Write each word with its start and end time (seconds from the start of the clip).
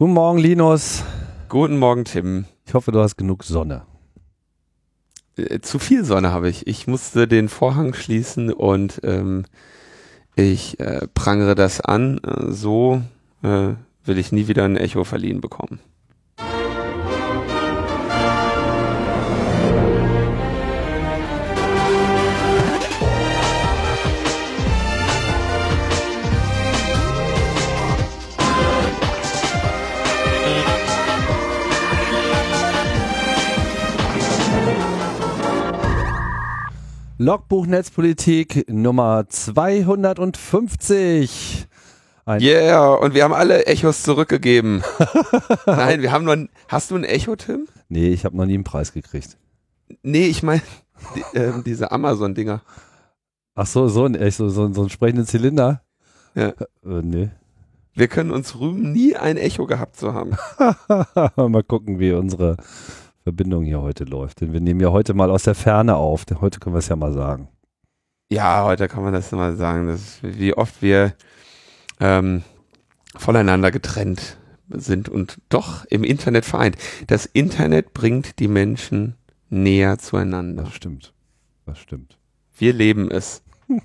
Guten 0.00 0.14
Morgen, 0.14 0.38
Linus. 0.38 1.04
Guten 1.48 1.78
Morgen, 1.78 2.04
Tim. 2.04 2.46
Ich 2.66 2.74
hoffe, 2.74 2.90
du 2.90 2.98
hast 2.98 3.16
genug 3.16 3.44
Sonne. 3.44 3.82
Äh, 5.36 5.60
zu 5.60 5.78
viel 5.78 6.04
Sonne 6.04 6.32
habe 6.32 6.48
ich. 6.48 6.66
Ich 6.66 6.88
musste 6.88 7.28
den 7.28 7.48
Vorhang 7.48 7.94
schließen 7.94 8.52
und 8.52 9.00
ähm, 9.04 9.44
ich 10.34 10.80
äh, 10.80 11.06
prangere 11.14 11.54
das 11.54 11.80
an. 11.80 12.18
Äh, 12.18 12.50
so 12.50 13.02
äh, 13.44 13.74
will 14.04 14.18
ich 14.18 14.32
nie 14.32 14.48
wieder 14.48 14.64
ein 14.64 14.76
Echo 14.76 15.04
verliehen 15.04 15.40
bekommen. 15.40 15.78
Logbuch 37.24 37.66
Netzpolitik 37.66 38.68
Nummer 38.68 39.24
250. 39.30 41.66
Ein 42.26 42.42
yeah, 42.42 42.92
und 42.92 43.14
wir 43.14 43.24
haben 43.24 43.32
alle 43.32 43.64
Echos 43.64 44.02
zurückgegeben. 44.02 44.82
Nein, 45.66 46.02
wir 46.02 46.12
haben 46.12 46.26
nur. 46.26 46.48
Hast 46.68 46.90
du 46.90 46.96
ein 46.96 47.04
Echo, 47.04 47.34
Tim? 47.34 47.66
Nee, 47.88 48.08
ich 48.08 48.26
habe 48.26 48.36
noch 48.36 48.44
nie 48.44 48.52
einen 48.52 48.64
Preis 48.64 48.92
gekriegt. 48.92 49.38
Nee, 50.02 50.26
ich 50.26 50.42
meine 50.42 50.60
die, 51.14 51.38
äh, 51.38 51.54
diese 51.64 51.92
Amazon-Dinger. 51.92 52.60
Ach 53.54 53.66
so, 53.66 53.88
so 53.88 54.04
ein 54.04 54.16
Echo, 54.16 54.50
so, 54.50 54.70
so 54.74 54.82
ein 54.82 54.90
sprechenden 54.90 55.24
Zylinder? 55.24 55.80
Ja. 56.34 56.48
Äh, 56.48 57.00
nee. 57.02 57.30
Wir 57.94 58.08
können 58.08 58.32
uns 58.32 58.60
rühmen, 58.60 58.92
nie 58.92 59.16
ein 59.16 59.38
Echo 59.38 59.64
gehabt 59.64 59.96
zu 59.96 60.12
haben. 60.12 60.36
Mal 61.36 61.62
gucken, 61.62 61.98
wie 61.98 62.12
unsere 62.12 62.58
Verbindung 63.24 63.64
hier 63.64 63.80
heute 63.80 64.04
läuft. 64.04 64.42
Denn 64.42 64.52
wir 64.52 64.60
nehmen 64.60 64.80
ja 64.80 64.92
heute 64.92 65.14
mal 65.14 65.30
aus 65.30 65.44
der 65.44 65.54
Ferne 65.54 65.96
auf. 65.96 66.26
Heute 66.40 66.60
können 66.60 66.74
wir 66.74 66.78
es 66.78 66.88
ja 66.88 66.96
mal 66.96 67.12
sagen. 67.12 67.48
Ja, 68.30 68.64
heute 68.64 68.86
kann 68.86 69.02
man 69.02 69.14
das 69.14 69.32
mal 69.32 69.56
sagen, 69.56 69.86
dass, 69.86 70.18
wie 70.22 70.54
oft 70.54 70.82
wir 70.82 71.14
ähm, 72.00 72.42
voneinander 73.16 73.70
getrennt 73.70 74.36
sind 74.68 75.08
und 75.08 75.38
doch 75.48 75.86
im 75.86 76.04
Internet 76.04 76.44
vereint. 76.44 76.76
Das 77.06 77.24
Internet 77.26 77.94
bringt 77.94 78.38
die 78.40 78.48
Menschen 78.48 79.14
näher 79.48 79.98
zueinander. 79.98 80.64
Das 80.64 80.74
stimmt. 80.74 81.14
Das 81.64 81.78
stimmt. 81.78 82.18
Wir 82.56 82.74
leben 82.74 83.10
es. 83.10 83.42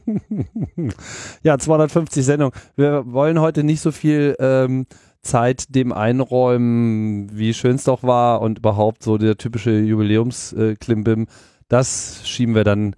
ja, 1.43 1.57
250 1.57 2.25
Sendungen. 2.25 2.53
Wir 2.75 3.09
wollen 3.11 3.39
heute 3.39 3.63
nicht 3.63 3.79
so 3.79 3.91
viel 3.91 4.35
ähm, 4.39 4.85
Zeit 5.21 5.75
dem 5.75 5.91
einräumen, 5.91 7.29
wie 7.37 7.53
schön 7.53 7.75
es 7.75 7.83
doch 7.83 8.03
war 8.03 8.41
und 8.41 8.59
überhaupt 8.59 9.03
so 9.03 9.17
der 9.17 9.37
typische 9.37 9.77
Jubiläumsklimbim. 9.77 11.27
Das 11.67 12.21
schieben 12.25 12.55
wir 12.55 12.63
dann 12.63 12.95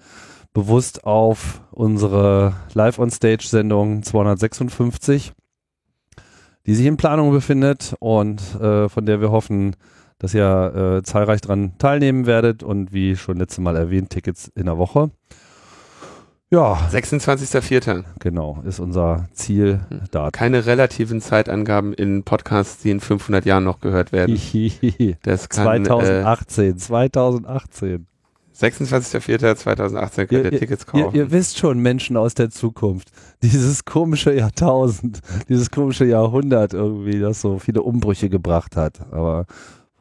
bewusst 0.53 1.03
auf 1.05 1.61
unsere 1.72 2.53
Live-on-Stage-Sendung 2.73 4.03
256, 4.03 5.33
die 6.66 6.75
sich 6.75 6.86
in 6.86 6.97
Planung 6.97 7.31
befindet 7.31 7.95
und 8.00 8.41
äh, 8.59 8.89
von 8.89 9.06
der 9.06 9.22
wir 9.22 9.31
hoffen, 9.31 9.75
dass 10.19 10.33
ihr 10.33 11.00
äh, 11.00 11.03
zahlreich 11.03 11.41
daran 11.41 11.78
teilnehmen 11.80 12.28
werdet 12.28 12.61
und 12.61 12.94
wie 12.94 13.16
schon 13.16 13.38
letztes 13.38 13.59
Mal 13.59 13.75
erwähnt, 13.75 14.11
Tickets 14.11 14.52
in 14.56 14.66
der 14.66 14.78
Woche. 14.78 15.09
Ja. 16.52 16.77
26.04. 16.91 18.03
Genau, 18.19 18.61
ist 18.66 18.80
unser 18.80 19.27
Ziel. 19.31 19.80
Da. 20.11 20.30
Keine 20.31 20.66
relativen 20.66 21.21
Zeitangaben 21.21 21.94
in 21.94 22.23
Podcasts, 22.23 22.81
die 22.81 22.91
in 22.91 22.99
500 22.99 23.45
Jahren 23.45 23.63
noch 23.63 23.80
gehört 23.80 24.11
werden. 24.11 24.35
das 25.23 25.47
kann, 25.47 25.85
2018, 25.85 26.66
äh, 26.66 26.75
2018. 26.75 28.07
26.04.2018 28.53 30.25
könnt 30.25 30.31
ihr, 30.31 30.51
ihr 30.51 30.59
Tickets 30.59 30.85
kaufen. 30.85 31.16
Ihr, 31.16 31.22
ihr, 31.22 31.31
wisst 31.31 31.57
schon, 31.57 31.79
Menschen 31.79 32.17
aus 32.17 32.35
der 32.35 32.50
Zukunft. 32.50 33.09
Dieses 33.41 33.85
komische 33.85 34.34
Jahrtausend, 34.34 35.22
dieses 35.50 35.72
komische 35.72 36.06
Jahrhundert 36.06 36.73
irgendwie, 36.73 37.19
das 37.19 37.40
so 37.40 37.59
viele 37.59 37.81
Umbrüche 37.81 38.29
gebracht 38.29 38.75
hat. 38.75 39.00
Aber 39.11 39.45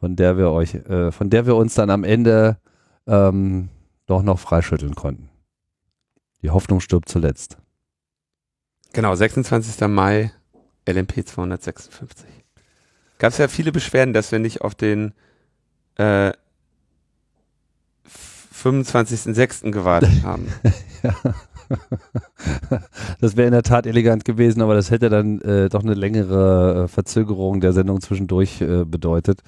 von 0.01 0.17
der 0.17 0.37
wir 0.37 0.51
euch, 0.51 0.75
äh, 0.75 1.11
von 1.11 1.29
der 1.29 1.45
wir 1.45 1.55
uns 1.55 1.75
dann 1.75 1.89
am 1.89 2.03
Ende 2.03 2.57
ähm, 3.07 3.69
doch 4.05 4.21
noch 4.21 4.37
freischütteln 4.37 4.95
konnten. 4.95 5.30
Die 6.41 6.49
Hoffnung 6.49 6.79
stirbt 6.79 7.09
zuletzt. 7.09 7.57
Genau, 8.93 9.15
26. 9.15 9.87
Mai, 9.87 10.31
LMP 10.87 11.25
256. 11.25 12.25
Gab 13.19 13.31
es 13.31 13.37
ja 13.37 13.47
viele 13.47 13.71
Beschwerden, 13.71 14.13
dass 14.13 14.31
wir 14.31 14.39
nicht 14.39 14.61
auf 14.61 14.75
den 14.75 15.13
äh, 15.95 16.31
25.06. 18.63 19.71
gewartet 19.71 20.09
haben. 20.23 20.47
ja. 21.03 21.15
Das 23.21 23.37
wäre 23.37 23.47
in 23.47 23.53
der 23.53 23.63
Tat 23.63 23.85
elegant 23.85 24.25
gewesen, 24.25 24.61
aber 24.61 24.73
das 24.73 24.91
hätte 24.91 25.09
dann 25.09 25.39
äh, 25.41 25.69
doch 25.69 25.83
eine 25.83 25.93
längere 25.93 26.83
äh, 26.83 26.87
Verzögerung 26.87 27.61
der 27.61 27.71
Sendung 27.73 28.01
zwischendurch 28.01 28.61
äh, 28.61 28.83
bedeutet. 28.83 29.41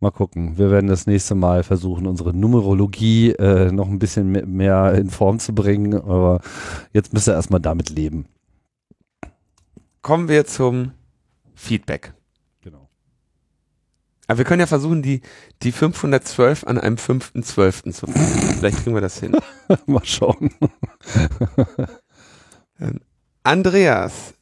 Mal 0.00 0.10
gucken. 0.12 0.58
Wir 0.58 0.70
werden 0.70 0.86
das 0.86 1.06
nächste 1.06 1.34
Mal 1.34 1.64
versuchen, 1.64 2.06
unsere 2.06 2.32
Numerologie 2.32 3.32
äh, 3.32 3.72
noch 3.72 3.88
ein 3.88 3.98
bisschen 3.98 4.30
mehr 4.30 4.94
in 4.94 5.10
Form 5.10 5.40
zu 5.40 5.54
bringen. 5.54 5.94
Aber 5.94 6.40
jetzt 6.92 7.12
müsst 7.12 7.28
ihr 7.28 7.34
erstmal 7.34 7.60
damit 7.60 7.90
leben. 7.90 8.26
Kommen 10.02 10.28
wir 10.28 10.46
zum 10.46 10.92
Feedback. 11.54 12.12
Genau. 12.62 12.88
Aber 14.28 14.38
wir 14.38 14.44
können 14.44 14.60
ja 14.60 14.66
versuchen, 14.66 15.02
die, 15.02 15.22
die 15.62 15.72
512 15.72 16.64
an 16.64 16.78
einem 16.78 16.96
5.12. 16.96 17.92
zu 17.92 18.06
finden. 18.06 18.54
Vielleicht 18.58 18.78
kriegen 18.78 18.94
wir 18.94 19.00
das 19.00 19.18
hin. 19.18 19.36
Mal 19.86 20.04
schauen. 20.04 20.50
Ähm, 22.80 23.00
Andreas, 23.42 24.34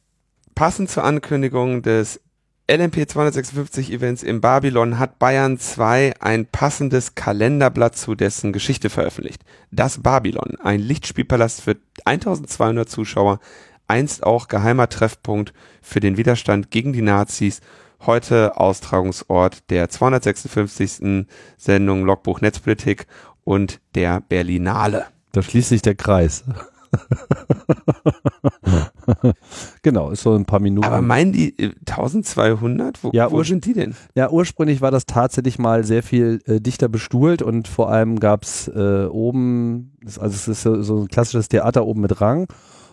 passend 0.53 0.91
zur 0.91 1.03
Ankündigung 1.03 1.81
des 1.81 2.21
LMP 2.69 3.09
256 3.09 3.93
Events 3.93 4.23
in 4.23 4.41
Babylon 4.41 4.99
hat 4.99 5.19
Bayern 5.19 5.57
2 5.57 6.15
ein 6.19 6.45
passendes 6.45 7.15
Kalenderblatt 7.15 7.95
zu 7.95 8.13
dessen 8.13 8.51
Geschichte 8.51 8.89
veröffentlicht. 8.89 9.41
Das 9.71 10.03
Babylon, 10.03 10.57
ein 10.61 10.81
Lichtspielpalast 10.81 11.61
für 11.61 11.77
1200 12.03 12.89
Zuschauer, 12.89 13.39
einst 13.87 14.23
auch 14.23 14.49
geheimer 14.49 14.89
Treffpunkt 14.89 15.53
für 15.81 16.01
den 16.01 16.17
Widerstand 16.17 16.69
gegen 16.69 16.91
die 16.91 17.01
Nazis, 17.01 17.61
heute 18.05 18.57
Austragungsort 18.57 19.69
der 19.69 19.89
256. 19.89 21.25
Sendung 21.55 22.03
Logbuch 22.03 22.41
Netzpolitik 22.41 23.07
und 23.45 23.79
der 23.95 24.19
Berlinale. 24.19 25.05
Da 25.31 25.41
schließt 25.41 25.69
sich 25.69 25.83
der 25.83 25.95
Kreis. 25.95 26.43
genau, 29.81 30.11
ist 30.11 30.23
so 30.23 30.33
ein 30.33 30.45
paar 30.45 30.59
Minuten. 30.59 30.85
Aber 30.85 31.01
meinen 31.01 31.31
die 31.31 31.55
1200? 31.87 32.97
Äh, 32.97 32.99
wo, 33.01 33.11
ja, 33.13 33.31
wo 33.31 33.43
sind 33.43 33.65
die 33.65 33.73
denn? 33.73 33.95
Ja, 34.15 34.29
ursprünglich 34.29 34.81
war 34.81 34.91
das 34.91 35.05
tatsächlich 35.05 35.59
mal 35.59 35.83
sehr 35.83 36.03
viel 36.03 36.41
äh, 36.45 36.59
dichter 36.59 36.89
bestuhlt 36.89 37.41
und 37.41 37.67
vor 37.67 37.89
allem 37.89 38.19
gab 38.19 38.43
es 38.43 38.67
äh, 38.67 39.05
oben, 39.05 39.97
also 40.05 40.27
es 40.27 40.47
ist 40.47 40.61
so, 40.61 40.81
so, 40.81 41.01
ein 41.01 41.07
klassisches 41.07 41.47
Theater 41.47 41.85
oben 41.85 42.01
mit 42.01 42.19
Rang 42.21 42.47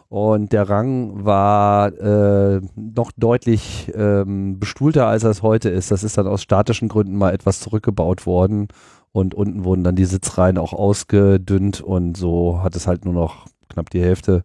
und 0.08 0.52
der 0.52 0.68
Rang 0.68 1.24
war 1.24 1.92
äh, 1.92 2.60
noch 2.76 3.10
deutlich 3.16 3.90
ähm, 3.94 4.58
bestuhlter, 4.60 5.06
als 5.06 5.24
er 5.24 5.30
es 5.30 5.42
heute 5.42 5.70
ist. 5.70 5.90
Das 5.90 6.04
ist 6.04 6.16
dann 6.18 6.26
aus 6.26 6.42
statischen 6.42 6.88
Gründen 6.88 7.16
mal 7.16 7.32
etwas 7.32 7.60
zurückgebaut 7.60 8.26
worden 8.26 8.68
und 9.12 9.34
unten 9.34 9.64
wurden 9.64 9.84
dann 9.84 9.96
die 9.96 10.04
Sitzreihen 10.04 10.58
auch 10.58 10.72
ausgedünnt 10.72 11.80
und 11.80 12.16
so 12.16 12.62
hat 12.62 12.76
es 12.76 12.86
halt 12.86 13.04
nur 13.04 13.14
noch 13.14 13.46
knapp 13.68 13.90
die 13.90 14.00
Hälfte 14.00 14.42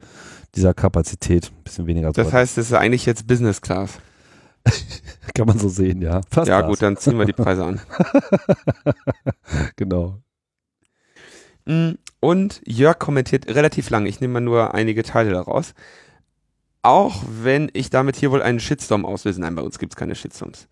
dieser 0.55 0.73
Kapazität, 0.73 1.51
ein 1.51 1.63
bisschen 1.63 1.87
weniger. 1.87 2.11
Das 2.11 2.33
heißt, 2.33 2.57
es 2.57 2.67
ist 2.67 2.73
eigentlich 2.73 3.05
jetzt 3.05 3.27
Business 3.27 3.61
Class. 3.61 3.99
Kann 5.33 5.47
man 5.47 5.57
so 5.57 5.69
sehen, 5.69 6.01
ja. 6.01 6.21
Fast 6.29 6.47
ja, 6.47 6.61
das. 6.61 6.69
gut, 6.69 6.81
dann 6.81 6.97
ziehen 6.97 7.17
wir 7.17 7.25
die 7.25 7.33
Preise 7.33 7.65
an. 7.65 7.81
genau. 9.75 10.19
Mm, 11.65 11.91
und 12.19 12.61
Jörg 12.65 12.99
kommentiert 12.99 13.47
relativ 13.47 13.89
lang, 13.89 14.05
ich 14.05 14.19
nehme 14.19 14.33
mal 14.33 14.41
nur 14.41 14.73
einige 14.73 15.03
Teile 15.03 15.31
daraus. 15.31 15.73
Auch 16.81 17.23
wenn 17.27 17.69
ich 17.73 17.89
damit 17.89 18.15
hier 18.15 18.31
wohl 18.31 18.41
einen 18.41 18.59
Shitstorm 18.59 19.05
auslöse, 19.05 19.41
nein, 19.41 19.55
bei 19.55 19.61
uns 19.61 19.79
gibt 19.79 19.93
es 19.93 19.97
keine 19.97 20.15
Shitstorms, 20.15 20.67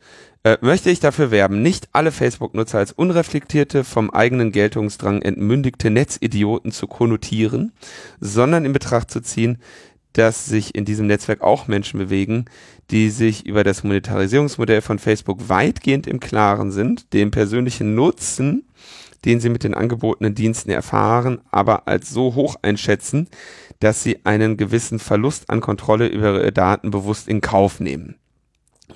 äh, 0.47 0.57
möchte 0.61 0.89
ich 0.89 1.01
dafür 1.01 1.29
werben, 1.29 1.61
nicht 1.61 1.89
alle 1.91 2.11
Facebook-Nutzer 2.11 2.77
als 2.77 2.93
unreflektierte, 2.93 3.83
vom 3.83 4.09
eigenen 4.09 4.53
Geltungsdrang 4.53 5.21
entmündigte 5.21 5.89
Netzidioten 5.89 6.71
zu 6.71 6.87
konnotieren, 6.87 7.73
sondern 8.21 8.63
in 8.63 8.71
Betracht 8.71 9.11
zu 9.11 9.19
ziehen, 9.19 9.57
dass 10.13 10.45
sich 10.45 10.73
in 10.73 10.85
diesem 10.85 11.07
Netzwerk 11.07 11.41
auch 11.41 11.67
Menschen 11.67 11.99
bewegen, 11.99 12.45
die 12.91 13.09
sich 13.09 13.45
über 13.45 13.65
das 13.65 13.83
Monetarisierungsmodell 13.83 14.81
von 14.81 14.99
Facebook 14.99 15.49
weitgehend 15.49 16.07
im 16.07 16.21
Klaren 16.21 16.71
sind, 16.71 17.13
den 17.13 17.29
persönlichen 17.29 17.93
Nutzen, 17.93 18.63
den 19.25 19.41
sie 19.41 19.49
mit 19.49 19.65
den 19.65 19.73
angebotenen 19.73 20.33
Diensten 20.33 20.71
erfahren, 20.71 21.41
aber 21.51 21.89
als 21.89 22.09
so 22.09 22.35
hoch 22.35 22.55
einschätzen, 22.61 23.27
dass 23.79 24.01
sie 24.01 24.25
einen 24.25 24.55
gewissen 24.55 24.99
Verlust 24.99 25.49
an 25.49 25.59
Kontrolle 25.59 26.07
über 26.07 26.35
ihre 26.35 26.53
Daten 26.53 26.89
bewusst 26.89 27.27
in 27.27 27.41
Kauf 27.41 27.81
nehmen. 27.81 28.15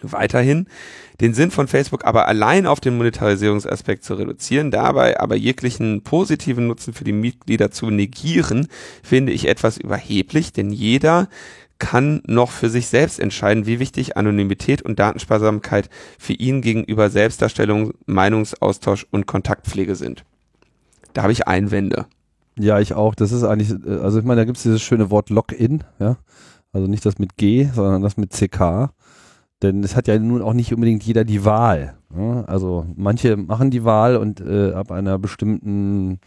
Weiterhin 0.02 0.68
den 1.20 1.34
Sinn 1.34 1.52
von 1.52 1.68
Facebook 1.68 2.06
aber 2.06 2.28
allein 2.28 2.66
auf 2.66 2.80
den 2.80 2.98
Monetarisierungsaspekt 2.98 4.04
zu 4.04 4.16
reduzieren, 4.16 4.72
dabei 4.72 5.20
aber 5.20 5.36
jeglichen 5.36 6.02
positiven 6.02 6.68
Nutzen 6.68 6.94
für 6.94 7.04
die 7.04 7.12
Mitglieder 7.12 7.72
zu 7.72 7.90
negieren, 7.90 8.68
finde 9.04 9.32
ich 9.32 9.48
etwas 9.48 9.78
überheblich, 9.78 10.54
denn 10.54 10.72
jeder 10.72 11.28
kann 11.78 12.22
noch 12.28 12.52
für 12.52 12.70
sich 12.70 12.88
selbst 12.88 13.20
entscheiden, 13.20 13.66
wie 13.66 13.80
wichtig 13.80 14.16
Anonymität 14.16 14.84
und 14.84 15.00
Datensparsamkeit 15.00 15.90
für 16.20 16.34
ihn 16.34 16.62
gegenüber 16.62 17.10
Selbstdarstellung, 17.10 17.94
Meinungsaustausch 18.06 19.08
und 19.10 19.26
Kontaktpflege 19.26 19.96
sind. 19.96 20.24
Da 21.14 21.24
habe 21.24 21.34
ich 21.34 21.48
Einwände. 21.48 22.06
Ja, 22.58 22.80
ich 22.80 22.94
auch. 22.94 23.16
Das 23.16 23.32
ist 23.32 23.44
eigentlich, 23.44 23.72
äh, 23.86 23.98
also 23.98 24.20
ich 24.20 24.26
meine, 24.26 24.42
da 24.42 24.46
gibt 24.46 24.58
es 24.58 24.64
dieses 24.64 24.82
schöne 24.82 25.10
Wort 25.10 25.30
Login, 25.30 25.84
ja. 26.00 26.18
Also 26.72 26.88
nicht 26.88 27.06
das 27.06 27.18
mit 27.18 27.36
G, 27.36 27.68
sondern 27.74 28.02
das 28.02 28.16
mit 28.16 28.32
CK. 28.32 28.92
Denn 29.62 29.84
es 29.84 29.96
hat 29.96 30.08
ja 30.08 30.18
nun 30.18 30.42
auch 30.42 30.54
nicht 30.54 30.74
unbedingt 30.74 31.04
jeder 31.04 31.24
die 31.24 31.46
Wahl. 31.46 31.96
Ja? 32.16 32.44
Also 32.46 32.86
manche 32.96 33.38
machen 33.38 33.70
die 33.70 33.84
Wahl 33.84 34.18
und 34.18 34.42
äh, 34.42 34.74
ab 34.74 34.92
einer 34.92 35.20
bestimmten 35.20 36.20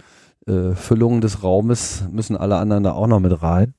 äh, 0.46 0.72
Füllung 0.74 1.20
des 1.20 1.42
Raumes 1.42 2.04
müssen 2.10 2.36
alle 2.36 2.56
anderen 2.56 2.84
da 2.84 2.92
auch 2.92 3.06
noch 3.06 3.20
mit 3.20 3.42
rein. 3.42 3.74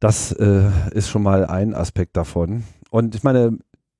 Das 0.00 0.32
äh, 0.32 0.70
ist 0.92 1.08
schon 1.08 1.22
mal 1.22 1.46
ein 1.46 1.74
Aspekt 1.74 2.16
davon. 2.16 2.64
Und 2.90 3.14
ich 3.14 3.22
meine, 3.22 3.58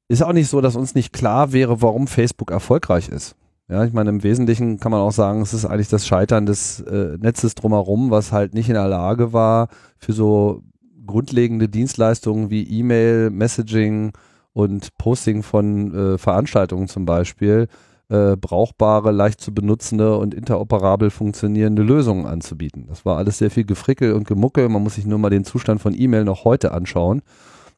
ist 0.08 0.22
auch 0.22 0.32
nicht 0.32 0.48
so, 0.48 0.60
dass 0.60 0.76
uns 0.76 0.94
nicht 0.94 1.12
klar 1.12 1.52
wäre, 1.52 1.82
warum 1.82 2.06
Facebook 2.06 2.50
erfolgreich 2.50 3.08
ist. 3.08 3.34
Ja, 3.68 3.84
ich 3.84 3.92
meine, 3.92 4.10
im 4.10 4.22
Wesentlichen 4.22 4.78
kann 4.78 4.92
man 4.92 5.00
auch 5.00 5.12
sagen, 5.12 5.42
es 5.42 5.52
ist 5.52 5.64
eigentlich 5.64 5.88
das 5.88 6.06
Scheitern 6.06 6.46
des 6.46 6.80
äh, 6.80 7.18
Netzes 7.18 7.56
drumherum, 7.56 8.10
was 8.10 8.30
halt 8.30 8.54
nicht 8.54 8.68
in 8.68 8.74
der 8.74 8.86
Lage 8.86 9.32
war, 9.32 9.68
für 9.98 10.12
so 10.12 10.62
grundlegende 11.06 11.68
Dienstleistungen 11.68 12.50
wie 12.50 12.62
E-Mail, 12.62 13.30
Messaging 13.30 14.12
und 14.52 14.96
Posting 14.98 15.42
von 15.42 15.94
äh, 15.94 16.18
Veranstaltungen 16.18 16.88
zum 16.88 17.04
Beispiel 17.04 17.68
äh, 18.08 18.36
brauchbare, 18.36 19.10
leicht 19.10 19.40
zu 19.40 19.52
benutzende 19.52 20.16
und 20.16 20.34
interoperabel 20.34 21.10
funktionierende 21.10 21.82
Lösungen 21.82 22.26
anzubieten. 22.26 22.86
Das 22.88 23.04
war 23.04 23.16
alles 23.16 23.38
sehr 23.38 23.50
viel 23.50 23.64
Gefrickel 23.64 24.12
und 24.12 24.26
Gemuckel. 24.26 24.68
Man 24.68 24.82
muss 24.82 24.94
sich 24.94 25.06
nur 25.06 25.18
mal 25.18 25.30
den 25.30 25.44
Zustand 25.44 25.80
von 25.80 25.98
E-Mail 25.98 26.24
noch 26.24 26.44
heute 26.44 26.72
anschauen, 26.72 27.22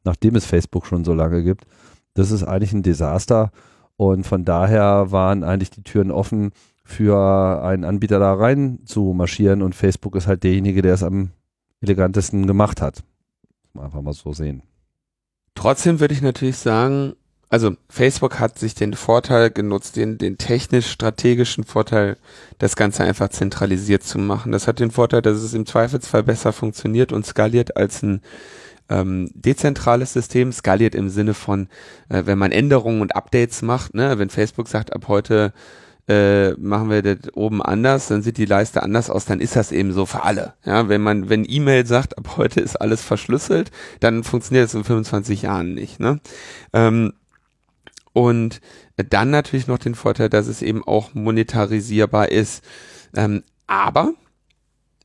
nachdem 0.05 0.37
es 0.37 0.45
Facebook 0.45 0.87
schon 0.87 1.05
so 1.05 1.15
lange 1.15 1.43
gibt. 1.43 1.65
Das 2.15 2.31
ist 2.31 2.45
eigentlich 2.45 2.73
ein 2.73 2.83
Desaster. 2.83 3.51
Und 3.97 4.27
von 4.27 4.45
daher 4.45 5.11
waren 5.11 5.43
eigentlich 5.43 5.71
die 5.71 5.83
Türen 5.83 6.11
offen 6.11 6.53
für 6.85 7.63
einen 7.63 7.85
Anbieter 7.85 8.19
da 8.19 8.33
rein 8.33 8.79
zu 8.85 9.13
marschieren 9.13 9.61
und 9.61 9.75
Facebook 9.75 10.15
ist 10.17 10.27
halt 10.27 10.43
derjenige, 10.45 10.83
der 10.83 10.95
es 10.95 11.03
am 11.03 11.31
elegantesten 11.81 12.47
gemacht 12.47 12.81
hat. 12.81 13.03
Einfach 13.79 14.03
mal 14.03 14.13
so 14.13 14.33
sehen. 14.33 14.63
Trotzdem 15.55 16.01
würde 16.01 16.15
ich 16.15 16.23
natürlich 16.23 16.59
sagen, 16.59 17.15
also 17.51 17.77
Facebook 17.89 18.39
hat 18.39 18.59
sich 18.59 18.75
den 18.75 18.93
Vorteil 18.95 19.51
genutzt, 19.51 19.97
den, 19.97 20.19
den 20.19 20.37
technisch-strategischen 20.37 21.65
Vorteil, 21.65 22.19
das 22.59 22.77
Ganze 22.77 23.05
einfach 23.05 23.31
zentralisiert 23.31 24.03
zu 24.03 24.19
machen. 24.19 24.53
Das 24.53 24.69
hat 24.69 24.81
den 24.81 24.91
Vorteil, 24.91 25.23
dass 25.23 25.39
es 25.39 25.55
im 25.55 25.65
Zweifelsfall 25.65 26.23
besser 26.23 26.53
funktioniert 26.53 27.11
und 27.11 27.25
skaliert 27.25 27.77
als 27.77 28.03
ein 28.03 28.21
ähm, 28.91 29.31
dezentrales 29.35 30.13
System. 30.13 30.53
Skaliert 30.53 30.95
im 30.95 31.09
Sinne 31.09 31.33
von, 31.33 31.69
äh, 32.11 32.25
wenn 32.27 32.39
man 32.39 32.53
Änderungen 32.53 33.01
und 33.01 33.17
Updates 33.17 33.63
macht, 33.63 33.95
ne, 33.95 34.19
wenn 34.19 34.31
Facebook 34.31 34.69
sagt, 34.69 34.93
ab 34.93 35.09
heute 35.09 35.55
äh, 36.09 36.53
machen 36.53 36.91
wir 36.91 37.03
das 37.03 37.35
oben 37.35 37.63
anders, 37.63 38.09
dann 38.09 38.23
sieht 38.23 38.39
die 38.39 38.47
Leiste 38.47 38.83
anders 38.83 39.11
aus, 39.11 39.27
dann 39.27 39.41
ist 39.41 39.57
das 39.57 39.73
eben 39.73 39.93
so 39.93 40.07
für 40.07 40.25
alle. 40.25 40.55
Ja, 40.65 40.89
wenn 40.89 41.03
man, 41.03 41.29
wenn 41.29 41.45
E-Mail 41.47 41.87
sagt, 41.87 42.17
ab 42.17 42.37
heute 42.37 42.61
ist 42.61 42.77
alles 42.77 43.03
verschlüsselt, 43.03 43.71
dann 44.01 44.25
funktioniert 44.25 44.67
es 44.67 44.75
in 44.75 44.85
25 44.85 45.43
Jahren 45.43 45.75
nicht. 45.75 46.01
Ne? 46.01 46.21
Ähm, 46.73 47.13
und 48.15 48.61
dann 48.97 49.31
natürlich 49.31 49.67
noch 49.67 49.79
den 49.79 49.95
Vorteil, 49.95 50.29
dass 50.29 50.47
es 50.47 50.63
eben 50.63 50.83
auch 50.83 51.15
monetarisierbar 51.15 52.31
ist. 52.31 52.65
Ähm, 53.15 53.45
aber 53.67 54.13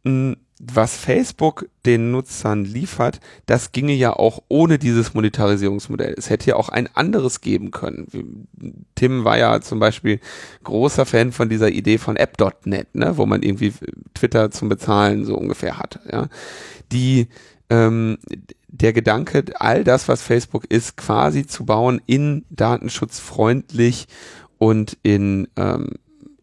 mh, 0.04 0.38
was 0.60 0.96
Facebook 0.96 1.68
den 1.86 2.12
Nutzern 2.12 2.64
liefert, 2.64 3.20
das 3.46 3.72
ginge 3.72 3.94
ja 3.94 4.14
auch 4.14 4.44
ohne 4.48 4.80
dieses 4.80 5.14
Monetarisierungsmodell. 5.14 6.14
Es 6.18 6.30
hätte 6.30 6.52
ja 6.52 6.56
auch 6.56 6.70
ein 6.70 6.88
anderes 6.94 7.42
geben 7.42 7.72
können. 7.72 8.48
Tim 8.96 9.26
war 9.26 9.38
ja 9.38 9.62
zum 9.62 9.80
Beispiel 9.80 10.20
großer 10.64 11.06
Fan 11.06 11.32
von 11.32 11.50
dieser 11.50 11.70
Idee 11.70 11.98
von 11.98 12.16
App.net, 12.16 12.96
ne, 12.96 13.18
wo 13.18 13.26
man 13.26 13.44
irgendwie 13.44 13.74
Twitter 14.14 14.52
zum 14.52 14.70
Bezahlen 14.70 15.26
so 15.26 15.36
ungefähr 15.36 15.78
hat. 15.80 16.00
Ja. 16.12 16.28
Die 16.92 17.28
ähm, 17.70 18.18
der 18.68 18.94
Gedanke, 18.94 19.46
all 19.60 19.84
das, 19.84 20.08
was 20.08 20.22
Facebook 20.22 20.66
ist, 20.66 20.98
quasi 20.98 21.46
zu 21.46 21.66
bauen 21.66 22.02
in 22.06 22.46
datenschutzfreundlich 22.50 24.08
und 24.58 24.98
in 25.04 25.48
ähm, 25.56 25.90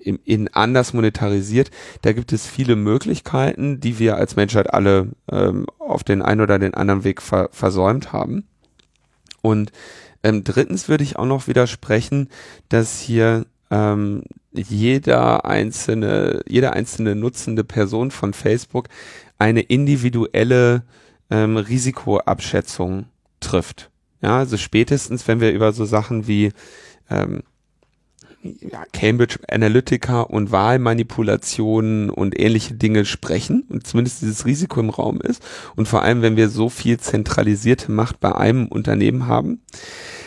in, 0.00 0.48
anders 0.48 0.92
monetarisiert. 0.92 1.70
Da 2.02 2.12
gibt 2.12 2.32
es 2.32 2.46
viele 2.46 2.76
Möglichkeiten, 2.76 3.80
die 3.80 3.98
wir 3.98 4.16
als 4.16 4.36
Menschheit 4.36 4.72
alle 4.72 5.08
ähm, 5.30 5.66
auf 5.78 6.04
den 6.04 6.22
einen 6.22 6.40
oder 6.40 6.58
den 6.58 6.74
anderen 6.74 7.04
Weg 7.04 7.22
ver 7.22 7.48
versäumt 7.52 8.12
haben. 8.12 8.46
Und 9.42 9.72
ähm, 10.22 10.44
drittens 10.44 10.88
würde 10.88 11.04
ich 11.04 11.16
auch 11.16 11.26
noch 11.26 11.46
widersprechen, 11.48 12.28
dass 12.68 13.00
hier 13.00 13.46
ähm, 13.70 14.22
jeder 14.52 15.44
einzelne, 15.44 16.42
jede 16.46 16.72
einzelne 16.72 17.14
nutzende 17.14 17.64
Person 17.64 18.10
von 18.10 18.34
Facebook 18.34 18.88
eine 19.38 19.60
individuelle 19.60 20.82
ähm, 21.30 21.56
Risikoabschätzung 21.56 23.06
trifft. 23.38 23.90
Ja, 24.22 24.38
also 24.38 24.56
spätestens, 24.56 25.26
wenn 25.28 25.40
wir 25.40 25.52
über 25.52 25.72
so 25.72 25.84
Sachen 25.84 26.26
wie 26.26 26.52
ähm, 27.08 27.42
ja, 28.42 28.84
Cambridge 28.92 29.38
Analytica 29.48 30.22
und 30.22 30.50
Wahlmanipulationen 30.50 32.10
und 32.10 32.38
ähnliche 32.38 32.74
Dinge 32.74 33.04
sprechen 33.04 33.64
und 33.68 33.86
zumindest 33.86 34.22
dieses 34.22 34.46
Risiko 34.46 34.80
im 34.80 34.90
Raum 34.90 35.20
ist 35.20 35.42
und 35.76 35.86
vor 35.86 36.02
allem, 36.02 36.22
wenn 36.22 36.36
wir 36.36 36.48
so 36.48 36.68
viel 36.68 36.98
zentralisierte 36.98 37.92
Macht 37.92 38.20
bei 38.20 38.34
einem 38.34 38.66
Unternehmen 38.68 39.26
haben, 39.26 39.60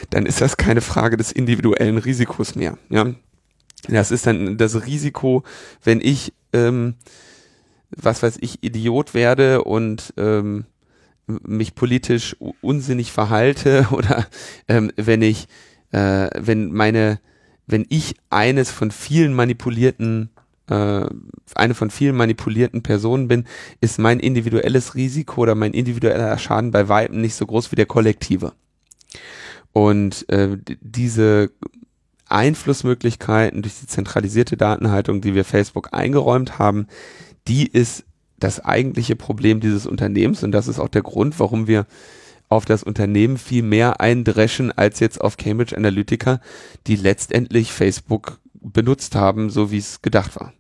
dann 0.10 0.26
ist 0.26 0.42
das 0.42 0.58
keine 0.58 0.82
Frage 0.82 1.18
des 1.18 1.32
individuellen 1.32 1.98
Risikos 1.98 2.56
mehr. 2.56 2.78
Ja, 2.90 3.08
das 3.88 4.12
ist 4.12 4.28
dann 4.28 4.58
das 4.58 4.86
Risiko, 4.86 5.44
wenn 5.84 6.00
ich 6.00 6.34
ähm, 6.54 6.96
was 7.96 8.24
weiß 8.24 8.38
ich 8.42 8.64
Idiot 8.64 9.14
werde 9.14 9.64
und 9.64 10.14
ähm, 10.18 10.66
mich 11.28 11.76
politisch 11.76 12.36
unsinnig 12.62 13.12
verhalte 13.12 13.88
oder 13.92 14.28
ähm, 14.68 14.92
wenn 14.96 15.22
ich 15.22 15.48
äh, 15.92 16.30
wenn 16.36 16.72
meine 16.72 17.20
wenn 17.74 17.88
ich 17.90 18.16
eines 18.30 18.70
von 18.70 18.92
vielen 18.92 19.34
manipulierten, 19.34 20.30
äh, 20.70 21.06
eine 21.56 21.74
von 21.74 21.90
vielen 21.90 22.16
manipulierten 22.16 22.84
Personen 22.84 23.28
bin, 23.28 23.46
ist 23.82 23.98
mein 23.98 24.20
individuelles 24.20 24.94
Risiko 24.94 25.42
oder 25.42 25.56
mein 25.56 25.74
individueller 25.74 26.38
Schaden 26.38 26.70
bei 26.70 26.88
Weitem 26.88 27.20
nicht 27.20 27.34
so 27.34 27.48
groß 27.48 27.72
wie 27.72 27.76
der 27.76 27.88
kollektive. 27.88 28.54
Und 29.72 30.30
äh, 30.30 30.58
diese 30.82 31.50
Einflussmöglichkeiten 32.30 33.64
durch 33.64 33.80
die 33.80 33.88
zentralisierte 33.88 34.56
Datenhaltung, 34.56 35.22
die 35.22 35.34
wir 35.34 35.44
Facebook 35.44 35.90
eingeräumt 35.94 36.60
haben, 36.60 36.86
die 37.48 37.66
ist 37.66 38.06
das 38.38 38.64
eigentliche 38.64 39.16
Problem 39.16 39.62
dieses 39.62 39.88
Unternehmens 39.88 40.44
und 40.44 40.52
das 40.52 40.68
ist 40.68 40.78
auch 40.78 40.90
der 40.90 41.02
Grund, 41.02 41.40
warum 41.40 41.66
wir 41.66 41.88
auf 42.50 42.66
das 42.66 42.84
Unternehmen 42.84 43.38
viel 43.38 43.64
mehr 43.64 44.00
eindreschen 44.02 44.72
als 44.72 45.00
jetzt 45.00 45.20
auf 45.20 45.38
Cambridge 45.38 45.76
Analytica, 45.76 46.40
die 46.88 46.96
letztendlich 46.96 47.72
Facebook 47.72 48.40
benutzt 48.54 49.16
haben, 49.16 49.50
so 49.50 49.72
wie 49.72 49.78
es 49.78 50.02
gedacht 50.02 50.36
war. 50.40 50.54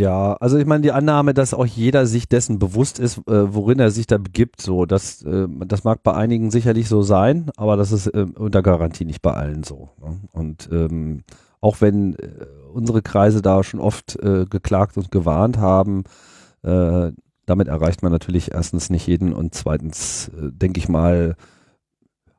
Ja, 0.00 0.32
also 0.40 0.56
ich 0.56 0.64
meine 0.64 0.80
die 0.80 0.92
Annahme, 0.92 1.34
dass 1.34 1.52
auch 1.52 1.66
jeder 1.66 2.06
sich 2.06 2.26
dessen 2.26 2.58
bewusst 2.58 2.98
ist, 2.98 3.18
äh, 3.28 3.54
worin 3.54 3.78
er 3.78 3.90
sich 3.90 4.06
da 4.06 4.16
begibt, 4.16 4.62
so 4.62 4.86
das, 4.86 5.22
äh, 5.22 5.46
das 5.66 5.84
mag 5.84 6.02
bei 6.02 6.14
einigen 6.14 6.50
sicherlich 6.50 6.88
so 6.88 7.02
sein, 7.02 7.50
aber 7.58 7.76
das 7.76 7.92
ist 7.92 8.06
äh, 8.06 8.26
unter 8.34 8.62
Garantie 8.62 9.04
nicht 9.04 9.20
bei 9.20 9.34
allen 9.34 9.62
so. 9.62 9.90
Ne? 10.00 10.20
Und 10.32 10.70
ähm, 10.72 11.22
auch 11.60 11.82
wenn 11.82 12.14
äh, 12.14 12.46
unsere 12.72 13.02
Kreise 13.02 13.42
da 13.42 13.62
schon 13.62 13.78
oft 13.78 14.16
äh, 14.22 14.46
geklagt 14.46 14.96
und 14.96 15.10
gewarnt 15.10 15.58
haben, 15.58 16.04
äh, 16.62 17.12
damit 17.50 17.68
erreicht 17.68 18.02
man 18.02 18.12
natürlich 18.12 18.52
erstens 18.52 18.90
nicht 18.90 19.06
jeden 19.06 19.32
und 19.32 19.54
zweitens, 19.54 20.28
äh, 20.28 20.50
denke 20.52 20.78
ich 20.78 20.88
mal, 20.88 21.36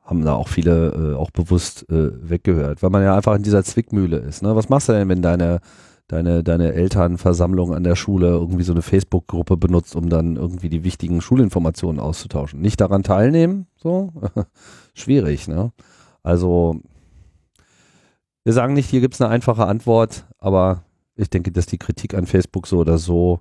haben 0.02 0.24
da 0.24 0.34
auch 0.34 0.48
viele 0.48 1.12
äh, 1.12 1.14
auch 1.14 1.30
bewusst 1.30 1.88
äh, 1.90 2.10
weggehört, 2.28 2.82
weil 2.82 2.90
man 2.90 3.02
ja 3.02 3.14
einfach 3.14 3.36
in 3.36 3.42
dieser 3.42 3.62
Zwickmühle 3.62 4.18
ist. 4.18 4.42
Ne? 4.42 4.56
Was 4.56 4.68
machst 4.68 4.88
du 4.88 4.92
denn, 4.92 5.08
wenn 5.08 5.22
deine 5.22 5.60
deine, 6.08 6.42
deine 6.44 6.74
Elternversammlung 6.74 7.74
an 7.74 7.84
der 7.84 7.96
Schule 7.96 8.28
irgendwie 8.28 8.64
so 8.64 8.72
eine 8.72 8.82
Facebook-Gruppe 8.82 9.56
benutzt, 9.56 9.96
um 9.96 10.10
dann 10.10 10.36
irgendwie 10.36 10.68
die 10.68 10.84
wichtigen 10.84 11.22
Schulinformationen 11.22 12.00
auszutauschen. 12.00 12.60
Nicht 12.60 12.80
daran 12.80 13.02
teilnehmen, 13.02 13.66
so 13.76 14.12
schwierig, 14.94 15.48
ne? 15.48 15.72
Also 16.22 16.80
wir 18.44 18.52
sagen 18.52 18.74
nicht, 18.74 18.90
hier 18.90 19.00
gibt 19.00 19.14
es 19.14 19.20
eine 19.20 19.30
einfache 19.30 19.66
Antwort, 19.66 20.26
aber 20.38 20.82
ich 21.14 21.30
denke, 21.30 21.50
dass 21.50 21.66
die 21.66 21.78
Kritik 21.78 22.14
an 22.14 22.26
Facebook 22.26 22.66
so 22.66 22.78
oder 22.78 22.98
so 22.98 23.40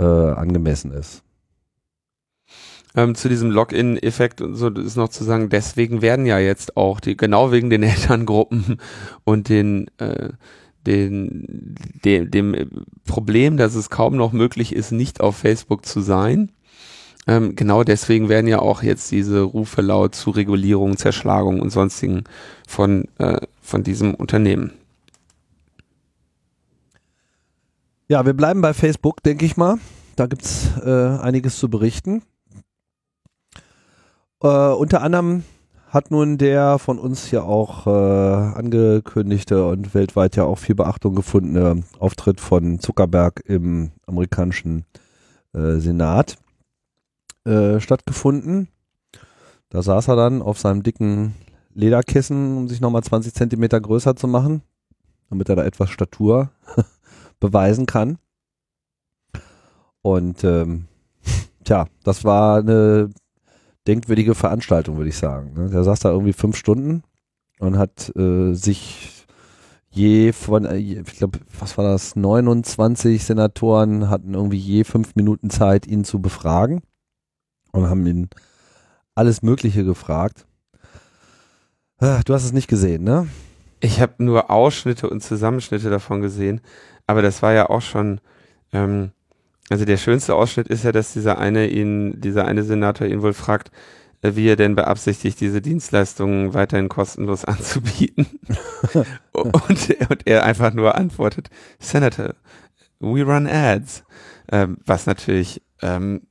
äh, 0.00 0.32
angemessen 0.32 0.92
ist. 0.92 1.22
ähm, 2.96 3.14
zu 3.14 3.28
diesem 3.28 3.50
Login-Effekt 3.50 4.40
und 4.40 4.56
so 4.56 4.68
ist 4.68 4.96
noch 4.96 5.10
zu 5.10 5.22
sagen, 5.24 5.48
deswegen 5.48 6.02
werden 6.02 6.26
ja 6.26 6.38
jetzt 6.38 6.76
auch 6.76 7.00
die, 7.00 7.16
genau 7.16 7.52
wegen 7.52 7.70
den 7.70 7.82
Elterngruppen 7.84 8.78
und 9.24 9.48
den, 9.48 9.88
äh, 9.98 10.30
den, 10.86 11.76
dem, 12.04 12.30
dem 12.30 12.84
Problem, 13.06 13.56
dass 13.58 13.74
es 13.74 13.90
kaum 13.90 14.16
noch 14.16 14.32
möglich 14.32 14.74
ist, 14.74 14.92
nicht 14.92 15.20
auf 15.20 15.36
Facebook 15.36 15.84
zu 15.86 16.00
sein. 16.00 16.50
Ähm, 17.26 17.54
genau 17.54 17.84
deswegen 17.84 18.28
werden 18.30 18.48
ja 18.48 18.60
auch 18.60 18.82
jetzt 18.82 19.10
diese 19.12 19.42
Rufe 19.42 19.82
laut 19.82 20.14
zu 20.14 20.30
Regulierung, 20.30 20.96
Zerschlagung 20.96 21.60
und 21.60 21.70
sonstigen 21.70 22.24
von, 22.66 23.06
äh, 23.18 23.40
von 23.60 23.82
diesem 23.82 24.14
Unternehmen. 24.14 24.72
Ja, 28.10 28.26
wir 28.26 28.34
bleiben 28.34 28.60
bei 28.60 28.74
Facebook, 28.74 29.22
denke 29.22 29.46
ich 29.46 29.56
mal. 29.56 29.78
Da 30.16 30.26
gibt's 30.26 30.68
äh, 30.84 30.90
einiges 30.90 31.60
zu 31.60 31.70
berichten. 31.70 32.22
Äh, 34.42 34.48
unter 34.48 35.02
anderem 35.02 35.44
hat 35.86 36.10
nun 36.10 36.36
der 36.36 36.80
von 36.80 36.98
uns 36.98 37.26
hier 37.26 37.44
auch 37.44 37.86
äh, 37.86 37.90
angekündigte 37.90 39.64
und 39.64 39.94
weltweit 39.94 40.34
ja 40.34 40.42
auch 40.42 40.58
viel 40.58 40.74
Beachtung 40.74 41.14
gefundene 41.14 41.84
Auftritt 42.00 42.40
von 42.40 42.80
Zuckerberg 42.80 43.44
im 43.46 43.92
amerikanischen 44.08 44.86
äh, 45.52 45.76
Senat 45.76 46.36
äh, 47.44 47.78
stattgefunden. 47.78 48.66
Da 49.68 49.82
saß 49.82 50.08
er 50.08 50.16
dann 50.16 50.42
auf 50.42 50.58
seinem 50.58 50.82
dicken 50.82 51.36
Lederkissen, 51.74 52.56
um 52.56 52.68
sich 52.68 52.80
nochmal 52.80 53.04
20 53.04 53.34
Zentimeter 53.34 53.80
größer 53.80 54.16
zu 54.16 54.26
machen, 54.26 54.62
damit 55.28 55.48
er 55.48 55.54
da 55.54 55.64
etwas 55.64 55.90
Statur 55.90 56.50
beweisen 57.40 57.86
kann. 57.86 58.18
Und 60.02 60.44
ähm, 60.44 60.86
tja, 61.64 61.86
das 62.04 62.24
war 62.24 62.58
eine 62.58 63.10
denkwürdige 63.86 64.34
Veranstaltung, 64.34 64.96
würde 64.96 65.08
ich 65.08 65.18
sagen. 65.18 65.54
Ne? 65.54 65.70
Der 65.70 65.84
saß 65.84 66.00
da 66.00 66.10
irgendwie 66.10 66.32
fünf 66.32 66.56
Stunden 66.56 67.02
und 67.58 67.78
hat 67.78 68.14
äh, 68.16 68.52
sich 68.54 69.26
je 69.90 70.32
von, 70.32 70.64
äh, 70.64 70.76
ich 70.76 71.16
glaube, 71.16 71.40
was 71.58 71.76
war 71.76 71.84
das, 71.84 72.16
29 72.16 73.24
Senatoren 73.24 74.08
hatten 74.08 74.34
irgendwie 74.34 74.58
je 74.58 74.84
fünf 74.84 75.16
Minuten 75.16 75.50
Zeit, 75.50 75.86
ihn 75.86 76.04
zu 76.04 76.20
befragen 76.20 76.82
und 77.72 77.88
haben 77.88 78.06
ihn 78.06 78.28
alles 79.14 79.42
Mögliche 79.42 79.84
gefragt. 79.84 80.46
Ah, 81.98 82.20
du 82.24 82.32
hast 82.32 82.44
es 82.44 82.52
nicht 82.52 82.68
gesehen, 82.68 83.04
ne? 83.04 83.28
Ich 83.80 84.00
habe 84.00 84.22
nur 84.22 84.50
Ausschnitte 84.50 85.08
und 85.08 85.22
Zusammenschnitte 85.22 85.90
davon 85.90 86.20
gesehen, 86.20 86.60
aber 87.10 87.22
das 87.22 87.42
war 87.42 87.52
ja 87.52 87.68
auch 87.68 87.82
schon, 87.82 88.20
ähm, 88.72 89.10
also 89.68 89.84
der 89.84 89.96
schönste 89.96 90.34
Ausschnitt 90.34 90.68
ist 90.68 90.84
ja, 90.84 90.92
dass 90.92 91.12
dieser 91.12 91.38
eine 91.38 91.68
ihn, 91.68 92.20
dieser 92.20 92.46
eine 92.46 92.62
Senator 92.62 93.06
ihn 93.06 93.22
wohl 93.22 93.34
fragt, 93.34 93.70
äh, 94.22 94.32
wie 94.34 94.48
er 94.48 94.56
denn 94.56 94.74
beabsichtigt, 94.74 95.40
diese 95.40 95.60
Dienstleistungen 95.60 96.54
weiterhin 96.54 96.88
kostenlos 96.88 97.44
anzubieten. 97.46 98.26
und, 99.32 100.10
und 100.10 100.26
er 100.26 100.44
einfach 100.44 100.72
nur 100.72 100.94
antwortet, 100.94 101.50
Senator, 101.78 102.34
we 102.98 103.22
run 103.22 103.46
ads. 103.46 104.04
Ähm, 104.52 104.78
was 104.84 105.06
natürlich 105.06 105.62
ähm, 105.82 106.22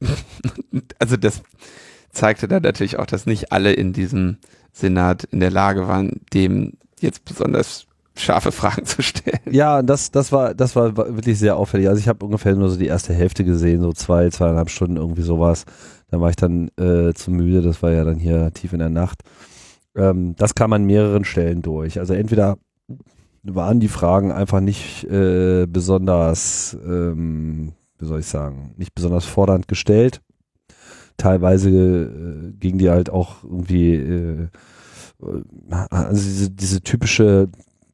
also 0.98 1.16
das 1.16 1.42
zeigte 2.10 2.48
dann 2.48 2.62
natürlich 2.62 2.98
auch, 2.98 3.06
dass 3.06 3.26
nicht 3.26 3.52
alle 3.52 3.72
in 3.72 3.92
diesem 3.92 4.38
Senat 4.72 5.24
in 5.24 5.40
der 5.40 5.50
Lage 5.50 5.88
waren, 5.88 6.20
dem 6.32 6.74
jetzt 7.00 7.24
besonders 7.24 7.86
scharfe 8.18 8.52
Fragen 8.52 8.84
zu 8.84 9.02
stellen. 9.02 9.40
Ja, 9.50 9.82
das, 9.82 10.10
das 10.10 10.32
war, 10.32 10.54
das 10.54 10.76
war 10.76 10.96
wirklich 10.96 11.38
sehr 11.38 11.56
auffällig. 11.56 11.88
Also 11.88 12.00
ich 12.00 12.08
habe 12.08 12.24
ungefähr 12.24 12.54
nur 12.54 12.70
so 12.70 12.78
die 12.78 12.86
erste 12.86 13.14
Hälfte 13.14 13.44
gesehen, 13.44 13.80
so 13.80 13.92
zwei, 13.92 14.28
zweieinhalb 14.30 14.70
Stunden 14.70 14.96
irgendwie 14.96 15.22
sowas. 15.22 15.64
Da 16.10 16.20
war 16.20 16.30
ich 16.30 16.36
dann 16.36 16.70
äh, 16.78 17.12
zu 17.14 17.30
müde. 17.30 17.62
Das 17.62 17.82
war 17.82 17.90
ja 17.90 18.04
dann 18.04 18.18
hier 18.18 18.52
tief 18.52 18.72
in 18.72 18.78
der 18.78 18.90
Nacht. 18.90 19.22
Ähm, 19.96 20.34
das 20.36 20.54
kam 20.54 20.72
an 20.72 20.84
mehreren 20.84 21.24
Stellen 21.24 21.62
durch. 21.62 21.98
Also 21.98 22.14
entweder 22.14 22.58
waren 23.42 23.80
die 23.80 23.88
Fragen 23.88 24.32
einfach 24.32 24.60
nicht 24.60 25.04
äh, 25.04 25.66
besonders 25.66 26.76
ähm, 26.84 27.72
wie 27.98 28.06
soll 28.06 28.20
ich 28.20 28.26
sagen, 28.26 28.74
nicht 28.76 28.94
besonders 28.94 29.24
fordernd 29.24 29.68
gestellt. 29.68 30.20
Teilweise 31.16 31.70
äh, 31.70 32.52
ging 32.52 32.78
die 32.78 32.90
halt 32.90 33.10
auch 33.10 33.42
irgendwie, 33.42 33.94
äh, 33.94 34.48
also 35.90 36.22
diese, 36.22 36.50
diese 36.50 36.80
typische 36.80 37.48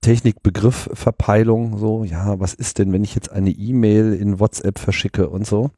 Technikbegriffverpeilung, 0.04 1.78
so, 1.78 2.04
ja, 2.04 2.38
was 2.38 2.52
ist 2.52 2.78
denn, 2.78 2.92
wenn 2.92 3.04
ich 3.04 3.14
jetzt 3.14 3.32
eine 3.32 3.50
E-Mail 3.50 4.12
in 4.12 4.38
WhatsApp 4.38 4.78
verschicke 4.78 5.30
und 5.30 5.46
so, 5.46 5.70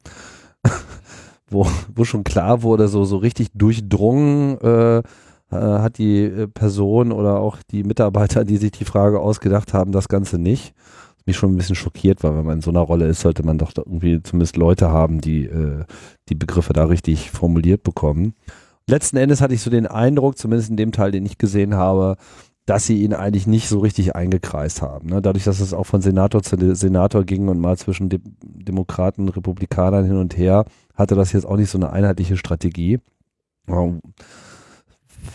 wo, 1.49 1.65
wo 1.95 2.03
schon 2.03 2.25
klar 2.25 2.61
wurde, 2.61 2.89
so, 2.89 3.05
so 3.05 3.17
richtig 3.17 3.49
durchdrungen 3.53 4.59
äh, 4.59 4.97
äh 4.97 5.03
hat 5.51 5.97
die 5.97 6.23
äh, 6.23 6.47
Person 6.47 7.13
oder 7.13 7.39
auch 7.39 7.59
die 7.71 7.83
Mitarbeiter, 7.83 8.43
die 8.43 8.57
sich 8.57 8.71
die 8.71 8.83
Frage 8.83 9.21
ausgedacht 9.21 9.73
haben, 9.73 9.93
das 9.93 10.09
Ganze 10.09 10.37
nicht 10.37 10.73
mich 11.25 11.37
schon 11.37 11.51
ein 11.51 11.57
bisschen 11.57 11.75
schockiert 11.75 12.23
war, 12.23 12.37
wenn 12.37 12.45
man 12.45 12.57
in 12.57 12.61
so 12.61 12.71
einer 12.71 12.79
Rolle 12.79 13.05
ist, 13.05 13.19
sollte 13.19 13.43
man 13.43 13.57
doch 13.57 13.73
irgendwie 13.75 14.23
zumindest 14.23 14.55
Leute 14.55 14.89
haben, 14.89 15.21
die 15.21 15.45
äh, 15.45 15.83
die 16.29 16.35
Begriffe 16.35 16.73
da 16.73 16.85
richtig 16.85 17.31
formuliert 17.31 17.83
bekommen. 17.83 18.33
Letzten 18.89 19.17
Endes 19.17 19.41
hatte 19.41 19.53
ich 19.53 19.61
so 19.61 19.69
den 19.69 19.87
Eindruck, 19.87 20.37
zumindest 20.37 20.69
in 20.69 20.77
dem 20.77 20.93
Teil, 20.93 21.11
den 21.11 21.25
ich 21.25 21.37
gesehen 21.37 21.75
habe, 21.75 22.15
dass 22.67 22.85
sie 22.85 23.01
ihn 23.01 23.13
eigentlich 23.13 23.47
nicht 23.47 23.69
so 23.69 23.79
richtig 23.79 24.15
eingekreist 24.15 24.81
haben. 24.81 25.07
Ne? 25.07 25.21
Dadurch, 25.21 25.45
dass 25.45 25.61
es 25.61 25.73
auch 25.73 25.85
von 25.85 26.01
Senator 26.01 26.43
zu 26.43 26.75
Senator 26.75 27.23
ging 27.23 27.47
und 27.47 27.59
mal 27.59 27.77
zwischen 27.77 28.09
De 28.09 28.19
Demokraten 28.43 29.21
und 29.21 29.29
Republikanern 29.29 30.05
hin 30.05 30.17
und 30.17 30.37
her, 30.37 30.65
hatte 30.93 31.15
das 31.15 31.31
jetzt 31.31 31.45
auch 31.45 31.55
nicht 31.55 31.69
so 31.69 31.77
eine 31.77 31.91
einheitliche 31.91 32.35
Strategie. 32.35 32.99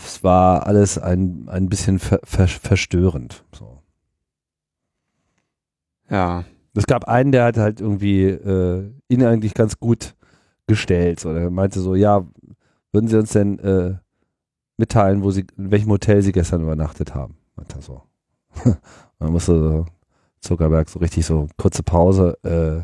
Es 0.05 0.23
war 0.23 0.67
alles 0.67 0.99
ein, 0.99 1.49
ein 1.49 1.71
bisschen 1.71 1.99
ver 1.99 2.21
ver 2.23 2.49
verstörend. 2.49 3.45
So. 3.59 3.79
Ja. 6.11 6.45
Es 6.75 6.87
gab 6.87 7.09
einen, 7.09 7.33
der 7.33 7.45
hat 7.45 7.57
halt 7.57 7.81
irgendwie 7.81 8.25
äh, 8.25 8.91
ihn 9.09 9.25
eigentlich 9.25 9.55
ganz 9.55 9.81
gut 9.81 10.15
gestellt. 10.67 11.25
Oder 11.25 11.49
meinte 11.49 11.81
so, 11.81 11.95
ja, 11.95 12.27
würden 12.93 13.09
Sie 13.09 13.19
uns 13.19 13.33
denn 13.33 13.59
äh, 13.59 13.95
mitteilen, 14.83 15.23
wo 15.23 15.31
Sie, 15.31 15.47
in 15.57 15.71
welchem 15.71 15.91
Hotel 15.91 16.23
Sie 16.23 16.33
gestern 16.33 16.63
übernachtet 16.63 17.15
haben? 17.15 17.37
Meinte 17.55 17.77
er 17.77 17.83
so. 17.83 18.03
dann 19.21 19.33
musste 19.33 19.53
so 19.53 19.87
Zuckerberg 20.41 20.89
so 20.89 20.99
richtig 20.99 21.25
so 21.25 21.47
kurze 21.57 21.85
Pause, 21.85 22.37
äh, 22.43 22.83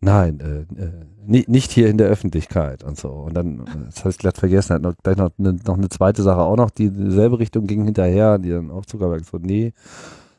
nein, 0.00 0.38
äh, 0.38 0.80
äh, 0.80 1.44
nicht 1.48 1.72
hier 1.72 1.88
in 1.88 1.98
der 1.98 2.06
Öffentlichkeit 2.06 2.84
und 2.84 2.96
so. 2.96 3.08
Und 3.08 3.34
dann, 3.34 3.64
das 3.86 4.00
habe 4.00 4.10
ich 4.10 4.18
glatt 4.18 4.38
vergessen, 4.38 4.74
hat 4.74 4.82
noch, 4.82 4.94
gleich 5.02 5.16
noch 5.16 5.30
eine, 5.36 5.54
noch 5.66 5.76
eine 5.76 5.88
zweite 5.88 6.22
Sache 6.22 6.40
auch 6.40 6.56
noch, 6.56 6.70
die 6.70 6.90
dieselbe 6.90 7.40
Richtung 7.40 7.66
ging 7.66 7.84
hinterher, 7.84 8.38
die 8.38 8.50
dann 8.50 8.70
auch 8.70 8.86
Zuckerberg 8.86 9.24
so, 9.24 9.38
nee, 9.38 9.72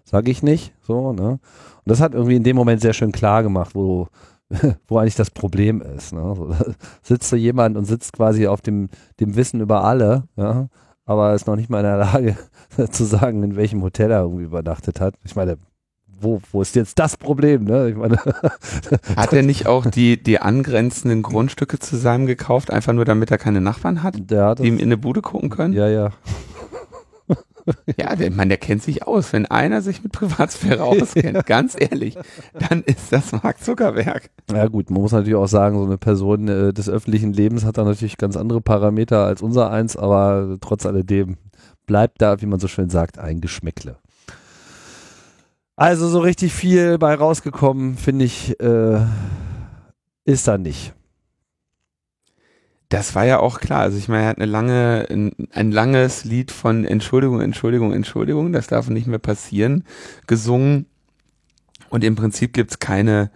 sag 0.06 0.30
ich 0.30 0.44
nicht, 0.44 0.74
so, 0.82 1.12
ne? 1.12 1.32
Und 1.32 1.92
das 1.92 2.00
hat 2.00 2.14
irgendwie 2.14 2.38
in 2.38 2.44
dem 2.44 2.56
Moment 2.56 2.82
sehr 2.82 2.94
schön 2.94 3.12
klar 3.12 3.44
gemacht, 3.44 3.76
wo, 3.76 4.08
wo 4.88 4.98
eigentlich 4.98 5.16
das 5.16 5.32
Problem 5.32 5.82
ist. 5.82 6.14
Ne? 6.14 6.34
So, 6.36 6.56
sitzt 7.02 7.30
so 7.30 7.36
jemand 7.36 7.76
und 7.76 7.86
sitzt 7.86 8.14
quasi 8.14 8.48
auf 8.48 8.62
dem, 8.62 8.90
dem 9.20 9.36
Wissen 9.36 9.60
über 9.60 9.84
alle, 9.84 10.24
ja? 10.38 10.70
Aber 11.06 11.34
ist 11.34 11.48
noch 11.48 11.56
nicht 11.56 11.70
mal 11.70 11.80
in 11.80 11.86
der 11.86 11.98
Lage 11.98 12.38
zu 12.92 13.04
sagen, 13.04 13.44
in 13.44 13.56
welchem 13.56 13.82
Hotel 13.84 14.12
er 14.12 14.22
irgendwie 14.22 14.46
übernachtet 14.46 15.00
hat. 15.00 15.16
Ich 15.24 15.36
meine, 15.36 15.58
wo, 16.20 16.42
wo 16.52 16.62
ist 16.62 16.76
jetzt 16.76 16.98
das 17.00 17.18
Problem? 17.18 17.66
Ne? 17.66 17.90
Ich 17.90 17.96
meine, 17.96 18.18
hat 19.16 19.34
er 19.34 19.44
nicht 19.44 19.68
auch 19.68 19.86
die, 19.86 20.22
die 20.22 20.40
angrenzenden 20.40 21.22
Grundstücke 21.22 21.80
zusammen 21.80 22.26
gekauft, 22.26 22.72
einfach 22.72 22.94
nur 22.94 23.06
damit 23.06 23.32
er 23.32 23.38
keine 23.38 23.62
Nachbarn 23.62 24.02
hat, 24.02 24.16
der 24.18 24.56
die 24.56 24.68
ihm 24.68 24.78
in 24.78 24.86
eine 24.86 24.98
Bude 24.98 25.22
gucken 25.22 25.50
können? 25.50 25.74
Ja, 25.74 25.88
ja. 25.88 26.12
Ja, 27.98 28.16
der 28.16 28.32
Mann, 28.32 28.50
der 28.50 28.58
kennt 28.58 28.84
sich 28.84 29.08
aus. 29.08 29.32
Wenn 29.34 29.46
einer 29.46 29.82
sich 29.82 30.04
mit 30.04 30.12
Privatsphäre 30.12 30.84
auskennt, 30.84 31.46
ganz 31.46 31.76
ehrlich, 31.80 32.18
dann 32.54 32.84
ist 32.84 33.12
das 33.12 33.32
Mark 33.32 33.64
Zuckerberg. 33.64 34.30
Ja 34.52 34.68
gut, 34.68 34.90
man 34.90 35.02
muss 35.02 35.12
natürlich 35.12 35.36
auch 35.36 35.48
sagen, 35.48 35.78
so 35.78 35.86
eine 35.86 35.98
Person 35.98 36.48
äh, 36.48 36.74
des 36.74 36.90
öffentlichen 36.90 37.34
Lebens 37.34 37.66
hat 37.66 37.78
da 37.78 37.84
natürlich 37.84 38.18
ganz 38.18 38.38
andere 38.38 38.62
Parameter 38.62 39.26
als 39.26 39.42
unser 39.42 39.72
eins, 39.72 39.96
aber 39.96 40.58
trotz 40.62 40.86
alledem 40.86 41.38
bleibt 41.86 42.22
da, 42.22 42.42
wie 42.42 42.46
man 42.46 42.60
so 42.60 42.68
schön 42.68 42.90
sagt, 42.90 43.20
ein 43.20 43.42
Geschmäckle. 43.42 43.98
Also 45.76 46.08
so 46.08 46.20
richtig 46.20 46.54
viel 46.54 46.98
bei 46.98 47.14
rausgekommen, 47.14 47.98
finde 47.98 48.26
ich, 48.26 48.60
äh, 48.62 49.00
ist 50.24 50.48
da 50.48 50.58
nicht. 50.58 50.94
Das 52.96 53.14
war 53.14 53.26
ja 53.26 53.40
auch 53.40 53.60
klar. 53.60 53.82
Also 53.82 53.98
ich 53.98 54.08
meine, 54.08 54.24
er 54.24 54.30
hat 54.30 54.38
eine 54.38 54.46
lange, 54.46 55.06
ein, 55.10 55.34
ein, 55.52 55.70
langes 55.70 56.24
Lied 56.24 56.50
von 56.50 56.86
Entschuldigung, 56.86 57.42
Entschuldigung, 57.42 57.92
Entschuldigung, 57.92 58.54
das 58.54 58.68
darf 58.68 58.88
nicht 58.88 59.06
mehr 59.06 59.20
passieren, 59.20 59.84
gesungen. 60.28 60.86
Und 61.90 62.06
im 62.06 62.16
Prinzip 62.16 62.54
gibt's 62.54 62.80
keine, 62.80 63.32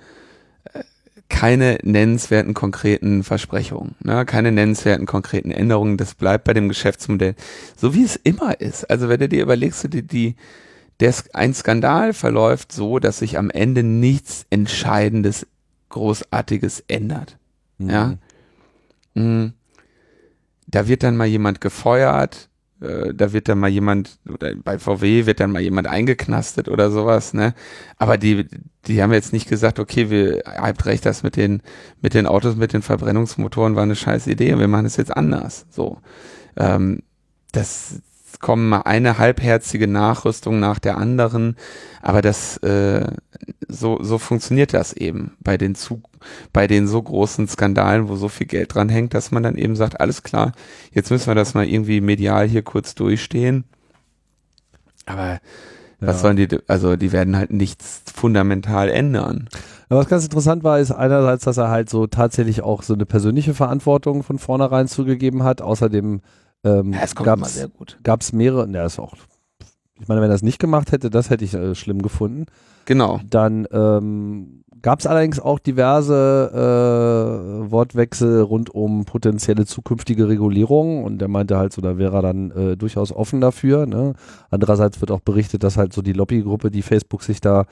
äh, 0.72 0.84
keine 1.28 1.78
nennenswerten 1.84 2.54
konkreten 2.54 3.22
Versprechungen, 3.26 3.96
ne? 4.00 4.24
keine 4.26 4.54
nennenswerten 4.54 5.06
konkreten 5.06 5.52
Änderungen. 5.52 5.98
Das 5.98 6.16
bleibt 6.16 6.46
bei 6.46 6.54
dem 6.54 6.70
Geschäftsmodell, 6.70 7.36
so 7.76 7.94
wie 7.94 8.06
es 8.06 8.16
immer 8.16 8.62
ist. 8.62 8.90
Also 8.90 9.10
wenn 9.10 9.20
du 9.20 9.28
dir 9.28 9.44
überlegst, 9.44 9.94
die, 9.94 10.08
die, 10.08 10.36
der, 11.02 11.14
ein 11.34 11.54
Skandal 11.54 12.14
verläuft 12.14 12.72
so, 12.72 13.00
dass 13.00 13.20
sich 13.20 13.38
am 13.38 13.50
Ende 13.50 13.84
nichts 13.84 14.46
Entscheidendes, 14.52 15.46
Großartiges 15.90 16.86
ändert. 16.88 17.38
Mhm. 17.78 17.90
Ja 17.90 18.18
mh, 19.20 19.54
da 20.68 20.88
wird 20.88 21.04
dann 21.04 21.18
mal 21.18 21.28
jemand 21.28 21.62
gefeuert, 21.62 22.50
äh, 22.82 23.14
da 23.14 23.34
wird 23.34 23.50
dann 23.50 23.60
mal 23.60 23.70
jemand, 23.70 24.20
oder 24.30 24.56
bei 24.56 24.80
VW 24.80 25.26
wird 25.26 25.40
dann 25.40 25.52
mal 25.52 25.62
jemand 25.62 25.88
eingeknastet 25.88 26.70
oder 26.70 26.92
sowas, 26.92 27.34
ne? 27.34 27.54
Aber 27.98 28.18
die, 28.18 28.48
die 28.88 29.02
haben 29.02 29.12
jetzt 29.14 29.34
nicht 29.34 29.50
gesagt, 29.50 29.80
okay, 29.80 30.10
wir 30.10 30.44
habt 30.46 30.86
recht, 30.86 31.06
das 31.06 31.24
mit 31.24 31.36
den, 31.36 31.62
mit 32.02 32.14
den 32.14 32.28
Autos, 32.28 32.56
mit 32.56 32.74
den 32.74 32.82
Verbrennungsmotoren 32.82 33.76
war 33.76 33.84
eine 33.84 33.96
scheiß 33.96 34.28
Idee 34.28 34.54
und 34.54 34.60
wir 34.60 34.68
machen 34.68 34.86
es 34.86 34.98
jetzt 34.98 35.16
anders. 35.16 35.66
So. 35.70 35.98
Ähm, 36.58 37.04
das 37.52 38.02
kommen 38.40 38.70
mal 38.70 38.82
eine 38.82 39.18
halbherzige 39.18 39.88
Nachrüstung 39.88 40.60
nach 40.60 40.80
der 40.80 40.98
anderen, 40.98 41.56
aber 42.02 42.22
das 42.22 42.58
äh, 42.58 43.06
so 43.68 44.00
so 44.02 44.18
funktioniert 44.18 44.74
das 44.74 44.94
eben 44.94 45.34
bei 45.42 45.58
den 45.58 45.76
zu 45.76 46.02
bei 46.54 46.68
den 46.68 46.88
so 46.88 47.02
großen 47.02 47.48
Skandalen, 47.48 48.10
wo 48.10 48.16
so 48.16 48.28
viel 48.30 48.48
Geld 48.48 48.74
dran 48.74 48.90
hängt, 48.90 49.14
dass 49.14 49.32
man 49.32 49.44
dann 49.44 49.56
eben 49.58 49.76
sagt, 49.76 50.00
alles 50.02 50.24
klar, 50.24 50.54
jetzt 50.92 51.12
müssen 51.12 51.28
wir 51.28 51.36
das 51.36 51.54
mal 51.54 51.66
irgendwie 51.68 52.02
medial 52.02 52.48
hier 52.48 52.62
kurz 52.64 52.96
durchstehen. 52.96 53.66
Aber 55.06 55.40
was 56.04 56.18
Ja. 56.18 56.22
sollen 56.22 56.38
die, 56.38 56.48
also 56.68 56.96
die 56.96 57.12
werden 57.12 57.36
halt 57.38 57.52
nichts 57.52 58.04
fundamental 58.14 58.90
ändern. 58.90 59.50
Ja, 59.90 59.98
was 59.98 60.08
ganz 60.08 60.24
interessant 60.26 60.64
war, 60.64 60.80
ist 60.80 60.92
einerseits, 60.92 61.44
dass 61.46 61.58
er 61.58 61.70
halt 61.70 61.90
so 61.90 62.08
tatsächlich 62.08 62.62
auch 62.62 62.84
so 62.84 62.94
eine 62.94 63.06
persönliche 63.06 63.54
Verantwortung 63.54 64.24
von 64.24 64.38
vornherein 64.40 64.88
zugegeben 64.88 65.44
hat. 65.44 65.62
Außerdem 65.62 66.22
ähm, 66.64 66.94
Ja, 66.94 67.00
es 67.04 67.16
kommt 67.16 67.26
gab's- 67.28 67.40
immer 67.42 67.50
sehr 67.50 67.68
gut. 67.70 67.98
gab 68.04 68.22
es 68.22 68.34
mehrere, 68.34 68.70
ja, 68.72 68.86
ist 68.86 69.00
auch, 69.00 69.14
ich 70.00 70.08
meine, 70.08 70.22
wenn 70.22 70.30
er 70.32 70.36
es 70.36 70.42
nicht 70.44 70.60
gemacht 70.60 70.92
hätte, 70.92 71.10
das 71.10 71.30
hätte 71.30 71.44
ich 71.46 71.54
äh, 71.54 71.76
schlimm 71.76 72.02
gefunden. 72.02 72.46
Genau. 72.86 73.20
Dann 73.30 73.68
ähm, 73.72 74.64
gab 74.82 75.00
es 75.00 75.08
allerdings 75.08 75.40
auch 75.40 75.60
diverse 75.60 76.52
äh, 77.68 77.72
Wortwechsel 77.72 78.42
rund 78.42 78.70
um 78.74 79.06
potenzielle 79.06 79.66
zukünftige 79.66 80.28
Regulierungen 80.30 81.04
und 81.04 81.22
er 81.22 81.28
meinte 81.28 81.58
halt 81.58 81.74
so, 81.74 81.82
da 81.82 81.98
wäre 81.98 82.16
er 82.18 82.22
dann 82.22 82.52
äh, 82.52 82.78
durchaus 82.78 83.12
offen 83.12 83.42
dafür. 83.42 83.86
Ne? 83.86 84.14
Andererseits 84.50 85.02
wird 85.02 85.12
auch 85.12 85.20
berichtet, 85.22 85.64
dass 85.64 85.78
halt 85.78 85.94
so 85.94 86.02
die 86.02 86.14
Lobbygruppe, 86.14 86.72
die 86.72 86.82
Facebook 86.82 87.24
sich 87.24 87.42
da 87.42 87.66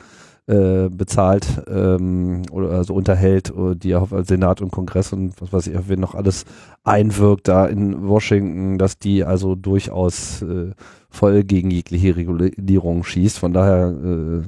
äh, 0.48 0.90
bezahlt 0.90 1.46
ähm, 1.68 2.44
oder 2.52 2.72
also 2.72 2.94
unterhält, 2.94 3.50
äh, 3.50 3.76
die 3.76 3.96
auf 3.96 4.14
Senat 4.24 4.62
und 4.62 4.72
Kongress 4.72 5.12
und 5.12 5.34
was 5.42 5.52
weiß 5.52 5.68
ich, 5.68 5.78
wen 5.90 6.00
noch 6.00 6.16
alles 6.16 6.46
einwirkt 6.84 7.48
da 7.50 7.66
in 7.66 8.08
Washington, 8.08 8.78
dass 8.78 8.98
die 8.98 9.26
also 9.26 9.56
durchaus 9.56 10.42
äh, 10.42 10.72
voll 11.10 11.44
gegen 11.44 11.70
jegliche 11.70 12.16
Regulierung 12.16 13.04
schießt. 13.04 13.38
Von 13.40 13.52
daher 13.52 13.90
äh, 13.90 14.44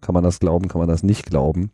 kann 0.00 0.14
man 0.14 0.24
das 0.24 0.40
glauben, 0.40 0.66
kann 0.68 0.80
man 0.80 0.88
das 0.88 1.02
nicht 1.04 1.26
glauben. 1.26 1.70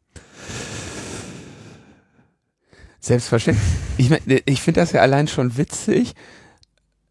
Selbstverständlich. 3.01 3.65
Ich 3.99 4.11
meine, 4.11 4.41
ich 4.45 4.61
finde 4.61 4.81
das 4.81 4.93
ja 4.93 5.01
allein 5.01 5.29
schon 5.29 5.57
witzig, 5.57 6.15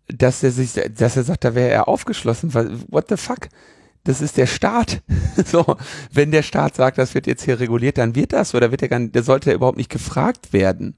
dass 0.08 0.44
er 0.44 0.52
sich, 0.52 0.74
dass 0.74 1.18
er 1.18 1.24
sagt, 1.24 1.44
da 1.44 1.56
wäre 1.56 1.70
er 1.70 1.88
aufgeschlossen. 1.88 2.54
What 2.54 3.06
the 3.10 3.18
fuck? 3.18 3.48
Das 4.06 4.22
ist 4.22 4.38
der 4.38 4.48
Staat. 4.48 5.02
So, 5.46 5.76
wenn 6.14 6.32
der 6.32 6.44
Staat 6.44 6.78
sagt, 6.78 6.98
das 6.98 7.14
wird 7.14 7.28
jetzt 7.28 7.44
hier 7.44 7.60
reguliert, 7.60 7.98
dann 7.98 8.16
wird 8.16 8.32
das 8.32 8.56
oder 8.56 8.72
wird 8.72 8.82
er 8.82 8.88
gar 8.88 9.00
nicht, 9.00 9.14
der 9.16 9.22
sollte 9.22 9.50
ja 9.50 9.56
überhaupt 9.56 9.78
nicht 9.78 9.90
gefragt 9.90 10.54
werden. 10.54 10.96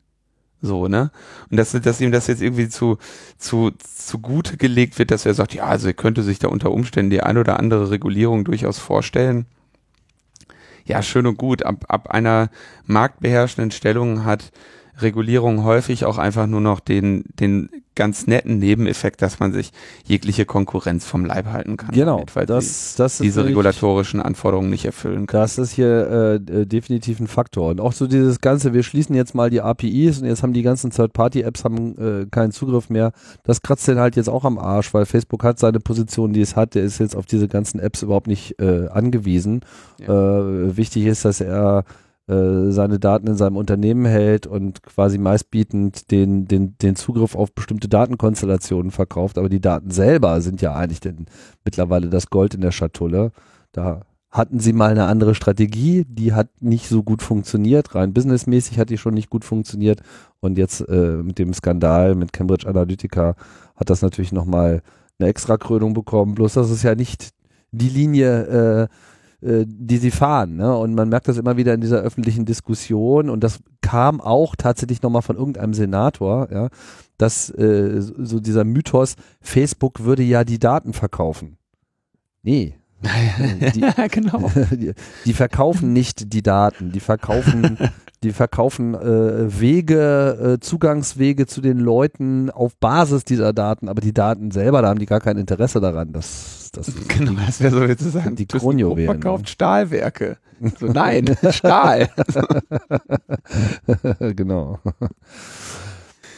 So, 0.62 0.88
ne? 0.88 1.10
Und 1.50 1.58
dass, 1.58 1.72
dass 1.72 2.02
ihm 2.02 2.12
das 2.12 2.28
jetzt 2.28 2.42
irgendwie 2.42 2.70
zu, 2.70 3.00
zu, 3.40 3.72
zugute 3.80 4.58
gelegt 4.58 5.00
wird, 5.00 5.10
dass 5.10 5.26
er 5.26 5.34
sagt, 5.34 5.56
ja, 5.56 5.66
also 5.66 5.88
er 5.88 5.96
könnte 5.96 6.22
sich 6.22 6.38
da 6.38 6.50
unter 6.50 6.70
Umständen 6.70 7.10
die 7.10 7.22
ein 7.22 7.38
oder 7.38 7.60
andere 7.60 7.90
Regulierung 7.90 8.46
durchaus 8.46 8.78
vorstellen. 8.78 9.48
Ja, 10.86 11.02
schön 11.02 11.26
und 11.26 11.38
gut. 11.38 11.64
Ab, 11.64 11.86
ab 11.90 12.12
einer 12.12 12.50
marktbeherrschenden 12.86 13.72
Stellung 13.72 14.24
hat 14.24 14.52
Regulierung 15.00 15.64
häufig 15.64 16.06
auch 16.06 16.20
einfach 16.20 16.46
nur 16.46 16.62
noch 16.62 16.80
den, 16.80 17.26
den 17.40 17.70
ganz 17.98 18.28
netten 18.28 18.60
Nebeneffekt, 18.60 19.22
dass 19.22 19.42
man 19.42 19.52
sich 19.52 19.72
jegliche 20.06 20.46
Konkurrenz 20.46 21.06
vom 21.06 21.26
Leib 21.26 21.48
halten 21.48 21.76
kann. 21.76 21.92
Genau, 21.92 22.18
damit, 22.18 22.36
weil 22.38 22.46
das, 22.46 22.96
das 22.96 23.18
sie 23.18 23.26
ist 23.28 23.36
diese 23.36 23.46
regulatorischen 23.46 24.22
Anforderungen 24.22 24.70
nicht 24.70 24.86
erfüllen 24.86 25.28
können. 25.28 25.42
Das 25.42 25.58
ist 25.58 25.74
hier 25.74 26.40
äh, 26.48 26.66
definitiv 26.66 27.20
ein 27.20 27.28
Faktor. 27.28 27.72
Und 27.72 27.82
auch 27.82 27.92
so 27.92 28.08
dieses 28.08 28.40
Ganze, 28.40 28.74
wir 28.74 28.84
schließen 28.84 29.16
jetzt 29.16 29.36
mal 29.36 29.50
die 29.50 29.60
APIs 29.62 30.20
und 30.20 30.28
jetzt 30.28 30.44
haben 30.44 30.54
die 30.54 30.62
ganzen 30.62 30.92
Third-Party-Apps 30.92 31.66
haben 31.66 31.98
äh, 31.98 32.26
keinen 32.32 32.52
Zugriff 32.52 32.90
mehr. 32.90 33.12
Das 33.44 33.62
kratzt 33.62 33.88
den 33.88 34.00
halt 34.00 34.16
jetzt 34.16 34.30
auch 34.30 34.46
am 34.46 34.58
Arsch, 34.58 34.94
weil 34.94 35.06
Facebook 35.06 35.44
hat 35.44 35.60
seine 35.60 35.80
Position, 35.80 36.32
die 36.32 36.42
es 36.42 36.56
hat. 36.56 36.76
Der 36.76 36.84
ist 36.84 37.00
jetzt 37.00 37.16
auf 37.16 37.26
diese 37.26 37.48
ganzen 37.48 37.80
Apps 37.80 38.04
überhaupt 38.04 38.28
nicht 38.28 38.60
äh, 38.62 38.88
angewiesen. 38.88 39.62
Äh, 40.00 40.08
wichtig 40.08 41.06
ist, 41.06 41.26
dass 41.26 41.42
er 41.42 41.84
äh, 42.28 42.72
seine 42.72 43.00
Daten 43.00 43.28
in 43.28 43.36
seinem 43.36 43.58
Unternehmen 43.58 44.06
hält 44.06 44.48
und 44.48 44.84
quasi 44.84 45.18
meistbietend 45.18 46.12
den, 46.12 46.46
den, 46.46 46.78
den 46.78 46.96
Zugriff 46.96 47.36
auf 47.36 47.54
bestimmte 47.54 47.88
Datenkonstellationen 47.88 48.92
verkauft. 48.92 49.38
Aber 49.38 49.50
die 49.50 49.62
Daten 49.62 49.92
selber 49.92 50.42
sind 50.42 50.62
ja 50.62 50.76
eigentlich 50.76 51.00
denn 51.00 51.28
mittlerweile 51.64 52.10
das 52.10 52.30
Gold 52.30 52.54
in 52.54 52.62
der 52.62 52.72
Schatulle. 52.72 53.32
Da 53.72 54.02
hatten 54.30 54.60
sie 54.60 54.74
mal 54.74 54.92
eine 54.92 55.06
andere 55.06 55.36
Strategie, 55.36 56.06
die 56.08 56.34
hat 56.34 56.50
nicht 56.60 56.90
so 56.90 57.02
gut 57.02 57.22
funktioniert, 57.22 57.96
rein 57.96 58.14
businessmäßig 58.14 58.78
hat 58.78 58.90
die 58.90 58.98
schon 58.98 59.14
nicht 59.14 59.30
gut 59.30 59.46
funktioniert 59.46 60.02
und 60.42 60.58
jetzt 60.58 60.82
äh, 60.82 61.24
mit 61.24 61.40
dem 61.40 61.54
Skandal 61.54 62.14
mit 62.14 62.34
Cambridge 62.34 62.68
Analytica 62.68 63.36
hat 63.76 63.90
das 63.90 64.02
natürlich 64.02 64.34
nochmal 64.34 64.82
eine 65.18 65.30
Extrakrönung 65.30 65.94
bekommen, 65.94 66.36
bloß 66.36 66.54
das 66.54 66.70
ist 66.70 66.84
ja 66.84 66.94
nicht 66.94 67.30
die 67.72 67.90
Linie, 67.90 68.44
äh, 68.44 68.88
äh, 69.42 69.66
die 69.68 69.98
sie 69.98 70.12
fahren. 70.12 70.56
Ne? 70.56 70.76
Und 70.76 70.96
man 70.96 71.10
merkt 71.10 71.28
das 71.28 71.38
immer 71.38 71.58
wieder 71.58 71.74
in 71.74 71.82
dieser 71.82 72.00
öffentlichen 72.00 72.46
Diskussion 72.46 73.30
und 73.30 73.44
das 73.44 73.60
kam 73.82 74.20
auch 74.20 74.56
tatsächlich 74.56 75.02
nochmal 75.02 75.22
von 75.22 75.38
irgendeinem 75.38 75.76
Senator, 75.76 76.50
ja, 76.52 76.70
dass 77.18 77.50
äh, 77.52 78.02
so 78.02 78.40
dieser 78.40 78.64
Mythos, 78.64 79.16
Facebook 79.40 80.04
würde 80.04 80.24
ja 80.24 80.44
die 80.44 80.60
Daten 80.60 80.94
verkaufen. 80.94 81.58
Nee. 82.42 82.76
Die, 83.76 83.82
ja, 83.82 84.08
genau. 84.08 84.50
die, 84.72 84.94
die 85.26 85.34
verkaufen 85.34 85.94
nicht 85.94 86.34
die 86.34 86.42
Daten, 86.42 86.92
die 86.92 87.00
verkaufen, 87.00 87.78
die 88.24 88.32
verkaufen 88.32 88.96
äh, 88.96 89.60
Wege, 89.60 90.56
äh, 90.56 90.60
Zugangswege 90.60 91.46
zu 91.46 91.62
den 91.62 91.78
Leuten 91.78 92.50
auf 92.50 92.76
Basis 92.78 93.24
dieser 93.24 93.54
Daten, 93.54 93.88
aber 93.88 94.02
die 94.02 94.16
Daten 94.16 94.50
selber, 94.50 94.82
da 94.82 94.90
haben 94.90 94.98
die 94.98 95.06
gar 95.06 95.20
kein 95.20 95.38
Interesse 95.38 95.80
daran. 95.80 96.12
Das, 96.12 96.57
das 96.78 96.94
Genau, 97.08 97.34
das 97.46 97.60
wäre 97.62 97.72
so 97.72 97.84
jetzt 97.84 98.04
zu 98.04 98.10
sagen. 98.10 98.36
Die 98.36 98.46
Kronjuwelen, 98.46 99.06
verkauft 99.06 99.46
ne? 99.46 99.50
Stahlwerke. 99.50 100.38
So, 100.80 100.88
nein, 100.94 101.36
Stahl. 101.52 102.10
genau. 104.36 104.80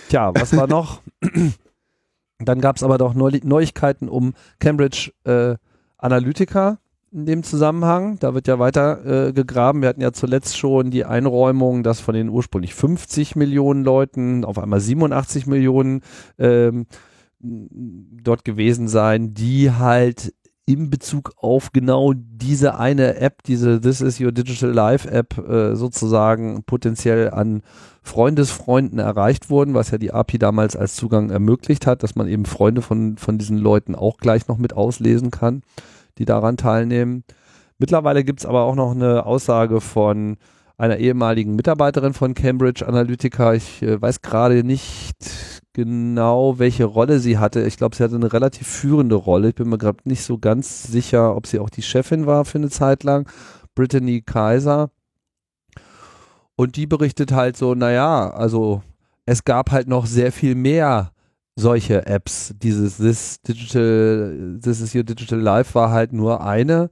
Tja, 0.10 0.34
was 0.34 0.56
war 0.56 0.68
noch? 0.68 1.02
Dann 2.40 2.62
gab 2.62 2.78
es 2.78 2.84
aber 2.84 2.98
doch 2.98 3.14
Neu 3.14 3.40
Neuigkeiten 3.44 4.08
um 4.08 4.34
Cambridge 4.60 5.12
äh, 5.26 5.56
Analytica 5.98 6.80
in 7.12 7.26
dem 7.26 7.44
Zusammenhang. 7.44 8.18
Da 8.20 8.34
wird 8.34 8.48
ja 8.48 8.60
weiter 8.60 9.28
äh, 9.28 9.34
gegraben. 9.34 9.82
Wir 9.82 9.90
hatten 9.90 10.02
ja 10.02 10.14
zuletzt 10.14 10.58
schon 10.58 10.92
die 10.92 11.06
Einräumung, 11.06 11.84
dass 11.84 12.00
von 12.00 12.16
den 12.16 12.30
ursprünglich 12.30 12.74
50 12.74 13.36
Millionen 13.36 13.84
Leuten 13.84 14.46
auf 14.46 14.58
einmal 14.58 14.80
87 14.80 15.48
Millionen 15.48 16.02
ähm, 16.38 16.86
dort 17.42 18.44
gewesen 18.46 18.88
sein, 18.88 19.34
die 19.34 19.72
halt 19.72 20.34
in 20.70 20.92
Bezug 20.92 21.32
auf 21.38 21.72
genau 21.72 22.14
diese 22.16 22.78
eine 22.78 23.16
App, 23.16 23.42
diese 23.42 23.82
This 23.82 24.02
is 24.02 24.22
Your 24.22 24.32
Digital 24.32 24.70
Life 24.70 25.10
App 25.10 25.36
äh, 25.40 25.76
sozusagen 25.76 26.64
potenziell 26.64 27.32
an 27.32 27.64
Freundesfreunden 28.04 29.00
erreicht 29.00 29.50
wurden, 29.50 29.74
was 29.74 29.90
ja 29.90 29.98
die 29.98 30.14
API 30.14 30.38
damals 30.38 30.76
als 30.76 30.96
Zugang 30.96 31.32
ermöglicht 31.32 31.88
hat, 31.88 32.04
dass 32.04 32.16
man 32.16 32.28
eben 32.28 32.46
Freunde 32.46 32.84
von, 32.84 33.18
von 33.18 33.40
diesen 33.40 33.58
Leuten 33.58 33.96
auch 33.96 34.18
gleich 34.18 34.48
noch 34.48 34.60
mit 34.60 34.74
auslesen 34.74 35.32
kann, 35.32 35.64
die 36.20 36.26
daran 36.26 36.56
teilnehmen. 36.56 37.24
Mittlerweile 37.80 38.24
gibt 38.24 38.42
es 38.42 38.46
aber 38.46 38.62
auch 38.66 38.76
noch 38.76 38.92
eine 38.92 39.26
Aussage 39.26 39.82
von 39.82 40.38
einer 40.78 40.98
ehemaligen 40.98 41.56
Mitarbeiterin 41.56 42.14
von 42.14 42.36
Cambridge 42.36 42.88
Analytica. 42.88 43.54
Ich 43.54 43.82
äh, 43.82 44.00
weiß 44.00 44.22
gerade 44.22 44.64
nicht 44.64 45.59
genau, 45.80 46.60
welche 46.60 46.84
Rolle 46.84 47.20
sie 47.20 47.38
hatte. 47.38 47.62
Ich 47.66 47.78
glaube, 47.78 47.96
sie 47.96 48.04
hatte 48.04 48.16
eine 48.16 48.34
relativ 48.34 48.68
führende 48.68 49.16
Rolle. 49.16 49.50
Ich 49.50 49.56
bin 49.56 49.70
mir 49.70 49.78
gerade 49.78 50.00
nicht 50.04 50.24
so 50.24 50.38
ganz 50.38 50.84
sicher, 50.84 51.38
ob 51.38 51.48
sie 51.48 51.58
auch 51.58 51.70
die 51.70 51.82
Chefin 51.82 52.26
war 52.26 52.44
für 52.44 52.58
eine 52.58 52.70
Zeit 52.70 53.04
lang. 53.04 53.30
Brittany 53.76 54.22
Kaiser. 54.22 54.92
Und 56.58 56.76
die 56.76 56.86
berichtet 56.86 57.32
halt 57.32 57.56
so, 57.56 57.76
naja, 57.76 58.30
also 58.30 58.84
es 59.26 59.46
gab 59.46 59.72
halt 59.72 59.88
noch 59.88 60.06
sehr 60.06 60.34
viel 60.34 60.54
mehr 60.54 61.14
solche 61.56 62.06
Apps. 62.06 62.54
Dieses 62.62 62.98
This 62.98 63.40
Digital, 63.42 64.60
This 64.62 64.82
is 64.82 64.94
Your 64.94 65.04
Digital 65.04 65.40
Life 65.40 65.76
war 65.76 65.92
halt 65.92 66.12
nur 66.12 66.44
eine. 66.44 66.90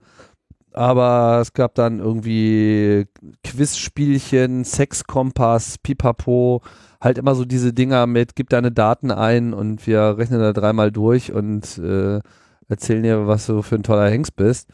Aber 0.78 1.40
es 1.42 1.54
gab 1.54 1.74
dann 1.74 1.98
irgendwie 1.98 3.08
Quizspielchen, 3.44 4.64
Sexkompass, 4.64 5.80
Pipapo, 5.80 6.62
halt 7.02 7.18
immer 7.18 7.34
so 7.34 7.46
diese 7.46 7.74
Dinger 7.74 8.06
mit, 8.06 8.36
gib 8.36 8.50
deine 8.50 8.72
Daten 8.72 9.10
ein 9.10 9.56
und 9.56 9.88
wir 9.88 10.20
rechnen 10.20 10.40
da 10.40 10.54
dreimal 10.54 10.92
durch 10.92 11.32
und 11.32 11.80
äh, 11.80 12.20
erzählen 12.68 13.02
dir, 13.02 13.26
was 13.26 13.48
du 13.48 13.64
für 13.64 13.74
ein 13.74 13.82
toller 13.82 14.08
Hengst 14.08 14.36
bist. 14.36 14.70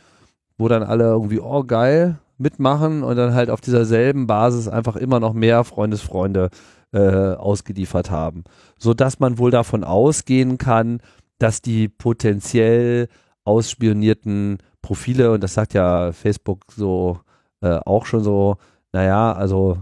Wo 0.58 0.68
dann 0.68 0.84
alle 0.84 1.06
irgendwie, 1.06 1.40
oh 1.40 1.64
geil, 1.64 2.20
mitmachen 2.38 3.02
und 3.02 3.16
dann 3.16 3.34
halt 3.34 3.50
auf 3.50 3.62
dieser 3.62 3.86
selben 3.86 4.28
Basis 4.28 4.68
einfach 4.68 4.98
immer 4.98 5.22
noch 5.22 5.32
mehr 5.32 5.64
Freundesfreunde 5.64 6.50
äh, 6.92 7.34
ausgeliefert 7.36 8.12
haben, 8.12 8.44
so 8.78 8.94
dass 8.94 9.22
man 9.22 9.38
wohl 9.38 9.52
davon 9.52 9.86
ausgehen 9.86 10.58
kann, 10.58 11.00
dass 11.40 11.62
die 11.62 11.88
potenziell 11.88 13.08
ausspionierten 13.46 14.58
Profile, 14.84 15.32
und 15.32 15.42
das 15.44 15.56
sagt 15.56 15.74
ja 15.74 16.12
Facebook 16.12 16.66
so 16.76 17.20
äh, 17.62 17.80
auch 17.86 18.06
schon 18.06 18.24
so, 18.24 18.58
naja, 18.92 19.34
also 19.34 19.82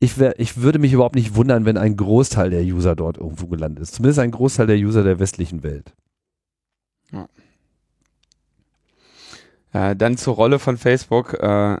ich, 0.00 0.18
wär, 0.18 0.38
ich 0.38 0.58
würde 0.58 0.78
mich 0.78 0.92
überhaupt 0.92 1.16
nicht 1.16 1.34
wundern, 1.34 1.66
wenn 1.66 1.76
ein 1.76 1.96
Großteil 1.96 2.50
der 2.50 2.62
User 2.62 2.96
dort 2.96 3.18
irgendwo 3.18 3.48
gelandet 3.48 3.82
ist. 3.82 3.94
Zumindest 3.94 4.20
ein 4.20 4.30
Großteil 4.30 4.68
der 4.68 4.76
User 4.76 5.02
der 5.02 5.18
westlichen 5.18 5.62
Welt. 5.62 5.92
Ja. 7.12 7.28
Äh, 9.72 9.96
dann 9.96 10.16
zur 10.16 10.36
Rolle 10.36 10.60
von 10.60 10.78
Facebook, 10.78 11.34
äh, 11.34 11.76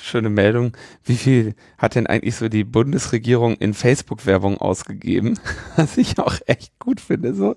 schöne 0.00 0.30
Meldung. 0.30 0.76
Wie 1.04 1.16
viel 1.16 1.54
hat 1.76 1.96
denn 1.96 2.06
eigentlich 2.06 2.36
so 2.36 2.48
die 2.48 2.64
Bundesregierung 2.64 3.56
in 3.56 3.74
Facebook-Werbung 3.74 4.58
ausgegeben? 4.58 5.38
Was 5.76 5.98
ich 5.98 6.18
auch 6.20 6.36
echt 6.46 6.78
gut 6.78 7.00
finde. 7.00 7.34
So 7.34 7.56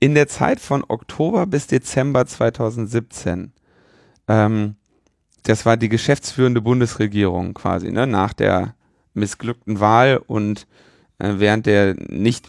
in 0.00 0.14
der 0.14 0.28
Zeit 0.28 0.60
von 0.60 0.82
Oktober 0.88 1.46
bis 1.46 1.66
Dezember 1.66 2.26
2017. 2.26 3.52
Ähm, 4.28 4.76
das 5.44 5.66
war 5.66 5.76
die 5.76 5.88
geschäftsführende 5.88 6.60
Bundesregierung 6.60 7.54
quasi, 7.54 7.90
ne, 7.90 8.06
nach 8.06 8.32
der 8.32 8.74
missglückten 9.14 9.80
Wahl 9.80 10.22
und 10.26 10.66
äh, 11.18 11.34
während 11.36 11.66
der 11.66 11.94
nicht 12.08 12.48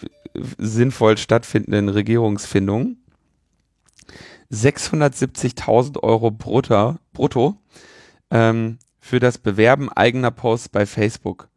sinnvoll 0.58 1.18
stattfindenden 1.18 1.90
Regierungsfindung 1.90 2.98
670.000 4.52 6.02
Euro 6.04 6.32
brutto, 6.32 6.98
brutto 7.14 7.58
ähm, 8.30 8.80
für 9.00 9.20
das 9.20 9.38
Bewerben 9.38 9.90
eigener 9.90 10.32
Posts 10.32 10.70
bei 10.70 10.86
Facebook. 10.86 11.50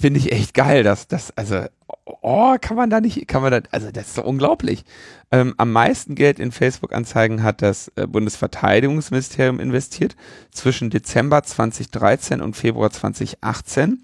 Finde 0.02 0.20
ich 0.20 0.32
echt 0.32 0.56
geil, 0.56 0.82
dass 0.82 1.08
das, 1.08 1.30
also, 1.38 1.66
oh, 2.06 2.56
kann 2.60 2.76
man 2.76 2.90
da 2.90 3.00
nicht, 3.00 3.28
kann 3.28 3.44
man 3.44 3.52
da, 3.52 3.62
also 3.70 3.92
das 3.92 4.08
ist 4.08 4.16
so 4.16 4.24
unglaublich. 4.24 4.84
Ähm, 5.30 5.54
am 5.58 5.72
meisten 5.72 6.16
Geld 6.16 6.40
in 6.40 6.52
Facebook-Anzeigen 6.52 7.44
hat 7.44 7.62
das 7.62 7.92
äh, 7.96 8.08
Bundesverteidigungsministerium 8.08 9.60
investiert. 9.60 10.16
Zwischen 10.50 10.90
Dezember 10.90 11.44
2013 11.44 12.42
und 12.42 12.56
Februar 12.56 12.90
2018 12.90 14.02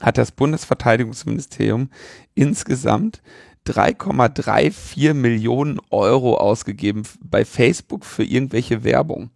hat 0.00 0.16
das 0.16 0.32
Bundesverteidigungsministerium 0.32 1.90
insgesamt 2.34 3.20
3,34 3.66 5.12
Millionen 5.12 5.80
Euro 5.90 6.38
ausgegeben 6.38 7.02
bei 7.20 7.44
Facebook 7.44 8.06
für 8.06 8.24
irgendwelche 8.24 8.84
Werbung. 8.84 9.28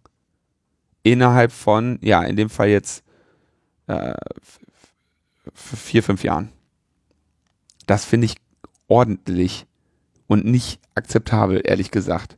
Innerhalb 1.03 1.51
von, 1.51 1.99
ja, 2.01 2.23
in 2.23 2.37
dem 2.37 2.49
Fall 2.49 2.69
jetzt 2.69 3.03
äh, 3.85 4.15
vier, 5.53 6.03
fünf 6.03 6.23
Jahren. 6.23 6.49
Das 7.85 8.05
finde 8.05 8.25
ich 8.25 8.35
ordentlich 8.87 9.65
und 10.27 10.45
nicht 10.45 10.79
akzeptabel, 10.95 11.61
ehrlich 11.63 11.91
gesagt. 11.91 12.37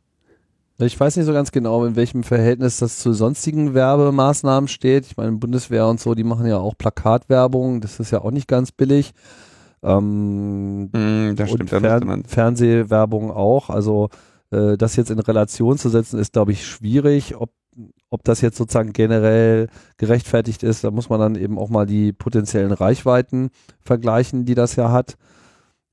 Ich 0.77 0.99
weiß 0.99 1.15
nicht 1.15 1.25
so 1.25 1.31
ganz 1.31 1.51
genau, 1.53 1.85
in 1.85 1.95
welchem 1.95 2.23
Verhältnis 2.23 2.79
das 2.79 2.99
zu 2.99 3.13
sonstigen 3.13 3.73
Werbemaßnahmen 3.73 4.67
steht. 4.67 5.05
Ich 5.05 5.15
meine, 5.15 5.31
Bundeswehr 5.33 5.87
und 5.87 6.01
so, 6.01 6.15
die 6.15 6.25
machen 6.25 6.45
ja 6.47 6.57
auch 6.57 6.77
Plakatwerbung. 6.77 7.79
Das 7.79 7.99
ist 8.01 8.11
ja 8.11 8.21
auch 8.21 8.31
nicht 8.31 8.49
ganz 8.49 8.73
billig. 8.73 9.13
Ähm, 9.83 10.89
mm, 10.91 11.35
das 11.37 11.49
stimmt, 11.51 11.69
Fern 11.69 12.23
Fernsehwerbung 12.27 13.31
auch. 13.31 13.69
Also 13.69 14.09
äh, 14.51 14.75
das 14.75 14.97
jetzt 14.97 15.11
in 15.11 15.19
Relation 15.19 15.77
zu 15.77 15.87
setzen, 15.87 16.19
ist, 16.19 16.33
glaube 16.33 16.51
ich, 16.51 16.65
schwierig. 16.67 17.35
Ob, 17.37 17.51
ob 18.09 18.23
das 18.23 18.41
jetzt 18.41 18.57
sozusagen 18.57 18.93
generell 18.93 19.67
gerechtfertigt 19.97 20.63
ist, 20.63 20.83
da 20.83 20.91
muss 20.91 21.09
man 21.09 21.19
dann 21.19 21.35
eben 21.35 21.59
auch 21.59 21.69
mal 21.69 21.85
die 21.85 22.13
potenziellen 22.13 22.71
Reichweiten 22.71 23.49
vergleichen, 23.81 24.45
die 24.45 24.55
das 24.55 24.75
ja 24.75 24.91
hat. 24.91 25.17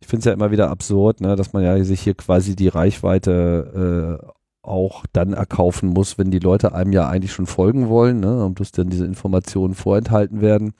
Ich 0.00 0.08
finde 0.08 0.20
es 0.20 0.24
ja 0.26 0.32
immer 0.32 0.50
wieder 0.50 0.70
absurd, 0.70 1.20
ne, 1.20 1.36
dass 1.36 1.52
man 1.52 1.62
ja 1.62 1.82
sich 1.84 2.00
hier 2.00 2.14
quasi 2.14 2.56
die 2.56 2.68
Reichweite 2.68 4.20
äh, 4.22 4.26
auch 4.62 5.04
dann 5.12 5.32
erkaufen 5.32 5.88
muss, 5.88 6.18
wenn 6.18 6.30
die 6.30 6.38
Leute 6.38 6.74
einem 6.74 6.92
ja 6.92 7.08
eigentlich 7.08 7.32
schon 7.32 7.46
folgen 7.46 7.88
wollen, 7.88 8.20
ne, 8.20 8.44
und 8.44 8.54
bloß 8.54 8.72
dann 8.72 8.90
diese 8.90 9.06
Informationen 9.06 9.74
vorenthalten 9.74 10.40
werden. 10.40 10.72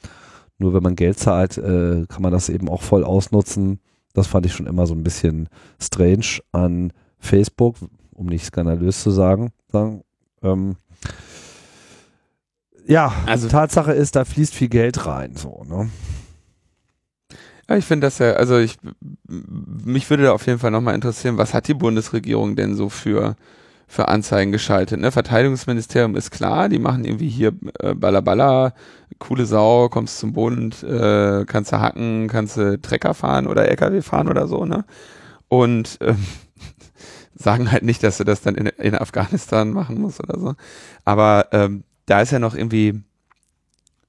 Nur 0.58 0.74
wenn 0.74 0.82
man 0.82 0.96
Geld 0.96 1.18
zahlt, 1.18 1.58
äh, 1.58 2.06
kann 2.08 2.22
man 2.22 2.32
das 2.32 2.48
eben 2.48 2.68
auch 2.68 2.82
voll 2.82 3.04
ausnutzen. 3.04 3.80
Das 4.12 4.26
fand 4.26 4.46
ich 4.46 4.52
schon 4.52 4.66
immer 4.66 4.86
so 4.86 4.94
ein 4.94 5.02
bisschen 5.02 5.48
strange 5.80 6.40
an 6.52 6.92
Facebook, 7.18 7.76
um 8.12 8.26
nicht 8.26 8.44
skandalös 8.44 9.02
zu 9.02 9.10
sagen. 9.10 9.50
sagen. 9.72 10.02
Ähm, 10.42 10.76
ja, 12.86 13.12
also 13.26 13.48
Tatsache 13.48 13.92
ist, 13.92 14.16
da 14.16 14.24
fließt 14.24 14.54
viel 14.54 14.68
Geld 14.68 15.06
rein, 15.06 15.36
so, 15.36 15.64
ne? 15.66 15.90
Ja, 17.68 17.76
ich 17.76 17.84
finde 17.84 18.06
das 18.06 18.18
ja, 18.18 18.32
also 18.32 18.58
ich, 18.58 18.76
mich 19.28 20.10
würde 20.10 20.24
da 20.24 20.32
auf 20.32 20.46
jeden 20.46 20.58
Fall 20.58 20.72
nochmal 20.72 20.94
interessieren, 20.94 21.38
was 21.38 21.54
hat 21.54 21.68
die 21.68 21.74
Bundesregierung 21.74 22.56
denn 22.56 22.74
so 22.74 22.88
für 22.88 23.36
für 23.92 24.08
Anzeigen 24.08 24.52
geschaltet. 24.52 25.00
Ne? 25.00 25.12
Verteidigungsministerium 25.12 26.16
ist 26.16 26.30
klar, 26.30 26.70
die 26.70 26.78
machen 26.78 27.04
irgendwie 27.04 27.28
hier 27.28 27.52
äh, 27.78 27.94
Balla 27.94 28.72
coole 29.18 29.44
Sau, 29.44 29.90
kommst 29.90 30.18
zum 30.18 30.32
Bund, 30.32 30.82
äh, 30.82 31.44
kannst 31.44 31.72
du 31.72 31.80
hacken, 31.80 32.26
kannst 32.26 32.56
du 32.56 32.80
Trecker 32.80 33.12
fahren 33.12 33.46
oder 33.46 33.68
LKW 33.68 34.00
fahren 34.00 34.28
oder 34.28 34.48
so, 34.48 34.64
ne? 34.64 34.86
Und 35.48 35.98
ähm, 36.00 36.16
sagen 37.35 37.71
halt 37.71 37.83
nicht, 37.83 38.03
dass 38.03 38.18
du 38.18 38.25
das 38.25 38.42
dann 38.42 38.55
in, 38.55 38.66
in 38.66 38.95
Afghanistan 38.95 39.71
machen 39.71 40.01
musst 40.01 40.21
oder 40.21 40.38
so. 40.38 40.55
Aber 41.05 41.49
ähm, 41.53 41.85
da 42.07 42.21
ist 42.21 42.33
ja 42.33 42.38
noch 42.38 42.55
irgendwie 42.55 43.03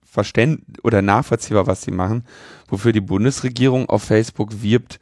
verständ 0.04 0.62
oder 0.84 1.02
nachvollziehbar, 1.02 1.66
was 1.68 1.82
die 1.82 1.92
machen, 1.92 2.26
wofür 2.68 2.92
die 2.92 3.02
Bundesregierung 3.02 3.90
auf 3.90 4.04
Facebook 4.04 4.62
wirbt, 4.62 5.00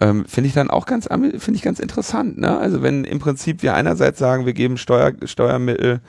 ähm, 0.00 0.24
finde 0.26 0.48
ich 0.48 0.54
dann 0.54 0.70
auch 0.70 0.86
ganz, 0.86 1.06
finde 1.06 1.54
ich 1.54 1.62
ganz 1.62 1.78
interessant. 1.78 2.38
Ne? 2.38 2.58
Also 2.58 2.82
wenn 2.82 3.04
im 3.04 3.18
Prinzip 3.18 3.62
wir 3.62 3.74
einerseits 3.74 4.18
sagen, 4.18 4.46
wir 4.46 4.52
geben 4.52 4.76
Steuer, 4.76 5.12
Steuermittel 5.24 6.00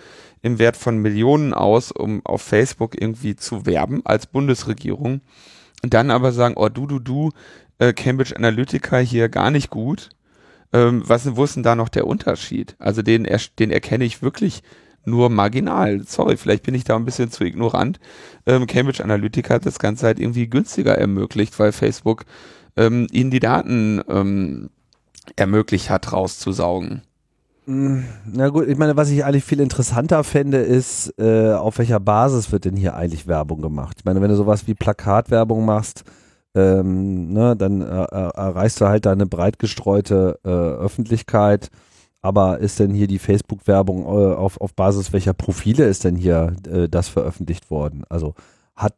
im 0.42 0.58
Wert 0.58 0.78
von 0.78 0.98
Millionen 0.98 1.54
aus, 1.54 1.92
um 1.92 2.26
auf 2.26 2.42
Facebook 2.42 3.00
irgendwie 3.00 3.36
zu 3.36 3.66
werben 3.66 4.02
als 4.06 4.26
Bundesregierung, 4.26 5.22
und 5.82 5.94
dann 5.94 6.12
aber 6.12 6.32
sagen, 6.32 6.56
oh 6.58 6.70
du, 6.70 6.88
du, 6.88 7.00
du, 7.00 7.32
äh, 7.78 7.94
Cambridge 7.94 8.36
Analytica 8.36 8.98
hier 8.98 9.30
gar 9.30 9.52
nicht 9.52 9.70
gut. 9.70 10.10
Ähm, 10.72 11.04
was, 11.06 11.36
wo 11.36 11.44
ist 11.44 11.56
denn 11.56 11.64
da 11.64 11.76
noch 11.76 11.90
der 11.90 12.08
Unterschied? 12.08 12.76
Also 12.80 13.02
den, 13.02 13.28
den 13.58 13.72
erkenne 13.72 14.06
ich 14.06 14.22
wirklich 14.22 14.62
nur 15.06 15.30
marginal. 15.30 16.04
Sorry, 16.06 16.38
vielleicht 16.38 16.64
bin 16.64 16.76
ich 16.76 16.84
da 16.84 16.96
ein 16.96 17.06
bisschen 17.06 17.32
zu 17.32 17.44
ignorant. 17.44 18.00
Ähm, 18.46 18.68
Cambridge 18.68 19.04
Analytica 19.04 19.56
hat 19.56 19.66
das 19.66 19.80
Ganze 19.80 20.06
halt 20.06 20.20
irgendwie 20.20 20.48
günstiger 20.48 20.98
ermöglicht, 20.98 21.58
weil 21.60 21.72
Facebook 21.72 22.26
ähm, 22.78 23.08
ihnen 23.12 23.32
die 23.32 23.40
Daten 23.40 24.02
ähm, 24.08 24.70
ermöglicht 25.36 25.90
hat, 25.90 26.12
rauszusaugen. 26.12 27.02
Mm, 27.66 28.00
na 28.26 28.50
gut, 28.50 28.68
ich 28.68 28.78
meine, 28.78 28.98
was 28.98 29.10
ich 29.10 29.24
eigentlich 29.26 29.44
viel 29.44 29.60
interessanter 29.60 30.24
fände, 30.24 30.58
ist, 30.58 31.14
äh, 31.18 31.54
auf 31.54 31.78
welcher 31.78 32.00
Basis 32.00 32.52
wird 32.52 32.66
denn 32.66 32.76
hier 32.76 32.96
eigentlich 32.96 33.28
Werbung 33.28 33.62
gemacht? 33.62 33.98
Ich 34.00 34.06
meine, 34.06 34.22
wenn 34.22 34.30
du 34.30 34.36
sowas 34.36 34.68
wie 34.68 34.74
Plakatwerbung 34.74 35.66
machst, 35.66 36.04
ähm, 36.56 37.32
ne, 37.32 37.56
dann 37.56 37.82
äh, 37.82 37.86
äh 37.86 38.32
erreichst 38.36 38.82
du 38.82 38.88
halt 38.88 39.06
da 39.06 39.12
eine 39.12 39.28
breit 39.28 39.60
gestreute 39.60 40.40
äh, 40.44 40.50
Öffentlichkeit. 40.50 41.70
Aber 42.22 42.60
ist 42.60 42.80
denn 42.80 42.94
hier 42.94 43.08
die 43.08 43.20
Facebook-Werbung 43.20 44.04
äh, 44.04 44.36
auf, 44.36 44.60
auf 44.60 44.74
Basis 44.74 45.14
welcher 45.14 45.34
Profile 45.34 45.86
ist 45.86 46.04
denn 46.04 46.16
hier 46.16 46.56
äh, 46.68 46.90
das 46.90 47.08
veröffentlicht 47.08 47.72
worden? 47.72 48.04
Also 48.10 48.34
hat, 48.76 48.96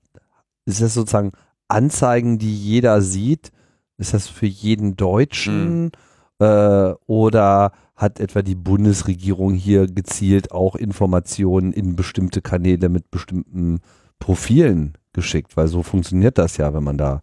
ist 0.65 0.81
das 0.81 0.95
sozusagen 0.95 1.31
Anzeigen, 1.67 2.39
die 2.39 2.55
jeder 2.55 3.01
sieht? 3.01 3.51
Ist 3.97 4.13
das 4.15 4.27
für 4.27 4.47
jeden 4.47 4.95
Deutschen? 4.95 5.91
Äh, 6.39 6.93
oder 7.05 7.71
hat 7.95 8.19
etwa 8.19 8.41
die 8.41 8.55
Bundesregierung 8.55 9.53
hier 9.53 9.85
gezielt 9.85 10.51
auch 10.51 10.75
Informationen 10.75 11.71
in 11.71 11.95
bestimmte 11.95 12.41
Kanäle 12.41 12.89
mit 12.89 13.11
bestimmten 13.11 13.81
Profilen 14.17 14.97
geschickt? 15.13 15.55
Weil 15.55 15.67
so 15.67 15.83
funktioniert 15.83 16.39
das 16.39 16.57
ja, 16.57 16.73
wenn 16.73 16.83
man 16.83 16.97
da 16.97 17.21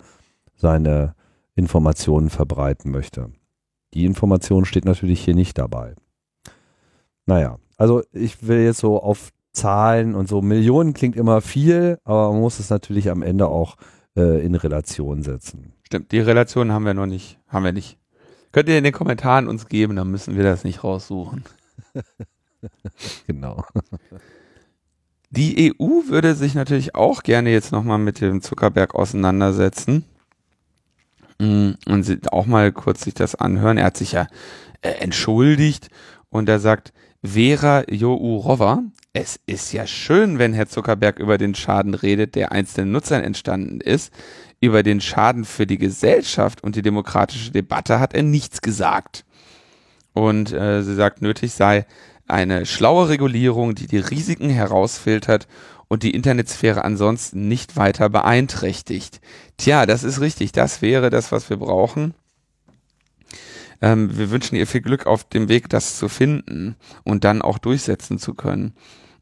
seine 0.59 1.15
Informationen 1.55 2.29
verbreiten 2.29 2.91
möchte. 2.91 3.33
Die 3.95 4.05
Information 4.05 4.67
steht 4.67 4.85
natürlich 4.85 5.25
hier 5.25 5.35
nicht 5.35 5.57
dabei. 5.57 5.95
Naja, 7.25 7.59
also 7.79 8.03
ich 8.13 8.47
will 8.47 8.61
jetzt 8.61 8.81
so 8.81 9.03
auf 9.03 9.31
Zahlen 9.53 10.15
und 10.15 10.29
so 10.29 10.43
Millionen 10.43 10.93
klingt 10.93 11.17
immer 11.17 11.41
viel, 11.41 11.99
aber 12.05 12.33
man 12.33 12.41
muss 12.41 12.59
es 12.59 12.69
natürlich 12.69 13.11
am 13.11 13.23
Ende 13.23 13.49
auch 13.49 13.77
äh, 14.17 14.45
in 14.45 14.55
Relation 14.55 15.23
setzen. 15.23 15.73
Stimmt, 15.85 16.13
die 16.13 16.21
Relation 16.21 16.73
haben 16.73 16.85
wir 16.85 16.95
noch 16.95 17.07
nicht, 17.07 17.39
haben 17.49 17.65
wir 17.65 17.73
nicht. 17.73 17.99
Könnt 18.53 18.69
ihr 18.69 18.77
in 18.77 18.85
den 18.85 18.93
Kommentaren 18.93 19.49
uns 19.49 19.67
geben, 19.67 19.97
dann 19.97 20.11
müssen 20.11 20.37
wir 20.37 20.45
das 20.45 20.65
nicht 20.65 20.85
raussuchen. 20.85 21.45
genau. 23.27 23.65
Die 25.31 25.75
EU 25.81 26.09
würde 26.09 26.35
sich 26.35 26.55
natürlich 26.55 26.95
auch 26.95 27.23
gerne 27.23 27.51
jetzt 27.51 27.73
nochmal 27.73 27.99
mit 27.99 28.21
dem 28.21 28.41
Zuckerberg 28.41 28.95
auseinandersetzen 28.95 30.05
und 31.41 32.33
auch 32.33 32.47
mal 32.47 32.73
kurz 32.73 33.03
sich 33.03 33.15
das 33.15 33.35
anhören. 33.35 33.79
Er 33.79 33.87
hat 33.87 33.97
sich 33.97 34.13
ja 34.13 34.27
äh, 34.83 34.91
entschuldigt 34.91 35.89
und 36.31 36.49
er 36.49 36.59
sagt, 36.59 36.93
Vera 37.23 37.85
Jourova, 37.91 38.83
es 39.13 39.41
ist 39.47 39.73
ja 39.73 39.87
schön, 39.87 40.39
wenn 40.39 40.53
Herr 40.53 40.69
Zuckerberg 40.69 41.19
über 41.19 41.39
den 41.39 41.55
Schaden 41.55 41.95
redet, 41.95 42.35
der 42.35 42.53
einzelnen 42.53 42.93
Nutzern 42.93 43.25
entstanden 43.25 43.81
ist. 43.81 44.13
Über 44.61 44.83
den 44.83 45.01
Schaden 45.01 45.45
für 45.45 45.67
die 45.67 45.79
Gesellschaft 45.79 46.63
und 46.63 46.77
die 46.77 46.83
demokratische 46.83 47.51
Debatte 47.51 48.01
hat 48.01 48.15
er 48.15 48.23
nichts 48.23 48.61
gesagt. 48.61 49.25
Und 50.13 50.53
äh, 50.53 50.83
sie 50.83 50.95
sagt, 50.95 51.23
nötig 51.23 51.53
sei 51.53 51.87
eine 52.27 52.67
schlaue 52.67 53.09
Regulierung, 53.09 53.75
die 53.75 53.87
die 53.87 53.99
Risiken 53.99 54.51
herausfiltert 54.51 55.49
und 55.89 56.03
die 56.03 56.15
Internetsphäre 56.15 56.85
ansonsten 56.85 57.49
nicht 57.49 57.77
weiter 57.77 58.09
beeinträchtigt. 58.09 59.21
Tja, 59.57 59.87
das 59.87 60.05
ist 60.05 60.21
richtig. 60.21 60.53
Das 60.53 60.83
wäre 60.83 61.11
das, 61.11 61.33
was 61.33 61.51
wir 61.51 61.57
brauchen. 61.57 62.15
Ähm, 63.81 64.17
wir 64.17 64.31
wünschen 64.31 64.57
ihr 64.57 64.67
viel 64.67 64.83
Glück 64.83 65.07
auf 65.07 65.25
dem 65.25 65.49
Weg, 65.49 65.69
das 65.69 65.99
zu 65.99 66.09
finden 66.09 66.77
und 67.05 67.25
dann 67.25 67.43
auch 67.43 67.59
durchsetzen 67.59 68.19
zu 68.19 68.35
können. 68.35 68.75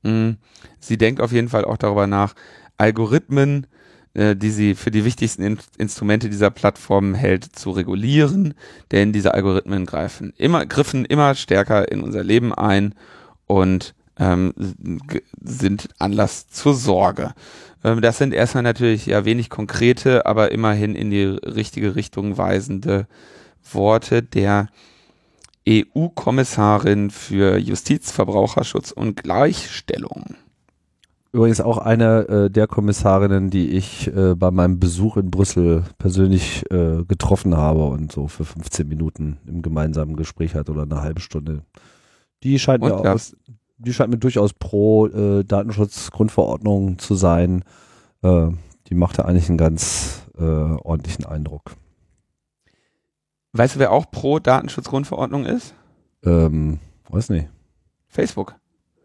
Mhm. 0.03 0.39
Sie 0.81 0.99
denkt 0.99 1.21
auf 1.21 1.33
jeden 1.33 1.49
Fall 1.49 1.65
auch 1.65 1.77
darüber 1.77 2.07
nach, 2.07 2.35
Algorithmen, 2.79 3.67
äh, 4.15 4.37
die 4.37 4.51
sie 4.51 4.75
für 4.75 4.91
die 4.91 5.05
wichtigsten 5.05 5.43
In 5.43 5.59
Instrumente 5.79 6.29
dieser 6.29 6.51
Plattform 6.51 7.15
hält, 7.15 7.45
zu 7.45 7.71
regulieren, 7.71 8.55
denn 8.91 9.13
diese 9.13 9.35
Algorithmen 9.35 9.87
greifen 9.87 10.33
immer, 10.37 10.67
griffen 10.67 11.05
immer 11.05 11.35
stärker 11.35 11.91
in 11.91 12.03
unser 12.03 12.25
Leben 12.25 12.55
ein 12.55 12.95
und 13.47 13.95
ähm, 14.19 14.53
sind 15.41 15.89
Anlass 15.99 16.49
zur 16.49 16.75
Sorge. 16.75 17.35
Ähm, 17.85 18.01
das 18.01 18.19
sind 18.19 18.33
erstmal 18.33 18.63
natürlich 18.63 19.07
ja 19.07 19.25
wenig 19.25 19.51
konkrete, 19.51 20.27
aber 20.27 20.53
immerhin 20.53 20.95
in 20.95 21.11
die 21.11 21.25
richtige 21.25 21.95
Richtung 21.95 22.39
weisende 22.39 23.07
Worte 23.73 24.23
der 24.23 24.69
EU-Kommissarin 25.69 27.11
für 27.11 27.59
Justiz, 27.59 28.13
Verbraucherschutz 28.13 28.93
und 28.93 29.23
Gleichstellung. 29.23 30.37
Übrigens 31.33 31.61
auch 31.61 31.79
eine 31.79 32.29
äh, 32.29 32.51
der 32.51 32.67
Kommissarinnen, 32.67 33.51
die 33.51 33.71
ich 33.71 34.07
äh, 34.17 34.35
bei 34.35 34.51
meinem 34.51 34.79
Besuch 34.79 35.19
in 35.19 35.31
Brüssel 35.31 35.83
persönlich 35.99 36.65
äh, 36.71 37.05
getroffen 37.07 37.57
habe 37.57 37.85
und 37.85 38.11
so 38.11 38.29
für 38.29 38.45
15 38.45 38.89
Minuten 38.89 39.37
im 39.47 39.61
gemeinsamen 39.61 40.17
Gespräch 40.17 40.55
hat 40.55 40.71
oder 40.71 40.85
eine 40.85 41.03
halbe 41.03 41.21
Stunde. 41.21 41.63
Die 42.43 42.59
scheint 42.59 42.83
und 42.83 42.89
mir 42.91 43.13
aus, 43.13 43.37
die 43.79 43.93
scheint 43.93 44.11
mir 44.11 44.19
durchaus 44.19 44.53
pro 44.53 45.07
äh, 45.07 45.45
Datenschutzgrundverordnung 45.45 46.99
zu 46.99 47.15
sein. 47.15 47.65
Äh, 48.23 48.49
die 48.89 48.95
macht 48.95 49.19
ja 49.19 49.25
eigentlich 49.25 49.49
einen 49.49 49.59
ganz 49.59 50.23
äh, 50.39 50.43
ordentlichen 50.43 51.27
Eindruck. 51.27 51.73
Weißt 53.53 53.77
du, 53.77 53.79
wer 53.79 53.93
auch 53.93 54.11
pro 54.11 54.39
Datenschutzgrundverordnung 54.39 55.45
ist? 55.45 55.75
Ähm, 56.25 56.79
weiß 57.09 57.31
nicht. 57.31 57.49
Facebook. 58.09 58.55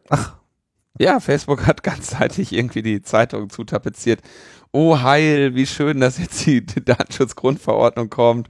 Ach. 0.10 0.36
Ja, 1.00 1.20
Facebook 1.22 1.66
hat 1.66 1.84
ganzzeitig 1.84 2.52
irgendwie 2.52 2.82
die 2.82 3.02
Zeitung 3.02 3.50
zutapeziert. 3.50 4.22
Oh 4.74 5.02
Heil, 5.02 5.56
wie 5.56 5.66
schön, 5.66 6.00
dass 6.00 6.18
jetzt 6.18 6.46
die, 6.46 6.66
die 6.66 6.84
Datenschutzgrundverordnung 6.84 8.10
kommt. 8.10 8.50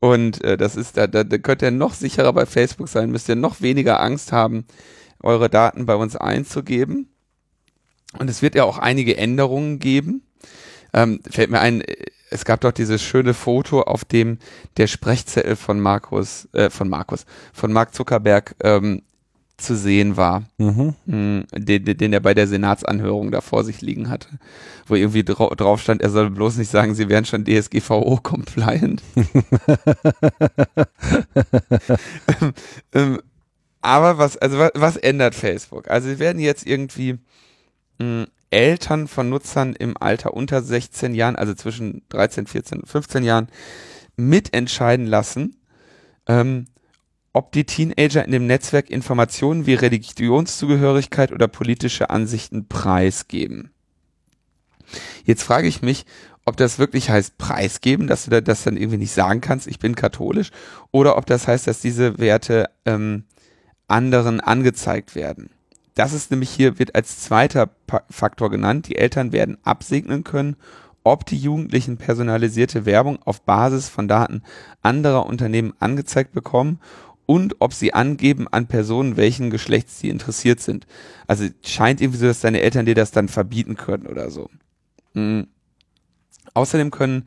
Und 0.00 0.42
äh, 0.44 0.56
das 0.56 0.76
ist, 0.76 0.96
da, 0.96 1.06
da, 1.06 1.24
da 1.24 1.38
könnt 1.38 1.62
ihr 1.62 1.70
noch 1.70 1.94
sicherer 1.94 2.32
bei 2.32 2.46
Facebook 2.46 2.88
sein, 2.88 3.10
müsst 3.10 3.28
ihr 3.28 3.36
noch 3.36 3.60
weniger 3.60 4.00
Angst 4.00 4.32
haben, 4.32 4.64
eure 5.22 5.48
Daten 5.48 5.86
bei 5.86 5.94
uns 5.94 6.16
einzugeben. 6.16 7.08
Und 8.18 8.30
es 8.30 8.42
wird 8.42 8.54
ja 8.54 8.64
auch 8.64 8.78
einige 8.78 9.16
Änderungen 9.16 9.78
geben. 9.78 10.22
Ähm, 10.94 11.20
fällt 11.28 11.50
mir 11.50 11.60
ein, 11.60 11.82
es 12.30 12.44
gab 12.44 12.60
doch 12.60 12.72
dieses 12.72 13.02
schöne 13.02 13.34
Foto, 13.34 13.82
auf 13.82 14.04
dem 14.04 14.38
der 14.76 14.86
Sprechzettel 14.86 15.56
von 15.56 15.80
Markus, 15.80 16.48
äh, 16.52 16.70
von 16.70 16.88
Markus, 16.88 17.26
von 17.52 17.72
Mark 17.72 17.94
Zuckerberg 17.94 18.54
ähm, 18.62 19.02
zu 19.58 19.76
sehen 19.76 20.16
war, 20.16 20.44
mhm. 20.56 20.94
Hm, 21.06 21.44
den, 21.52 21.84
den 21.84 22.12
er 22.12 22.20
bei 22.20 22.32
der 22.32 22.46
Senatsanhörung 22.46 23.32
da 23.32 23.40
vor 23.40 23.64
sich 23.64 23.80
liegen 23.80 24.08
hatte, 24.08 24.28
wo 24.86 24.94
irgendwie 24.94 25.24
dra 25.24 25.48
drauf 25.48 25.82
stand, 25.82 26.00
er 26.00 26.10
soll 26.10 26.30
bloß 26.30 26.58
nicht 26.58 26.70
sagen, 26.70 26.94
sie 26.94 27.08
wären 27.08 27.24
schon 27.24 27.44
DSGVO-compliant. 27.44 29.02
ähm, 32.40 32.52
ähm, 32.94 33.18
aber 33.88 34.18
was, 34.18 34.36
also 34.36 34.58
was, 34.58 34.70
was, 34.74 34.96
ändert 34.96 35.34
Facebook? 35.34 35.90
Also 35.90 36.08
sie 36.08 36.18
werden 36.18 36.40
jetzt 36.40 36.66
irgendwie 36.66 37.14
mh, 37.98 38.00
hm, 38.00 38.26
Eltern 38.50 39.08
von 39.08 39.30
Nutzern 39.30 39.74
im 39.74 39.96
Alter 39.96 40.34
unter 40.34 40.62
16 40.62 41.14
Jahren, 41.14 41.36
also 41.36 41.54
zwischen 41.54 42.02
13, 42.10 42.46
14 42.46 42.80
und 42.80 42.86
15 42.86 43.24
Jahren, 43.24 43.48
mitentscheiden 44.16 45.06
lassen, 45.06 45.56
ähm, 46.26 46.66
ob 47.32 47.52
die 47.52 47.64
Teenager 47.64 48.24
in 48.24 48.32
dem 48.32 48.46
Netzwerk 48.46 48.90
Informationen 48.90 49.64
wie 49.66 49.74
Religionszugehörigkeit 49.74 51.32
oder 51.32 51.48
politische 51.48 52.10
Ansichten 52.10 52.68
preisgeben. 52.68 53.70
Jetzt 55.24 55.42
frage 55.42 55.68
ich 55.68 55.82
mich, 55.82 56.04
ob 56.44 56.56
das 56.56 56.78
wirklich 56.78 57.10
heißt 57.10 57.38
preisgeben, 57.38 58.06
dass 58.06 58.26
du 58.26 58.42
das 58.42 58.64
dann 58.64 58.76
irgendwie 58.76 58.98
nicht 58.98 59.12
sagen 59.12 59.40
kannst, 59.40 59.66
ich 59.66 59.78
bin 59.78 59.94
katholisch, 59.94 60.50
oder 60.90 61.16
ob 61.16 61.26
das 61.26 61.46
heißt, 61.46 61.66
dass 61.66 61.80
diese 61.80 62.18
Werte 62.18 62.70
ähm, 62.86 63.24
anderen 63.88 64.40
angezeigt 64.40 65.14
werden. 65.14 65.50
Das 65.94 66.12
ist 66.12 66.30
nämlich 66.30 66.50
hier, 66.50 66.78
wird 66.78 66.94
als 66.94 67.20
zweiter 67.20 67.70
Faktor 68.08 68.50
genannt. 68.50 68.86
Die 68.86 68.96
Eltern 68.96 69.32
werden 69.32 69.58
absegnen 69.64 70.22
können, 70.22 70.56
ob 71.02 71.26
die 71.26 71.38
Jugendlichen 71.38 71.96
personalisierte 71.96 72.86
Werbung 72.86 73.20
auf 73.24 73.42
Basis 73.42 73.88
von 73.88 74.06
Daten 74.06 74.42
anderer 74.82 75.26
Unternehmen 75.26 75.74
angezeigt 75.80 76.32
bekommen 76.32 76.78
und 77.26 77.56
ob 77.58 77.74
sie 77.74 77.94
angeben 77.94 78.46
an 78.48 78.68
Personen, 78.68 79.16
welchen 79.16 79.50
Geschlechts 79.50 79.98
sie 79.98 80.08
interessiert 80.08 80.60
sind. 80.60 80.86
Also 81.26 81.46
scheint 81.64 82.00
irgendwie 82.00 82.20
so, 82.20 82.26
dass 82.26 82.40
deine 82.40 82.60
Eltern 82.60 82.86
dir 82.86 82.94
das 82.94 83.10
dann 83.10 83.28
verbieten 83.28 83.76
können 83.76 84.06
oder 84.06 84.30
so. 84.30 84.48
Mhm. 85.14 85.48
Außerdem 86.54 86.90
können 86.90 87.26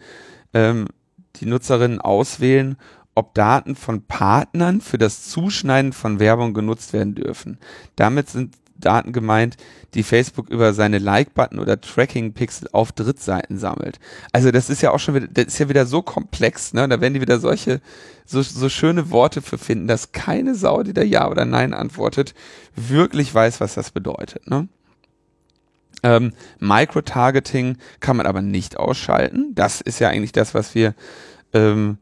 ähm, 0.54 0.88
die 1.36 1.46
Nutzerinnen 1.46 2.02
auswählen, 2.02 2.78
ob 3.16 3.34
Daten 3.34 3.76
von 3.76 4.04
Partnern 4.04 4.82
für 4.82 4.98
das 4.98 5.30
Zuschneiden 5.30 5.94
von 5.94 6.20
Werbung 6.20 6.54
genutzt 6.54 6.94
werden 6.94 7.16
dürfen. 7.16 7.58
Damit 7.96 8.30
sind 8.30 8.56
Daten 8.82 9.14
gemeint, 9.14 9.58
die 9.94 10.04
Facebook 10.04 10.50
über 10.50 10.74
seine 10.74 10.98
Like-Button 10.98 11.60
oder 11.60 11.80
Tracking-Pixel 11.80 12.70
auf 12.72 12.92
Drittseiten 12.92 13.58
sammelt. 13.58 14.00
Also 14.32 14.52
das 14.52 14.70
ist 14.70 14.82
ja 14.82 14.92
auch 14.92 15.00
schon 15.00 15.16
wieder, 15.16 15.28
das 15.28 15.46
ist 15.46 15.60
ja 15.60 15.70
wieder 15.70 15.86
so 15.86 16.02
komplex, 16.02 16.74
ne? 16.74 16.88
Da 16.90 17.00
werden 17.00 17.14
die 17.14 17.22
wieder 17.22 17.40
solche, 17.40 17.80
so, 18.26 18.42
so 18.42 18.70
schöne 18.70 19.12
Worte 19.12 19.42
für 19.42 19.58
finden, 19.58 19.88
dass 19.88 20.12
keine 20.12 20.56
Sau, 20.56 20.84
die 20.84 20.94
da 20.94 21.04
Ja 21.04 21.30
oder 21.30 21.46
Nein 21.46 21.74
antwortet, 21.74 22.34
wirklich 22.76 23.34
weiß, 23.34 23.62
was 23.62 23.76
das 23.76 23.92
bedeutet, 23.92 24.50
ne? 24.50 24.68
Ähm, 26.04 26.34
Microtargeting 26.60 27.78
kann 28.00 28.18
man 28.18 28.26
aber 28.26 28.42
nicht 28.42 28.78
ausschalten. 28.78 29.54
Das 29.54 29.82
ist 29.82 30.00
ja 30.00 30.10
eigentlich 30.10 30.32
das, 30.32 30.56
was 30.56 30.74
wir 30.74 30.96
ähm, 31.54 32.00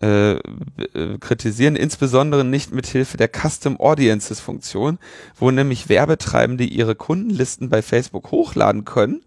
äh, 0.00 0.34
äh, 0.34 1.18
kritisieren, 1.18 1.74
insbesondere 1.74 2.44
nicht 2.44 2.72
mit 2.72 2.86
Hilfe 2.86 3.16
der 3.16 3.28
Custom 3.28 3.80
Audiences 3.80 4.38
Funktion, 4.38 4.98
wo 5.36 5.50
nämlich 5.50 5.88
Werbetreibende 5.88 6.62
ihre 6.62 6.94
Kundenlisten 6.94 7.68
bei 7.68 7.82
Facebook 7.82 8.30
hochladen 8.30 8.84
können, 8.84 9.22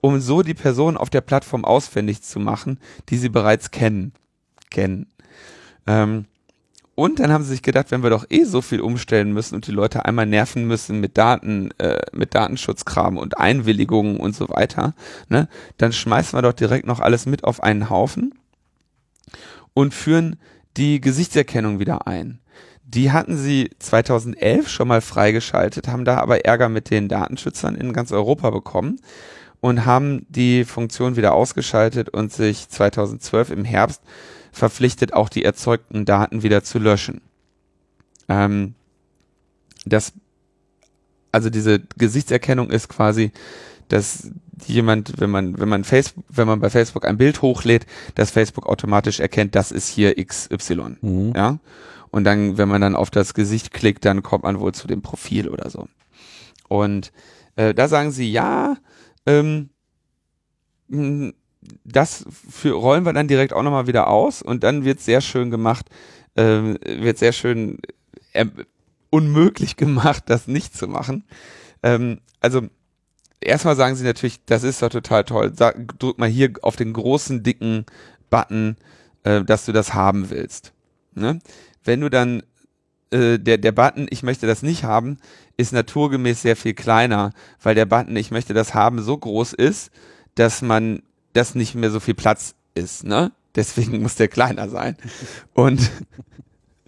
um 0.00 0.20
so 0.20 0.42
die 0.42 0.54
Personen 0.54 0.96
auf 0.96 1.10
der 1.10 1.20
Plattform 1.20 1.64
ausfindig 1.64 2.22
zu 2.22 2.40
machen, 2.40 2.80
die 3.08 3.18
sie 3.18 3.28
bereits 3.28 3.70
kennen. 3.70 4.12
kennen. 4.70 5.06
Ähm, 5.86 6.24
und 6.96 7.20
dann 7.20 7.30
haben 7.30 7.44
sie 7.44 7.50
sich 7.50 7.62
gedacht, 7.62 7.92
wenn 7.92 8.02
wir 8.02 8.10
doch 8.10 8.24
eh 8.28 8.42
so 8.42 8.62
viel 8.62 8.80
umstellen 8.80 9.32
müssen 9.32 9.54
und 9.54 9.68
die 9.68 9.72
Leute 9.72 10.06
einmal 10.06 10.26
nerven 10.26 10.66
müssen 10.66 10.98
mit 10.98 11.18
Daten, 11.18 11.70
äh, 11.78 12.00
mit 12.12 12.34
Datenschutzkram 12.34 13.16
und 13.16 13.38
Einwilligungen 13.38 14.16
und 14.16 14.34
so 14.34 14.48
weiter, 14.48 14.94
ne, 15.28 15.48
dann 15.76 15.92
schmeißen 15.92 16.36
wir 16.36 16.42
doch 16.42 16.54
direkt 16.54 16.86
noch 16.86 16.98
alles 16.98 17.26
mit 17.26 17.44
auf 17.44 17.62
einen 17.62 17.90
Haufen 17.90 18.34
und 19.76 19.92
führen 19.92 20.36
die 20.78 21.02
Gesichtserkennung 21.02 21.78
wieder 21.78 22.06
ein. 22.06 22.40
Die 22.82 23.12
hatten 23.12 23.36
sie 23.36 23.68
2011 23.78 24.70
schon 24.70 24.88
mal 24.88 25.02
freigeschaltet, 25.02 25.88
haben 25.88 26.06
da 26.06 26.16
aber 26.16 26.46
Ärger 26.46 26.70
mit 26.70 26.88
den 26.88 27.08
Datenschützern 27.08 27.74
in 27.74 27.92
ganz 27.92 28.10
Europa 28.10 28.48
bekommen 28.48 28.98
und 29.60 29.84
haben 29.84 30.24
die 30.30 30.64
Funktion 30.64 31.16
wieder 31.16 31.34
ausgeschaltet 31.34 32.08
und 32.08 32.32
sich 32.32 32.70
2012 32.70 33.50
im 33.50 33.64
Herbst 33.66 34.00
verpflichtet, 34.50 35.12
auch 35.12 35.28
die 35.28 35.44
erzeugten 35.44 36.06
Daten 36.06 36.42
wieder 36.42 36.64
zu 36.64 36.78
löschen. 36.78 37.20
Ähm, 38.30 38.74
das, 39.84 40.14
also 41.32 41.50
diese 41.50 41.80
Gesichtserkennung 41.98 42.70
ist 42.70 42.88
quasi 42.88 43.30
dass 43.88 44.30
jemand, 44.66 45.20
wenn 45.20 45.30
man, 45.30 45.58
wenn 45.58 45.68
man 45.68 45.84
Facebook, 45.84 46.24
wenn 46.28 46.46
man 46.46 46.60
bei 46.60 46.70
Facebook 46.70 47.04
ein 47.06 47.18
Bild 47.18 47.42
hochlädt, 47.42 47.86
dass 48.14 48.30
Facebook 48.30 48.66
automatisch 48.66 49.20
erkennt, 49.20 49.54
das 49.54 49.72
ist 49.72 49.88
hier 49.88 50.14
XY. 50.22 50.96
Mhm. 51.00 51.32
Ja. 51.36 51.58
Und 52.10 52.24
dann, 52.24 52.56
wenn 52.56 52.68
man 52.68 52.80
dann 52.80 52.96
auf 52.96 53.10
das 53.10 53.34
Gesicht 53.34 53.72
klickt, 53.72 54.04
dann 54.04 54.22
kommt 54.22 54.44
man 54.44 54.60
wohl 54.60 54.72
zu 54.72 54.86
dem 54.86 55.02
Profil 55.02 55.48
oder 55.48 55.68
so. 55.68 55.86
Und 56.68 57.12
äh, 57.56 57.74
da 57.74 57.88
sagen 57.88 58.10
sie, 58.10 58.30
ja, 58.30 58.76
ähm, 59.26 59.70
das 61.84 62.24
für, 62.30 62.72
rollen 62.72 63.04
wir 63.04 63.12
dann 63.12 63.28
direkt 63.28 63.52
auch 63.52 63.62
nochmal 63.62 63.86
wieder 63.86 64.08
aus 64.08 64.40
und 64.40 64.62
dann 64.62 64.84
wird 64.84 65.00
sehr 65.00 65.20
schön 65.20 65.50
gemacht, 65.50 65.86
äh, 66.36 66.76
wird 67.02 67.18
sehr 67.18 67.32
schön 67.32 67.78
äh, 68.32 68.46
unmöglich 69.10 69.76
gemacht, 69.76 70.24
das 70.26 70.46
nicht 70.46 70.76
zu 70.76 70.86
machen. 70.88 71.24
Ähm, 71.82 72.20
also 72.40 72.62
erstmal 73.40 73.76
sagen 73.76 73.96
sie 73.96 74.04
natürlich, 74.04 74.44
das 74.46 74.62
ist 74.62 74.82
doch 74.82 74.88
total 74.88 75.24
toll. 75.24 75.52
Sag, 75.54 75.98
drück 75.98 76.18
mal 76.18 76.28
hier 76.28 76.52
auf 76.62 76.76
den 76.76 76.92
großen, 76.92 77.42
dicken 77.42 77.86
Button, 78.30 78.76
äh, 79.24 79.42
dass 79.42 79.66
du 79.66 79.72
das 79.72 79.94
haben 79.94 80.30
willst. 80.30 80.72
Ne? 81.14 81.38
Wenn 81.84 82.00
du 82.00 82.10
dann 82.10 82.42
äh, 83.10 83.38
der, 83.38 83.58
der 83.58 83.72
Button, 83.72 84.06
ich 84.10 84.22
möchte 84.22 84.46
das 84.46 84.62
nicht 84.62 84.84
haben, 84.84 85.18
ist 85.56 85.72
naturgemäß 85.72 86.42
sehr 86.42 86.56
viel 86.56 86.74
kleiner, 86.74 87.32
weil 87.62 87.74
der 87.74 87.86
Button, 87.86 88.16
ich 88.16 88.30
möchte 88.30 88.54
das 88.54 88.74
haben, 88.74 89.02
so 89.02 89.16
groß 89.16 89.52
ist, 89.52 89.90
dass 90.34 90.62
man, 90.62 91.02
dass 91.32 91.54
nicht 91.54 91.74
mehr 91.74 91.90
so 91.90 92.00
viel 92.00 92.14
Platz 92.14 92.54
ist, 92.74 93.04
ne? 93.04 93.32
Deswegen 93.54 94.02
muss 94.02 94.16
der 94.16 94.28
kleiner 94.28 94.68
sein. 94.68 94.96
Und 95.54 95.90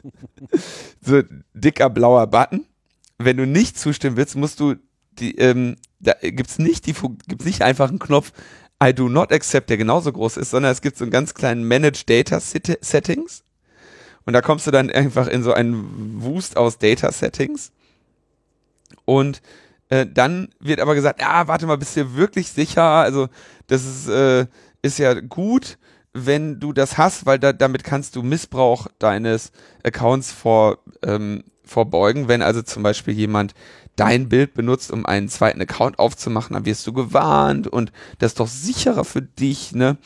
so 1.00 1.22
dicker 1.54 1.90
blauer 1.90 2.26
Button. 2.26 2.66
Wenn 3.18 3.36
du 3.36 3.46
nicht 3.46 3.78
zustimmen 3.78 4.16
willst, 4.16 4.36
musst 4.36 4.60
du 4.60 4.76
die, 5.18 5.36
ähm, 5.38 5.76
da 6.00 6.14
gibt's 6.20 6.58
nicht 6.58 6.86
nicht 7.44 7.62
einfach 7.62 7.88
einen 7.88 7.98
Knopf 7.98 8.32
I 8.82 8.94
do 8.94 9.08
not 9.08 9.32
accept, 9.32 9.70
der 9.70 9.76
genauso 9.76 10.12
groß 10.12 10.36
ist, 10.36 10.50
sondern 10.50 10.70
es 10.70 10.82
gibt 10.82 10.96
so 10.96 11.04
einen 11.04 11.10
ganz 11.10 11.34
kleinen 11.34 11.64
Manage 11.64 12.04
Data 12.06 12.38
Settings. 12.40 13.42
Und 14.24 14.34
da 14.34 14.40
kommst 14.40 14.66
du 14.66 14.70
dann 14.70 14.90
einfach 14.90 15.26
in 15.26 15.42
so 15.42 15.52
einen 15.52 16.22
Wust 16.22 16.56
aus 16.56 16.78
Data 16.78 17.10
Settings. 17.10 17.72
Und 19.04 19.42
äh, 19.88 20.06
dann 20.06 20.50
wird 20.60 20.80
aber 20.80 20.94
gesagt, 20.94 21.20
ja, 21.20 21.48
warte 21.48 21.66
mal, 21.66 21.78
bist 21.78 21.96
du 21.96 22.14
wirklich 22.14 22.50
sicher? 22.50 22.82
Also 22.82 23.28
das 23.66 23.84
ist, 23.84 24.08
äh, 24.08 24.46
ist 24.82 24.98
ja 24.98 25.14
gut, 25.14 25.78
wenn 26.12 26.60
du 26.60 26.72
das 26.72 26.98
hast, 26.98 27.26
weil 27.26 27.38
da, 27.38 27.52
damit 27.52 27.84
kannst 27.84 28.16
du 28.16 28.22
Missbrauch 28.22 28.86
deines 28.98 29.50
Accounts 29.82 30.30
vor, 30.30 30.78
ähm, 31.02 31.44
vorbeugen. 31.64 32.28
Wenn 32.28 32.42
also 32.42 32.62
zum 32.62 32.82
Beispiel 32.82 33.14
jemand 33.14 33.54
dein 33.98 34.28
Bild 34.28 34.54
benutzt, 34.54 34.92
um 34.92 35.04
einen 35.04 35.28
zweiten 35.28 35.60
Account 35.60 35.98
aufzumachen, 35.98 36.54
dann 36.54 36.66
wirst 36.66 36.86
du 36.86 36.92
gewarnt 36.92 37.66
und 37.66 37.92
das 38.18 38.32
ist 38.32 38.40
doch 38.40 38.46
sicherer 38.46 39.04
für 39.04 39.22
dich, 39.22 39.72
ne? 39.72 39.98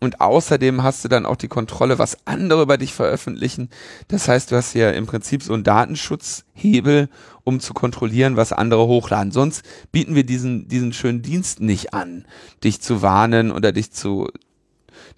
Und 0.00 0.20
außerdem 0.20 0.82
hast 0.82 1.04
du 1.04 1.08
dann 1.08 1.26
auch 1.26 1.34
die 1.34 1.48
Kontrolle, 1.48 1.98
was 1.98 2.18
andere 2.24 2.62
über 2.62 2.78
dich 2.78 2.94
veröffentlichen. 2.94 3.68
Das 4.06 4.28
heißt, 4.28 4.52
du 4.52 4.56
hast 4.56 4.74
ja 4.74 4.90
im 4.90 5.06
Prinzip 5.06 5.42
so 5.42 5.54
einen 5.54 5.64
Datenschutzhebel, 5.64 7.08
um 7.42 7.58
zu 7.58 7.74
kontrollieren, 7.74 8.36
was 8.36 8.52
andere 8.52 8.86
hochladen. 8.86 9.32
Sonst 9.32 9.64
bieten 9.90 10.14
wir 10.14 10.24
diesen, 10.24 10.68
diesen 10.68 10.92
schönen 10.92 11.22
Dienst 11.22 11.60
nicht 11.60 11.94
an, 11.94 12.26
dich 12.62 12.80
zu 12.80 13.02
warnen 13.02 13.50
oder 13.50 13.72
dich 13.72 13.90
zu, 13.90 14.28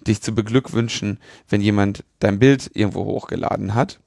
dich 0.07 0.21
zu 0.21 0.33
beglückwünschen, 0.33 1.19
wenn 1.47 1.61
jemand 1.61 2.03
dein 2.19 2.39
Bild 2.39 2.71
irgendwo 2.73 3.05
hochgeladen 3.05 3.75
hat. 3.75 3.99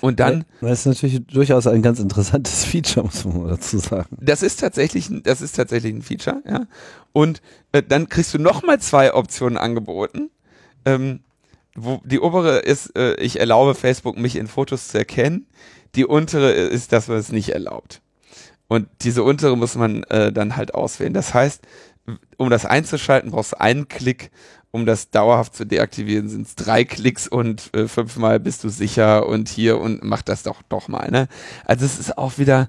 Und 0.00 0.20
dann. 0.20 0.44
Das 0.60 0.80
ist 0.80 0.86
natürlich 0.86 1.26
durchaus 1.26 1.66
ein 1.66 1.82
ganz 1.82 2.00
interessantes 2.00 2.64
Feature, 2.66 3.06
muss 3.06 3.24
man 3.24 3.42
mal 3.42 3.48
dazu 3.50 3.78
sagen. 3.78 4.16
Das 4.20 4.42
ist 4.42 4.60
tatsächlich, 4.60 5.08
das 5.22 5.40
ist 5.40 5.56
tatsächlich 5.56 5.94
ein 5.94 6.02
Feature, 6.02 6.42
ja. 6.46 6.66
Und 7.12 7.40
äh, 7.72 7.82
dann 7.82 8.08
kriegst 8.08 8.34
du 8.34 8.38
nochmal 8.38 8.80
zwei 8.80 9.14
Optionen 9.14 9.58
angeboten. 9.58 10.30
Ähm, 10.84 11.20
wo 11.74 12.00
die 12.04 12.20
obere 12.20 12.58
ist, 12.60 12.96
äh, 12.96 13.14
ich 13.16 13.38
erlaube 13.38 13.74
Facebook, 13.74 14.16
mich 14.16 14.36
in 14.36 14.46
Fotos 14.46 14.88
zu 14.88 14.98
erkennen. 14.98 15.46
Die 15.94 16.06
untere 16.06 16.52
ist, 16.52 16.92
dass 16.92 17.08
man 17.08 17.18
es 17.18 17.30
nicht 17.30 17.50
erlaubt. 17.50 18.00
Und 18.68 18.88
diese 19.02 19.22
untere 19.22 19.56
muss 19.56 19.76
man 19.76 20.02
äh, 20.04 20.32
dann 20.32 20.56
halt 20.56 20.74
auswählen. 20.74 21.14
Das 21.14 21.34
heißt, 21.34 21.62
um 22.36 22.50
das 22.50 22.64
einzuschalten, 22.64 23.30
brauchst 23.30 23.52
du 23.52 23.60
einen 23.60 23.88
Klick 23.88 24.30
um 24.70 24.86
das 24.86 25.10
dauerhaft 25.10 25.54
zu 25.56 25.64
deaktivieren, 25.64 26.28
sind 26.28 26.46
es 26.46 26.54
drei 26.54 26.84
Klicks 26.84 27.28
und 27.28 27.74
äh, 27.74 27.88
fünfmal 27.88 28.40
bist 28.40 28.62
du 28.64 28.68
sicher 28.68 29.26
und 29.26 29.48
hier 29.48 29.78
und 29.80 30.04
mach 30.04 30.22
das 30.22 30.42
doch 30.42 30.62
doch 30.68 30.88
mal. 30.88 31.10
Ne? 31.10 31.28
Also 31.64 31.84
es 31.84 31.98
ist 31.98 32.18
auch 32.18 32.38
wieder. 32.38 32.68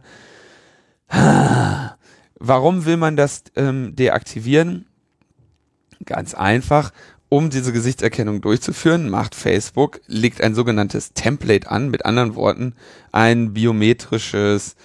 Warum 2.39 2.85
will 2.85 2.97
man 2.97 3.15
das 3.15 3.43
ähm, 3.55 3.95
deaktivieren? 3.95 4.85
Ganz 6.05 6.33
einfach. 6.33 6.91
Um 7.29 7.49
diese 7.49 7.73
Gesichtserkennung 7.73 8.39
durchzuführen, 8.39 9.09
macht 9.09 9.35
Facebook, 9.35 9.99
legt 10.07 10.39
ein 10.39 10.55
sogenanntes 10.55 11.11
Template 11.13 11.69
an, 11.69 11.89
mit 11.89 12.05
anderen 12.05 12.35
Worten, 12.35 12.73
ein 13.11 13.53
biometrisches, 13.53 14.77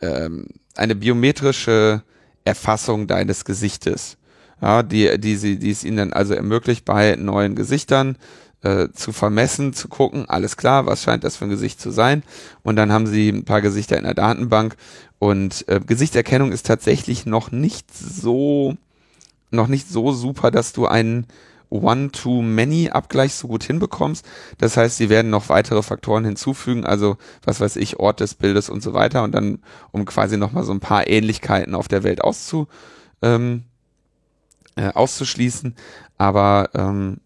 ähm, 0.00 0.46
eine 0.76 0.94
biometrische 0.94 2.02
Erfassung 2.44 3.06
deines 3.06 3.44
Gesichtes 3.44 4.16
ja, 4.60 4.82
die, 4.82 5.18
die, 5.18 5.36
sie, 5.36 5.58
die 5.58 5.70
es 5.70 5.84
ihnen 5.84 5.96
dann 5.96 6.12
also 6.12 6.34
ermöglicht, 6.34 6.84
bei 6.84 7.16
neuen 7.16 7.54
Gesichtern 7.54 8.16
äh, 8.62 8.88
zu 8.92 9.12
vermessen, 9.12 9.72
zu 9.72 9.88
gucken, 9.88 10.28
alles 10.28 10.56
klar, 10.56 10.86
was 10.86 11.02
scheint 11.02 11.24
das 11.24 11.36
für 11.36 11.44
ein 11.44 11.50
Gesicht 11.50 11.80
zu 11.80 11.90
sein. 11.90 12.22
Und 12.62 12.76
dann 12.76 12.92
haben 12.92 13.06
sie 13.06 13.30
ein 13.30 13.44
paar 13.44 13.62
Gesichter 13.62 13.96
in 13.96 14.04
der 14.04 14.14
Datenbank. 14.14 14.76
Und 15.18 15.66
äh, 15.68 15.80
Gesichtserkennung 15.80 16.52
ist 16.52 16.66
tatsächlich 16.66 17.26
noch 17.26 17.50
nicht 17.50 17.86
so, 17.94 18.76
noch 19.50 19.68
nicht 19.68 19.88
so 19.88 20.12
super, 20.12 20.50
dass 20.50 20.72
du 20.72 20.86
einen 20.86 21.26
One-to-Many-Abgleich 21.70 23.34
so 23.34 23.48
gut 23.48 23.64
hinbekommst. 23.64 24.26
Das 24.58 24.76
heißt, 24.76 24.96
sie 24.96 25.08
werden 25.08 25.30
noch 25.30 25.48
weitere 25.48 25.82
Faktoren 25.82 26.24
hinzufügen, 26.24 26.84
also 26.84 27.16
was 27.44 27.60
weiß 27.60 27.76
ich, 27.76 27.98
Ort 27.98 28.20
des 28.20 28.34
Bildes 28.34 28.68
und 28.68 28.82
so 28.82 28.92
weiter. 28.92 29.22
Und 29.22 29.32
dann, 29.32 29.60
um 29.92 30.04
quasi 30.04 30.36
nochmal 30.36 30.64
so 30.64 30.72
ein 30.72 30.80
paar 30.80 31.06
Ähnlichkeiten 31.06 31.74
auf 31.74 31.88
der 31.88 32.02
Welt 32.02 32.22
auszu, 32.22 32.66
ähm, 33.22 33.64
äh, 34.76 34.88
auszuschließen, 34.88 35.74
aber 36.18 36.70
ähm, 36.74 37.18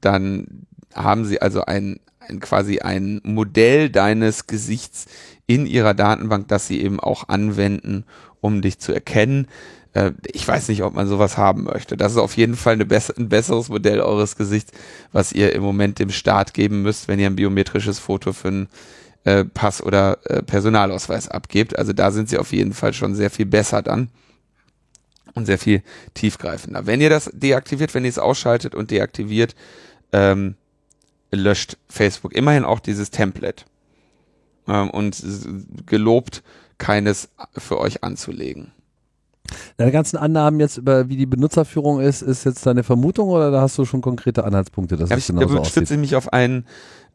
dann 0.00 0.66
haben 0.94 1.24
sie 1.24 1.40
also 1.40 1.64
ein, 1.64 2.00
ein 2.20 2.40
quasi 2.40 2.80
ein 2.80 3.20
Modell 3.24 3.90
deines 3.90 4.46
Gesichts 4.46 5.06
in 5.46 5.66
ihrer 5.66 5.94
Datenbank, 5.94 6.48
das 6.48 6.66
sie 6.66 6.80
eben 6.80 7.00
auch 7.00 7.28
anwenden, 7.28 8.04
um 8.40 8.62
dich 8.62 8.78
zu 8.78 8.92
erkennen. 8.92 9.48
Äh, 9.94 10.12
ich 10.24 10.46
weiß 10.46 10.68
nicht, 10.68 10.82
ob 10.82 10.94
man 10.94 11.08
sowas 11.08 11.36
haben 11.36 11.64
möchte. 11.64 11.96
Das 11.96 12.12
ist 12.12 12.18
auf 12.18 12.36
jeden 12.36 12.56
Fall 12.56 12.74
eine 12.74 12.86
bess 12.86 13.10
ein 13.10 13.28
besseres 13.28 13.68
Modell 13.68 14.00
eures 14.00 14.36
Gesichts, 14.36 14.72
was 15.12 15.32
ihr 15.32 15.52
im 15.54 15.62
Moment 15.62 15.98
dem 15.98 16.10
Staat 16.10 16.54
geben 16.54 16.82
müsst, 16.82 17.08
wenn 17.08 17.18
ihr 17.18 17.26
ein 17.26 17.36
biometrisches 17.36 17.98
Foto 17.98 18.32
für 18.32 18.48
einen 18.48 18.68
äh, 19.24 19.44
Pass 19.44 19.82
oder 19.82 20.18
äh, 20.24 20.42
Personalausweis 20.42 21.28
abgebt. 21.28 21.78
Also 21.78 21.92
da 21.92 22.10
sind 22.10 22.28
sie 22.28 22.38
auf 22.38 22.52
jeden 22.52 22.72
Fall 22.72 22.92
schon 22.92 23.14
sehr 23.14 23.30
viel 23.30 23.46
besser 23.46 23.82
dann 23.82 24.08
und 25.38 25.46
sehr 25.46 25.58
viel 25.58 25.82
tiefgreifender. 26.14 26.86
Wenn 26.86 27.00
ihr 27.00 27.10
das 27.10 27.30
deaktiviert, 27.32 27.94
wenn 27.94 28.04
ihr 28.04 28.10
es 28.10 28.18
ausschaltet 28.18 28.74
und 28.74 28.90
deaktiviert, 28.90 29.54
ähm, 30.12 30.56
löscht 31.30 31.76
Facebook 31.88 32.34
immerhin 32.34 32.64
auch 32.64 32.80
dieses 32.80 33.10
Template 33.10 33.64
ähm, 34.66 34.90
und 34.90 35.22
gelobt, 35.86 36.42
keines 36.78 37.28
für 37.56 37.78
euch 37.78 38.04
anzulegen. 38.04 38.72
Deine 39.78 39.92
ganzen 39.92 40.16
Annahmen 40.16 40.60
jetzt 40.60 40.76
über 40.76 41.08
wie 41.08 41.16
die 41.16 41.26
Benutzerführung 41.26 42.00
ist, 42.00 42.22
ist 42.22 42.44
jetzt 42.44 42.66
deine 42.66 42.82
Vermutung 42.82 43.30
oder 43.30 43.50
da 43.50 43.62
hast 43.62 43.78
du 43.78 43.84
schon 43.84 44.00
konkrete 44.00 44.44
Anhaltspunkte, 44.44 44.96
dass 44.96 45.10
ja, 45.10 45.16
es 45.16 45.26
genau 45.26 45.48
so 45.48 45.64
stütze 45.64 45.94
ich 45.94 46.00
mich 46.00 46.16
auf 46.16 46.32
einen 46.32 46.66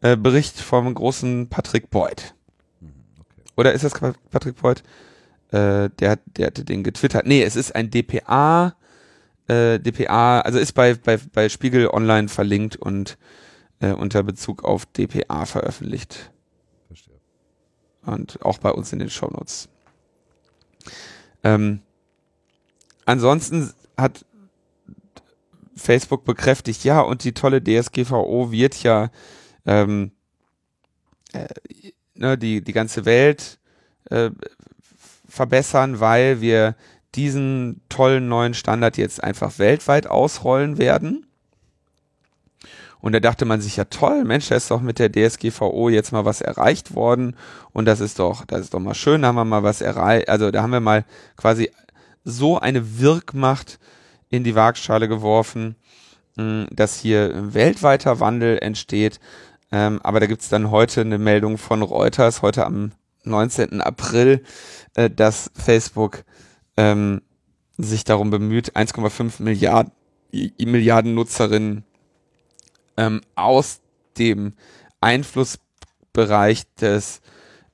äh, 0.01 0.17
Bericht 0.17 0.59
vom 0.59 0.91
großen 0.93 1.47
Patrick 1.49 1.89
Boyd. 1.91 2.33
Hm, 2.79 2.89
okay. 3.19 3.41
Oder 3.55 3.73
ist 3.73 3.83
das 3.83 3.93
Patrick 4.31 4.59
Boyd? 4.61 4.83
Äh, 5.53 5.89
der, 5.99 6.17
der 6.25 6.47
hatte 6.47 6.65
den 6.65 6.83
getwittert. 6.83 7.27
Nee, 7.27 7.43
es 7.43 7.55
ist 7.55 7.75
ein 7.75 7.91
DPA, 7.91 8.75
äh, 9.47 9.79
DPA, 9.79 10.41
also 10.41 10.57
ist 10.57 10.73
bei, 10.73 10.95
bei, 10.95 11.17
bei 11.31 11.47
Spiegel 11.47 11.87
Online 11.89 12.27
verlinkt 12.27 12.75
und 12.75 13.17
äh, 13.79 13.91
unter 13.91 14.23
Bezug 14.23 14.63
auf 14.63 14.87
DPA 14.87 15.45
veröffentlicht. 15.45 16.31
Verstehe. 16.87 17.19
Und 18.03 18.41
auch 18.41 18.57
bei 18.57 18.71
uns 18.71 18.91
in 18.93 18.99
den 18.99 19.11
Shownotes. 19.11 19.69
Ähm, 21.43 21.81
ansonsten 23.05 23.73
hat 23.95 24.25
Facebook 25.75 26.25
bekräftigt, 26.25 26.83
ja, 26.83 27.01
und 27.01 27.23
die 27.23 27.33
tolle 27.33 27.61
DSGVO 27.63 28.51
wird 28.51 28.81
ja 28.81 29.11
ähm, 29.65 30.11
äh, 31.33 31.47
ne, 32.15 32.39
die, 32.39 32.63
die 32.63 32.73
ganze 32.73 33.05
Welt 33.05 33.59
äh, 34.09 34.31
verbessern, 35.33 35.99
weil 35.99 36.41
wir 36.41 36.75
diesen 37.15 37.81
tollen 37.89 38.27
neuen 38.27 38.53
Standard 38.53 38.97
jetzt 38.97 39.23
einfach 39.23 39.57
weltweit 39.57 40.05
ausrollen 40.05 40.77
werden. 40.77 41.25
Und 43.01 43.13
da 43.13 43.19
dachte 43.19 43.45
man 43.45 43.59
sich 43.59 43.75
ja 43.75 43.85
toll, 43.85 44.23
Mensch, 44.25 44.47
da 44.47 44.55
ist 44.55 44.69
doch 44.69 44.79
mit 44.79 44.99
der 44.99 45.11
DSGVO 45.11 45.89
jetzt 45.89 46.11
mal 46.11 46.23
was 46.23 46.39
erreicht 46.39 46.93
worden 46.93 47.35
und 47.73 47.85
das 47.85 47.99
ist 47.99 48.19
doch, 48.19 48.45
das 48.45 48.61
ist 48.61 48.73
doch 48.75 48.79
mal 48.79 48.93
schön, 48.93 49.23
da 49.23 49.29
haben 49.29 49.35
wir 49.35 49.43
mal 49.43 49.63
was 49.63 49.81
erreicht, 49.81 50.29
also 50.29 50.51
da 50.51 50.61
haben 50.61 50.71
wir 50.71 50.79
mal 50.79 51.03
quasi 51.35 51.69
so 52.23 52.59
eine 52.59 52.99
Wirkmacht 52.99 53.79
in 54.29 54.43
die 54.43 54.55
Waagschale 54.55 55.09
geworfen, 55.09 55.75
hm, 56.37 56.67
dass 56.71 56.99
hier 56.99 57.53
weltweiter 57.53 58.19
Wandel 58.19 58.59
entsteht. 58.59 59.19
Ähm, 59.71 59.99
aber 60.03 60.19
da 60.19 60.27
gibt's 60.27 60.49
dann 60.49 60.69
heute 60.71 61.01
eine 61.01 61.17
Meldung 61.17 61.57
von 61.57 61.81
Reuters, 61.81 62.43
heute 62.43 62.65
am 62.65 62.91
19. 63.25 63.81
April, 63.81 64.43
äh, 64.95 65.09
dass 65.09 65.51
Facebook 65.55 66.23
ähm, 66.77 67.21
sich 67.77 68.03
darum 68.03 68.29
bemüht, 68.29 68.75
1,5 68.75 69.41
Milliarden, 69.41 69.91
Milliarden 70.31 71.13
Nutzerinnen 71.13 71.83
ähm, 72.97 73.21
aus 73.35 73.81
dem 74.17 74.53
Einflussbereich 75.01 76.63
des 76.75 77.21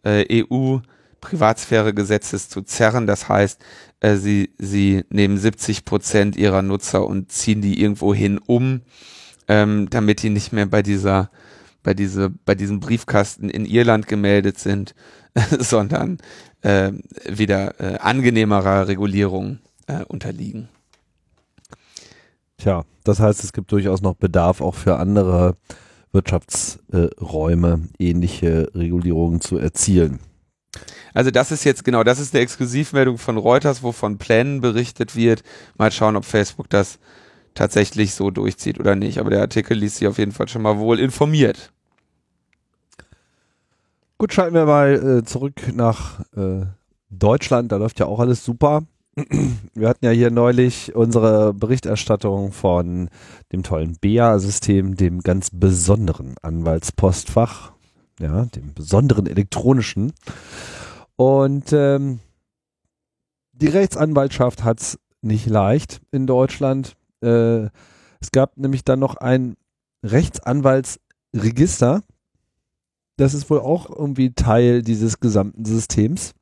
äh, 0.03 0.43
EU 0.43 0.79
Privatsphäregesetzes 1.21 2.49
zu 2.49 2.61
zerren. 2.61 3.07
Das 3.07 3.29
heißt, 3.29 3.61
äh, 3.99 4.15
sie, 4.15 4.51
sie 4.57 5.03
nehmen 5.09 5.37
70 5.37 5.85
Prozent 5.85 6.35
ihrer 6.35 6.61
Nutzer 6.61 7.05
und 7.05 7.31
ziehen 7.31 7.61
die 7.61 7.81
irgendwo 7.81 8.13
hin 8.13 8.39
um, 8.45 8.81
ähm, 9.47 9.89
damit 9.89 10.23
die 10.23 10.29
nicht 10.29 10.53
mehr 10.53 10.65
bei 10.65 10.81
dieser, 10.81 11.29
bei 11.83 11.93
diese, 11.93 12.29
bei 12.29 12.55
diesem 12.55 12.79
Briefkasten 12.79 13.49
in 13.49 13.65
Irland 13.65 14.07
gemeldet 14.07 14.59
sind, 14.59 14.95
sondern 15.59 16.17
äh, 16.61 16.91
wieder 17.27 17.79
äh, 17.79 17.97
angenehmerer 17.99 18.87
Regulierung 18.87 19.59
äh, 19.87 20.03
unterliegen. 20.05 20.69
Tja, 22.57 22.83
das 23.03 23.19
heißt, 23.19 23.43
es 23.43 23.53
gibt 23.53 23.71
durchaus 23.71 24.01
noch 24.01 24.15
Bedarf 24.15 24.59
auch 24.59 24.75
für 24.75 24.97
andere 24.97 25.55
Wirtschaftsräume, 26.11 27.87
ähnliche 27.99 28.69
Regulierungen 28.73 29.41
zu 29.41 29.57
erzielen. 29.57 30.19
Also 31.13 31.31
das 31.31 31.51
ist 31.51 31.63
jetzt 31.63 31.83
genau, 31.83 32.03
das 32.03 32.19
ist 32.19 32.33
eine 32.33 32.43
Exklusivmeldung 32.43 33.17
von 33.17 33.37
Reuters, 33.37 33.81
wo 33.81 33.91
von 33.91 34.17
Plänen 34.17 34.61
berichtet 34.61 35.15
wird. 35.15 35.43
Mal 35.77 35.91
schauen, 35.91 36.15
ob 36.15 36.25
Facebook 36.25 36.69
das 36.69 36.99
tatsächlich 37.59 38.13
so 38.13 38.31
durchzieht 38.31 38.79
oder 38.79 38.95
nicht. 38.95 39.19
Aber 39.19 39.29
der 39.29 39.41
Artikel 39.41 39.77
ließ 39.77 39.97
sich 39.97 40.07
auf 40.07 40.17
jeden 40.17 40.31
Fall 40.31 40.47
schon 40.47 40.61
mal 40.61 40.79
wohl 40.79 40.97
informiert. 40.97 41.73
Gut, 44.17 44.33
schalten 44.33 44.55
wir 44.55 44.65
mal 44.65 45.19
äh, 45.19 45.23
zurück 45.25 45.73
nach 45.73 46.21
äh, 46.37 46.65
Deutschland. 47.09 47.73
Da 47.73 47.75
läuft 47.75 47.99
ja 47.99 48.05
auch 48.05 48.19
alles 48.19 48.45
super. 48.45 48.83
Wir 49.73 49.89
hatten 49.89 50.05
ja 50.05 50.11
hier 50.11 50.31
neulich 50.31 50.95
unsere 50.95 51.53
Berichterstattung 51.53 52.53
von 52.53 53.09
dem 53.51 53.63
tollen 53.63 53.97
BEA-System, 53.99 54.95
dem 54.95 55.19
ganz 55.19 55.49
besonderen 55.51 56.35
Anwaltspostfach, 56.41 57.73
ja, 58.21 58.45
dem 58.45 58.73
besonderen 58.73 59.27
elektronischen. 59.27 60.13
Und 61.17 61.73
ähm, 61.73 62.19
die 63.51 63.67
Rechtsanwaltschaft 63.67 64.63
hat 64.63 64.79
es 64.79 64.99
nicht 65.21 65.47
leicht 65.47 65.99
in 66.11 66.25
Deutschland. 66.25 66.95
Äh, 67.21 67.69
es 68.21 68.31
gab 68.31 68.57
nämlich 68.57 68.83
dann 68.83 68.99
noch 68.99 69.15
ein 69.15 69.55
Rechtsanwaltsregister. 70.03 72.03
Das 73.17 73.33
ist 73.33 73.49
wohl 73.49 73.59
auch 73.59 73.89
irgendwie 73.89 74.33
Teil 74.33 74.81
dieses 74.81 75.19
gesamten 75.19 75.65
Systems. 75.65 76.33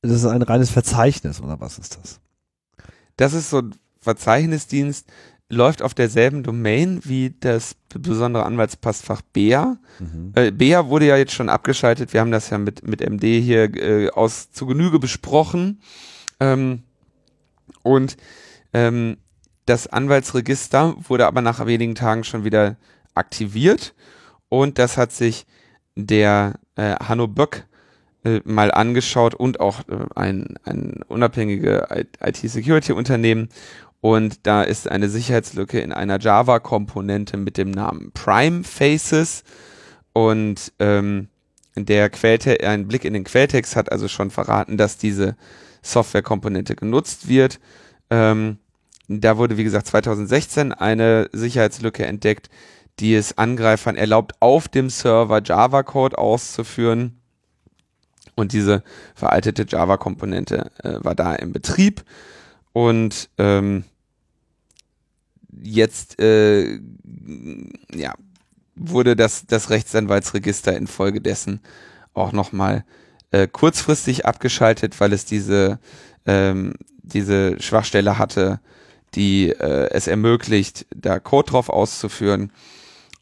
Das 0.00 0.10
ist 0.10 0.26
ein 0.26 0.42
reines 0.42 0.70
Verzeichnis 0.70 1.40
oder 1.40 1.60
was 1.60 1.78
ist 1.78 1.98
das? 2.00 2.20
Das 3.16 3.34
ist 3.34 3.50
so 3.50 3.58
ein 3.58 3.74
Verzeichnisdienst, 4.00 5.06
läuft 5.48 5.82
auf 5.82 5.94
derselben 5.94 6.42
Domain 6.42 7.00
wie 7.04 7.34
das 7.38 7.76
besondere 7.94 8.44
Anwaltspostfach 8.44 9.22
BEA. 9.32 9.76
Mhm. 10.00 10.32
Äh, 10.34 10.50
BEA 10.50 10.88
wurde 10.88 11.06
ja 11.06 11.16
jetzt 11.16 11.34
schon 11.34 11.48
abgeschaltet. 11.48 12.12
Wir 12.12 12.20
haben 12.20 12.32
das 12.32 12.50
ja 12.50 12.58
mit, 12.58 12.86
mit 12.86 13.00
MD 13.00 13.40
hier 13.40 13.72
äh, 13.76 14.10
aus 14.10 14.50
zu 14.50 14.66
Genüge 14.66 14.98
besprochen. 14.98 15.80
Ähm, 16.40 16.82
und 17.82 18.16
ähm, 18.72 19.16
das 19.66 19.86
Anwaltsregister 19.86 20.96
wurde 21.08 21.26
aber 21.26 21.40
nach 21.40 21.64
wenigen 21.66 21.94
Tagen 21.94 22.24
schon 22.24 22.44
wieder 22.44 22.76
aktiviert. 23.14 23.94
Und 24.48 24.78
das 24.78 24.96
hat 24.96 25.12
sich 25.12 25.46
der 25.94 26.54
äh, 26.76 26.94
Hanno 26.96 27.28
Böck 27.28 27.66
äh, 28.24 28.40
mal 28.44 28.70
angeschaut 28.70 29.34
und 29.34 29.60
auch 29.60 29.80
äh, 29.88 30.04
ein, 30.14 30.56
ein 30.64 31.00
unabhängige 31.08 31.86
IT-Security-Unternehmen. 32.20 33.48
Und 34.00 34.46
da 34.46 34.62
ist 34.62 34.90
eine 34.90 35.08
Sicherheitslücke 35.08 35.80
in 35.80 35.92
einer 35.92 36.18
Java-Komponente 36.18 37.36
mit 37.36 37.56
dem 37.56 37.70
Namen 37.70 38.10
Prime 38.12 38.64
Faces. 38.64 39.44
Und 40.12 40.72
ähm, 40.80 41.28
der 41.76 42.10
Quelltext, 42.10 42.66
ein 42.66 42.88
Blick 42.88 43.04
in 43.04 43.14
den 43.14 43.24
Quelltext 43.24 43.76
hat 43.76 43.92
also 43.92 44.08
schon 44.08 44.30
verraten, 44.30 44.76
dass 44.76 44.98
diese 44.98 45.36
Software-Komponente 45.82 46.74
genutzt 46.74 47.28
wird. 47.28 47.60
Ähm, 48.12 48.58
da 49.08 49.38
wurde, 49.38 49.56
wie 49.56 49.64
gesagt, 49.64 49.86
2016 49.86 50.72
eine 50.74 51.30
Sicherheitslücke 51.32 52.04
entdeckt, 52.04 52.50
die 53.00 53.14
es 53.14 53.38
Angreifern 53.38 53.96
erlaubt, 53.96 54.34
auf 54.40 54.68
dem 54.68 54.90
Server 54.90 55.42
Java-Code 55.42 56.18
auszuführen. 56.18 57.18
Und 58.34 58.52
diese 58.52 58.82
veraltete 59.14 59.64
Java-Komponente 59.66 60.70
äh, 60.84 61.02
war 61.02 61.14
da 61.14 61.34
im 61.34 61.52
Betrieb. 61.52 62.04
Und 62.74 63.30
ähm, 63.38 63.84
jetzt 65.62 66.20
äh, 66.20 66.80
ja, 67.94 68.14
wurde 68.74 69.16
das, 69.16 69.46
das 69.46 69.70
Rechtsanwaltsregister 69.70 70.76
infolgedessen 70.76 71.60
auch 72.12 72.32
nochmal 72.32 72.84
äh, 73.30 73.48
kurzfristig 73.48 74.26
abgeschaltet, 74.26 75.00
weil 75.00 75.14
es 75.14 75.24
diese, 75.24 75.78
ähm, 76.26 76.74
diese 77.02 77.60
Schwachstelle 77.60 78.18
hatte, 78.18 78.60
die 79.14 79.50
äh, 79.50 79.90
es 79.90 80.06
ermöglicht, 80.06 80.86
da 80.94 81.18
Code 81.18 81.50
drauf 81.50 81.68
auszuführen. 81.68 82.52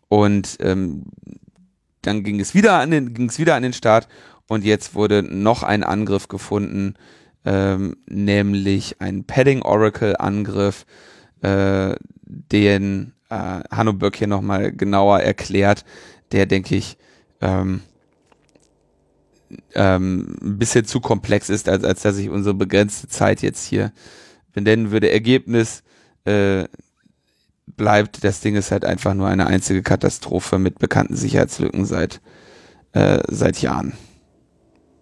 Und 0.09 0.57
ähm, 0.61 1.05
dann 2.03 2.23
ging 2.23 2.41
es 2.41 2.55
wieder 2.55 2.79
an 2.79 2.91
den, 2.91 3.15
ging 3.15 3.29
es 3.29 3.39
wieder 3.39 3.55
an 3.55 3.63
den 3.63 3.73
Start 3.73 4.09
und 4.47 4.65
jetzt 4.65 4.95
wurde 4.95 5.23
noch 5.23 5.63
ein 5.63 5.85
Angriff 5.85 6.29
gefunden, 6.29 6.95
ähm, 7.45 7.97
nämlich 8.07 9.01
ein 9.01 9.25
Padding 9.25 9.63
Oracle 9.63 10.17
Angriff, 10.19 10.87
äh, 11.43 11.95
den 12.25 13.13
äh, 13.29 13.61
Hanno 13.71 13.93
Böck 13.93 14.17
hier 14.17 14.27
nochmal 14.27 14.73
genauer 14.73 15.21
erklärt, 15.21 15.85
der 16.33 16.47
denke 16.47 16.77
ich 16.77 16.97
ähm, 17.41 17.83
ähm, 19.75 20.37
ein 20.43 20.59
bisschen 20.59 20.85
zu 20.85 21.01
komplex 21.01 21.49
ist, 21.49 21.69
als, 21.69 21.85
als 21.85 22.03
dass 22.03 22.19
ich 22.19 22.29
unsere 22.31 22.55
begrenzte 22.55 23.09
Zeit 23.09 23.43
jetzt 23.43 23.65
hier 23.65 23.93
benennen 24.53 24.91
würde. 24.91 25.11
Ergebnis 25.11 25.83
äh, 26.25 26.65
bleibt, 27.67 28.25
das 28.25 28.41
Ding 28.41 28.57
ist 28.57 28.71
halt 28.71 28.85
einfach 28.85 29.15
nur 29.15 29.29
eine 29.29 29.47
einzige 29.47 29.83
Katastrophe 29.83 30.59
mit 30.59 30.79
bekannten 30.79 31.17
Sicherheitslücken 31.17 31.85
seit, 31.85 32.21
äh, 32.93 33.21
seit 33.29 33.63
Jahren. 33.63 33.95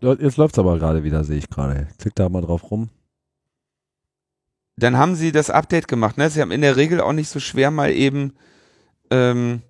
Jetzt 0.01 0.36
läuft 0.36 0.55
es 0.55 0.59
aber 0.59 0.78
gerade 0.78 1.03
wieder, 1.03 1.24
sehe 1.24 1.38
ich 1.38 1.51
gerade. 1.51 1.88
Klick 1.99 2.14
da 2.14 2.28
mal 2.28 2.42
drauf 2.42 2.70
rum. 2.70 2.88
Dann 4.76 4.96
haben 4.96 5.16
sie 5.16 5.32
das 5.32 5.51
Update 5.51 5.88
gemacht. 5.88 6.18
Ne? 6.18 6.30
Sie 6.30 6.40
haben 6.40 6.53
in 6.53 6.61
der 6.61 6.76
Regel 6.76 7.01
auch 7.01 7.12
nicht 7.12 7.28
so 7.28 7.40
schwer 7.40 7.72
mal 7.72 7.90
eben 7.90 8.34
ähm, 9.11 9.62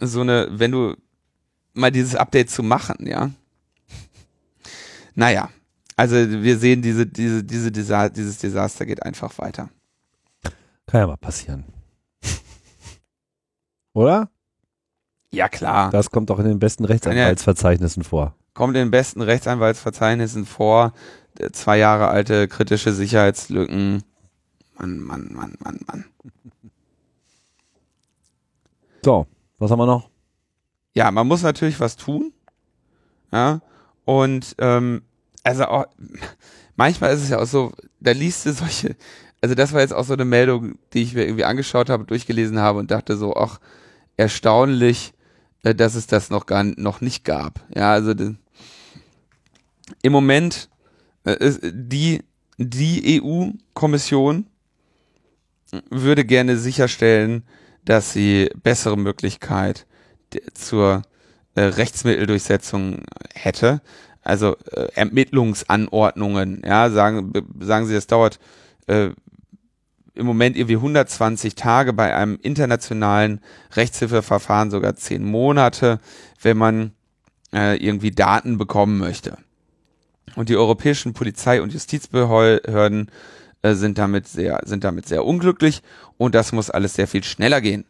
so 0.00 0.20
eine, 0.20 0.48
wenn 0.50 0.70
du 0.70 0.96
mal 1.74 1.90
dieses 1.90 2.14
Update 2.14 2.50
zu 2.50 2.62
machen, 2.62 3.06
ja. 3.06 3.30
Naja, 5.14 5.50
also 5.96 6.16
wir 6.16 6.58
sehen, 6.58 6.82
diese, 6.82 7.06
diese, 7.06 7.44
diese 7.44 7.70
Desa 7.70 8.08
dieses 8.08 8.38
Desaster 8.38 8.86
geht 8.86 9.02
einfach 9.02 9.38
weiter. 9.38 9.68
Kann 10.86 11.00
ja 11.00 11.06
mal 11.06 11.16
passieren. 11.16 11.64
Oder? 13.92 14.28
Ja, 15.30 15.48
klar. 15.48 15.90
Das 15.90 16.10
kommt 16.10 16.30
auch 16.30 16.38
in 16.38 16.46
den 16.46 16.58
besten 16.58 16.84
Rechtsanwaltsverzeichnissen 16.84 18.02
vor 18.02 18.34
kommt 18.54 18.76
in 18.76 18.84
den 18.84 18.90
besten 18.90 19.20
Rechtsanwaltsverzeichnissen 19.20 20.46
vor, 20.46 20.94
zwei 21.52 21.78
Jahre 21.78 22.08
alte 22.08 22.48
kritische 22.48 22.92
Sicherheitslücken. 22.92 24.02
Mann, 24.78 25.00
Mann, 25.00 25.30
Mann, 25.32 25.56
Mann, 25.62 25.80
Mann. 25.86 26.04
So, 29.04 29.26
was 29.58 29.70
haben 29.70 29.80
wir 29.80 29.86
noch? 29.86 30.08
Ja, 30.94 31.10
man 31.10 31.26
muss 31.26 31.42
natürlich 31.42 31.80
was 31.80 31.96
tun. 31.96 32.32
Ja, 33.32 33.60
und 34.04 34.54
ähm, 34.58 35.02
also 35.42 35.64
auch, 35.66 35.86
manchmal 36.76 37.14
ist 37.14 37.22
es 37.22 37.30
ja 37.30 37.38
auch 37.40 37.46
so, 37.46 37.72
da 38.00 38.12
liest 38.12 38.46
du 38.46 38.52
solche, 38.52 38.96
also 39.40 39.54
das 39.54 39.72
war 39.72 39.80
jetzt 39.80 39.92
auch 39.92 40.04
so 40.04 40.14
eine 40.14 40.24
Meldung, 40.24 40.78
die 40.92 41.02
ich 41.02 41.14
mir 41.14 41.24
irgendwie 41.24 41.44
angeschaut 41.44 41.90
habe, 41.90 42.04
durchgelesen 42.04 42.58
habe 42.60 42.78
und 42.78 42.90
dachte 42.90 43.16
so, 43.16 43.34
ach, 43.36 43.58
erstaunlich, 44.16 45.12
äh, 45.64 45.74
dass 45.74 45.96
es 45.96 46.06
das 46.06 46.30
noch 46.30 46.46
gar 46.46 46.62
noch 46.62 47.00
nicht 47.00 47.24
gab. 47.24 47.60
Ja, 47.74 47.92
also 47.92 48.14
im 50.02 50.12
Moment 50.12 50.68
äh, 51.24 51.52
die, 51.62 52.22
die 52.58 53.20
EU-Kommission 53.20 54.46
würde 55.90 56.24
gerne 56.24 56.56
sicherstellen, 56.56 57.42
dass 57.84 58.12
sie 58.12 58.48
bessere 58.62 58.96
Möglichkeit 58.96 59.86
zur 60.54 61.02
äh, 61.54 61.62
Rechtsmitteldurchsetzung 61.62 63.02
hätte. 63.34 63.80
Also 64.22 64.56
äh, 64.72 64.88
Ermittlungsanordnungen, 64.94 66.62
ja, 66.64 66.90
sagen, 66.90 67.32
sagen 67.60 67.86
sie, 67.86 67.94
es 67.94 68.06
dauert 68.06 68.38
äh, 68.86 69.10
im 70.14 70.26
Moment 70.26 70.56
irgendwie 70.56 70.76
120 70.76 71.54
Tage, 71.54 71.92
bei 71.92 72.14
einem 72.14 72.38
internationalen 72.40 73.40
Rechtshilfeverfahren 73.72 74.70
sogar 74.70 74.94
10 74.94 75.24
Monate, 75.24 76.00
wenn 76.40 76.56
man 76.56 76.92
äh, 77.52 77.76
irgendwie 77.76 78.12
Daten 78.12 78.56
bekommen 78.56 78.98
möchte. 78.98 79.36
Und 80.36 80.48
die 80.48 80.56
europäischen 80.56 81.12
Polizei- 81.12 81.60
und 81.60 81.72
Justizbehörden 81.72 83.10
äh, 83.62 83.74
sind 83.74 83.98
damit 83.98 84.28
sehr, 84.28 84.60
sind 84.64 84.84
damit 84.84 85.06
sehr 85.06 85.24
unglücklich 85.24 85.82
und 86.16 86.34
das 86.34 86.52
muss 86.52 86.70
alles 86.70 86.94
sehr 86.94 87.08
viel 87.08 87.24
schneller 87.24 87.60
gehen. 87.60 87.84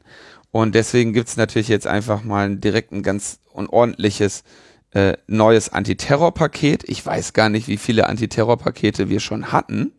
Und 0.55 0.77
deswegen 0.77 1.13
gibt's 1.13 1.37
natürlich 1.37 1.67
jetzt 1.67 1.89
einfach 1.89 2.23
mal 2.23 2.55
direkt 2.55 2.93
ein 2.93 3.03
ganz 3.03 3.41
unordentliches 3.53 4.45
äh, 4.93 5.15
neues 5.27 5.69
Antiterrorpaket. 5.71 6.89
Ich 6.89 7.05
weiß 7.05 7.33
gar 7.33 7.49
nicht, 7.49 7.67
wie 7.67 7.77
viele 7.77 8.09
Antiterrorpakete 8.09 9.09
wir 9.09 9.19
schon 9.19 9.51
hatten. 9.51 9.91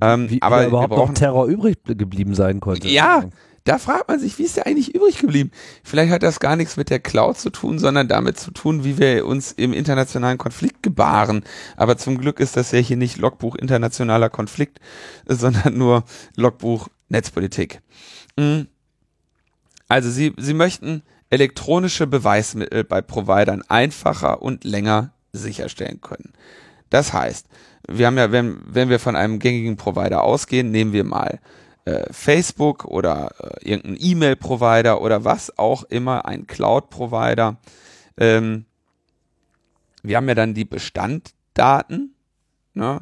Ähm, 0.00 0.30
wie, 0.30 0.40
aber 0.40 0.62
wie 0.62 0.68
überhaupt 0.68 0.90
brauchen, 0.90 1.08
noch 1.08 1.18
Terror 1.18 1.46
übrig 1.46 1.78
geblieben 1.86 2.36
sein 2.36 2.60
konnte. 2.60 2.86
Ja, 2.86 3.24
da 3.64 3.78
fragt 3.78 4.06
man 4.06 4.20
sich, 4.20 4.38
wie 4.38 4.44
ist 4.44 4.56
der 4.56 4.68
eigentlich 4.68 4.94
übrig 4.94 5.18
geblieben? 5.18 5.50
Vielleicht 5.82 6.12
hat 6.12 6.22
das 6.22 6.38
gar 6.38 6.54
nichts 6.54 6.76
mit 6.76 6.88
der 6.88 7.00
Cloud 7.00 7.36
zu 7.36 7.50
tun, 7.50 7.80
sondern 7.80 8.06
damit 8.06 8.38
zu 8.38 8.52
tun, 8.52 8.84
wie 8.84 8.96
wir 8.96 9.26
uns 9.26 9.50
im 9.50 9.72
internationalen 9.72 10.38
Konflikt 10.38 10.84
gebaren. 10.84 11.42
Aber 11.76 11.96
zum 11.96 12.16
Glück 12.16 12.38
ist 12.38 12.56
das 12.56 12.70
ja 12.70 12.78
hier 12.78 12.96
nicht 12.96 13.18
Logbuch 13.18 13.56
internationaler 13.56 14.30
Konflikt, 14.30 14.78
sondern 15.26 15.76
nur 15.76 16.04
Logbuch 16.36 16.86
Netzpolitik. 17.08 17.80
Mhm. 18.38 18.68
Also 19.90 20.08
Sie, 20.08 20.32
Sie 20.36 20.54
möchten 20.54 21.02
elektronische 21.30 22.06
Beweismittel 22.06 22.84
bei 22.84 23.02
Providern 23.02 23.62
einfacher 23.68 24.40
und 24.40 24.62
länger 24.62 25.12
sicherstellen 25.32 26.00
können. 26.00 26.32
Das 26.90 27.12
heißt, 27.12 27.48
wir 27.88 28.06
haben 28.06 28.16
ja, 28.16 28.30
wenn, 28.30 28.60
wenn 28.64 28.88
wir 28.88 29.00
von 29.00 29.16
einem 29.16 29.40
gängigen 29.40 29.76
Provider 29.76 30.22
ausgehen, 30.22 30.70
nehmen 30.70 30.92
wir 30.92 31.02
mal 31.02 31.40
äh, 31.86 32.04
Facebook 32.12 32.84
oder 32.84 33.32
äh, 33.40 33.68
irgendein 33.68 33.96
E-Mail-Provider 33.98 35.00
oder 35.00 35.24
was 35.24 35.58
auch 35.58 35.82
immer, 35.82 36.24
ein 36.24 36.46
Cloud-Provider. 36.46 37.56
Ähm, 38.16 38.66
wir 40.04 40.16
haben 40.16 40.28
ja 40.28 40.36
dann 40.36 40.54
die 40.54 40.64
Bestanddaten, 40.64 42.14
ne? 42.74 43.00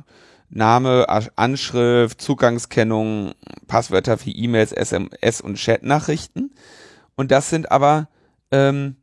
Name, 0.51 1.07
Anschrift, 1.37 2.21
Zugangskennung, 2.21 3.35
Passwörter 3.67 4.19
für 4.19 4.31
E-Mails, 4.31 4.73
SMS 4.73 5.41
und 5.41 5.59
Chatnachrichten. 5.59 6.55
Und 7.17 7.31
das 7.31 7.51
sind 7.51 7.71
aber 7.71 8.09
ähm, 8.51 8.97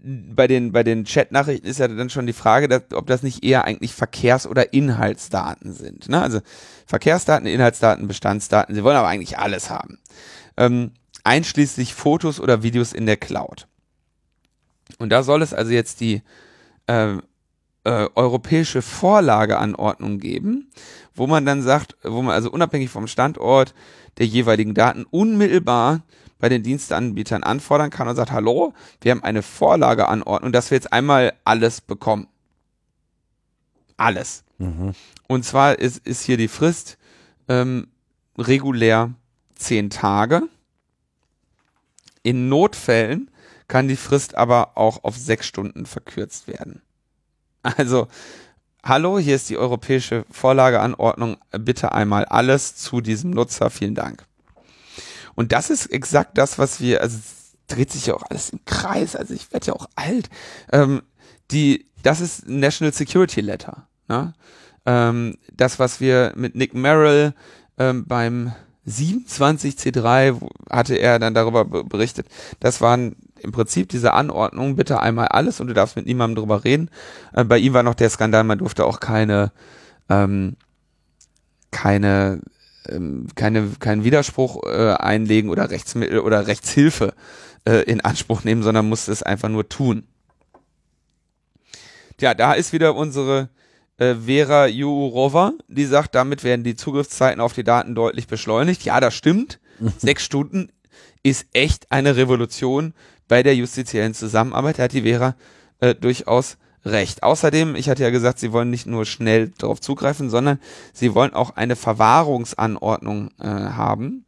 bei 0.00 0.46
den, 0.46 0.72
bei 0.72 0.82
den 0.82 1.04
Chatnachrichten 1.04 1.68
ist 1.68 1.78
ja 1.78 1.88
dann 1.88 2.10
schon 2.10 2.26
die 2.26 2.32
Frage, 2.32 2.68
dass, 2.68 2.82
ob 2.92 3.06
das 3.06 3.22
nicht 3.22 3.44
eher 3.44 3.64
eigentlich 3.64 3.92
Verkehrs- 3.92 4.46
oder 4.46 4.72
Inhaltsdaten 4.72 5.72
sind. 5.72 6.08
Ne? 6.08 6.20
Also 6.20 6.40
Verkehrsdaten, 6.86 7.46
Inhaltsdaten, 7.46 8.08
Bestandsdaten, 8.08 8.74
sie 8.74 8.84
wollen 8.84 8.96
aber 8.96 9.08
eigentlich 9.08 9.38
alles 9.38 9.70
haben. 9.70 9.98
Ähm, 10.56 10.92
einschließlich 11.24 11.94
Fotos 11.94 12.40
oder 12.40 12.62
Videos 12.62 12.92
in 12.92 13.06
der 13.06 13.16
Cloud. 13.16 13.66
Und 14.98 15.10
da 15.10 15.22
soll 15.22 15.42
es 15.42 15.54
also 15.54 15.72
jetzt 15.72 16.00
die 16.00 16.22
äh, 16.86 17.16
äh, 17.84 18.08
europäische 18.14 18.82
Vorlageanordnung 18.82 20.18
geben, 20.18 20.70
wo 21.14 21.26
man 21.26 21.46
dann 21.46 21.62
sagt, 21.62 21.96
wo 22.02 22.22
man 22.22 22.34
also 22.34 22.50
unabhängig 22.50 22.90
vom 22.90 23.06
Standort 23.06 23.74
der 24.18 24.26
jeweiligen 24.26 24.74
Daten 24.74 25.04
unmittelbar 25.10 26.02
bei 26.38 26.48
den 26.48 26.62
Dienstanbietern 26.62 27.42
anfordern 27.42 27.90
kann 27.90 28.08
und 28.08 28.16
sagt, 28.16 28.32
hallo, 28.32 28.72
wir 29.00 29.12
haben 29.12 29.22
eine 29.22 29.42
Vorlageanordnung, 29.42 30.52
dass 30.52 30.70
wir 30.70 30.76
jetzt 30.76 30.92
einmal 30.92 31.32
alles 31.44 31.80
bekommen. 31.80 32.28
Alles. 33.96 34.44
Mhm. 34.58 34.94
Und 35.26 35.44
zwar 35.44 35.78
ist, 35.78 36.06
ist 36.06 36.22
hier 36.22 36.36
die 36.36 36.48
Frist 36.48 36.98
ähm, 37.48 37.88
regulär 38.36 39.14
zehn 39.54 39.90
Tage. 39.90 40.42
In 42.22 42.48
Notfällen 42.48 43.30
kann 43.66 43.88
die 43.88 43.96
Frist 43.96 44.36
aber 44.36 44.76
auch 44.76 45.04
auf 45.04 45.16
sechs 45.16 45.46
Stunden 45.46 45.86
verkürzt 45.86 46.48
werden. 46.48 46.82
Also, 47.62 48.08
hallo, 48.84 49.18
hier 49.18 49.36
ist 49.36 49.50
die 49.50 49.58
europäische 49.58 50.24
Vorlageanordnung. 50.30 51.36
Bitte 51.50 51.92
einmal 51.92 52.24
alles 52.24 52.76
zu 52.76 53.00
diesem 53.00 53.30
Nutzer. 53.30 53.70
Vielen 53.70 53.94
Dank. 53.94 54.24
Und 55.34 55.52
das 55.52 55.70
ist 55.70 55.86
exakt 55.86 56.38
das, 56.38 56.58
was 56.58 56.80
wir, 56.80 57.00
also 57.02 57.18
dreht 57.68 57.92
sich 57.92 58.06
ja 58.06 58.14
auch 58.14 58.24
alles 58.28 58.50
im 58.50 58.60
Kreis, 58.64 59.14
also 59.14 59.34
ich 59.34 59.52
werde 59.52 59.68
ja 59.68 59.72
auch 59.74 59.88
alt. 59.94 60.28
Ähm, 60.72 61.02
die, 61.50 61.86
das 62.02 62.20
ist 62.20 62.48
National 62.48 62.92
Security 62.92 63.40
Letter. 63.40 63.86
Ne? 64.08 64.34
Ähm, 64.86 65.38
das, 65.52 65.78
was 65.78 66.00
wir 66.00 66.32
mit 66.34 66.54
Nick 66.54 66.74
Merrill 66.74 67.34
ähm, 67.78 68.04
beim 68.06 68.52
27C3 68.88 70.40
hatte 70.70 70.96
er 70.96 71.18
dann 71.18 71.34
darüber 71.34 71.64
berichtet. 71.64 72.26
Das 72.58 72.80
waren 72.80 73.16
im 73.42 73.52
Prinzip 73.52 73.88
diese 73.88 74.12
Anordnungen, 74.12 74.76
bitte 74.76 75.00
einmal 75.00 75.28
alles 75.28 75.60
und 75.60 75.68
du 75.68 75.74
darfst 75.74 75.96
mit 75.96 76.06
niemandem 76.06 76.36
drüber 76.36 76.64
reden. 76.64 76.90
Äh, 77.32 77.44
bei 77.44 77.58
ihm 77.58 77.72
war 77.72 77.82
noch 77.82 77.94
der 77.94 78.10
Skandal, 78.10 78.44
man 78.44 78.58
durfte 78.58 78.84
auch 78.84 79.00
keine, 79.00 79.52
ähm, 80.08 80.56
keine 81.70 82.40
ähm, 82.88 83.26
keine, 83.34 83.68
keinen 83.78 84.04
Widerspruch 84.04 84.64
äh, 84.64 84.94
einlegen 84.94 85.50
oder 85.50 85.70
Rechtsmittel 85.70 86.20
oder 86.20 86.46
Rechtshilfe 86.46 87.14
äh, 87.66 87.82
in 87.82 88.00
Anspruch 88.00 88.44
nehmen, 88.44 88.62
sondern 88.62 88.88
musste 88.88 89.12
es 89.12 89.22
einfach 89.22 89.48
nur 89.48 89.68
tun. 89.68 90.04
Tja, 92.16 92.34
da 92.34 92.54
ist 92.54 92.72
wieder 92.72 92.96
unsere 92.96 93.48
äh, 93.98 94.14
Vera 94.14 94.66
Jourova, 94.66 95.52
die 95.68 95.84
sagt, 95.84 96.14
damit 96.14 96.44
werden 96.44 96.64
die 96.64 96.76
Zugriffszeiten 96.76 97.40
auf 97.40 97.52
die 97.52 97.64
Daten 97.64 97.94
deutlich 97.94 98.26
beschleunigt. 98.26 98.84
Ja, 98.84 99.00
das 99.00 99.14
stimmt. 99.14 99.60
Sechs 99.98 100.24
Stunden 100.24 100.70
ist 101.22 101.46
echt 101.52 101.90
eine 101.92 102.16
Revolution 102.16 102.94
bei 103.28 103.42
der 103.42 103.54
justiziellen 103.54 104.14
Zusammenarbeit. 104.14 104.78
Da 104.78 104.84
hat 104.84 104.92
die 104.92 105.02
Vera 105.02 105.36
äh, 105.80 105.94
durchaus 105.94 106.56
Recht. 106.84 107.22
Außerdem, 107.22 107.76
ich 107.76 107.88
hatte 107.88 108.02
ja 108.02 108.10
gesagt, 108.10 108.38
sie 108.38 108.52
wollen 108.52 108.70
nicht 108.70 108.86
nur 108.86 109.04
schnell 109.04 109.50
darauf 109.58 109.80
zugreifen, 109.80 110.30
sondern 110.30 110.58
sie 110.92 111.14
wollen 111.14 111.34
auch 111.34 111.56
eine 111.56 111.76
Verwahrungsanordnung 111.76 113.30
äh, 113.40 113.44
haben. 113.46 114.24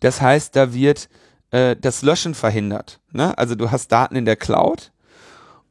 Das 0.00 0.20
heißt, 0.20 0.54
da 0.54 0.74
wird 0.74 1.08
äh, 1.50 1.76
das 1.76 2.02
Löschen 2.02 2.34
verhindert. 2.34 3.00
Ne? 3.12 3.36
Also 3.38 3.54
du 3.54 3.70
hast 3.70 3.88
Daten 3.88 4.16
in 4.16 4.24
der 4.24 4.36
Cloud 4.36 4.92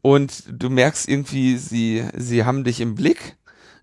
und 0.01 0.43
du 0.49 0.69
merkst 0.69 1.07
irgendwie, 1.07 1.57
sie, 1.57 2.05
sie 2.15 2.45
haben 2.45 2.63
dich 2.63 2.79
im 2.79 2.95
Blick, 2.95 3.37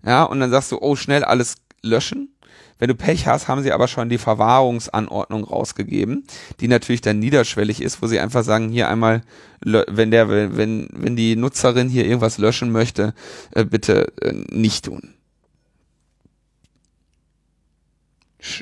ja, 0.05 0.23
und 0.23 0.39
dann 0.39 0.51
sagst 0.51 0.71
du, 0.71 0.79
oh, 0.81 0.95
schnell 0.95 1.23
alles 1.23 1.55
löschen. 1.81 2.34
Wenn 2.77 2.89
du 2.89 2.95
Pech 2.95 3.25
hast, 3.25 3.47
haben 3.47 3.63
sie 3.63 3.71
aber 3.71 3.87
schon 3.87 4.09
die 4.09 4.17
Verwahrungsanordnung 4.17 5.45
rausgegeben, 5.45 6.25
die 6.59 6.67
natürlich 6.67 7.01
dann 7.01 7.19
niederschwellig 7.19 7.81
ist, 7.81 8.01
wo 8.01 8.07
sie 8.07 8.19
einfach 8.19 8.43
sagen, 8.43 8.69
hier 8.69 8.89
einmal, 8.89 9.21
wenn 9.61 10.11
der, 10.11 10.29
wenn, 10.29 10.89
wenn 10.91 11.15
die 11.15 11.37
Nutzerin 11.37 11.87
hier 11.87 12.05
irgendwas 12.05 12.37
löschen 12.37 12.71
möchte, 12.71 13.13
äh, 13.51 13.63
bitte 13.63 14.11
äh, 14.21 14.33
nicht 14.51 14.85
tun. 14.85 15.15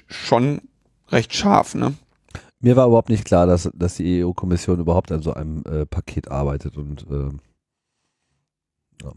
schon 0.07 0.61
recht 1.09 1.33
scharf, 1.35 1.75
ne? 1.75 1.93
Mir 2.59 2.75
war 2.77 2.87
überhaupt 2.87 3.09
nicht 3.09 3.25
klar, 3.25 3.45
dass, 3.45 3.69
dass 3.73 3.95
die 3.95 4.23
EU-Kommission 4.23 4.79
überhaupt 4.79 5.11
an 5.11 5.21
so 5.21 5.33
einem 5.33 5.63
äh, 5.65 5.85
Paket 5.85 6.31
arbeitet 6.31 6.77
und 6.77 7.05
äh, 7.09 7.29
ja. 9.03 9.11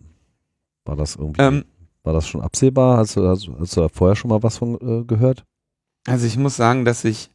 war 0.85 0.97
das 0.97 1.15
irgendwie. 1.15 1.41
Ähm, 1.41 1.65
war 2.07 2.13
das 2.13 2.27
schon 2.27 2.41
absehbar? 2.41 2.99
Hast 2.99 3.17
du, 3.17 3.27
hast, 3.29 3.49
hast 3.59 3.77
du 3.77 3.81
da 3.81 3.89
vorher 3.89 4.17
schon 4.17 4.31
mal 4.31 4.43
was 4.43 4.59
von 4.59 4.79
äh, 4.81 5.05
gehört? 5.05 5.45
Also 6.07 6.27
ich 6.27 6.39
muss 6.39 6.57
sagen, 6.57 6.85
dass 6.85 7.05
ich 7.05 7.31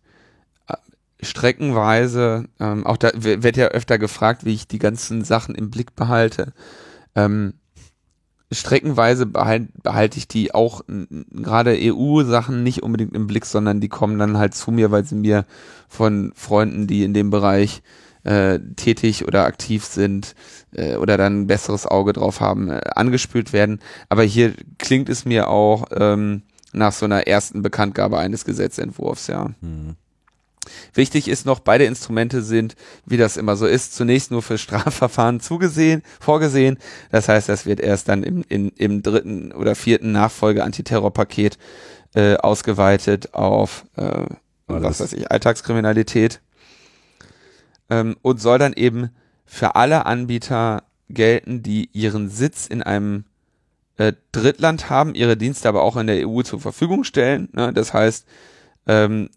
äh, 0.67 0.75
streckenweise, 1.21 2.45
ähm, 2.59 2.87
auch 2.87 2.97
da 2.97 3.11
wird 3.13 3.57
ja 3.57 3.67
öfter 3.67 3.99
gefragt, 3.99 4.45
wie 4.45 4.53
ich 4.53 4.67
die 4.67 4.79
ganzen 4.79 5.23
Sachen 5.23 5.55
im 5.55 5.69
Blick 5.69 5.95
behalte. 5.95 6.53
Ähm, 7.15 7.55
streckenweise 8.51 9.25
behalte 9.25 9.67
behalt 9.83 10.17
ich 10.17 10.27
die 10.27 10.53
auch 10.53 10.81
gerade 10.87 11.77
EU-Sachen 11.77 12.63
nicht 12.63 12.81
unbedingt 12.83 13.15
im 13.15 13.27
Blick, 13.27 13.45
sondern 13.45 13.81
die 13.81 13.89
kommen 13.89 14.19
dann 14.19 14.37
halt 14.37 14.55
zu 14.55 14.71
mir, 14.71 14.91
weil 14.91 15.05
sie 15.05 15.15
mir 15.15 15.45
von 15.89 16.31
Freunden, 16.35 16.87
die 16.87 17.03
in 17.03 17.13
dem 17.13 17.29
Bereich 17.29 17.81
äh, 18.23 18.59
tätig 18.75 19.27
oder 19.27 19.45
aktiv 19.45 19.85
sind 19.85 20.35
äh, 20.73 20.95
oder 20.95 21.17
dann 21.17 21.41
ein 21.41 21.47
besseres 21.47 21.85
Auge 21.85 22.13
drauf 22.13 22.39
haben, 22.39 22.69
äh, 22.69 22.81
angespült 22.95 23.53
werden. 23.53 23.79
Aber 24.09 24.23
hier 24.23 24.53
klingt 24.77 25.09
es 25.09 25.25
mir 25.25 25.49
auch 25.49 25.85
ähm, 25.91 26.43
nach 26.73 26.93
so 26.93 27.05
einer 27.05 27.27
ersten 27.27 27.61
Bekanntgabe 27.61 28.17
eines 28.17 28.45
Gesetzentwurfs, 28.45 29.27
ja. 29.27 29.51
Hm. 29.61 29.95
Wichtig 30.93 31.27
ist 31.27 31.47
noch, 31.47 31.59
beide 31.59 31.85
Instrumente 31.85 32.43
sind, 32.43 32.75
wie 33.05 33.17
das 33.17 33.35
immer 33.35 33.55
so 33.55 33.65
ist, 33.65 33.95
zunächst 33.95 34.29
nur 34.29 34.43
für 34.43 34.57
Strafverfahren 34.59 35.39
zugesehen, 35.39 36.03
vorgesehen. 36.19 36.77
Das 37.09 37.27
heißt, 37.27 37.49
das 37.49 37.65
wird 37.65 37.79
erst 37.79 38.09
dann 38.09 38.23
im, 38.23 38.45
in, 38.47 38.69
im 38.69 39.01
dritten 39.01 39.51
oder 39.51 39.73
vierten 39.75 40.11
Nachfolge-Antiterrorpaket 40.11 41.57
äh, 42.13 42.35
ausgeweitet 42.35 43.33
auf 43.33 43.85
äh, 43.97 44.25
was 44.79 44.99
weiß 44.99 45.13
ich, 45.13 45.29
Alltagskriminalität 45.29 46.41
ähm, 47.91 48.15
und 48.23 48.41
soll 48.41 48.57
dann 48.57 48.73
eben 48.73 49.09
für 49.45 49.75
alle 49.75 50.07
Anbieter 50.07 50.83
gelten, 51.09 51.61
die 51.61 51.89
ihren 51.91 52.29
Sitz 52.29 52.65
in 52.65 52.81
einem 52.81 53.25
äh, 53.97 54.13
Drittland 54.31 54.89
haben, 54.89 55.13
ihre 55.13 55.37
Dienste 55.37 55.69
aber 55.69 55.83
auch 55.83 55.97
in 55.97 56.07
der 56.07 56.27
EU 56.27 56.41
zur 56.41 56.61
Verfügung 56.61 57.03
stellen. 57.03 57.49
Ne? 57.51 57.73
Das 57.73 57.93
heißt, 57.93 58.25
ähm, 58.87 59.29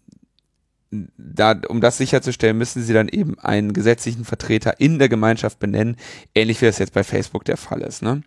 da, 1.17 1.59
um 1.67 1.81
das 1.81 1.97
sicherzustellen, 1.97 2.57
müssen 2.57 2.81
sie 2.81 2.93
dann 2.93 3.09
eben 3.09 3.37
einen 3.39 3.73
gesetzlichen 3.73 4.23
Vertreter 4.23 4.79
in 4.79 4.99
der 4.99 5.09
Gemeinschaft 5.09 5.59
benennen, 5.59 5.97
ähnlich 6.33 6.61
wie 6.61 6.65
das 6.65 6.79
jetzt 6.79 6.93
bei 6.93 7.03
Facebook 7.03 7.43
der 7.43 7.57
Fall 7.57 7.81
ist. 7.81 8.01
Ne? 8.01 8.21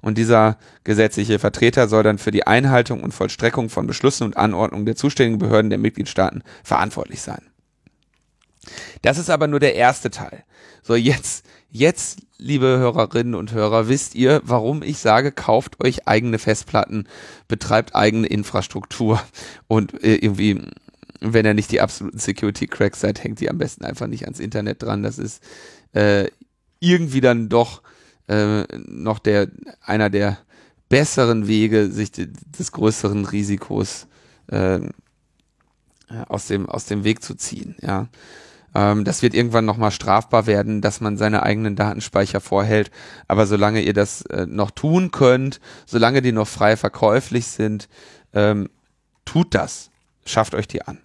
Und 0.00 0.16
dieser 0.16 0.58
gesetzliche 0.84 1.40
Vertreter 1.40 1.88
soll 1.88 2.04
dann 2.04 2.18
für 2.18 2.30
die 2.30 2.46
Einhaltung 2.46 3.02
und 3.02 3.12
Vollstreckung 3.12 3.68
von 3.68 3.88
Beschlüssen 3.88 4.24
und 4.24 4.36
Anordnungen 4.36 4.86
der 4.86 4.94
zuständigen 4.94 5.38
Behörden 5.38 5.70
der 5.70 5.80
Mitgliedstaaten 5.80 6.44
verantwortlich 6.62 7.20
sein. 7.20 7.51
Das 9.02 9.18
ist 9.18 9.30
aber 9.30 9.46
nur 9.46 9.60
der 9.60 9.74
erste 9.74 10.10
Teil. 10.10 10.44
So, 10.82 10.94
jetzt, 10.94 11.46
jetzt, 11.70 12.20
liebe 12.38 12.66
Hörerinnen 12.66 13.34
und 13.34 13.52
Hörer, 13.52 13.88
wisst 13.88 14.14
ihr, 14.14 14.40
warum 14.44 14.82
ich 14.82 14.98
sage, 14.98 15.32
kauft 15.32 15.82
euch 15.82 16.06
eigene 16.06 16.38
Festplatten, 16.38 17.06
betreibt 17.48 17.94
eigene 17.94 18.26
Infrastruktur 18.26 19.22
und 19.68 20.02
äh, 20.02 20.16
irgendwie, 20.16 20.60
wenn 21.20 21.46
ihr 21.46 21.54
nicht 21.54 21.70
die 21.70 21.80
absoluten 21.80 22.18
Security-Cracks 22.18 23.00
seid, 23.00 23.22
hängt 23.22 23.40
ihr 23.40 23.50
am 23.50 23.58
besten 23.58 23.84
einfach 23.84 24.06
nicht 24.06 24.24
ans 24.24 24.40
Internet 24.40 24.82
dran. 24.82 25.02
Das 25.02 25.18
ist 25.18 25.42
äh, 25.92 26.28
irgendwie 26.80 27.20
dann 27.20 27.48
doch 27.48 27.82
äh, 28.28 28.64
noch 28.76 29.18
der 29.18 29.48
einer 29.80 30.10
der 30.10 30.38
besseren 30.88 31.46
Wege, 31.46 31.90
sich 31.90 32.10
des 32.12 32.72
größeren 32.72 33.24
Risikos 33.24 34.06
äh, 34.48 34.80
aus 36.28 36.48
dem 36.48 36.68
aus 36.68 36.86
dem 36.86 37.04
Weg 37.04 37.22
zu 37.22 37.34
ziehen. 37.34 37.76
Ja, 37.80 38.08
ähm, 38.74 39.04
das 39.04 39.22
wird 39.22 39.34
irgendwann 39.34 39.64
nochmal 39.64 39.90
strafbar 39.90 40.46
werden, 40.46 40.80
dass 40.80 41.00
man 41.00 41.16
seine 41.16 41.42
eigenen 41.42 41.76
Datenspeicher 41.76 42.40
vorhält. 42.40 42.90
Aber 43.28 43.46
solange 43.46 43.82
ihr 43.82 43.92
das 43.92 44.22
äh, 44.22 44.46
noch 44.46 44.70
tun 44.70 45.10
könnt, 45.10 45.60
solange 45.86 46.22
die 46.22 46.32
noch 46.32 46.48
frei 46.48 46.76
verkäuflich 46.76 47.46
sind, 47.46 47.88
ähm, 48.32 48.68
tut 49.24 49.54
das. 49.54 49.90
Schafft 50.24 50.54
euch 50.54 50.68
die 50.68 50.82
an. 50.82 50.98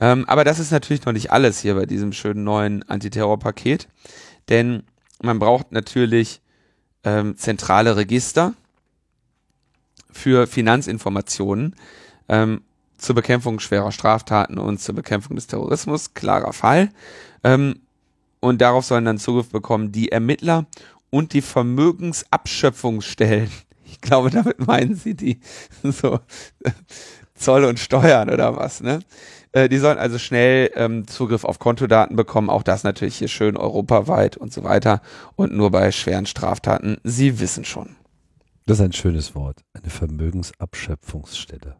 Ähm, 0.00 0.24
aber 0.28 0.44
das 0.44 0.58
ist 0.58 0.70
natürlich 0.70 1.04
noch 1.04 1.12
nicht 1.12 1.32
alles 1.32 1.60
hier 1.60 1.74
bei 1.74 1.86
diesem 1.86 2.12
schönen 2.12 2.44
neuen 2.44 2.88
Antiterrorpaket. 2.88 3.88
Denn 4.48 4.84
man 5.22 5.38
braucht 5.38 5.72
natürlich 5.72 6.40
ähm, 7.04 7.36
zentrale 7.36 7.96
Register 7.96 8.54
für 10.10 10.46
Finanzinformationen 10.46 11.74
ähm, 12.28 12.62
zur 12.98 13.14
Bekämpfung 13.14 13.60
schwerer 13.60 13.92
Straftaten 13.92 14.58
und 14.58 14.80
zur 14.80 14.94
Bekämpfung 14.94 15.36
des 15.36 15.46
Terrorismus, 15.46 16.12
klarer 16.14 16.52
Fall. 16.52 16.90
Ähm, 17.44 17.80
und 18.40 18.60
darauf 18.60 18.84
sollen 18.84 19.04
dann 19.04 19.18
Zugriff 19.18 19.50
bekommen 19.50 19.92
die 19.92 20.10
Ermittler 20.12 20.66
und 21.10 21.32
die 21.32 21.42
Vermögensabschöpfungsstellen. 21.42 23.50
Ich 23.90 24.02
glaube, 24.02 24.28
damit 24.28 24.66
meinen 24.66 24.96
sie 24.96 25.14
die 25.14 25.40
so 25.82 26.20
Zoll 27.34 27.64
und 27.64 27.78
Steuern 27.78 28.28
oder 28.28 28.54
was, 28.54 28.82
ne? 28.82 29.00
Äh, 29.52 29.70
die 29.70 29.78
sollen 29.78 29.96
also 29.96 30.18
schnell 30.18 30.70
ähm, 30.74 31.06
Zugriff 31.06 31.44
auf 31.44 31.58
Kontodaten 31.58 32.14
bekommen, 32.14 32.50
auch 32.50 32.62
das 32.62 32.84
natürlich 32.84 33.16
hier 33.16 33.28
schön 33.28 33.56
europaweit 33.56 34.36
und 34.36 34.52
so 34.52 34.62
weiter 34.62 35.00
und 35.36 35.54
nur 35.54 35.70
bei 35.70 35.90
schweren 35.90 36.26
Straftaten. 36.26 36.98
Sie 37.02 37.40
wissen 37.40 37.64
schon. 37.64 37.96
Das 38.66 38.78
ist 38.78 38.84
ein 38.84 38.92
schönes 38.92 39.34
Wort, 39.34 39.64
eine 39.72 39.88
Vermögensabschöpfungsstelle. 39.88 41.76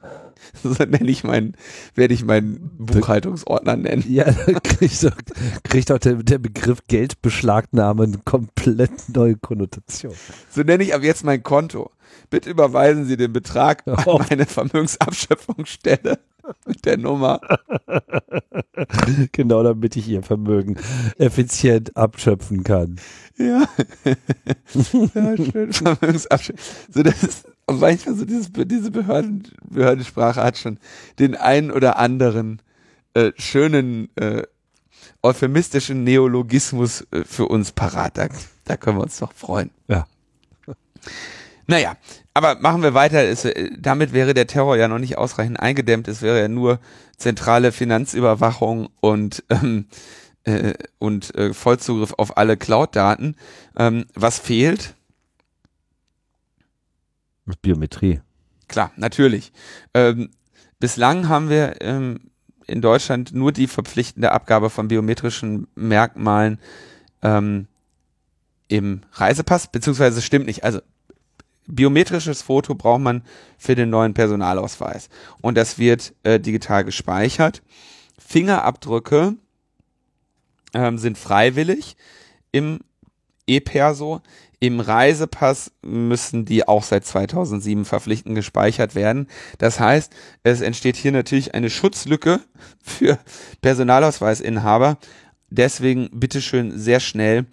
So 0.62 0.70
nenne 0.84 1.08
ich 1.08 1.24
meinen, 1.24 1.54
werde 1.94 2.14
ich 2.14 2.24
meinen 2.24 2.70
Buchhaltungsordner 2.78 3.76
nennen. 3.76 4.04
Ja, 4.08 4.24
da 4.46 4.60
kriegt 4.60 5.02
doch, 5.04 5.16
kriegt 5.62 5.90
doch 5.90 5.98
der, 5.98 6.14
der 6.14 6.38
Begriff 6.38 6.80
Geldbeschlagnahme 6.88 8.04
eine 8.04 8.18
komplett 8.24 9.08
neue 9.08 9.36
Konnotation. 9.36 10.14
So 10.50 10.62
nenne 10.62 10.84
ich 10.84 10.94
ab 10.94 11.02
jetzt 11.02 11.24
mein 11.24 11.42
Konto. 11.42 11.90
Bitte 12.30 12.50
überweisen 12.50 13.04
Sie 13.06 13.16
den 13.16 13.32
Betrag 13.32 13.86
an 13.86 14.26
meine 14.28 14.46
Vermögensabschöpfungsstelle 14.46 16.18
mit 16.66 16.84
der 16.84 16.96
Nummer. 16.96 17.40
genau, 19.32 19.62
damit 19.62 19.96
ich 19.96 20.08
Ihr 20.08 20.22
Vermögen 20.22 20.76
effizient 21.18 21.96
abschöpfen 21.96 22.64
kann. 22.64 22.96
Ja. 23.36 23.64
ja 25.14 25.36
schön. 25.36 25.72
Vermögensabschöpfen. 25.72 26.92
So, 26.92 27.02
das 27.02 27.22
ist 27.22 27.46
und 27.68 27.80
manchmal 27.80 28.14
so 28.14 28.24
dieses, 28.24 28.50
diese 28.50 28.90
Behörden, 28.90 29.42
Behördensprache 29.68 30.42
hat 30.42 30.56
schon 30.56 30.78
den 31.18 31.36
einen 31.36 31.70
oder 31.70 31.98
anderen 31.98 32.62
äh, 33.12 33.32
schönen 33.36 34.08
äh, 34.16 34.42
euphemistischen 35.22 36.02
Neologismus 36.02 37.06
äh, 37.10 37.24
für 37.24 37.46
uns 37.46 37.72
parat. 37.72 38.16
Da, 38.16 38.28
da 38.64 38.76
können 38.78 38.96
wir 38.96 39.02
uns 39.02 39.18
doch 39.18 39.32
freuen. 39.32 39.70
Ja. 39.86 40.06
Naja, 41.70 41.98
aber 42.32 42.58
machen 42.60 42.82
wir 42.82 42.94
weiter. 42.94 43.22
Es, 43.24 43.44
äh, 43.44 43.70
damit 43.78 44.14
wäre 44.14 44.32
der 44.32 44.46
Terror 44.46 44.78
ja 44.78 44.88
noch 44.88 44.98
nicht 44.98 45.18
ausreichend 45.18 45.60
eingedämmt. 45.60 46.08
Es 46.08 46.22
wäre 46.22 46.40
ja 46.40 46.48
nur 46.48 46.80
zentrale 47.18 47.72
Finanzüberwachung 47.72 48.88
und 49.00 49.44
ähm, 49.50 49.84
äh, 50.44 50.72
und 50.98 51.34
äh, 51.34 51.52
Vollzugriff 51.52 52.14
auf 52.16 52.38
alle 52.38 52.56
Cloud-Daten. 52.56 53.36
Ähm, 53.76 54.06
was 54.14 54.38
fehlt? 54.38 54.94
Mit 57.48 57.62
Biometrie. 57.62 58.20
Klar, 58.68 58.92
natürlich. 58.96 59.52
Ähm, 59.94 60.28
bislang 60.78 61.30
haben 61.30 61.48
wir 61.48 61.80
ähm, 61.80 62.30
in 62.66 62.82
Deutschland 62.82 63.32
nur 63.32 63.52
die 63.52 63.66
verpflichtende 63.66 64.32
Abgabe 64.32 64.68
von 64.68 64.88
biometrischen 64.88 65.66
Merkmalen 65.74 66.60
ähm, 67.22 67.66
im 68.68 69.00
Reisepass, 69.12 69.68
beziehungsweise 69.68 70.20
stimmt 70.20 70.44
nicht. 70.44 70.62
Also 70.62 70.80
biometrisches 71.66 72.42
Foto 72.42 72.74
braucht 72.74 73.00
man 73.00 73.22
für 73.56 73.74
den 73.74 73.88
neuen 73.88 74.12
Personalausweis 74.12 75.08
und 75.40 75.56
das 75.56 75.78
wird 75.78 76.14
äh, 76.24 76.38
digital 76.38 76.84
gespeichert. 76.84 77.62
Fingerabdrücke 78.18 79.36
ähm, 80.74 80.98
sind 80.98 81.16
freiwillig 81.16 81.96
im 82.52 82.80
E-Perso. 83.46 84.20
Im 84.60 84.80
Reisepass 84.80 85.70
müssen 85.82 86.44
die 86.44 86.66
auch 86.66 86.82
seit 86.82 87.04
2007 87.04 87.84
verpflichtend 87.84 88.34
gespeichert 88.34 88.96
werden. 88.96 89.28
Das 89.58 89.78
heißt, 89.78 90.12
es 90.42 90.60
entsteht 90.60 90.96
hier 90.96 91.12
natürlich 91.12 91.54
eine 91.54 91.70
Schutzlücke 91.70 92.40
für 92.82 93.18
Personalausweisinhaber. 93.60 94.98
Deswegen 95.50 96.10
bitteschön 96.12 96.76
sehr 96.76 96.98
schnell 96.98 97.46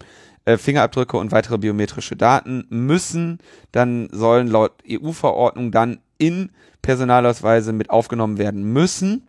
äh, 0.46 0.58
Fingerabdrücke 0.58 1.16
und 1.16 1.30
weitere 1.32 1.58
biometrische 1.58 2.16
Daten 2.16 2.66
müssen, 2.70 3.38
dann 3.72 4.08
sollen 4.12 4.48
laut 4.48 4.72
EU-Verordnung 4.88 5.70
dann 5.70 6.00
in 6.18 6.50
Personalausweise 6.82 7.72
mit 7.72 7.90
aufgenommen 7.90 8.38
werden 8.38 8.64
müssen. 8.72 9.28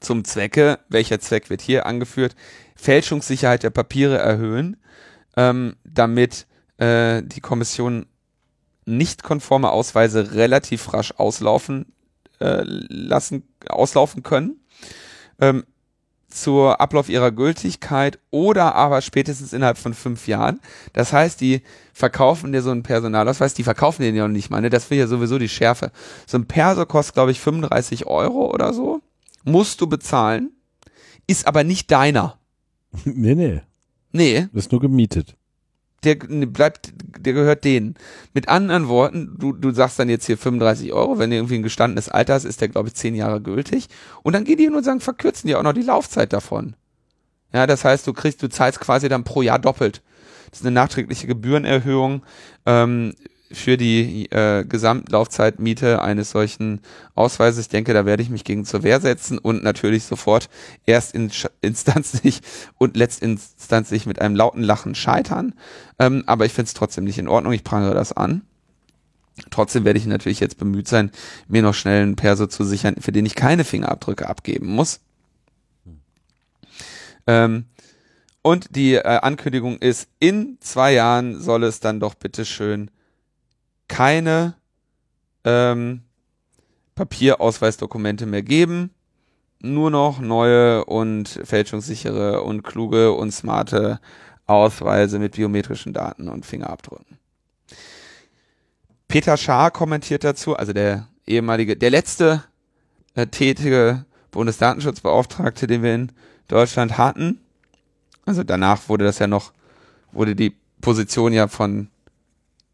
Zum 0.00 0.24
Zwecke, 0.24 0.78
welcher 0.88 1.20
Zweck 1.20 1.50
wird 1.50 1.62
hier 1.62 1.86
angeführt? 1.86 2.36
Fälschungssicherheit 2.76 3.62
der 3.62 3.70
Papiere 3.70 4.18
erhöhen 4.18 4.76
ähm, 5.38 5.76
damit 5.84 6.48
äh, 6.78 7.22
die 7.22 7.40
Kommission 7.40 8.06
nicht 8.86 9.22
konforme 9.22 9.70
Ausweise 9.70 10.34
relativ 10.34 10.92
rasch 10.92 11.14
auslaufen 11.16 11.86
äh, 12.40 12.62
lassen, 12.64 13.44
auslaufen 13.68 14.24
können. 14.24 14.60
Ähm, 15.40 15.64
zur 16.28 16.80
Ablauf 16.80 17.08
ihrer 17.08 17.30
Gültigkeit 17.30 18.18
oder 18.30 18.74
aber 18.74 19.00
spätestens 19.00 19.52
innerhalb 19.52 19.78
von 19.78 19.94
fünf 19.94 20.26
Jahren. 20.28 20.60
Das 20.92 21.12
heißt, 21.12 21.40
die 21.40 21.62
verkaufen 21.94 22.52
dir 22.52 22.60
so 22.60 22.70
einen 22.70 22.82
Personalausweis, 22.82 23.54
die 23.54 23.62
verkaufen 23.62 24.02
den 24.02 24.14
ja 24.14 24.26
noch 24.26 24.32
nicht 24.32 24.50
mal, 24.50 24.60
ne? 24.60 24.68
Das 24.68 24.90
will 24.90 24.98
ja 24.98 25.06
sowieso 25.06 25.38
die 25.38 25.48
Schärfe. 25.48 25.90
So 26.26 26.36
ein 26.36 26.46
Perso 26.46 26.84
kostet, 26.84 27.14
glaube 27.14 27.30
ich, 27.30 27.40
35 27.40 28.06
Euro 28.06 28.52
oder 28.52 28.74
so. 28.74 29.00
Musst 29.44 29.80
du 29.80 29.86
bezahlen, 29.86 30.50
ist 31.26 31.46
aber 31.46 31.64
nicht 31.64 31.90
deiner. 31.90 32.38
Nee, 33.04 33.34
nee. 33.34 33.60
Nee. 34.12 34.48
Das 34.52 34.66
ist 34.66 34.72
nur 34.72 34.80
gemietet. 34.80 35.36
Der 36.04 36.14
bleibt, 36.14 36.92
der 37.18 37.32
gehört 37.32 37.64
denen. 37.64 37.94
Mit 38.32 38.48
anderen 38.48 38.86
Worten, 38.88 39.34
du, 39.36 39.52
du 39.52 39.72
sagst 39.72 39.98
dann 39.98 40.08
jetzt 40.08 40.26
hier 40.26 40.38
35 40.38 40.92
Euro, 40.92 41.18
wenn 41.18 41.32
irgendwie 41.32 41.56
ein 41.56 41.64
gestandenes 41.64 42.08
Alter 42.08 42.34
hast, 42.34 42.44
ist 42.44 42.60
der, 42.60 42.68
glaube 42.68 42.88
ich, 42.88 42.94
zehn 42.94 43.16
Jahre 43.16 43.40
gültig. 43.40 43.88
Und 44.22 44.34
dann 44.34 44.44
gehen 44.44 44.58
die 44.58 44.64
hin 44.64 44.74
und 44.74 44.84
sagen, 44.84 45.00
verkürzen 45.00 45.48
die 45.48 45.56
auch 45.56 45.62
noch 45.62 45.72
die 45.72 45.82
Laufzeit 45.82 46.32
davon. 46.32 46.76
Ja, 47.52 47.66
das 47.66 47.84
heißt, 47.84 48.06
du 48.06 48.12
kriegst, 48.12 48.42
du 48.42 48.48
zahlst 48.48 48.78
quasi 48.78 49.08
dann 49.08 49.24
pro 49.24 49.42
Jahr 49.42 49.58
doppelt. 49.58 50.02
Das 50.50 50.60
ist 50.60 50.66
eine 50.66 50.74
nachträgliche 50.74 51.26
Gebührenerhöhung. 51.26 52.22
Ähm, 52.64 53.14
für 53.50 53.76
die 53.76 54.30
äh, 54.30 54.64
Gesamtlaufzeitmiete 54.64 56.02
eines 56.02 56.30
solchen 56.30 56.80
Ausweises. 57.14 57.60
Ich 57.60 57.68
denke, 57.68 57.94
da 57.94 58.04
werde 58.04 58.22
ich 58.22 58.30
mich 58.30 58.44
gegen 58.44 58.64
zur 58.64 58.82
Wehr 58.82 59.00
setzen 59.00 59.38
und 59.38 59.62
natürlich 59.62 60.04
sofort 60.04 60.48
erstinstanzlich 60.86 62.40
und 62.78 62.96
letztinstanzlich 62.96 64.06
mit 64.06 64.20
einem 64.20 64.36
lauten 64.36 64.62
Lachen 64.62 64.94
scheitern. 64.94 65.54
Ähm, 65.98 66.24
aber 66.26 66.44
ich 66.44 66.52
finde 66.52 66.68
es 66.68 66.74
trotzdem 66.74 67.04
nicht 67.04 67.18
in 67.18 67.28
Ordnung. 67.28 67.52
Ich 67.52 67.64
prangere 67.64 67.94
das 67.94 68.12
an. 68.12 68.42
Trotzdem 69.50 69.84
werde 69.84 69.98
ich 69.98 70.06
natürlich 70.06 70.40
jetzt 70.40 70.58
bemüht 70.58 70.88
sein, 70.88 71.10
mir 71.46 71.62
noch 71.62 71.74
schnell 71.74 72.02
einen 72.02 72.16
Perso 72.16 72.46
zu 72.46 72.64
sichern, 72.64 72.96
für 73.00 73.12
den 73.12 73.24
ich 73.24 73.34
keine 73.34 73.64
Fingerabdrücke 73.64 74.28
abgeben 74.28 74.66
muss. 74.66 75.00
Ähm, 77.26 77.66
und 78.42 78.74
die 78.74 78.94
äh, 78.94 79.02
Ankündigung 79.02 79.78
ist, 79.78 80.08
in 80.18 80.58
zwei 80.60 80.92
Jahren 80.92 81.40
soll 81.40 81.64
es 81.64 81.80
dann 81.80 82.00
doch 82.00 82.14
bitteschön 82.14 82.90
keine 83.88 84.54
ähm, 85.44 86.02
Papierausweisdokumente 86.94 88.26
mehr 88.26 88.42
geben. 88.42 88.90
Nur 89.60 89.90
noch 89.90 90.20
neue 90.20 90.84
und 90.84 91.28
fälschungssichere 91.28 92.42
und 92.42 92.62
kluge 92.62 93.12
und 93.12 93.32
smarte 93.32 94.00
Ausweise 94.46 95.18
mit 95.18 95.34
biometrischen 95.34 95.92
Daten 95.92 96.28
und 96.28 96.46
Fingerabdrücken. 96.46 97.18
Peter 99.08 99.36
Schaar 99.36 99.70
kommentiert 99.70 100.22
dazu, 100.22 100.54
also 100.54 100.72
der 100.72 101.08
ehemalige, 101.26 101.76
der 101.76 101.90
letzte 101.90 102.44
äh, 103.14 103.26
tätige 103.26 104.04
Bundesdatenschutzbeauftragte, 104.30 105.66
den 105.66 105.82
wir 105.82 105.94
in 105.94 106.12
Deutschland 106.46 106.98
hatten. 106.98 107.40
Also 108.26 108.44
danach 108.44 108.88
wurde 108.88 109.04
das 109.04 109.18
ja 109.18 109.26
noch, 109.26 109.52
wurde 110.12 110.36
die 110.36 110.54
Position 110.80 111.32
ja 111.32 111.48
von 111.48 111.88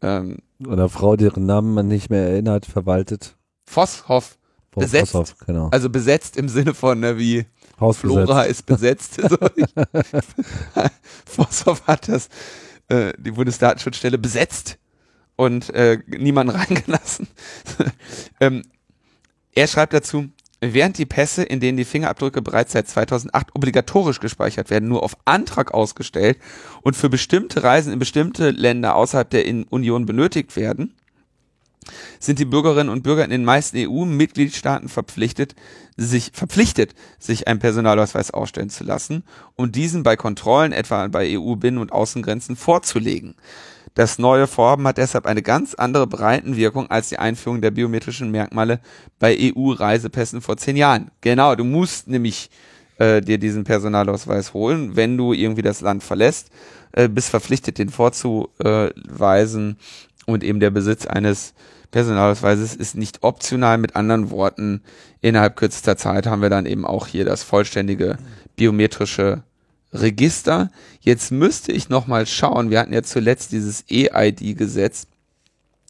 ähm, 0.01 0.37
Einer 0.63 0.89
Frau, 0.89 1.15
deren 1.15 1.45
Namen 1.45 1.73
man 1.73 1.87
nicht 1.87 2.09
mehr 2.09 2.29
erinnert, 2.29 2.65
verwaltet. 2.65 3.35
Vosshoff, 3.65 4.37
Besetzt. 4.75 5.11
Vosshoff, 5.11 5.37
genau. 5.45 5.69
also 5.69 5.89
besetzt 5.89 6.37
im 6.37 6.49
Sinne 6.49 6.73
von, 6.73 6.99
ne, 6.99 7.17
wie 7.17 7.45
Hausbesetzt. 7.79 8.25
Flora 8.25 8.43
ist 8.43 8.65
besetzt. 8.65 9.21
Vosshoff 11.25 11.87
hat 11.87 12.07
das, 12.07 12.29
äh, 12.89 13.13
die 13.17 13.31
Bundesdatenschutzstelle 13.31 14.17
besetzt 14.17 14.77
und 15.35 15.69
äh, 15.71 15.99
niemanden 16.07 16.55
reingelassen. 16.55 17.27
ähm, 18.39 18.63
er 19.53 19.67
schreibt 19.67 19.93
dazu, 19.93 20.29
während 20.59 20.97
die 20.97 21.05
Pässe, 21.05 21.43
in 21.43 21.59
denen 21.59 21.77
die 21.77 21.85
Fingerabdrücke 21.85 22.41
bereits 22.41 22.73
seit 22.73 22.87
2008 22.87 23.55
obligatorisch 23.55 24.19
gespeichert 24.19 24.69
werden, 24.69 24.89
nur 24.89 25.03
auf 25.03 25.17
Antrag 25.25 25.73
ausgestellt 25.73 26.37
und 26.85 26.95
für 26.95 27.09
bestimmte 27.09 27.63
Reisen 27.63 27.91
in 27.91 27.97
bestimmte 27.97 28.51
Länder 28.51 28.95
außerhalb 28.95 29.27
der 29.27 29.43
Union 29.71 30.05
benötigt 30.05 30.55
werden, 30.55 30.93
sind 32.19 32.37
die 32.37 32.45
Bürgerinnen 32.45 32.89
und 32.89 33.01
Bürger 33.01 33.23
in 33.23 33.31
den 33.31 33.43
meisten 33.43 33.77
EU-Mitgliedstaaten 33.77 34.87
verpflichtet, 34.87 35.55
sich 35.97 36.29
verpflichtet, 36.31 36.93
sich 37.17 37.47
einen 37.47 37.59
Personalausweis 37.59 38.29
ausstellen 38.29 38.69
zu 38.69 38.83
lassen, 38.83 39.23
um 39.55 39.71
diesen 39.71 40.03
bei 40.03 40.15
Kontrollen 40.15 40.73
etwa 40.73 41.07
bei 41.07 41.35
EU-Binnen- 41.35 41.79
und 41.79 41.91
Außengrenzen 41.91 42.55
vorzulegen. 42.55 43.33
Das 43.95 44.19
neue 44.19 44.45
Vorhaben 44.45 44.85
hat 44.87 44.99
deshalb 44.99 45.25
eine 45.25 45.41
ganz 45.41 45.73
andere 45.73 46.05
Breitenwirkung 46.05 46.91
als 46.91 47.09
die 47.09 47.17
Einführung 47.17 47.61
der 47.61 47.71
biometrischen 47.71 48.29
Merkmale 48.29 48.79
bei 49.17 49.35
EU-Reisepässen 49.39 50.41
vor 50.41 50.57
zehn 50.57 50.77
Jahren. 50.77 51.09
Genau, 51.21 51.55
du 51.55 51.63
musst 51.63 52.07
nämlich 52.07 52.51
äh, 52.97 53.21
dir 53.21 53.37
diesen 53.37 53.63
Personalausweis 53.63 54.53
holen, 54.53 54.95
wenn 54.95 55.17
du 55.17 55.33
irgendwie 55.33 55.61
das 55.61 55.81
Land 55.81 56.03
verlässt, 56.03 56.49
äh, 56.93 57.09
bist 57.09 57.29
verpflichtet, 57.29 57.77
den 57.77 57.89
vorzuweisen 57.89 59.77
und 60.25 60.43
eben 60.43 60.59
der 60.59 60.71
Besitz 60.71 61.05
eines 61.05 61.53
Personalausweises 61.91 62.75
ist 62.75 62.95
nicht 62.95 63.23
optional. 63.23 63.77
Mit 63.77 63.95
anderen 63.95 64.29
Worten, 64.29 64.81
innerhalb 65.21 65.55
kürzester 65.55 65.97
Zeit 65.97 66.27
haben 66.27 66.41
wir 66.41 66.49
dann 66.49 66.65
eben 66.65 66.85
auch 66.85 67.07
hier 67.07 67.25
das 67.25 67.43
vollständige 67.43 68.17
biometrische 68.55 69.43
Register. 69.93 70.71
Jetzt 70.99 71.31
müsste 71.31 71.71
ich 71.71 71.89
noch 71.89 72.07
mal 72.07 72.25
schauen. 72.25 72.69
Wir 72.69 72.79
hatten 72.79 72.93
ja 72.93 73.03
zuletzt 73.03 73.51
dieses 73.51 73.85
EID-Gesetz, 73.89 75.07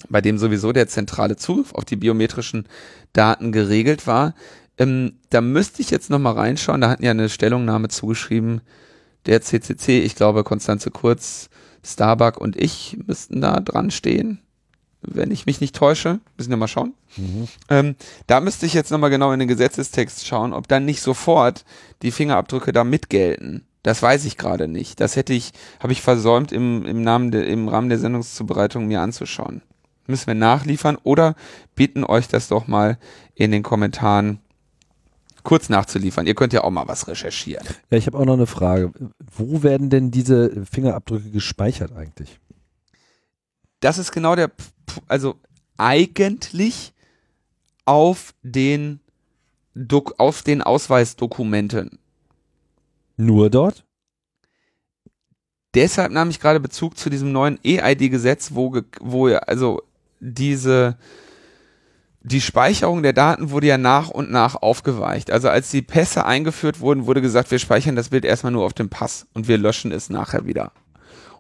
bei 0.10 0.22
dem 0.22 0.38
sowieso 0.38 0.72
der 0.72 0.88
zentrale 0.88 1.38
Zugriff 1.38 1.74
auf 1.74 1.86
die 1.86 1.96
biometrischen 1.96 2.68
Daten 3.14 3.52
geregelt 3.52 4.06
war. 4.06 4.36
Ähm, 4.78 5.20
da 5.30 5.42
müsste 5.42 5.82
ich 5.82 5.90
jetzt 5.90 6.10
noch 6.10 6.20
mal 6.20 6.34
reinschauen. 6.34 6.82
Da 6.82 6.90
hatten 6.90 7.06
ja 7.06 7.12
eine 7.12 7.30
Stellungnahme 7.30 7.88
zugeschrieben 7.88 8.62
der 9.26 9.42
CCC. 9.42 10.00
Ich 10.00 10.16
glaube, 10.16 10.44
Konstanze 10.44 10.92
Kurz, 10.92 11.50
Starbuck 11.84 12.38
und 12.38 12.56
ich 12.56 12.98
müssten 13.06 13.42
da 13.42 13.60
dran 13.60 13.92
stehen, 13.92 14.40
wenn 15.02 15.32
ich 15.32 15.46
mich 15.46 15.62
nicht 15.62 15.76
täusche. 15.76 16.20
Müssen 16.38 16.50
wir 16.50 16.58
mal 16.58 16.68
schauen. 16.68 16.94
Ähm, 17.70 17.96
da 18.28 18.40
müsste 18.40 18.66
ich 18.66 18.74
jetzt 18.74 18.92
nochmal 18.92 19.10
genau 19.10 19.32
in 19.32 19.40
den 19.40 19.48
Gesetzestext 19.48 20.26
schauen, 20.26 20.54
ob 20.54 20.68
dann 20.68 20.86
nicht 20.86 21.02
sofort 21.02 21.64
die 22.02 22.12
Fingerabdrücke 22.12 22.72
da 22.72 22.84
mitgelten. 22.84 23.66
Das 23.84 24.02
weiß 24.02 24.26
ich 24.26 24.38
gerade 24.38 24.68
nicht. 24.68 25.00
Das 25.00 25.16
hätte 25.16 25.34
ich, 25.34 25.52
habe 25.80 25.94
ich 25.94 26.02
versäumt, 26.02 26.52
im, 26.52 26.86
im, 26.86 27.04
Namen 27.04 27.30
de, 27.30 27.48
im 27.48 27.68
Rahmen 27.68 27.90
der 27.90 28.00
Sendungszubereitung 28.00 28.88
mir 28.88 29.02
anzuschauen. 29.02 29.62
Müssen 30.08 30.28
wir 30.28 30.36
nachliefern 30.36 30.98
oder 31.04 31.36
bitten 31.76 32.04
euch 32.04 32.28
das 32.28 32.48
doch 32.48 32.68
mal 32.68 32.98
in 33.36 33.52
den 33.52 33.64
Kommentaren 33.64 34.40
kurz 35.46 35.70
nachzuliefern. 35.70 36.28
Ihr 36.28 36.36
könnt 36.36 36.52
ja 36.52 36.64
auch 36.66 36.72
mal 36.72 36.88
was 36.90 37.08
recherchieren. 37.08 37.66
Ja, 37.90 37.98
ich 37.98 38.06
habe 38.08 38.18
auch 38.18 38.26
noch 38.26 38.34
eine 38.34 38.48
Frage. 38.48 38.92
Wo 39.34 39.64
werden 39.64 39.90
denn 39.90 40.12
diese 40.12 40.66
Fingerabdrücke 40.66 41.32
gespeichert 41.32 41.94
eigentlich? 41.94 42.40
das 43.82 44.00
ist 44.00 44.12
genau 44.12 44.36
der, 44.36 44.48
P- 44.48 44.64
also 45.08 45.36
eigentlich 45.78 46.94
auf 47.86 48.34
den, 48.42 49.00
Dok 49.76 50.16
auf 50.18 50.42
den 50.42 50.64
Ausweisdokumenten. 50.64 52.00
Nur 53.16 53.52
dort? 53.52 53.86
Deshalb 55.76 56.12
nahm 56.14 56.30
ich 56.32 56.40
gerade 56.40 56.60
Bezug 56.60 56.98
zu 56.98 57.10
diesem 57.12 57.32
neuen 57.32 57.60
EID-Gesetz, 57.64 58.52
wo, 58.56 58.82
wo 59.02 59.28
ja, 59.28 59.40
also 59.40 59.84
diese, 60.20 60.98
die 62.28 62.42
Speicherung 62.42 63.04
der 63.04 63.14
Daten 63.14 63.52
wurde 63.52 63.68
ja 63.68 63.78
nach 63.78 64.10
und 64.10 64.32
nach 64.32 64.56
aufgeweicht. 64.56 65.30
Also 65.30 65.48
als 65.48 65.70
die 65.70 65.84
Pässe 65.84 66.26
eingeführt 66.26 66.80
wurden, 66.80 67.06
wurde 67.06 67.22
gesagt, 67.22 67.52
wir 67.52 67.60
speichern 67.60 67.96
das 67.96 68.10
Bild 68.10 68.26
erstmal 68.26 68.52
nur 68.52 68.66
auf 68.66 68.74
dem 68.74 68.90
Pass 68.90 69.28
und 69.36 69.48
wir 69.48 69.60
löschen 69.60 69.92
es 69.92 70.10
nachher 70.10 70.48
wieder. 70.48 70.72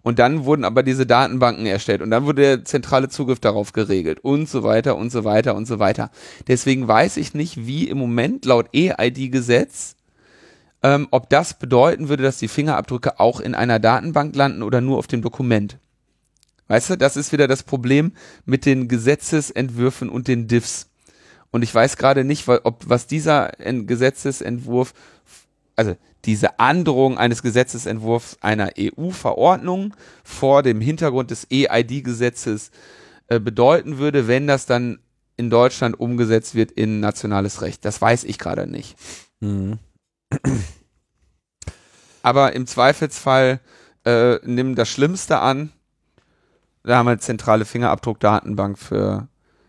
Und 0.04 0.20
dann 0.20 0.46
wurden 0.46 0.64
aber 0.64 0.84
diese 0.84 1.08
Datenbanken 1.08 1.66
erstellt 1.66 2.04
und 2.04 2.12
dann 2.12 2.26
wurde 2.26 2.44
der 2.44 2.66
zentrale 2.66 3.10
Zugriff 3.10 3.40
darauf 3.40 3.74
geregelt 3.74 4.20
und 4.20 4.48
so 4.48 4.62
weiter 4.62 4.96
und 4.96 5.12
so 5.12 5.24
weiter 5.24 5.56
und 5.56 5.68
so 5.68 5.80
weiter. 5.80 6.12
Deswegen 6.48 6.88
weiß 6.88 7.18
ich 7.18 7.34
nicht, 7.34 7.66
wie 7.66 7.90
im 7.90 7.98
Moment 7.98 8.46
laut 8.46 8.68
EID-Gesetz, 8.72 9.96
ähm, 10.84 11.08
ob 11.10 11.32
das 11.32 11.56
bedeuten 11.56 12.10
würde, 12.10 12.22
dass 12.22 12.38
die 12.38 12.48
Fingerabdrücke 12.48 13.20
auch 13.20 13.40
in 13.40 13.56
einer 13.56 13.80
Datenbank 13.80 14.36
landen 14.36 14.62
oder 14.62 14.82
nur 14.82 15.00
auf 15.00 15.08
dem 15.08 15.24
Dokument. 15.24 15.80
Weißt 16.68 16.90
du, 16.90 16.98
das 16.98 17.16
ist 17.16 17.32
wieder 17.32 17.48
das 17.48 17.64
Problem 17.64 18.14
mit 18.46 18.66
den 18.66 18.88
Gesetzesentwürfen 18.88 20.10
und 20.10 20.28
den 20.28 20.48
Diffs. 20.48 20.90
Und 21.52 21.62
ich 21.62 21.74
weiß 21.74 21.98
gerade 21.98 22.24
nicht, 22.24 22.48
ob 22.48 22.90
was 22.90 23.08
dieser 23.08 23.60
Ent- 23.60 23.88
Gesetzesentwurf, 23.88 24.94
also 25.76 25.96
diese 26.26 26.60
Androhung 26.60 27.18
eines 27.18 27.44
Gesetzesentwurfs 27.44 28.38
einer 28.42 28.72
EU-Verordnung 28.78 29.94
vor 30.24 30.64
dem 30.64 30.82
Hintergrund 30.82 31.32
des 31.32 31.48
EID-Gesetzes 31.52 32.72
äh, 33.28 33.40
bedeuten 33.40 34.00
würde, 34.00 34.28
wenn 34.28 34.48
das 34.48 34.66
dann 34.66 35.00
in 35.38 35.50
Deutschland 35.50 36.00
umgesetzt 36.00 36.56
wird 36.56 36.72
in 36.72 37.00
nationales 37.00 37.62
Recht. 37.62 37.86
Das 37.86 38.02
weiß 38.02 38.24
ich 38.24 38.40
gerade 38.40 38.68
nicht. 38.68 38.96
Mhm. 39.40 39.80
Aber 42.24 42.54
im 42.54 42.66
Zweifelsfall 42.66 43.60
äh, 44.04 44.40
nimm 44.44 44.76
das 44.76 44.90
Schlimmste 44.90 45.40
an. 45.40 45.72
Da 46.86 46.98
haben 46.98 47.08
wir 47.08 47.12
eine 47.12 47.20
zentrale 47.20 47.66
Fingerabdruckdatenbank 47.66 48.78
für, 48.78 49.28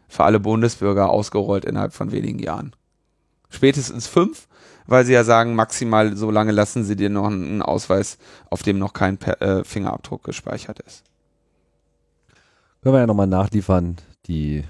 für 0.08 0.24
alle 0.24 0.38
Bundesbürger 0.38 1.08
ausgerollt 1.08 1.64
innerhalb 1.64 1.94
von 1.94 2.12
wenigen 2.12 2.38
Jahren. 2.38 2.76
Spätestens 3.48 4.06
fünf, 4.06 4.48
weil 4.86 5.04
sie 5.06 5.14
ja 5.14 5.24
sagen, 5.24 5.54
maximal 5.54 6.16
so 6.16 6.30
lange 6.30 6.52
lassen 6.52 6.84
sie 6.84 6.96
dir 6.96 7.08
noch 7.08 7.26
einen 7.26 7.62
Ausweis, 7.62 8.18
auf 8.50 8.62
dem 8.62 8.78
noch 8.78 8.92
kein 8.92 9.20
äh, 9.20 9.64
Fingerabdruck 9.64 10.24
gespeichert 10.24 10.80
ist. 10.80 11.04
Können 12.82 12.94
wir 12.94 13.00
ja 13.00 13.06
nochmal 13.06 13.26
nachliefern, 13.26 13.96
die. 14.26 14.64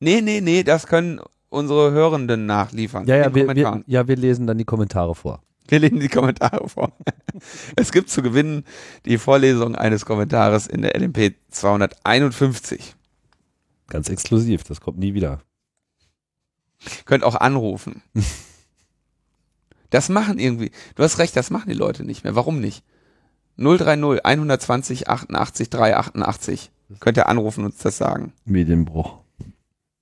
Nee, 0.00 0.20
nee, 0.20 0.40
nee, 0.40 0.62
das 0.62 0.86
können 0.86 1.20
unsere 1.48 1.90
Hörenden 1.90 2.46
nachliefern. 2.46 3.06
Ja, 3.06 3.16
ja, 3.16 3.34
wir, 3.34 3.54
wir, 3.54 3.82
ja, 3.86 4.06
wir 4.06 4.16
lesen 4.16 4.46
dann 4.46 4.58
die 4.58 4.64
Kommentare 4.64 5.14
vor. 5.14 5.40
Wir 5.68 5.78
lesen 5.78 6.00
die 6.00 6.08
Kommentare 6.08 6.68
vor. 6.68 6.92
es 7.76 7.92
gibt 7.92 8.10
zu 8.10 8.22
gewinnen 8.22 8.64
die 9.04 9.18
Vorlesung 9.18 9.74
eines 9.74 10.06
Kommentares 10.06 10.66
in 10.66 10.82
der 10.82 10.98
LMP 10.98 11.34
251. 11.50 12.96
Ganz 13.88 14.08
exklusiv, 14.08 14.64
das 14.64 14.80
kommt 14.80 14.98
nie 14.98 15.14
wieder. 15.14 15.42
Könnt 17.04 17.24
auch 17.24 17.34
anrufen. 17.34 18.02
Das 19.90 20.08
machen 20.10 20.38
irgendwie, 20.38 20.70
du 20.96 21.02
hast 21.02 21.18
recht, 21.18 21.34
das 21.34 21.50
machen 21.50 21.70
die 21.70 21.74
Leute 21.74 22.04
nicht 22.04 22.22
mehr. 22.22 22.34
Warum 22.34 22.60
nicht? 22.60 22.84
030 23.56 24.24
120 24.24 25.08
88 25.08 25.70
388. 25.70 26.70
Könnt 27.00 27.16
ihr 27.16 27.26
anrufen 27.26 27.64
und 27.64 27.72
uns 27.72 27.78
das 27.78 27.96
sagen. 27.96 28.32
Medienbruch. 28.44 29.18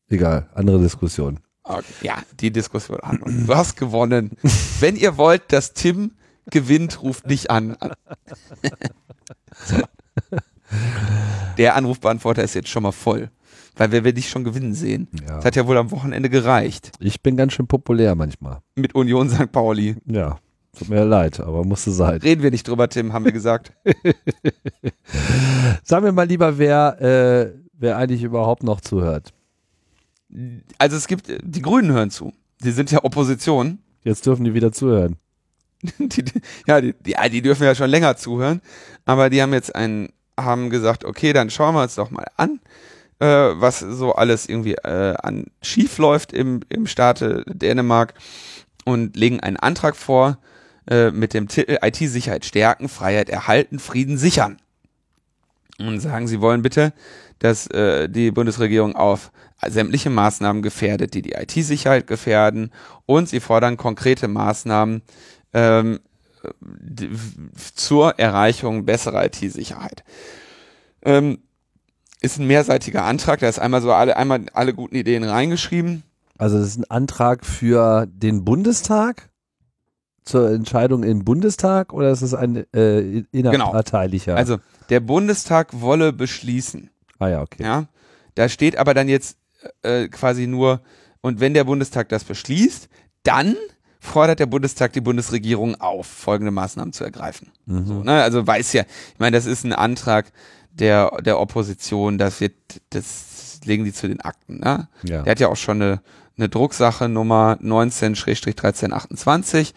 Egal, 0.08 0.48
andere 0.54 0.80
Diskussion. 0.80 1.40
Okay. 1.66 1.84
Ja, 2.02 2.18
die 2.40 2.50
Diskussion 2.52 3.00
an. 3.00 3.18
Und 3.18 3.46
du 3.46 3.54
hast 3.54 3.76
gewonnen. 3.76 4.30
Wenn 4.80 4.96
ihr 4.96 5.16
wollt, 5.16 5.52
dass 5.52 5.72
Tim 5.74 6.12
gewinnt, 6.50 7.02
ruft 7.02 7.26
nicht 7.26 7.50
an. 7.50 7.76
Der 11.58 11.74
Anrufbeantworter 11.76 12.42
ist 12.44 12.54
jetzt 12.54 12.68
schon 12.68 12.84
mal 12.84 12.92
voll. 12.92 13.30
Weil 13.76 13.92
wir 13.92 14.04
will 14.04 14.12
dich 14.12 14.30
schon 14.30 14.44
gewinnen 14.44 14.74
sehen. 14.74 15.08
Ja. 15.26 15.36
Das 15.36 15.44
hat 15.46 15.56
ja 15.56 15.66
wohl 15.66 15.76
am 15.76 15.90
Wochenende 15.90 16.30
gereicht. 16.30 16.92
Ich 16.98 17.20
bin 17.22 17.36
ganz 17.36 17.52
schön 17.52 17.66
populär 17.66 18.14
manchmal. 18.14 18.60
Mit 18.74 18.94
Union 18.94 19.28
St. 19.28 19.52
Pauli. 19.52 19.96
Ja, 20.06 20.38
tut 20.78 20.88
mir 20.88 21.04
leid, 21.04 21.40
aber 21.40 21.62
musste 21.64 21.90
sein. 21.90 22.18
Reden 22.20 22.42
wir 22.42 22.50
nicht 22.50 22.66
drüber, 22.66 22.88
Tim, 22.88 23.12
haben 23.12 23.26
wir 23.26 23.32
gesagt. 23.32 23.72
Sagen 25.84 26.06
wir 26.06 26.12
mal 26.12 26.26
lieber, 26.26 26.56
wer, 26.56 27.00
äh, 27.02 27.52
wer 27.74 27.98
eigentlich 27.98 28.22
überhaupt 28.22 28.62
noch 28.62 28.80
zuhört. 28.80 29.34
Also 30.78 30.96
es 30.96 31.06
gibt, 31.06 31.32
die 31.42 31.62
Grünen 31.62 31.92
hören 31.92 32.10
zu. 32.10 32.32
Die 32.62 32.72
sind 32.72 32.90
ja 32.90 33.04
Opposition. 33.04 33.78
Jetzt 34.02 34.26
dürfen 34.26 34.44
die 34.44 34.54
wieder 34.54 34.72
zuhören. 34.72 35.16
Die, 35.98 36.24
ja, 36.66 36.80
die, 36.80 36.94
die, 36.94 37.14
die 37.30 37.42
dürfen 37.42 37.64
ja 37.64 37.74
schon 37.74 37.90
länger 37.90 38.16
zuhören. 38.16 38.62
Aber 39.04 39.28
die 39.28 39.42
haben 39.42 39.52
jetzt 39.52 39.74
einen, 39.74 40.08
haben 40.38 40.70
gesagt, 40.70 41.04
okay, 41.04 41.32
dann 41.32 41.50
schauen 41.50 41.74
wir 41.74 41.82
uns 41.82 41.96
doch 41.96 42.10
mal 42.10 42.26
an, 42.36 42.60
äh, 43.20 43.26
was 43.26 43.80
so 43.80 44.14
alles 44.14 44.48
irgendwie 44.48 44.74
äh, 44.74 45.14
an 45.22 45.44
schief 45.62 45.98
läuft 45.98 46.32
im, 46.32 46.60
im 46.70 46.86
Staate 46.86 47.44
Dänemark 47.46 48.14
und 48.84 49.16
legen 49.16 49.40
einen 49.40 49.58
Antrag 49.58 49.96
vor 49.96 50.38
äh, 50.88 51.10
mit 51.10 51.34
dem 51.34 51.48
Titel 51.48 51.78
IT-Sicherheit 51.82 52.44
stärken, 52.44 52.88
Freiheit 52.88 53.28
erhalten, 53.28 53.78
Frieden 53.78 54.18
sichern. 54.18 54.58
Und 55.78 56.00
sagen, 56.00 56.26
sie 56.26 56.40
wollen 56.40 56.62
bitte, 56.62 56.94
dass 57.38 57.66
äh, 57.66 58.08
die 58.08 58.30
Bundesregierung 58.30 58.96
auf 58.96 59.30
sämtliche 59.66 60.10
Maßnahmen 60.10 60.62
gefährdet, 60.62 61.14
die 61.14 61.22
die 61.22 61.32
IT-Sicherheit 61.32 62.06
gefährden 62.06 62.70
und 63.06 63.28
sie 63.28 63.40
fordern 63.40 63.76
konkrete 63.76 64.28
Maßnahmen 64.28 65.02
ähm, 65.54 66.00
zur 67.74 68.18
Erreichung 68.18 68.84
besserer 68.84 69.24
IT-Sicherheit. 69.24 70.04
Ähm, 71.02 71.38
ist 72.20 72.38
ein 72.38 72.46
mehrseitiger 72.46 73.04
Antrag, 73.04 73.40
da 73.40 73.48
ist 73.48 73.58
einmal 73.58 73.82
so 73.82 73.92
alle, 73.92 74.16
einmal 74.16 74.46
alle 74.52 74.74
guten 74.74 74.96
Ideen 74.96 75.24
reingeschrieben. 75.24 76.02
Also 76.38 76.58
das 76.58 76.68
ist 76.68 76.78
ein 76.78 76.90
Antrag 76.90 77.44
für 77.44 78.06
den 78.06 78.44
Bundestag? 78.44 79.30
Zur 80.24 80.50
Entscheidung 80.50 81.04
im 81.04 81.24
Bundestag 81.24 81.92
oder 81.92 82.10
ist 82.10 82.22
es 82.22 82.34
ein 82.34 82.66
äh, 82.74 83.24
innerparteilicher? 83.30 84.32
Genau. 84.32 84.38
Also 84.38 84.58
der 84.88 84.98
Bundestag 84.98 85.80
wolle 85.80 86.12
beschließen. 86.12 86.90
Ah 87.20 87.28
ja, 87.28 87.42
okay. 87.42 87.62
Ja, 87.62 87.84
da 88.34 88.48
steht 88.48 88.76
aber 88.76 88.92
dann 88.92 89.08
jetzt 89.08 89.38
äh, 89.82 90.08
quasi 90.08 90.46
nur, 90.46 90.80
und 91.20 91.40
wenn 91.40 91.54
der 91.54 91.64
Bundestag 91.64 92.08
das 92.08 92.24
beschließt, 92.24 92.88
dann 93.22 93.56
fordert 94.00 94.38
der 94.38 94.46
Bundestag 94.46 94.92
die 94.92 95.00
Bundesregierung 95.00 95.80
auf, 95.80 96.06
folgende 96.06 96.52
Maßnahmen 96.52 96.92
zu 96.92 97.04
ergreifen. 97.04 97.50
Mhm. 97.66 97.86
So, 97.86 98.02
ne? 98.02 98.22
Also 98.22 98.46
weiß 98.46 98.72
ja, 98.74 98.82
ich 98.82 99.18
meine, 99.18 99.36
das 99.36 99.46
ist 99.46 99.64
ein 99.64 99.72
Antrag 99.72 100.32
der, 100.70 101.10
der 101.22 101.40
Opposition, 101.40 102.18
das 102.18 102.40
wird, 102.40 102.54
das 102.90 103.60
legen 103.64 103.84
die 103.84 103.92
zu 103.92 104.08
den 104.08 104.20
Akten. 104.20 104.60
Ne? 104.60 104.88
Ja. 105.02 105.22
Der 105.22 105.30
hat 105.30 105.40
ja 105.40 105.48
auch 105.48 105.56
schon 105.56 105.82
eine, 105.82 106.00
eine 106.36 106.48
Drucksache 106.48 107.08
Nummer 107.08 107.58
19-1328. 107.62 109.72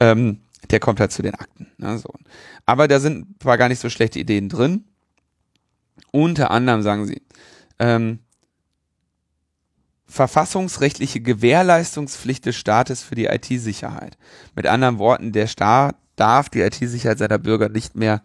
Ähm, 0.00 0.40
der 0.70 0.80
kommt 0.80 1.00
halt 1.00 1.12
zu 1.12 1.22
den 1.22 1.34
Akten. 1.34 1.68
Ne? 1.78 1.98
So. 1.98 2.12
Aber 2.66 2.88
da 2.88 3.00
sind 3.00 3.30
ein 3.30 3.38
paar 3.38 3.56
gar 3.58 3.68
nicht 3.68 3.80
so 3.80 3.88
schlechte 3.88 4.18
Ideen 4.18 4.48
drin. 4.48 4.84
Unter 6.10 6.50
anderem 6.50 6.82
sagen 6.82 7.06
sie, 7.06 7.22
ähm, 7.78 8.18
verfassungsrechtliche 10.12 11.20
Gewährleistungspflicht 11.20 12.44
des 12.44 12.56
Staates 12.56 13.02
für 13.02 13.14
die 13.14 13.26
IT-Sicherheit. 13.26 14.18
Mit 14.54 14.66
anderen 14.66 14.98
Worten, 14.98 15.32
der 15.32 15.46
Staat 15.46 15.96
darf 16.16 16.50
die 16.50 16.60
IT-Sicherheit 16.60 17.18
seiner 17.18 17.38
Bürger 17.38 17.70
nicht 17.70 17.96
mehr 17.96 18.22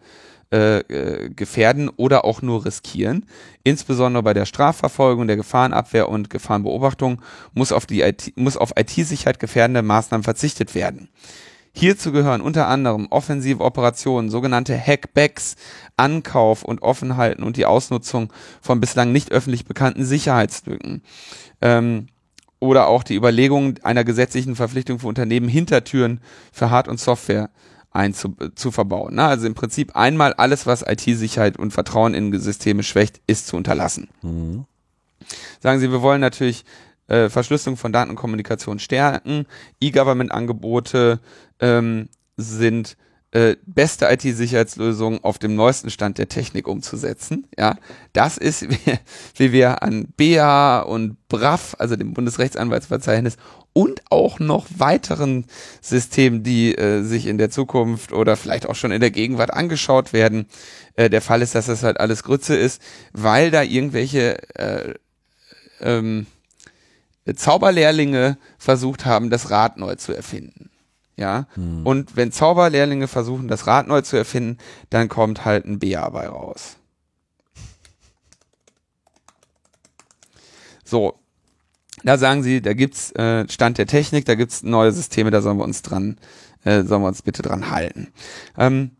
äh, 0.52 0.80
äh, 0.80 1.30
gefährden 1.30 1.88
oder 1.88 2.26
auch 2.26 2.42
nur 2.42 2.66
riskieren. 2.66 3.24
Insbesondere 3.64 4.22
bei 4.22 4.34
der 4.34 4.44
Strafverfolgung, 4.44 5.26
der 5.26 5.36
Gefahrenabwehr 5.36 6.10
und 6.10 6.28
Gefahrenbeobachtung 6.28 7.22
muss 7.54 7.72
auf 7.72 7.86
die 7.86 8.02
IT, 8.02 8.34
muss 8.36 8.58
auf 8.58 8.72
IT-Sicherheit 8.76 9.40
gefährdende 9.40 9.80
Maßnahmen 9.82 10.24
verzichtet 10.24 10.74
werden. 10.74 11.08
Hierzu 11.78 12.10
gehören 12.10 12.40
unter 12.40 12.66
anderem 12.66 13.06
offensive 13.10 13.62
Operationen, 13.62 14.30
sogenannte 14.30 14.76
Hackbacks, 14.76 15.54
Ankauf 15.96 16.64
und 16.64 16.82
Offenhalten 16.82 17.44
und 17.44 17.56
die 17.56 17.66
Ausnutzung 17.66 18.32
von 18.60 18.80
bislang 18.80 19.12
nicht 19.12 19.30
öffentlich 19.30 19.64
bekannten 19.64 20.04
Sicherheitslücken. 20.04 21.02
Ähm, 21.62 22.08
oder 22.58 22.88
auch 22.88 23.04
die 23.04 23.14
Überlegung 23.14 23.78
einer 23.84 24.02
gesetzlichen 24.02 24.56
Verpflichtung 24.56 24.98
für 24.98 25.06
Unternehmen, 25.06 25.48
Hintertüren 25.48 26.20
für 26.50 26.68
Hard- 26.70 26.88
und 26.88 26.98
Software 26.98 27.48
einzu 27.92 28.34
zu 28.56 28.72
verbauen. 28.72 29.14
Ne? 29.14 29.26
Also 29.26 29.46
im 29.46 29.54
Prinzip 29.54 29.94
einmal 29.94 30.32
alles, 30.32 30.66
was 30.66 30.82
IT-Sicherheit 30.82 31.60
und 31.60 31.70
Vertrauen 31.70 32.12
in 32.12 32.36
Systeme 32.40 32.82
schwächt, 32.82 33.20
ist 33.28 33.46
zu 33.46 33.56
unterlassen. 33.56 34.08
Mhm. 34.22 34.64
Sagen 35.60 35.78
Sie, 35.78 35.92
wir 35.92 36.02
wollen 36.02 36.20
natürlich 36.20 36.64
äh, 37.08 37.28
Verschlüsselung 37.28 37.76
von 37.76 37.92
Daten 37.92 38.10
und 38.10 38.16
Kommunikation 38.16 38.78
stärken. 38.78 39.46
E-Government-Angebote 39.80 41.20
ähm, 41.60 42.08
sind 42.36 42.96
äh, 43.30 43.56
beste 43.66 44.06
IT-Sicherheitslösungen 44.06 45.22
auf 45.22 45.38
dem 45.38 45.54
neuesten 45.54 45.90
Stand 45.90 46.16
der 46.16 46.28
Technik 46.28 46.66
umzusetzen. 46.66 47.46
Ja, 47.58 47.76
das 48.14 48.38
ist, 48.38 48.70
wie, 48.70 48.78
wie 49.36 49.52
wir 49.52 49.82
an 49.82 50.08
BA 50.16 50.80
und 50.80 51.28
BRAF, 51.28 51.76
also 51.78 51.96
dem 51.96 52.14
Bundesrechtsanwaltsverzeichnis 52.14 53.36
und 53.74 54.02
auch 54.10 54.38
noch 54.38 54.66
weiteren 54.76 55.44
Systemen, 55.82 56.42
die 56.42 56.74
äh, 56.74 57.02
sich 57.02 57.26
in 57.26 57.38
der 57.38 57.50
Zukunft 57.50 58.12
oder 58.12 58.36
vielleicht 58.36 58.66
auch 58.66 58.74
schon 58.74 58.92
in 58.92 59.00
der 59.00 59.10
Gegenwart 59.10 59.52
angeschaut 59.52 60.12
werden. 60.12 60.46
Äh, 60.94 61.10
der 61.10 61.20
Fall 61.20 61.42
ist, 61.42 61.54
dass 61.54 61.66
das 61.66 61.82
halt 61.82 62.00
alles 62.00 62.22
Grütze 62.22 62.56
ist, 62.56 62.80
weil 63.12 63.50
da 63.50 63.62
irgendwelche 63.62 64.38
äh, 64.54 64.94
ähm, 65.80 66.26
Zauberlehrlinge 67.34 68.38
versucht 68.58 69.06
haben, 69.06 69.30
das 69.30 69.50
Rad 69.50 69.76
neu 69.76 69.94
zu 69.96 70.14
erfinden. 70.14 70.70
Ja. 71.16 71.46
Hm. 71.54 71.84
Und 71.84 72.16
wenn 72.16 72.32
Zauberlehrlinge 72.32 73.08
versuchen, 73.08 73.48
das 73.48 73.66
Rad 73.66 73.88
neu 73.88 74.02
zu 74.02 74.16
erfinden, 74.16 74.58
dann 74.90 75.08
kommt 75.08 75.44
halt 75.44 75.66
ein 75.66 75.78
BA 75.78 76.08
bei 76.10 76.28
raus. 76.28 76.76
So. 80.84 81.18
Da 82.04 82.16
sagen 82.16 82.44
sie, 82.44 82.62
da 82.62 82.74
gibt's 82.74 83.10
äh, 83.12 83.48
Stand 83.48 83.76
der 83.76 83.88
Technik, 83.88 84.24
da 84.24 84.36
gibt's 84.36 84.62
neue 84.62 84.92
Systeme, 84.92 85.32
da 85.32 85.42
sollen 85.42 85.58
wir 85.58 85.64
uns 85.64 85.82
dran, 85.82 86.16
äh, 86.62 86.84
sollen 86.84 87.02
wir 87.02 87.08
uns 87.08 87.22
bitte 87.22 87.42
dran 87.42 87.70
halten. 87.70 88.12
Ähm, 88.56 88.92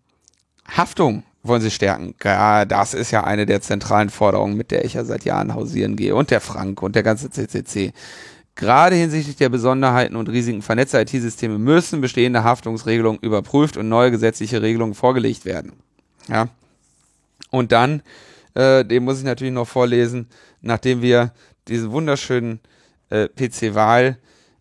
Haftung 0.67 1.23
wollen 1.49 1.63
sie 1.63 1.71
stärken. 1.71 2.15
Ja, 2.23 2.65
das 2.65 2.95
ist 2.95 3.11
ja 3.11 3.25
eine 3.25 3.47
der 3.47 3.61
zentralen 3.61 4.11
Forderungen, 4.11 4.57
mit 4.57 4.71
der 4.71 4.85
ich 4.85 4.95
ja 4.95 5.05
seit 5.05 5.25
Jahren 5.25 5.55
hausieren 5.55 5.97
gehe. 5.97 6.15
Und 6.15 6.31
der 6.31 6.41
Frank 6.41 6.83
und 6.83 6.95
der 6.95 7.03
ganze 7.03 7.31
CCC. 7.31 7.93
Gerade 8.55 8.97
hinsichtlich 8.97 9.37
der 9.37 9.49
Besonderheiten 9.49 10.17
und 10.17 10.29
Risiken 10.29 10.63
vernetzter 10.63 11.01
IT-Systeme 11.01 11.59
müssen 11.59 12.01
bestehende 12.01 12.43
Haftungsregelungen 12.43 13.21
überprüft 13.21 13.77
und 13.77 13.89
neue 13.89 14.11
gesetzliche 14.11 14.63
Regelungen 14.63 14.95
vorgelegt 14.95 15.45
werden. 15.45 15.75
Ja. 16.29 16.49
Und 17.51 17.73
dann, 17.73 18.03
äh, 18.55 18.85
den 18.85 19.05
muss 19.05 19.19
ich 19.19 19.25
natürlich 19.25 19.55
noch 19.55 19.69
vorlesen, 19.69 20.27
nachdem 20.61 21.03
wir 21.03 21.33
diesen 21.69 21.93
wunderschönen 21.93 22.61
äh, 23.11 23.29
PC-Wahl 23.29 24.19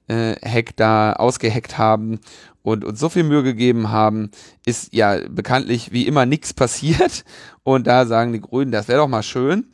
äh, 0.08 0.64
da 0.76 1.14
ausgehackt 1.14 1.78
haben 1.78 2.20
und 2.68 2.84
uns 2.84 3.00
so 3.00 3.08
viel 3.08 3.24
Mühe 3.24 3.44
gegeben 3.44 3.92
haben, 3.92 4.30
ist 4.66 4.94
ja 4.94 5.22
bekanntlich 5.30 5.94
wie 5.94 6.06
immer 6.06 6.26
nichts 6.26 6.54
passiert. 6.54 7.24
Und 7.64 7.88
da 7.88 8.06
sagen 8.06 8.34
die 8.34 8.42
Grünen, 8.42 8.74
das 8.74 8.90
wäre 8.90 9.00
doch 9.00 9.08
mal 9.08 9.24
schön, 9.24 9.68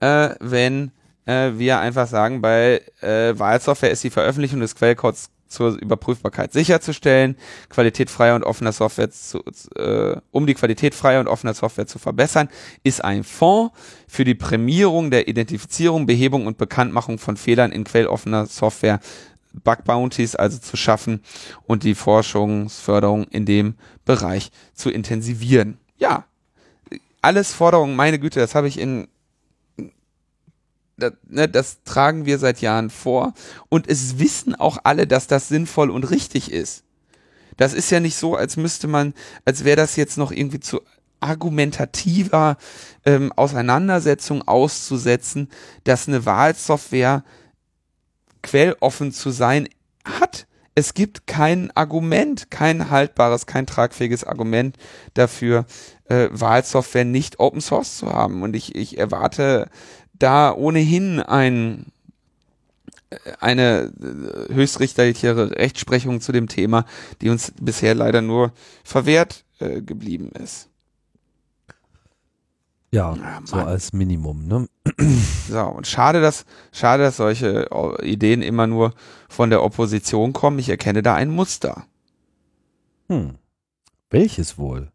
äh, 0.00 0.30
wenn 0.40 0.90
äh, 1.26 1.52
wir 1.54 1.78
einfach 1.78 2.08
sagen, 2.08 2.40
bei 2.40 2.82
äh, 3.02 3.38
Wahlsoftware 3.38 3.92
ist 3.92 4.02
die 4.02 4.10
Veröffentlichung 4.10 4.58
des 4.58 4.74
Quellcodes 4.74 5.30
zur 5.46 5.80
Überprüfbarkeit 5.80 6.52
sicherzustellen, 6.52 7.36
qualitätfreier 7.68 8.34
und 8.34 8.42
offener 8.42 8.72
Software 8.72 9.10
zu, 9.12 9.44
äh, 9.76 10.16
um 10.32 10.46
die 10.48 10.54
Qualität 10.54 10.96
freier 10.96 11.20
und 11.20 11.28
offener 11.28 11.54
Software 11.54 11.86
zu 11.86 12.00
verbessern, 12.00 12.48
ist 12.82 13.04
ein 13.04 13.22
Fonds 13.22 13.72
für 14.08 14.24
die 14.24 14.34
Prämierung 14.34 15.12
der 15.12 15.28
Identifizierung, 15.28 16.06
Behebung 16.06 16.46
und 16.46 16.58
Bekanntmachung 16.58 17.18
von 17.18 17.36
Fehlern 17.36 17.70
in 17.70 17.84
quelloffener 17.84 18.46
Software 18.46 18.98
Bug 19.52 19.84
Bounties 19.84 20.36
also 20.36 20.58
zu 20.58 20.76
schaffen 20.76 21.22
und 21.66 21.82
die 21.82 21.94
Forschungsförderung 21.94 23.24
in 23.24 23.46
dem 23.46 23.74
Bereich 24.04 24.50
zu 24.74 24.90
intensivieren. 24.90 25.78
Ja, 25.98 26.24
alles 27.22 27.52
Forderungen, 27.52 27.96
meine 27.96 28.18
Güte, 28.18 28.40
das 28.40 28.54
habe 28.54 28.68
ich 28.68 28.78
in 28.78 29.08
das, 30.96 31.12
ne, 31.26 31.48
das 31.48 31.82
tragen 31.84 32.26
wir 32.26 32.38
seit 32.38 32.60
Jahren 32.60 32.90
vor 32.90 33.32
und 33.68 33.88
es 33.88 34.18
wissen 34.18 34.54
auch 34.54 34.78
alle, 34.84 35.06
dass 35.06 35.26
das 35.26 35.48
sinnvoll 35.48 35.90
und 35.90 36.10
richtig 36.10 36.52
ist. 36.52 36.84
Das 37.56 37.74
ist 37.74 37.90
ja 37.90 38.00
nicht 38.00 38.16
so, 38.16 38.36
als 38.36 38.56
müsste 38.56 38.86
man, 38.86 39.14
als 39.44 39.64
wäre 39.64 39.76
das 39.76 39.96
jetzt 39.96 40.18
noch 40.18 40.30
irgendwie 40.30 40.60
zu 40.60 40.80
argumentativer 41.20 42.56
ähm, 43.04 43.32
Auseinandersetzung 43.32 44.46
auszusetzen, 44.46 45.48
dass 45.84 46.08
eine 46.08 46.24
Wahlsoftware 46.24 47.24
quelloffen 48.42 49.12
zu 49.12 49.30
sein 49.30 49.68
hat. 50.04 50.46
Es 50.74 50.94
gibt 50.94 51.26
kein 51.26 51.70
Argument, 51.76 52.50
kein 52.50 52.90
haltbares, 52.90 53.46
kein 53.46 53.66
tragfähiges 53.66 54.24
Argument 54.24 54.76
dafür, 55.14 55.66
äh, 56.08 56.28
Wahlsoftware 56.30 57.04
nicht 57.04 57.38
Open 57.38 57.60
Source 57.60 57.98
zu 57.98 58.12
haben. 58.12 58.42
Und 58.42 58.56
ich, 58.56 58.74
ich 58.74 58.96
erwarte 58.96 59.68
da 60.12 60.52
ohnehin 60.54 61.20
ein 61.20 61.86
äh, 63.10 63.16
eine 63.40 63.92
äh, 64.00 64.54
höchstrichterliche 64.54 65.50
Rechtsprechung 65.50 66.20
zu 66.20 66.32
dem 66.32 66.48
Thema, 66.48 66.86
die 67.20 67.28
uns 67.28 67.52
bisher 67.60 67.94
leider 67.94 68.22
nur 68.22 68.52
verwehrt 68.84 69.44
äh, 69.58 69.82
geblieben 69.82 70.30
ist. 70.42 70.69
Ja, 72.92 73.14
ja 73.14 73.40
so 73.44 73.56
als 73.56 73.92
Minimum, 73.92 74.46
ne? 74.46 74.68
So, 75.48 75.60
und 75.60 75.86
schade, 75.86 76.20
dass, 76.20 76.44
schade, 76.72 77.02
dass 77.02 77.16
solche 77.16 77.68
Ideen 78.02 78.42
immer 78.42 78.66
nur 78.66 78.94
von 79.28 79.50
der 79.50 79.62
Opposition 79.62 80.32
kommen. 80.32 80.58
Ich 80.58 80.68
erkenne 80.68 81.02
da 81.02 81.14
ein 81.14 81.30
Muster. 81.30 81.86
Hm. 83.08 83.36
Welches 84.10 84.58
wohl? 84.58 84.90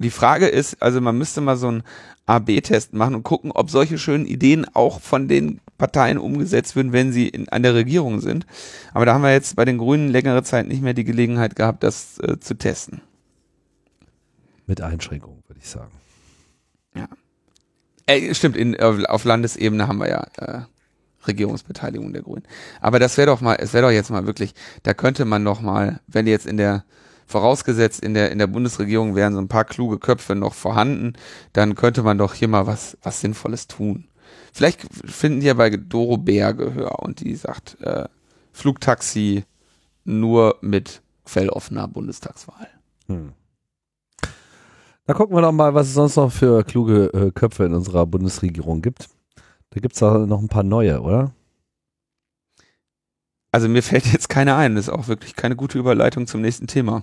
die 0.00 0.10
Frage 0.10 0.46
ist, 0.48 0.82
also 0.82 1.00
man 1.00 1.16
müsste 1.18 1.42
mal 1.42 1.56
so 1.56 1.68
einen 1.68 1.82
AB-Test 2.24 2.94
machen 2.94 3.14
und 3.14 3.22
gucken, 3.22 3.52
ob 3.52 3.70
solche 3.70 3.98
schönen 3.98 4.24
Ideen 4.24 4.66
auch 4.72 5.00
von 5.00 5.28
den 5.28 5.60
Parteien 5.76 6.16
umgesetzt 6.16 6.74
würden, 6.74 6.92
wenn 6.92 7.12
sie 7.12 7.28
in, 7.28 7.48
an 7.50 7.62
der 7.62 7.74
Regierung 7.74 8.20
sind. 8.20 8.46
Aber 8.94 9.04
da 9.04 9.12
haben 9.12 9.22
wir 9.22 9.32
jetzt 9.32 9.56
bei 9.56 9.66
den 9.66 9.76
Grünen 9.76 10.08
längere 10.08 10.42
Zeit 10.42 10.66
nicht 10.68 10.82
mehr 10.82 10.94
die 10.94 11.04
Gelegenheit 11.04 11.54
gehabt, 11.54 11.82
das 11.82 12.18
äh, 12.18 12.40
zu 12.40 12.54
testen. 12.54 13.02
Mit 14.66 14.80
Einschränkungen, 14.80 15.42
würde 15.46 15.60
ich 15.60 15.68
sagen. 15.68 15.92
Ja. 16.94 17.08
Äh, 18.06 18.34
stimmt, 18.34 18.56
in, 18.56 18.78
auf 18.80 19.24
Landesebene 19.24 19.86
haben 19.86 19.98
wir 19.98 20.08
ja 20.08 20.26
äh, 20.38 20.62
Regierungsbeteiligung 21.26 22.12
der 22.12 22.22
Grünen. 22.22 22.44
Aber 22.80 22.98
das 22.98 23.16
wäre 23.16 23.26
doch 23.26 23.40
mal, 23.40 23.56
es 23.60 23.72
wäre 23.72 23.86
doch 23.86 23.92
jetzt 23.92 24.10
mal 24.10 24.26
wirklich, 24.26 24.54
da 24.82 24.94
könnte 24.94 25.24
man 25.24 25.44
doch 25.44 25.60
mal, 25.60 26.00
wenn 26.06 26.26
jetzt 26.26 26.46
in 26.46 26.56
der 26.56 26.84
vorausgesetzt 27.26 28.00
in 28.00 28.14
der 28.14 28.32
in 28.32 28.38
der 28.38 28.48
Bundesregierung 28.48 29.14
wären 29.14 29.34
so 29.34 29.40
ein 29.40 29.46
paar 29.46 29.64
kluge 29.64 29.98
Köpfe 29.98 30.34
noch 30.34 30.54
vorhanden, 30.54 31.12
dann 31.52 31.76
könnte 31.76 32.02
man 32.02 32.18
doch 32.18 32.34
hier 32.34 32.48
mal 32.48 32.66
was 32.66 32.98
was 33.02 33.20
Sinnvolles 33.20 33.68
tun. 33.68 34.08
Vielleicht 34.52 34.80
finden 35.04 35.40
die 35.40 35.46
ja 35.46 35.54
bei 35.54 35.70
Doro 35.70 36.16
Bär 36.16 36.54
Gehör 36.54 36.98
und 37.00 37.20
die 37.20 37.36
sagt 37.36 37.80
äh, 37.82 38.08
Flugtaxi 38.52 39.44
nur 40.04 40.58
mit 40.60 41.02
felloffener 41.24 41.86
Bundestagswahl. 41.86 42.66
Hm. 43.06 43.32
Da 45.10 45.14
gucken 45.14 45.36
wir 45.36 45.42
doch 45.42 45.50
mal, 45.50 45.74
was 45.74 45.88
es 45.88 45.94
sonst 45.94 46.14
noch 46.14 46.30
für 46.30 46.62
kluge 46.62 47.06
äh, 47.12 47.32
Köpfe 47.32 47.64
in 47.64 47.74
unserer 47.74 48.06
Bundesregierung 48.06 48.80
gibt. 48.80 49.08
Da 49.70 49.80
gibt 49.80 49.96
es 49.96 50.00
noch 50.00 50.40
ein 50.40 50.46
paar 50.46 50.62
neue, 50.62 51.00
oder? 51.00 51.32
Also 53.50 53.68
mir 53.68 53.82
fällt 53.82 54.06
jetzt 54.06 54.28
keiner 54.28 54.56
ein. 54.56 54.76
Das 54.76 54.86
ist 54.86 54.94
auch 54.94 55.08
wirklich 55.08 55.34
keine 55.34 55.56
gute 55.56 55.80
Überleitung 55.80 56.28
zum 56.28 56.42
nächsten 56.42 56.68
Thema. 56.68 57.02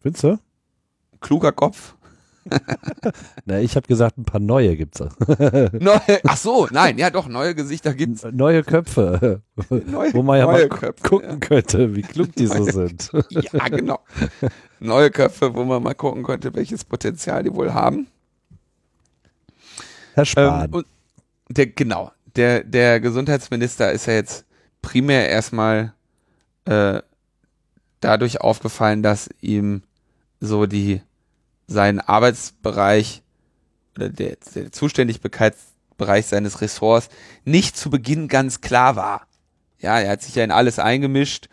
Findest 0.00 0.24
du? 0.24 0.40
Kluger 1.20 1.52
Kopf. 1.52 1.94
Na, 3.44 3.60
ich 3.60 3.76
habe 3.76 3.86
gesagt, 3.86 4.18
ein 4.18 4.24
paar 4.24 4.40
neue 4.40 4.76
gibt's. 4.76 5.00
neue, 5.72 6.20
ach 6.24 6.36
so, 6.36 6.66
nein, 6.70 6.98
ja 6.98 7.10
doch, 7.10 7.28
neue 7.28 7.54
Gesichter 7.54 7.94
gibt's. 7.94 8.24
Neue 8.32 8.62
Köpfe, 8.62 9.42
neue, 9.70 10.14
wo 10.14 10.22
man 10.22 10.38
ja 10.38 10.46
mal 10.46 10.68
Köpfe, 10.68 11.08
gucken 11.08 11.30
ja. 11.30 11.36
könnte, 11.36 11.94
wie 11.94 12.02
klug 12.02 12.34
die 12.34 12.46
so 12.46 12.64
sind. 12.64 13.10
ja, 13.30 13.68
genau. 13.68 14.00
Neue 14.80 15.10
Köpfe, 15.10 15.54
wo 15.54 15.64
man 15.64 15.82
mal 15.82 15.94
gucken 15.94 16.22
könnte, 16.22 16.54
welches 16.54 16.84
Potenzial 16.84 17.42
die 17.42 17.54
wohl 17.54 17.74
haben. 17.74 18.06
Herr 20.14 20.24
Spahn. 20.24 20.72
Ähm, 20.72 20.84
der, 21.48 21.66
genau, 21.66 22.12
der, 22.36 22.64
der 22.64 23.00
Gesundheitsminister 23.00 23.92
ist 23.92 24.06
ja 24.06 24.14
jetzt 24.14 24.44
primär 24.82 25.28
erstmal 25.28 25.92
äh, 26.64 27.02
dadurch 28.00 28.40
aufgefallen, 28.40 29.02
dass 29.02 29.28
ihm 29.40 29.82
so 30.40 30.66
die 30.66 31.02
sein 31.70 32.00
Arbeitsbereich 32.00 33.22
oder 33.96 34.08
der, 34.08 34.36
der 34.54 34.72
Zuständigkeitsbereich 34.72 36.26
seines 36.26 36.60
Ressorts 36.60 37.08
nicht 37.44 37.76
zu 37.76 37.90
Beginn 37.90 38.28
ganz 38.28 38.60
klar 38.60 38.96
war. 38.96 39.26
Ja, 39.78 39.98
er 39.98 40.10
hat 40.10 40.22
sich 40.22 40.34
ja 40.34 40.44
in 40.44 40.50
alles 40.50 40.78
eingemischt 40.78 41.48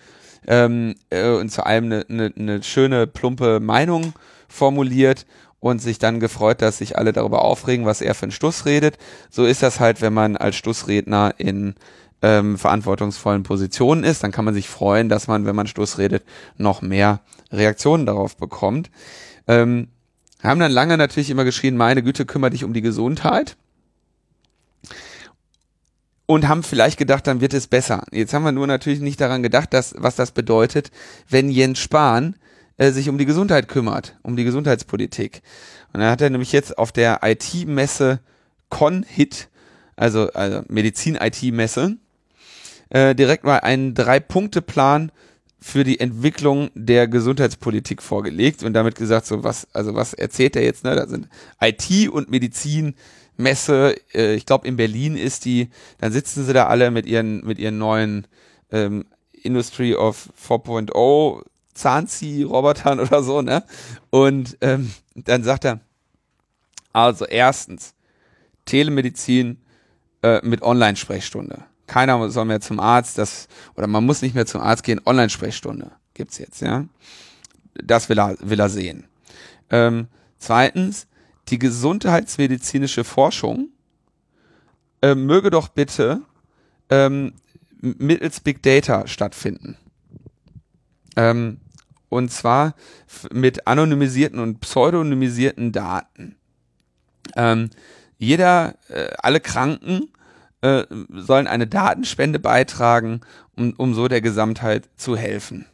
ähm, 0.47 0.95
äh, 1.11 1.30
und 1.30 1.49
zu 1.49 1.65
allem 1.65 1.86
eine, 1.86 2.05
eine, 2.09 2.34
eine 2.36 2.63
schöne, 2.63 3.05
plumpe 3.05 3.59
Meinung 3.59 4.13
formuliert 4.47 5.28
und 5.59 5.80
sich 5.82 5.99
dann 5.99 6.20
gefreut, 6.20 6.61
dass 6.61 6.80
sich 6.80 6.97
alle 6.97 7.13
darüber 7.13 7.43
aufregen, 7.43 7.86
was 7.86 8.01
er 8.01 8.15
für 8.15 8.24
einen 8.24 8.32
Stuss 8.32 8.65
redet. 8.65 8.97
So 9.30 9.45
ist 9.45 9.61
das 9.61 9.80
halt, 9.80 10.01
wenn 10.01 10.13
man 10.13 10.36
als 10.36 10.55
Stussredner 10.55 11.36
in 11.38 11.76
ähm, 12.24 12.57
verantwortungsvollen 12.57 13.43
Positionen 13.43 14.03
ist, 14.03 14.24
dann 14.24 14.32
kann 14.32 14.45
man 14.45 14.55
sich 14.55 14.68
freuen, 14.68 15.09
dass 15.09 15.28
man, 15.28 15.45
wenn 15.45 15.55
man 15.55 15.68
Stuss 15.68 15.99
redet, 15.99 16.24
noch 16.57 16.82
mehr 16.82 17.22
Reaktionen 17.51 18.07
darauf 18.07 18.36
bekommt. 18.36 18.89
Ähm, 19.47 19.89
haben 20.43 20.59
dann 20.59 20.71
lange 20.71 20.97
natürlich 20.97 21.29
immer 21.29 21.43
geschrien, 21.43 21.77
meine 21.77 22.03
Güte, 22.03 22.25
kümmere 22.25 22.51
dich 22.51 22.63
um 22.63 22.73
die 22.73 22.81
Gesundheit. 22.81 23.57
Und 26.25 26.47
haben 26.47 26.63
vielleicht 26.63 26.99
gedacht, 26.99 27.25
dann 27.25 27.39
wird 27.39 27.53
es 27.53 27.67
besser. 27.67 28.03
Jetzt 28.11 28.33
haben 28.33 28.43
wir 28.43 28.51
nur 28.51 28.67
natürlich 28.67 28.99
nicht 28.99 29.21
daran 29.21 29.43
gedacht, 29.43 29.73
dass, 29.73 29.95
was 29.97 30.15
das 30.15 30.31
bedeutet, 30.31 30.91
wenn 31.29 31.49
Jens 31.49 31.79
Spahn 31.79 32.35
äh, 32.75 32.91
sich 32.91 33.07
um 33.07 33.17
die 33.17 33.25
Gesundheit 33.25 33.69
kümmert, 33.69 34.17
um 34.23 34.35
die 34.35 34.43
Gesundheitspolitik. 34.43 35.41
Und 35.93 36.01
dann 36.01 36.11
hat 36.11 36.21
er 36.21 36.29
nämlich 36.29 36.51
jetzt 36.51 36.77
auf 36.77 36.91
der 36.91 37.21
IT-Messe 37.23 38.19
ConHit, 38.69 39.47
also, 39.95 40.31
also 40.33 40.63
Medizin-IT-Messe, 40.67 41.95
äh, 42.89 43.15
direkt 43.15 43.43
mal 43.43 43.59
einen 43.59 43.95
Drei-Punkte-Plan 43.95 45.11
für 45.59 45.83
die 45.83 45.99
Entwicklung 45.99 46.69
der 46.75 47.07
Gesundheitspolitik 47.07 48.01
vorgelegt 48.01 48.63
und 48.63 48.73
damit 48.73 48.95
gesagt, 48.95 49.25
so 49.25 49.43
was, 49.43 49.67
also 49.73 49.95
was 49.95 50.13
erzählt 50.13 50.55
er 50.55 50.63
jetzt, 50.63 50.83
ne? 50.83 50.95
Da 50.95 51.07
sind 51.07 51.27
IT 51.59 52.09
und 52.09 52.29
Medizin, 52.29 52.95
Messe, 53.37 53.95
äh, 54.13 54.35
ich 54.35 54.45
glaube 54.45 54.67
in 54.67 54.77
Berlin 54.77 55.17
ist 55.17 55.45
die, 55.45 55.69
dann 55.99 56.11
sitzen 56.11 56.45
sie 56.45 56.53
da 56.53 56.67
alle 56.67 56.91
mit 56.91 57.05
ihren, 57.05 57.45
mit 57.45 57.59
ihren 57.59 57.77
neuen 57.77 58.27
ähm, 58.71 59.05
Industry 59.31 59.95
of 59.95 60.29
4.0 60.47 61.43
Zahnzieh-Robotern 61.73 62.99
oder 63.01 63.23
so, 63.23 63.41
ne? 63.41 63.63
Und 64.09 64.57
ähm, 64.61 64.91
dann 65.15 65.43
sagt 65.43 65.65
er, 65.65 65.79
also 66.93 67.25
erstens, 67.25 67.93
Telemedizin 68.65 69.61
äh, 70.21 70.39
mit 70.43 70.61
Online-Sprechstunde 70.61 71.63
keiner 71.88 72.29
soll 72.29 72.45
mehr 72.45 72.61
zum 72.61 72.79
Arzt, 72.79 73.17
das, 73.17 73.47
oder 73.75 73.88
man 73.88 74.05
muss 74.05 74.21
nicht 74.21 74.35
mehr 74.35 74.45
zum 74.45 74.61
Arzt 74.61 74.83
gehen, 74.83 75.01
Online-Sprechstunde 75.05 75.91
gibt's 76.13 76.38
jetzt, 76.38 76.61
ja. 76.61 76.85
Das 77.73 78.09
will 78.09 78.19
er, 78.19 78.35
will 78.39 78.59
er 78.59 78.69
sehen. 78.69 79.05
Ähm, 79.69 80.07
zweitens, 80.38 81.07
die 81.49 81.59
gesundheitsmedizinische 81.59 83.03
Forschung 83.03 83.69
äh, 85.01 85.15
möge 85.15 85.51
doch 85.51 85.69
bitte 85.69 86.21
ähm, 86.89 87.33
mittels 87.79 88.39
Big 88.39 88.63
Data 88.63 89.07
stattfinden. 89.07 89.77
Ähm, 91.15 91.59
und 92.09 92.31
zwar 92.31 92.73
mit 93.31 93.67
anonymisierten 93.67 94.39
und 94.39 94.59
pseudonymisierten 94.61 95.71
Daten. 95.71 96.35
Ähm, 97.35 97.69
jeder, 98.17 98.75
äh, 98.88 99.09
alle 99.19 99.39
Kranken 99.39 100.09
äh, 100.61 100.85
sollen 101.09 101.47
eine 101.47 101.67
Datenspende 101.67 102.39
beitragen, 102.39 103.21
um, 103.55 103.73
um 103.77 103.93
so 103.93 104.07
der 104.07 104.21
Gesamtheit 104.21 104.89
zu 104.97 105.15
helfen. 105.15 105.65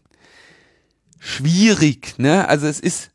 Schwierig, 1.19 2.15
ne? 2.17 2.47
Also 2.47 2.67
es 2.67 2.79
ist, 2.79 3.11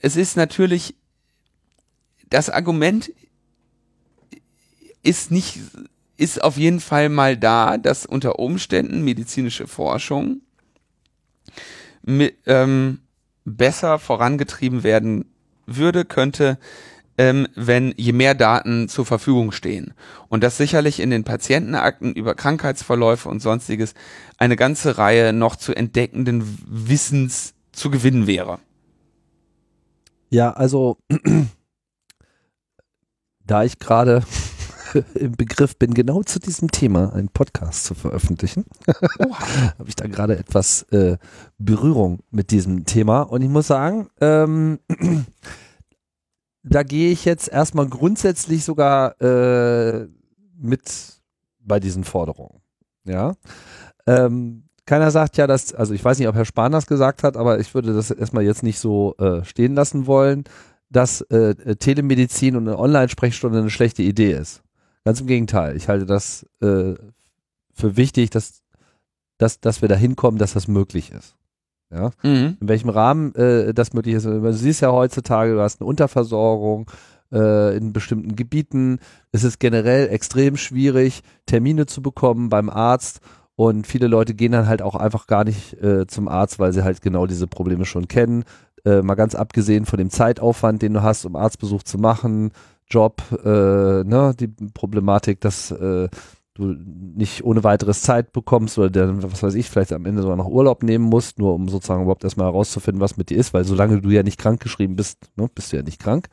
es 0.00 0.16
ist 0.16 0.36
natürlich, 0.36 0.94
das 2.28 2.48
Argument 2.48 3.12
ist 5.02 5.30
nicht, 5.30 5.58
ist 6.16 6.42
auf 6.42 6.56
jeden 6.56 6.80
Fall 6.80 7.08
mal 7.08 7.36
da, 7.36 7.76
dass 7.76 8.06
unter 8.06 8.38
Umständen 8.38 9.02
medizinische 9.02 9.66
Forschung 9.66 10.42
mit, 12.02 12.36
ähm, 12.46 13.00
besser 13.44 13.98
vorangetrieben 13.98 14.82
werden 14.82 15.24
würde, 15.66 16.04
könnte, 16.04 16.58
ähm, 17.20 17.48
wenn 17.54 17.92
je 17.98 18.12
mehr 18.12 18.34
Daten 18.34 18.88
zur 18.88 19.04
Verfügung 19.04 19.52
stehen. 19.52 19.92
Und 20.30 20.42
dass 20.42 20.56
sicherlich 20.56 21.00
in 21.00 21.10
den 21.10 21.22
Patientenakten 21.22 22.14
über 22.14 22.34
Krankheitsverläufe 22.34 23.28
und 23.28 23.40
sonstiges 23.40 23.92
eine 24.38 24.56
ganze 24.56 24.96
Reihe 24.96 25.34
noch 25.34 25.56
zu 25.56 25.74
entdeckenden 25.74 26.58
Wissens 26.66 27.52
zu 27.72 27.90
gewinnen 27.90 28.26
wäre. 28.26 28.58
Ja, 30.30 30.52
also 30.52 30.96
da 33.46 33.64
ich 33.64 33.78
gerade 33.78 34.22
im 35.14 35.32
Begriff 35.32 35.76
bin, 35.76 35.92
genau 35.92 36.22
zu 36.22 36.40
diesem 36.40 36.70
Thema 36.70 37.12
einen 37.12 37.28
Podcast 37.28 37.84
zu 37.84 37.94
veröffentlichen, 37.94 38.64
habe 38.86 39.88
ich 39.88 39.96
da 39.96 40.06
gerade 40.06 40.38
etwas 40.38 40.84
äh, 40.84 41.18
Berührung 41.58 42.20
mit 42.30 42.50
diesem 42.50 42.86
Thema. 42.86 43.20
Und 43.20 43.42
ich 43.42 43.50
muss 43.50 43.66
sagen, 43.66 44.08
ähm, 44.22 44.78
da 46.62 46.82
gehe 46.82 47.10
ich 47.10 47.24
jetzt 47.24 47.48
erstmal 47.48 47.88
grundsätzlich 47.88 48.64
sogar 48.64 49.20
äh, 49.20 50.06
mit 50.56 51.20
bei 51.60 51.80
diesen 51.80 52.04
Forderungen. 52.04 52.60
Ja. 53.04 53.34
Ähm, 54.06 54.64
keiner 54.86 55.10
sagt 55.10 55.36
ja, 55.36 55.46
dass, 55.46 55.72
also 55.72 55.94
ich 55.94 56.04
weiß 56.04 56.18
nicht, 56.18 56.28
ob 56.28 56.34
Herr 56.34 56.44
Spahn 56.44 56.72
das 56.72 56.86
gesagt 56.86 57.22
hat, 57.22 57.36
aber 57.36 57.60
ich 57.60 57.74
würde 57.74 57.94
das 57.94 58.10
erstmal 58.10 58.44
jetzt 58.44 58.62
nicht 58.62 58.78
so 58.78 59.14
äh, 59.18 59.44
stehen 59.44 59.74
lassen 59.74 60.06
wollen, 60.06 60.44
dass 60.90 61.20
äh, 61.22 61.76
Telemedizin 61.76 62.56
und 62.56 62.66
eine 62.66 62.78
Online-Sprechstunde 62.78 63.58
eine 63.60 63.70
schlechte 63.70 64.02
Idee 64.02 64.32
ist. 64.32 64.62
Ganz 65.04 65.20
im 65.20 65.26
Gegenteil. 65.28 65.76
Ich 65.76 65.88
halte 65.88 66.06
das 66.06 66.44
äh, 66.60 66.94
für 67.72 67.96
wichtig, 67.96 68.30
dass, 68.30 68.62
dass, 69.38 69.60
dass 69.60 69.80
wir 69.80 69.88
da 69.88 69.94
hinkommen, 69.94 70.38
dass 70.38 70.54
das 70.54 70.66
möglich 70.66 71.12
ist. 71.12 71.36
Ja? 71.90 72.10
Mhm. 72.22 72.56
In 72.60 72.68
welchem 72.68 72.90
Rahmen 72.90 73.34
äh, 73.34 73.74
das 73.74 73.92
möglich 73.92 74.14
ist. 74.14 74.24
Du 74.24 74.52
siehst 74.52 74.80
ja 74.80 74.92
heutzutage, 74.92 75.54
du 75.54 75.60
hast 75.60 75.80
eine 75.80 75.88
Unterversorgung 75.88 76.90
äh, 77.32 77.76
in 77.76 77.92
bestimmten 77.92 78.36
Gebieten. 78.36 78.98
Es 79.32 79.44
ist 79.44 79.60
generell 79.60 80.08
extrem 80.08 80.56
schwierig, 80.56 81.22
Termine 81.46 81.86
zu 81.86 82.02
bekommen 82.02 82.48
beim 82.48 82.70
Arzt. 82.70 83.20
Und 83.56 83.86
viele 83.86 84.06
Leute 84.06 84.34
gehen 84.34 84.52
dann 84.52 84.68
halt 84.68 84.80
auch 84.80 84.94
einfach 84.94 85.26
gar 85.26 85.44
nicht 85.44 85.74
äh, 85.82 86.06
zum 86.06 86.28
Arzt, 86.28 86.58
weil 86.58 86.72
sie 86.72 86.82
halt 86.82 87.02
genau 87.02 87.26
diese 87.26 87.46
Probleme 87.46 87.84
schon 87.84 88.08
kennen. 88.08 88.44
äh, 88.84 89.02
mal 89.02 89.14
ganz 89.14 89.34
abgesehen 89.34 89.84
von 89.84 89.98
dem 89.98 90.10
Zeitaufwand, 90.10 90.80
den 90.82 90.94
du 90.94 91.02
hast, 91.02 91.24
um 91.26 91.36
Arztbesuch 91.36 91.82
zu 91.82 91.98
machen, 91.98 92.52
Job, 92.88 93.22
äh, 93.44 94.02
ne, 94.04 94.34
die 94.38 94.48
Problematik, 94.48 95.40
dass 95.40 95.70
äh, 95.70 96.08
du 96.60 96.74
nicht 97.16 97.44
ohne 97.44 97.64
weiteres 97.64 98.02
Zeit 98.02 98.32
bekommst 98.32 98.78
oder 98.78 98.90
dann, 98.90 99.22
was 99.22 99.42
weiß 99.42 99.54
ich, 99.54 99.68
vielleicht 99.68 99.92
am 99.92 100.06
Ende 100.06 100.22
sogar 100.22 100.36
noch 100.36 100.46
Urlaub 100.46 100.82
nehmen 100.82 101.04
musst, 101.04 101.38
nur 101.38 101.54
um 101.54 101.68
sozusagen 101.68 102.02
überhaupt 102.02 102.24
erstmal 102.24 102.46
herauszufinden, 102.46 103.00
was 103.00 103.16
mit 103.16 103.30
dir 103.30 103.38
ist, 103.38 103.52
weil 103.52 103.64
solange 103.64 104.00
du 104.00 104.10
ja 104.10 104.22
nicht 104.22 104.38
krank 104.38 104.60
geschrieben 104.60 104.96
bist, 104.96 105.18
ne, 105.36 105.48
bist 105.54 105.72
du 105.72 105.76
ja 105.76 105.82
nicht 105.82 106.00
krank. 106.00 106.28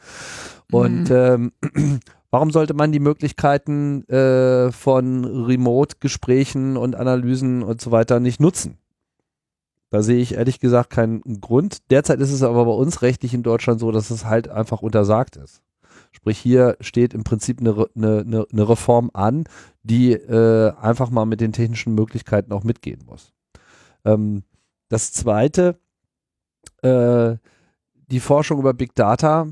Und 0.71 1.09
mhm. 1.09 1.51
ähm, 1.73 1.99
warum 2.31 2.51
sollte 2.51 2.73
man 2.73 2.91
die 2.91 2.99
Möglichkeiten 2.99 4.07
äh, 4.09 4.71
von 4.71 5.25
Remote-Gesprächen 5.25 6.77
und 6.77 6.95
Analysen 6.95 7.63
und 7.63 7.81
so 7.81 7.91
weiter 7.91 8.19
nicht 8.19 8.39
nutzen? 8.39 8.77
Da 9.89 10.01
sehe 10.01 10.19
ich 10.19 10.33
ehrlich 10.33 10.59
gesagt 10.59 10.89
keinen 10.89 11.21
Grund. 11.39 11.89
Derzeit 11.91 12.19
ist 12.19 12.33
es 12.33 12.43
aber 12.43 12.65
bei 12.65 12.71
uns 12.71 13.01
rechtlich 13.01 13.33
in 13.33 13.43
Deutschland 13.43 13.79
so, 13.79 13.91
dass 13.91 14.09
es 14.09 14.25
halt 14.25 14.49
einfach 14.49 14.81
untersagt 14.81 15.37
ist. 15.37 15.61
Sprich, 16.11 16.37
hier 16.37 16.77
steht 16.81 17.13
im 17.13 17.23
Prinzip 17.23 17.59
eine, 17.59 17.87
eine, 17.95 18.45
eine 18.51 18.69
Reform 18.69 19.11
an, 19.13 19.45
die 19.83 20.13
äh, 20.13 20.73
einfach 20.75 21.09
mal 21.09 21.25
mit 21.25 21.41
den 21.41 21.53
technischen 21.53 21.95
Möglichkeiten 21.95 22.51
auch 22.51 22.63
mitgehen 22.63 23.03
muss. 23.05 23.33
Ähm, 24.05 24.43
das 24.89 25.11
zweite, 25.11 25.77
äh, 26.81 27.35
die 28.09 28.19
Forschung 28.19 28.59
über 28.59 28.73
Big 28.73 28.95
Data 28.95 29.47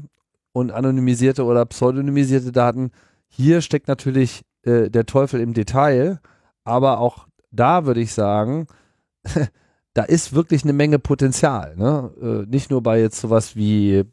und 0.53 0.72
anonymisierte 0.72 1.43
oder 1.43 1.66
pseudonymisierte 1.66 2.51
Daten. 2.51 2.91
Hier 3.28 3.62
steckt 3.62 3.88
natürlich 3.88 4.45
äh, 4.64 4.89
der 4.89 5.06
Teufel 5.06 5.41
im 5.41 5.53
Detail, 5.53 6.20
aber 6.64 6.99
auch 6.99 7.28
da 7.51 7.86
würde 7.86 7.99
ich 7.99 8.14
sagen, 8.14 8.68
da 9.93 10.03
ist 10.03 10.34
wirklich 10.34 10.64
eine 10.64 10.74
Menge 10.74 10.99
Potenzial. 10.99 11.76
Ne? 11.76 12.12
Äh, 12.22 12.49
nicht 12.49 12.70
nur 12.70 12.82
bei 12.82 12.99
jetzt 12.99 13.20
sowas 13.20 13.56
wie 13.56 14.03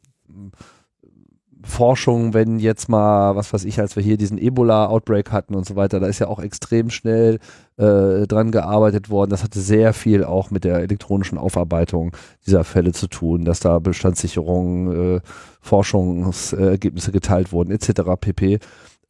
Forschung, 1.65 2.35
wenn 2.35 2.59
jetzt 2.59 2.89
mal, 2.89 3.37
was 3.37 3.53
weiß 3.53 3.65
ich, 3.65 3.81
als 3.81 3.97
wir 3.97 4.03
hier 4.03 4.17
diesen 4.17 4.39
Ebola-Outbreak 4.39 5.33
hatten 5.33 5.55
und 5.55 5.67
so 5.67 5.77
weiter, 5.77 6.01
da 6.01 6.07
ist 6.07 6.19
ja 6.19 6.29
auch 6.29 6.41
extrem 6.41 6.91
schnell 6.91 7.39
äh, 7.77 8.27
dran 8.27 8.51
gearbeitet 8.51 9.11
worden. 9.11 9.31
Das 9.31 9.43
hatte 9.43 9.61
sehr 9.61 9.93
viel 9.93 10.25
auch 10.25 10.51
mit 10.51 10.65
der 10.65 10.77
elektronischen 10.79 11.39
Aufarbeitung 11.39 12.13
dieser 12.47 12.65
Fälle 12.65 12.93
zu 12.93 13.09
tun, 13.09 13.45
dass 13.45 13.61
da 13.61 13.79
Bestandssicherungen, 13.79 15.17
äh, 15.17 15.21
Forschungsergebnisse 15.61 17.13
geteilt 17.13 17.53
wurden, 17.53 17.71
etc. 17.71 18.03
pp. 18.21 18.59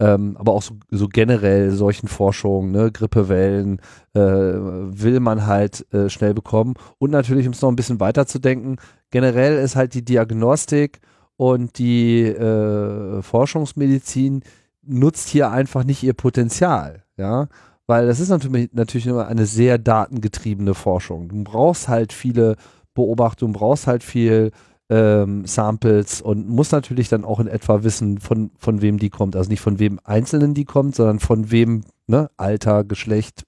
Ähm, 0.01 0.37
aber 0.39 0.53
auch 0.53 0.63
so, 0.63 0.75
so 0.91 1.07
generell 1.07 1.71
solchen 1.71 2.09
Forschungen, 2.09 2.73
ne, 2.73 2.91
Grippewellen, 2.91 3.79
äh, 4.15 4.21
will 4.21 5.21
man 5.21 5.47
halt 5.47 5.87
äh, 5.93 6.09
schnell 6.09 6.35
bekommen. 6.35 6.75
Und 6.99 7.11
natürlich, 7.11 7.47
um 7.47 7.53
es 7.53 7.63
noch 7.63 7.69
ein 7.69 7.77
bisschen 7.77 8.01
weiter 8.01 8.27
zu 8.27 8.39
denken, 8.39 8.77
generell 9.11 9.59
ist 9.59 9.77
halt 9.77 9.95
die 9.95 10.05
Diagnostik 10.05 11.01
und 11.43 11.79
die 11.79 12.23
äh, 12.23 13.21
Forschungsmedizin 13.21 14.45
nutzt 14.83 15.29
hier 15.29 15.51
einfach 15.51 15.83
nicht 15.83 16.05
ihr 16.05 16.13
Potenzial, 16.13 17.03
ja, 17.17 17.49
weil 17.89 18.07
das 18.07 18.21
ist 18.21 18.29
natürlich, 18.29 18.73
natürlich 18.73 19.09
immer 19.09 19.27
eine 19.27 19.45
sehr 19.45 19.79
datengetriebene 19.79 20.75
Forschung. 20.75 21.31
Du 21.31 21.43
brauchst 21.43 21.89
halt 21.89 22.13
viele 22.13 22.55
Beobachtungen, 22.95 23.55
brauchst 23.55 23.89
halt 23.89 24.05
viel 24.05 24.53
ähm, 24.89 25.45
Samples 25.45 26.23
und 26.23 26.49
musst 26.49 26.71
natürlich 26.71 27.09
dann 27.09 27.25
auch 27.25 27.41
in 27.41 27.49
etwa 27.49 27.83
wissen, 27.83 28.19
von, 28.19 28.53
von 28.57 28.81
wem 28.81 29.01
die 29.01 29.11
kommt. 29.11 29.35
Also 29.35 29.51
nicht 29.51 29.61
von 29.61 29.81
wem 29.81 29.99
Einzelnen 30.05 30.55
die 30.55 30.65
kommt, 30.65 30.95
sondern 30.95 31.19
von 31.19 31.51
wem, 31.51 31.83
ne, 32.07 32.31
Alter, 32.37 32.85
Geschlecht, 32.85 33.43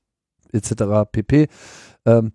etc. 0.50 1.08
pp. 1.12 1.46
Ähm, 2.06 2.32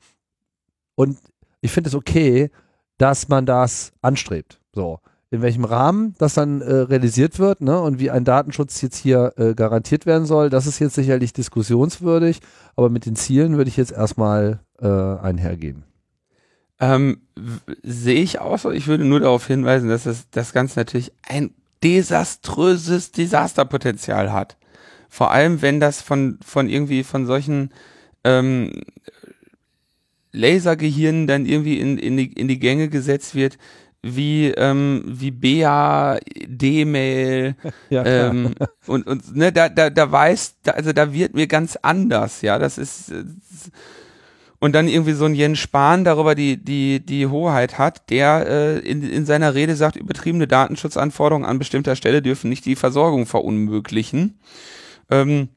und 0.95 1.19
ich 1.59 1.71
finde 1.71 1.89
es 1.89 1.95
okay, 1.95 2.49
dass 2.97 3.27
man 3.27 3.45
das 3.45 3.91
anstrebt. 4.01 4.61
So 4.73 4.99
in 5.31 5.41
welchem 5.41 5.63
Rahmen 5.63 6.15
das 6.17 6.33
dann 6.33 6.61
äh, 6.61 6.73
realisiert 6.73 7.37
wird 7.37 7.61
ne, 7.61 7.79
und 7.79 7.99
wie 7.99 8.09
ein 8.09 8.25
Datenschutz 8.25 8.81
jetzt 8.81 8.97
hier 8.97 9.33
äh, 9.37 9.53
garantiert 9.53 10.05
werden 10.05 10.25
soll, 10.25 10.49
das 10.49 10.65
ist 10.65 10.79
jetzt 10.79 10.95
sicherlich 10.95 11.33
diskussionswürdig, 11.33 12.39
aber 12.75 12.89
mit 12.89 13.05
den 13.05 13.15
Zielen 13.15 13.57
würde 13.57 13.69
ich 13.69 13.77
jetzt 13.77 13.91
erstmal 13.91 14.59
äh, 14.81 14.87
einhergehen. 14.87 15.83
Ähm, 16.79 17.21
Sehe 17.83 18.21
ich 18.21 18.39
auch 18.39 18.57
so. 18.57 18.71
Ich 18.71 18.87
würde 18.87 19.05
nur 19.05 19.19
darauf 19.19 19.45
hinweisen, 19.45 19.89
dass 19.89 20.03
das, 20.03 20.29
das 20.31 20.53
Ganze 20.53 20.79
natürlich 20.79 21.11
ein 21.27 21.51
desaströses 21.83 23.11
Desasterpotenzial 23.11 24.33
hat. 24.33 24.57
Vor 25.09 25.31
allem, 25.31 25.61
wenn 25.61 25.79
das 25.79 26.01
von, 26.01 26.39
von 26.43 26.69
irgendwie 26.69 27.03
von 27.03 27.25
solchen 27.25 27.71
ähm, 28.23 28.71
Lasergehirnen 30.31 31.27
dann 31.27 31.45
irgendwie 31.45 31.79
in, 31.79 31.97
in, 31.97 32.17
die, 32.17 32.31
in 32.33 32.47
die 32.47 32.59
Gänge 32.59 32.89
gesetzt 32.89 33.35
wird, 33.35 33.57
wie 34.01 34.47
ähm, 34.51 35.03
wie 35.05 35.31
Bea, 35.31 36.19
D-Mail 36.47 37.55
ja, 37.89 38.05
ähm, 38.05 38.55
und 38.87 39.07
und 39.07 39.35
ne 39.35 39.51
da 39.51 39.69
da 39.69 39.89
da 39.89 40.11
weiß 40.11 40.55
da, 40.63 40.71
also 40.71 40.93
da 40.93 41.13
wird 41.13 41.33
mir 41.33 41.47
ganz 41.47 41.77
anders 41.81 42.41
ja 42.41 42.57
das 42.59 42.77
ist 42.77 43.11
und 44.59 44.73
dann 44.73 44.87
irgendwie 44.87 45.13
so 45.13 45.25
ein 45.25 45.35
Jens 45.35 45.59
Spahn 45.59 46.03
darüber 46.05 46.33
die 46.33 46.57
die 46.57 47.05
die 47.05 47.27
Hoheit 47.27 47.77
hat 47.77 48.09
der 48.09 48.45
äh, 48.47 48.79
in 48.79 49.03
in 49.03 49.25
seiner 49.25 49.53
Rede 49.53 49.75
sagt 49.75 49.97
übertriebene 49.97 50.47
Datenschutzanforderungen 50.47 51.47
an 51.47 51.59
bestimmter 51.59 51.95
Stelle 51.95 52.21
dürfen 52.21 52.49
nicht 52.49 52.65
die 52.65 52.75
Versorgung 52.75 53.25
verunmöglichen. 53.25 54.39
Ähm, 55.11 55.49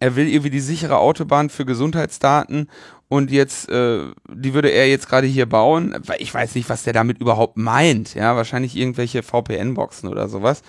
er 0.00 0.16
will 0.16 0.28
irgendwie 0.28 0.50
die 0.50 0.60
sichere 0.60 0.98
Autobahn 0.98 1.50
für 1.50 1.64
Gesundheitsdaten 1.64 2.68
und 3.08 3.30
jetzt, 3.30 3.68
äh, 3.70 4.00
die 4.28 4.54
würde 4.54 4.68
er 4.68 4.88
jetzt 4.88 5.08
gerade 5.08 5.26
hier 5.26 5.46
bauen, 5.46 6.00
ich 6.18 6.32
weiß 6.32 6.54
nicht, 6.54 6.68
was 6.68 6.82
der 6.82 6.92
damit 6.92 7.18
überhaupt 7.18 7.56
meint, 7.56 8.14
ja, 8.14 8.36
wahrscheinlich 8.36 8.76
irgendwelche 8.76 9.22
VPN-Boxen 9.22 10.08
oder 10.08 10.28
sowas. 10.28 10.62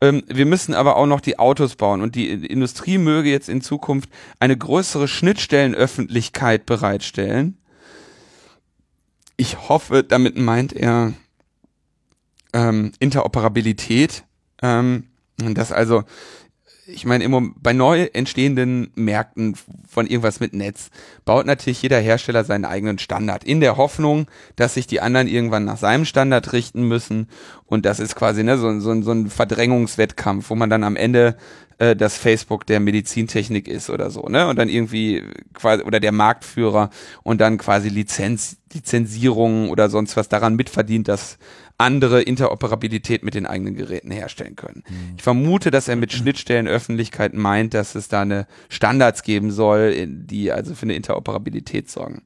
Ähm, 0.00 0.22
wir 0.26 0.46
müssen 0.46 0.74
aber 0.74 0.96
auch 0.96 1.06
noch 1.06 1.20
die 1.20 1.38
Autos 1.38 1.76
bauen 1.76 2.02
und 2.02 2.14
die 2.14 2.28
Industrie 2.28 2.98
möge 2.98 3.30
jetzt 3.30 3.48
in 3.48 3.62
Zukunft 3.62 4.08
eine 4.38 4.56
größere 4.56 5.08
Schnittstellenöffentlichkeit 5.08 6.66
bereitstellen. 6.66 7.58
Ich 9.36 9.68
hoffe, 9.68 10.04
damit 10.04 10.36
meint 10.36 10.72
er 10.72 11.14
ähm, 12.52 12.92
Interoperabilität, 13.00 14.24
ähm, 14.62 15.08
dass 15.36 15.72
also 15.72 16.04
ich 16.92 17.04
meine, 17.04 17.24
immer 17.24 17.42
bei 17.56 17.72
neu 17.72 18.08
entstehenden 18.12 18.92
Märkten 18.94 19.56
von 19.88 20.06
irgendwas 20.06 20.40
mit 20.40 20.52
Netz 20.52 20.90
baut 21.24 21.46
natürlich 21.46 21.82
jeder 21.82 21.98
Hersteller 21.98 22.44
seinen 22.44 22.64
eigenen 22.64 22.98
Standard 22.98 23.44
in 23.44 23.60
der 23.60 23.76
Hoffnung, 23.76 24.26
dass 24.56 24.74
sich 24.74 24.86
die 24.86 25.00
anderen 25.00 25.28
irgendwann 25.28 25.64
nach 25.64 25.78
seinem 25.78 26.04
Standard 26.04 26.52
richten 26.52 26.86
müssen. 26.86 27.28
Und 27.66 27.86
das 27.86 28.00
ist 28.00 28.14
quasi 28.14 28.44
ne, 28.44 28.58
so, 28.58 28.80
so, 28.80 29.02
so 29.02 29.12
ein 29.12 29.28
Verdrängungswettkampf, 29.28 30.50
wo 30.50 30.54
man 30.54 30.70
dann 30.70 30.84
am 30.84 30.96
Ende 30.96 31.36
äh, 31.78 31.96
das 31.96 32.16
Facebook 32.16 32.66
der 32.66 32.80
Medizintechnik 32.80 33.66
ist 33.66 33.90
oder 33.90 34.10
so, 34.10 34.28
ne? 34.28 34.46
Und 34.46 34.58
dann 34.58 34.68
irgendwie 34.68 35.24
quasi 35.54 35.82
oder 35.82 35.98
der 35.98 36.12
Marktführer 36.12 36.90
und 37.22 37.40
dann 37.40 37.58
quasi 37.58 37.88
Lizenz, 37.88 38.56
Lizenzierung 38.72 39.68
oder 39.70 39.90
sonst 39.90 40.16
was 40.16 40.28
daran 40.28 40.54
mitverdient, 40.54 41.08
dass 41.08 41.38
andere 41.78 42.22
Interoperabilität 42.22 43.24
mit 43.24 43.34
den 43.34 43.46
eigenen 43.46 43.74
Geräten 43.74 44.10
herstellen 44.10 44.56
können. 44.56 44.84
Mhm. 44.88 45.14
Ich 45.16 45.22
vermute, 45.22 45.70
dass 45.70 45.88
er 45.88 45.96
mit 45.96 46.12
Schnittstellenöffentlichkeit 46.12 47.34
meint, 47.34 47.74
dass 47.74 47.94
es 47.94 48.08
da 48.08 48.22
eine 48.22 48.46
Standards 48.68 49.22
geben 49.22 49.50
soll, 49.50 50.06
die 50.06 50.52
also 50.52 50.74
für 50.74 50.84
eine 50.84 50.94
Interoperabilität 50.94 51.90
sorgen. 51.90 52.22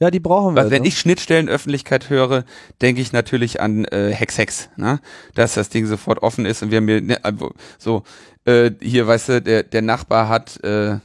Ja, 0.00 0.10
die 0.10 0.20
brauchen 0.20 0.54
wir. 0.54 0.62
Also 0.62 0.70
wenn 0.70 0.84
ich 0.84 0.98
Schnittstellenöffentlichkeit 0.98 2.08
höre, 2.08 2.44
denke 2.80 3.02
ich 3.02 3.12
natürlich 3.12 3.60
an 3.60 3.84
äh, 3.84 4.10
Hex 4.10 4.38
Hex, 4.38 4.70
ne? 4.76 5.00
dass 5.34 5.54
das 5.54 5.68
Ding 5.68 5.86
sofort 5.86 6.22
offen 6.22 6.46
ist 6.46 6.62
und 6.62 6.70
wir 6.70 6.80
mir 6.80 7.00
ne, 7.00 7.22
also, 7.22 7.52
so 7.78 8.02
äh, 8.46 8.70
hier, 8.80 9.06
weißt 9.06 9.28
du, 9.28 9.42
der 9.42 9.62
der 9.62 9.82
Nachbar 9.82 10.28
hat 10.28 10.62
äh, 10.64 10.98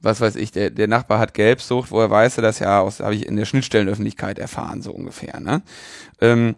was 0.00 0.20
weiß 0.20 0.36
ich, 0.36 0.52
der, 0.52 0.70
der 0.70 0.88
Nachbar 0.88 1.18
hat 1.18 1.34
Gelbsucht, 1.34 1.90
woher 1.90 2.10
weiß 2.10 2.38
er 2.38 2.42
das 2.42 2.58
ja 2.58 2.80
aus, 2.80 3.00
habe 3.00 3.14
ich 3.14 3.26
in 3.26 3.36
der 3.36 3.44
Schnittstellenöffentlichkeit 3.44 4.38
erfahren, 4.38 4.82
so 4.82 4.92
ungefähr. 4.92 5.40
Ne? 5.40 5.62
Ähm, 6.20 6.54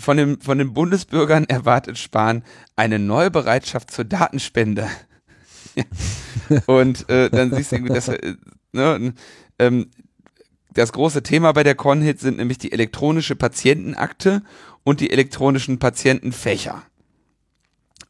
von, 0.00 0.16
dem, 0.16 0.40
von 0.40 0.58
den 0.58 0.72
Bundesbürgern 0.74 1.44
erwartet 1.44 1.98
Spahn 1.98 2.44
eine 2.76 2.98
Neubereitschaft 2.98 3.90
zur 3.90 4.04
Datenspende. 4.04 4.88
Und 6.66 7.08
äh, 7.08 7.30
dann 7.30 7.54
siehst 7.54 7.72
du, 7.72 7.84
dass, 7.84 8.08
äh, 8.08 8.34
ne, 8.72 9.14
ähm, 9.58 9.90
das 10.72 10.92
große 10.92 11.22
Thema 11.22 11.52
bei 11.52 11.62
der 11.62 11.74
Conhit 11.74 12.20
sind 12.20 12.38
nämlich 12.38 12.58
die 12.58 12.72
elektronische 12.72 13.36
Patientenakte 13.36 14.42
und 14.84 15.00
die 15.00 15.10
elektronischen 15.10 15.78
Patientenfächer. 15.78 16.82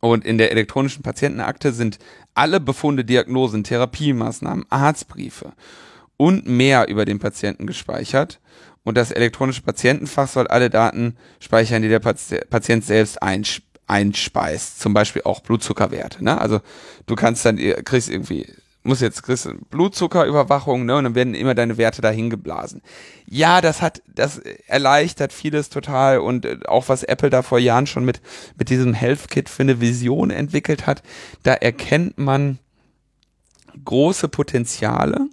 Und 0.00 0.24
in 0.24 0.38
der 0.38 0.50
elektronischen 0.50 1.02
Patientenakte 1.02 1.72
sind 1.72 1.98
alle 2.34 2.60
Befunde, 2.60 3.04
Diagnosen, 3.04 3.64
Therapiemaßnahmen, 3.64 4.64
Arztbriefe 4.70 5.52
und 6.16 6.46
mehr 6.46 6.88
über 6.88 7.04
den 7.04 7.18
Patienten 7.18 7.66
gespeichert 7.66 8.40
und 8.85 8.97
das 8.97 9.11
elektronische 9.11 9.62
Patientenfach 9.62 10.28
soll 10.28 10.47
alle 10.47 10.70
Daten 10.70 11.16
speichern, 11.39 11.82
die 11.82 11.89
der 11.89 12.01
Patient 12.01 12.85
selbst 12.85 13.19
einspeist. 13.86 14.81
Zum 14.81 14.94
Beispiel 14.94 15.23
auch 15.24 15.40
Blutzuckerwerte. 15.40 16.24
Ne? 16.24 16.40
Also 16.40 16.61
du 17.07 17.15
kannst 17.15 17.44
dann, 17.44 17.57
kriegst 17.85 18.09
irgendwie 18.09 18.47
muss 18.82 19.01
jetzt 19.01 19.23
kriegst 19.23 19.48
Blutzuckerüberwachung, 19.70 20.86
ne, 20.86 20.97
und 20.97 21.05
dann 21.05 21.15
werden 21.15 21.35
immer 21.35 21.55
deine 21.55 21.77
Werte 21.77 22.01
dahin 22.01 22.31
geblasen. 22.31 22.82
Ja, 23.27 23.61
das 23.61 23.82
hat, 23.82 24.02
das 24.07 24.39
erleichtert 24.39 25.32
vieles 25.32 25.69
total 25.69 26.19
und 26.19 26.47
äh, 26.47 26.59
auch 26.66 26.89
was 26.89 27.02
Apple 27.02 27.31
da 27.31 27.43
vor 27.43 27.59
Jahren 27.59 27.86
schon 27.86 28.05
mit, 28.05 28.20
mit 28.57 28.70
diesem 28.70 28.94
Health 28.94 29.28
Kit 29.28 29.48
für 29.48 29.62
eine 29.62 29.81
Vision 29.81 30.31
entwickelt 30.31 30.86
hat, 30.86 31.02
da 31.43 31.52
erkennt 31.52 32.19
man 32.19 32.59
große 33.85 34.28
Potenziale 34.28 35.28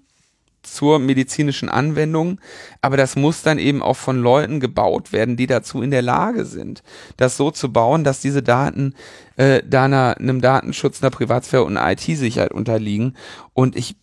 zur 0.74 1.00
medizinischen 1.00 1.70
Anwendung, 1.70 2.40
aber 2.82 2.98
das 2.98 3.16
muss 3.16 3.42
dann 3.42 3.60
eben 3.60 3.82
auch 3.82 3.96
von 3.98 4.22
Leuten 4.22 4.60
gebaut 4.60 5.12
werden, 5.12 5.38
die 5.38 5.48
dazu 5.48 5.82
in 5.82 5.92
der 5.92 6.02
Lage 6.02 6.46
sind, 6.46 6.84
das 7.18 7.38
so 7.38 7.52
zu 7.52 7.72
bauen, 7.72 8.04
dass 8.04 8.22
diese 8.22 8.44
Daten 8.44 8.94
äh, 9.36 9.62
da 9.68 9.86
einer, 9.86 10.18
einem 10.18 10.42
Datenschutz, 10.42 11.02
einer 11.02 11.12
Privatsphäre 11.12 11.64
und 11.64 11.78
einer 11.78 11.92
IT-Sicherheit 11.92 12.52
unterliegen. 12.52 13.16
Und 13.54 13.76
ich, 13.76 13.96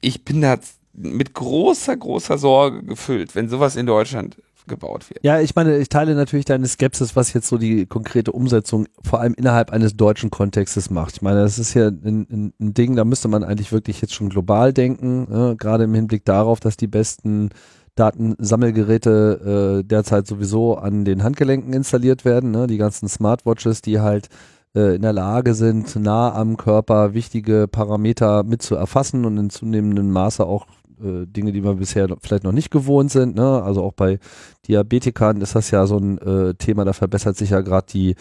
ich 0.00 0.24
bin 0.24 0.40
da 0.40 0.58
mit 0.92 1.34
großer, 1.34 1.96
großer 1.96 2.38
Sorge 2.38 2.82
gefüllt, 2.82 3.34
wenn 3.34 3.48
sowas 3.48 3.76
in 3.76 3.86
Deutschland 3.86 4.36
gebaut 4.70 5.10
wird. 5.10 5.22
Ja, 5.22 5.40
ich 5.40 5.54
meine, 5.54 5.76
ich 5.76 5.90
teile 5.90 6.14
natürlich 6.14 6.46
deine 6.46 6.66
Skepsis, 6.66 7.14
was 7.14 7.34
jetzt 7.34 7.48
so 7.48 7.58
die 7.58 7.84
konkrete 7.84 8.32
Umsetzung 8.32 8.86
vor 9.02 9.20
allem 9.20 9.34
innerhalb 9.34 9.70
eines 9.70 9.94
deutschen 9.96 10.30
Kontextes 10.30 10.88
macht. 10.88 11.16
Ich 11.16 11.22
meine, 11.22 11.42
das 11.42 11.58
ist 11.58 11.74
ja 11.74 11.88
ein, 11.88 12.26
ein, 12.30 12.52
ein 12.58 12.74
Ding, 12.74 12.96
da 12.96 13.04
müsste 13.04 13.28
man 13.28 13.44
eigentlich 13.44 13.72
wirklich 13.72 14.00
jetzt 14.00 14.14
schon 14.14 14.30
global 14.30 14.72
denken, 14.72 15.26
äh, 15.30 15.56
gerade 15.56 15.84
im 15.84 15.94
Hinblick 15.94 16.24
darauf, 16.24 16.60
dass 16.60 16.78
die 16.78 16.86
besten 16.86 17.50
Datensammelgeräte 17.96 19.80
äh, 19.80 19.84
derzeit 19.86 20.26
sowieso 20.26 20.76
an 20.76 21.04
den 21.04 21.22
Handgelenken 21.22 21.74
installiert 21.74 22.24
werden, 22.24 22.50
ne? 22.50 22.66
die 22.66 22.78
ganzen 22.78 23.08
Smartwatches, 23.08 23.82
die 23.82 24.00
halt 24.00 24.30
äh, 24.74 24.94
in 24.94 25.02
der 25.02 25.12
Lage 25.12 25.54
sind, 25.54 25.96
nah 25.96 26.32
am 26.34 26.56
Körper 26.56 27.14
wichtige 27.14 27.68
Parameter 27.68 28.44
mit 28.44 28.62
zu 28.62 28.74
erfassen 28.74 29.24
und 29.24 29.36
in 29.36 29.50
zunehmendem 29.50 30.10
Maße 30.10 30.46
auch 30.46 30.66
äh, 31.02 31.26
Dinge, 31.26 31.52
die 31.52 31.64
wir 31.64 31.74
bisher 31.74 32.08
vielleicht 32.20 32.44
noch 32.44 32.52
nicht 32.52 32.70
gewohnt 32.70 33.10
sind. 33.10 33.36
Ne? 33.36 33.62
Also 33.62 33.82
auch 33.82 33.92
bei 33.92 34.18
Diabetikern 34.66 35.40
ist 35.40 35.54
das 35.54 35.70
ja 35.70 35.86
so 35.86 35.98
ein 35.98 36.18
äh, 36.18 36.54
Thema, 36.54 36.84
da 36.84 36.92
verbessert 36.92 37.36
sich 37.36 37.50
ja 37.50 37.60
gerade 37.60 37.86
die 37.90 38.14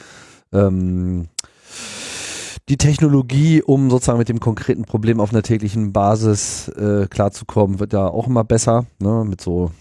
ähm, 0.51 1.27
die 2.69 2.77
Technologie, 2.77 3.63
um 3.63 3.89
sozusagen 3.89 4.19
mit 4.19 4.29
dem 4.29 4.39
konkreten 4.39 4.85
Problem 4.85 5.19
auf 5.19 5.31
einer 5.31 5.41
täglichen 5.41 5.91
Basis 5.91 6.67
äh, 6.69 7.07
klarzukommen, 7.09 7.79
wird 7.79 7.93
ja 7.93 8.07
auch 8.07 8.27
immer 8.27 8.43
besser, 8.43 8.85
ne? 8.99 9.25
mit 9.27 9.41
so 9.41 9.71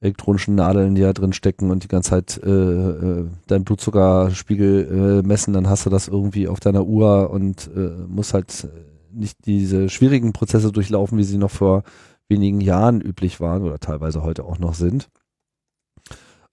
elektronischen 0.00 0.56
Nadeln, 0.56 0.94
die 0.94 1.02
da 1.02 1.12
drin 1.12 1.32
stecken 1.32 1.70
und 1.70 1.84
die 1.84 1.88
ganze 1.88 2.10
Zeit 2.10 2.40
äh, 2.44 2.50
äh, 2.50 3.26
deinen 3.46 3.64
Blutzuckerspiegel 3.64 5.20
äh, 5.22 5.26
messen, 5.26 5.54
dann 5.54 5.68
hast 5.68 5.86
du 5.86 5.90
das 5.90 6.08
irgendwie 6.08 6.48
auf 6.48 6.60
deiner 6.60 6.84
Uhr 6.84 7.30
und 7.30 7.70
äh, 7.74 7.90
musst 8.08 8.34
halt 8.34 8.68
nicht 9.12 9.46
diese 9.46 9.88
schwierigen 9.88 10.32
Prozesse 10.32 10.72
durchlaufen, 10.72 11.16
wie 11.16 11.24
sie 11.24 11.38
noch 11.38 11.50
vor 11.50 11.84
wenigen 12.28 12.60
Jahren 12.60 13.00
üblich 13.00 13.40
waren 13.40 13.62
oder 13.62 13.78
teilweise 13.78 14.22
heute 14.22 14.44
auch 14.44 14.58
noch 14.58 14.74
sind. 14.74 15.08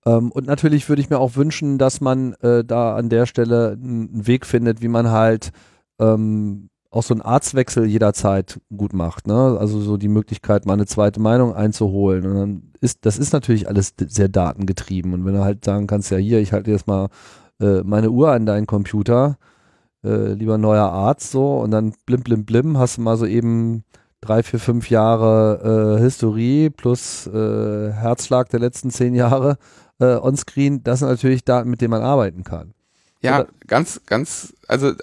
Ähm, 0.06 0.32
und 0.32 0.48
natürlich 0.48 0.90
würde 0.90 1.02
ich 1.02 1.10
mir 1.10 1.20
auch 1.20 1.36
wünschen, 1.36 1.78
dass 1.78 2.02
man 2.02 2.34
äh, 2.42 2.64
da 2.64 2.96
an 2.96 3.10
der 3.10 3.26
Stelle 3.26 3.72
einen 3.72 4.28
Weg 4.28 4.46
findet, 4.46 4.82
wie 4.82 4.88
man 4.88 5.12
halt 5.12 5.52
ähm, 6.00 6.70
auch 6.94 7.04
so 7.04 7.14
einen 7.14 7.22
Arztwechsel 7.22 7.86
jederzeit 7.86 8.60
gut 8.76 8.94
macht. 8.94 9.28
Ne? 9.28 9.58
Also 9.60 9.80
so 9.80 9.98
die 9.98 10.10
Möglichkeit, 10.10 10.66
mal 10.66 10.74
eine 10.74 10.86
zweite 10.86 11.20
Meinung 11.20 11.56
einzuholen. 11.56 12.26
Und 12.26 12.36
dann 12.36 12.72
ist, 12.82 13.06
das 13.06 13.18
ist 13.18 13.34
natürlich 13.34 13.68
alles 13.68 13.96
sehr 13.98 14.30
datengetrieben. 14.30 15.14
Und 15.14 15.26
wenn 15.26 15.34
du 15.34 15.44
halt 15.44 15.66
sagen 15.66 15.88
kannst, 15.88 16.12
ja 16.12 16.18
hier, 16.18 16.40
ich 16.40 16.54
halte 16.54 16.72
jetzt 16.72 16.86
mal 16.86 17.10
äh, 17.60 17.82
meine 17.84 18.12
Uhr 18.12 18.32
an 18.32 18.46
deinen 18.46 18.68
Computer, 18.68 19.38
äh, 20.04 20.34
lieber 20.34 20.58
neuer 20.58 20.92
Arzt 20.92 21.32
so, 21.32 21.60
und 21.60 21.72
dann 21.72 21.94
blim 22.06 22.22
blim 22.22 22.46
blim, 22.46 22.78
hast 22.78 22.98
du 22.98 23.02
mal 23.02 23.18
so 23.18 23.26
eben 23.26 23.84
drei, 24.24 24.42
vier, 24.42 24.60
fünf 24.60 24.90
Jahre 24.90 25.98
äh, 25.98 26.02
Historie 26.02 26.70
plus 26.70 27.28
äh, 27.28 27.92
Herzschlag 27.92 28.50
der 28.50 28.60
letzten 28.60 28.90
zehn 28.90 29.16
Jahre 29.16 29.58
äh, 30.00 30.16
onscreen, 30.16 30.84
das 30.84 31.00
sind 31.00 31.10
natürlich 31.10 31.44
Daten, 31.44 31.70
mit 31.70 31.82
denen 31.82 31.92
man 31.92 32.02
arbeiten 32.02 32.44
kann. 32.44 32.74
Ja, 33.22 33.42
Oder? 33.42 33.50
ganz, 33.68 34.02
ganz, 34.06 34.54
also 34.68 34.94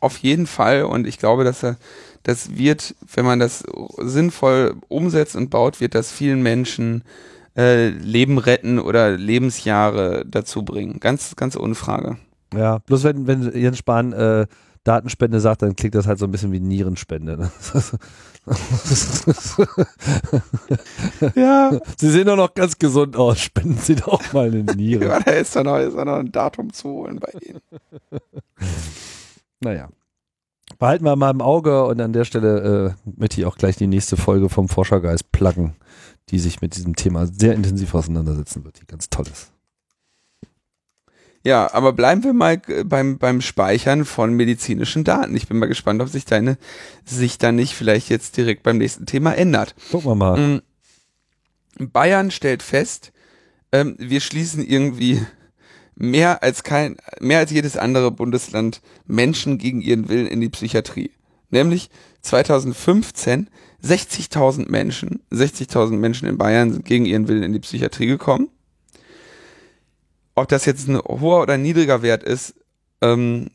auf 0.00 0.18
jeden 0.18 0.46
Fall 0.46 0.84
und 0.84 1.06
ich 1.06 1.18
glaube, 1.18 1.44
dass 1.44 1.62
er, 1.64 1.76
das 2.22 2.56
wird, 2.56 2.94
wenn 3.14 3.24
man 3.24 3.40
das 3.40 3.64
sinnvoll 3.98 4.76
umsetzt 4.88 5.34
und 5.34 5.50
baut, 5.50 5.80
wird 5.80 5.94
das 5.94 6.12
vielen 6.12 6.42
Menschen 6.42 7.02
äh, 7.56 7.88
Leben 7.88 8.38
retten 8.38 8.78
oder 8.78 9.10
Lebensjahre 9.10 10.24
dazu 10.26 10.64
bringen. 10.64 11.00
Ganz, 11.00 11.34
ganz 11.36 11.56
ohne 11.56 11.74
Frage. 11.74 12.18
Ja, 12.54 12.78
bloß 12.78 13.04
wenn, 13.04 13.26
wenn 13.26 13.52
Jens 13.56 13.78
Spahn 13.78 14.12
äh, 14.12 14.46
Datenspende 14.88 15.38
sagt, 15.38 15.60
dann 15.60 15.76
klingt 15.76 15.94
das 15.94 16.06
halt 16.06 16.18
so 16.18 16.24
ein 16.24 16.30
bisschen 16.30 16.50
wie 16.50 16.60
Nierenspende. 16.60 17.36
Ne? 17.36 17.50
ja. 21.34 21.78
Sie 21.98 22.10
sehen 22.10 22.26
doch 22.26 22.36
noch 22.36 22.54
ganz 22.54 22.78
gesund 22.78 23.14
aus. 23.14 23.38
Spenden 23.38 23.76
Sie 23.76 23.96
doch 23.96 24.32
mal 24.32 24.46
eine 24.46 24.62
Niere. 24.64 25.04
ja, 25.08 25.20
da 25.20 25.32
ist 25.32 25.54
doch 25.54 25.62
noch, 25.62 25.76
ist 25.76 25.94
doch 25.94 26.06
noch 26.06 26.16
ein 26.16 26.32
Datum 26.32 26.72
zu 26.72 26.88
holen 26.88 27.20
bei 27.20 27.30
Ihnen. 27.40 27.60
naja. 29.60 29.90
Behalten 30.78 31.04
wir 31.04 31.16
mal 31.16 31.32
im 31.32 31.42
Auge 31.42 31.84
und 31.84 32.00
an 32.00 32.14
der 32.14 32.24
Stelle 32.24 32.96
äh, 33.04 33.10
möchte 33.18 33.40
ich 33.40 33.46
auch 33.46 33.56
gleich 33.56 33.76
die 33.76 33.86
nächste 33.86 34.16
Folge 34.16 34.48
vom 34.48 34.68
Forschergeist 34.68 35.32
pluggen, 35.32 35.76
die 36.30 36.38
sich 36.38 36.62
mit 36.62 36.76
diesem 36.76 36.96
Thema 36.96 37.26
sehr 37.26 37.52
intensiv 37.54 37.94
auseinandersetzen 37.94 38.64
wird, 38.64 38.80
die 38.80 38.86
ganz 38.86 39.10
toll 39.10 39.26
ist. 39.30 39.52
Ja, 41.44 41.72
aber 41.72 41.92
bleiben 41.92 42.24
wir 42.24 42.32
mal 42.32 42.60
beim, 42.84 43.18
beim 43.18 43.40
Speichern 43.40 44.04
von 44.04 44.34
medizinischen 44.34 45.04
Daten. 45.04 45.36
Ich 45.36 45.48
bin 45.48 45.58
mal 45.58 45.66
gespannt, 45.66 46.02
ob 46.02 46.08
sich 46.08 46.24
deine 46.24 46.58
sich 47.04 47.38
dann 47.38 47.56
nicht 47.56 47.74
vielleicht 47.74 48.08
jetzt 48.08 48.36
direkt 48.36 48.62
beim 48.62 48.78
nächsten 48.78 49.06
Thema 49.06 49.32
ändert. 49.32 49.74
Gucken 49.90 50.10
wir 50.10 50.14
mal. 50.14 50.36
Mm, 50.36 50.62
Bayern 51.78 52.30
stellt 52.30 52.62
fest, 52.62 53.12
ähm, 53.70 53.94
wir 53.98 54.20
schließen 54.20 54.66
irgendwie 54.66 55.22
mehr 55.94 56.42
als 56.42 56.64
kein, 56.64 56.96
mehr 57.20 57.38
als 57.38 57.50
jedes 57.50 57.76
andere 57.76 58.10
Bundesland 58.10 58.80
Menschen 59.06 59.58
gegen 59.58 59.80
ihren 59.80 60.08
Willen 60.08 60.26
in 60.26 60.40
die 60.40 60.48
Psychiatrie. 60.48 61.12
Nämlich 61.50 61.88
2015 62.22 63.48
60.000 63.82 64.68
Menschen, 64.68 65.22
60.000 65.30 65.92
Menschen 65.92 66.28
in 66.28 66.36
Bayern 66.36 66.72
sind 66.72 66.84
gegen 66.84 67.06
ihren 67.06 67.28
Willen 67.28 67.44
in 67.44 67.52
die 67.52 67.60
Psychiatrie 67.60 68.06
gekommen 68.06 68.50
ob 70.40 70.48
das 70.48 70.64
jetzt 70.64 70.88
ein 70.88 70.98
hoher 70.98 71.42
oder 71.42 71.56
niedriger 71.58 72.02
Wert 72.02 72.22
ist, 72.22 72.54
ähm, 73.00 73.48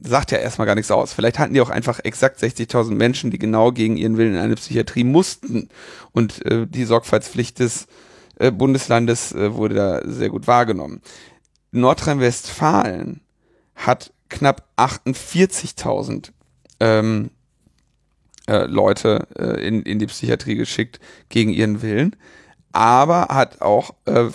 sagt 0.00 0.32
ja 0.32 0.38
erstmal 0.38 0.66
gar 0.66 0.74
nichts 0.74 0.90
aus. 0.90 1.12
Vielleicht 1.12 1.38
hatten 1.38 1.54
die 1.54 1.60
auch 1.60 1.70
einfach 1.70 2.00
exakt 2.00 2.40
60.000 2.42 2.92
Menschen, 2.92 3.30
die 3.30 3.38
genau 3.38 3.72
gegen 3.72 3.96
ihren 3.96 4.16
Willen 4.16 4.34
in 4.34 4.40
eine 4.40 4.56
Psychiatrie 4.56 5.04
mussten. 5.04 5.68
Und 6.12 6.44
äh, 6.46 6.66
die 6.66 6.84
Sorgfaltspflicht 6.84 7.58
des 7.58 7.86
äh, 8.38 8.50
Bundeslandes 8.50 9.32
äh, 9.32 9.54
wurde 9.54 9.74
da 9.74 10.02
sehr 10.04 10.28
gut 10.28 10.46
wahrgenommen. 10.46 11.00
Nordrhein-Westfalen 11.70 13.20
hat 13.74 14.12
knapp 14.28 14.66
48.000 14.76 16.30
ähm, 16.80 17.30
äh, 18.48 18.66
Leute 18.66 19.28
äh, 19.38 19.66
in, 19.66 19.82
in 19.82 19.98
die 19.98 20.06
Psychiatrie 20.06 20.56
geschickt 20.56 21.00
gegen 21.28 21.50
ihren 21.50 21.82
Willen 21.82 22.16
aber 22.72 23.28
hat 23.28 23.60
auch 23.60 23.94
äh, 24.06 24.30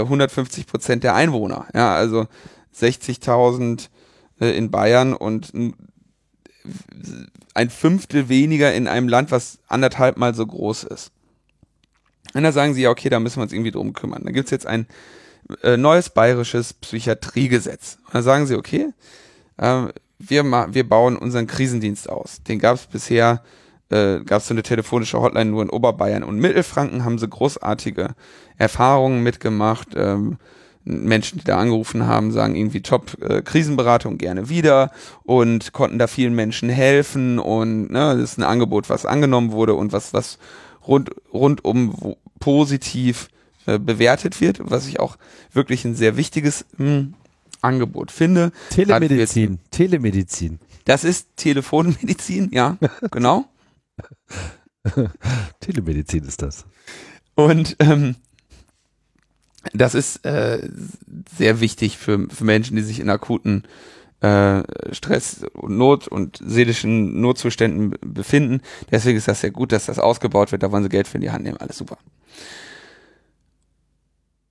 150 0.00 0.64
äh, 0.64 0.66
Prozent 0.66 1.04
der 1.04 1.14
Einwohner. 1.14 1.66
Ja, 1.74 1.94
also 1.94 2.26
60.000 2.74 3.88
äh, 4.40 4.56
in 4.56 4.70
Bayern 4.70 5.14
und 5.14 5.52
ein 7.54 7.70
Fünftel 7.70 8.28
weniger 8.28 8.72
in 8.72 8.88
einem 8.88 9.08
Land, 9.08 9.30
was 9.30 9.58
anderthalb 9.68 10.16
mal 10.16 10.34
so 10.34 10.46
groß 10.46 10.84
ist. 10.84 11.12
Und 12.34 12.44
da 12.44 12.52
sagen 12.52 12.74
sie 12.74 12.82
ja, 12.82 12.90
okay, 12.90 13.08
da 13.08 13.20
müssen 13.20 13.36
wir 13.36 13.42
uns 13.42 13.52
irgendwie 13.52 13.72
drum 13.72 13.92
kümmern. 13.92 14.22
Da 14.24 14.32
gibt's 14.32 14.50
jetzt 14.50 14.66
ein 14.66 14.86
äh, 15.62 15.76
neues 15.76 16.10
bayerisches 16.10 16.72
Psychiatriegesetz. 16.72 17.98
Und 18.06 18.14
da 18.14 18.22
sagen 18.22 18.46
sie, 18.46 18.56
okay, 18.56 18.88
äh, 19.58 19.86
wir, 20.18 20.44
wir 20.44 20.88
bauen 20.88 21.16
unseren 21.16 21.46
Krisendienst 21.46 22.08
aus. 22.08 22.42
Den 22.44 22.58
gab's 22.58 22.86
bisher 22.86 23.42
äh, 23.92 24.20
gab 24.24 24.40
es 24.40 24.48
so 24.48 24.54
eine 24.54 24.62
telefonische 24.62 25.20
Hotline 25.20 25.50
nur 25.50 25.62
in 25.62 25.70
Oberbayern 25.70 26.24
und 26.24 26.38
Mittelfranken, 26.38 27.04
haben 27.04 27.18
sie 27.18 27.28
großartige 27.28 28.14
Erfahrungen 28.58 29.22
mitgemacht. 29.22 29.88
Ähm, 29.94 30.38
Menschen, 30.84 31.38
die 31.38 31.44
da 31.44 31.58
angerufen 31.58 32.06
haben, 32.06 32.32
sagen 32.32 32.56
irgendwie 32.56 32.80
top 32.80 33.16
äh, 33.22 33.42
Krisenberatung 33.42 34.18
gerne 34.18 34.48
wieder 34.48 34.90
und 35.22 35.72
konnten 35.72 35.98
da 35.98 36.08
vielen 36.08 36.34
Menschen 36.34 36.68
helfen 36.68 37.38
und 37.38 37.90
ne, 37.90 38.16
das 38.16 38.32
ist 38.32 38.38
ein 38.38 38.42
Angebot, 38.42 38.90
was 38.90 39.06
angenommen 39.06 39.52
wurde 39.52 39.74
und 39.74 39.92
was 39.92 40.12
was 40.12 40.38
rund 40.86 41.10
rundum 41.32 42.16
positiv 42.40 43.28
äh, 43.66 43.78
bewertet 43.78 44.40
wird, 44.40 44.58
was 44.62 44.88
ich 44.88 44.98
auch 44.98 45.18
wirklich 45.52 45.84
ein 45.84 45.94
sehr 45.94 46.16
wichtiges 46.16 46.64
mh, 46.78 46.86
hm, 46.86 47.14
Angebot 47.60 48.10
finde. 48.10 48.50
Telemedizin, 48.70 49.60
Telemedizin. 49.70 50.58
Das 50.84 51.04
ist 51.04 51.28
Telefonmedizin, 51.36 52.50
ja, 52.52 52.76
genau. 53.12 53.44
Telemedizin 55.60 56.24
ist 56.24 56.42
das. 56.42 56.64
Und 57.34 57.76
ähm, 57.78 58.16
das 59.72 59.94
ist 59.94 60.24
äh, 60.24 60.68
sehr 61.36 61.60
wichtig 61.60 61.98
für, 61.98 62.28
für 62.28 62.44
Menschen, 62.44 62.76
die 62.76 62.82
sich 62.82 63.00
in 63.00 63.10
akuten 63.10 63.64
äh, 64.20 64.62
Stress 64.92 65.44
und 65.54 65.76
Not 65.76 66.08
und 66.08 66.40
seelischen 66.44 67.20
Notzuständen 67.20 67.94
befinden. 68.00 68.60
Deswegen 68.90 69.18
ist 69.18 69.28
das 69.28 69.40
sehr 69.40 69.50
gut, 69.50 69.72
dass 69.72 69.86
das 69.86 69.98
ausgebaut 69.98 70.52
wird. 70.52 70.62
Da 70.62 70.72
wollen 70.72 70.82
sie 70.82 70.88
Geld 70.88 71.08
für 71.08 71.16
in 71.18 71.22
die 71.22 71.30
Hand 71.30 71.44
nehmen. 71.44 71.58
Alles 71.58 71.78
super. 71.78 71.98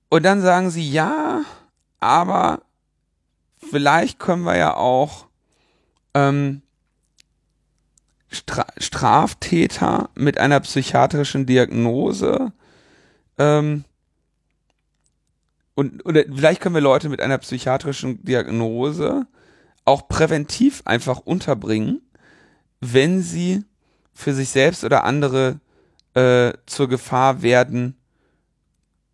Und 0.08 0.24
dann 0.24 0.42
sagen 0.42 0.70
sie, 0.70 0.90
ja, 0.90 1.42
aber 2.00 2.62
vielleicht 3.70 4.18
können 4.18 4.42
wir 4.42 4.56
ja 4.56 4.76
auch 4.76 5.26
ähm, 6.14 6.60
Stra 8.32 8.66
Straftäter 8.78 10.10
mit 10.14 10.38
einer 10.38 10.60
psychiatrischen 10.60 11.46
Diagnose 11.46 12.52
ähm, 13.38 13.84
und 15.74 16.04
oder 16.04 16.24
vielleicht 16.24 16.60
können 16.60 16.74
wir 16.74 16.82
Leute 16.82 17.08
mit 17.08 17.20
einer 17.20 17.38
psychiatrischen 17.38 18.24
Diagnose 18.24 19.26
auch 19.84 20.08
präventiv 20.08 20.82
einfach 20.84 21.18
unterbringen, 21.18 22.02
wenn 22.80 23.22
sie 23.22 23.64
für 24.14 24.34
sich 24.34 24.50
selbst 24.50 24.84
oder 24.84 25.04
andere 25.04 25.60
äh, 26.14 26.52
zur 26.66 26.88
Gefahr 26.88 27.42
werden 27.42 27.96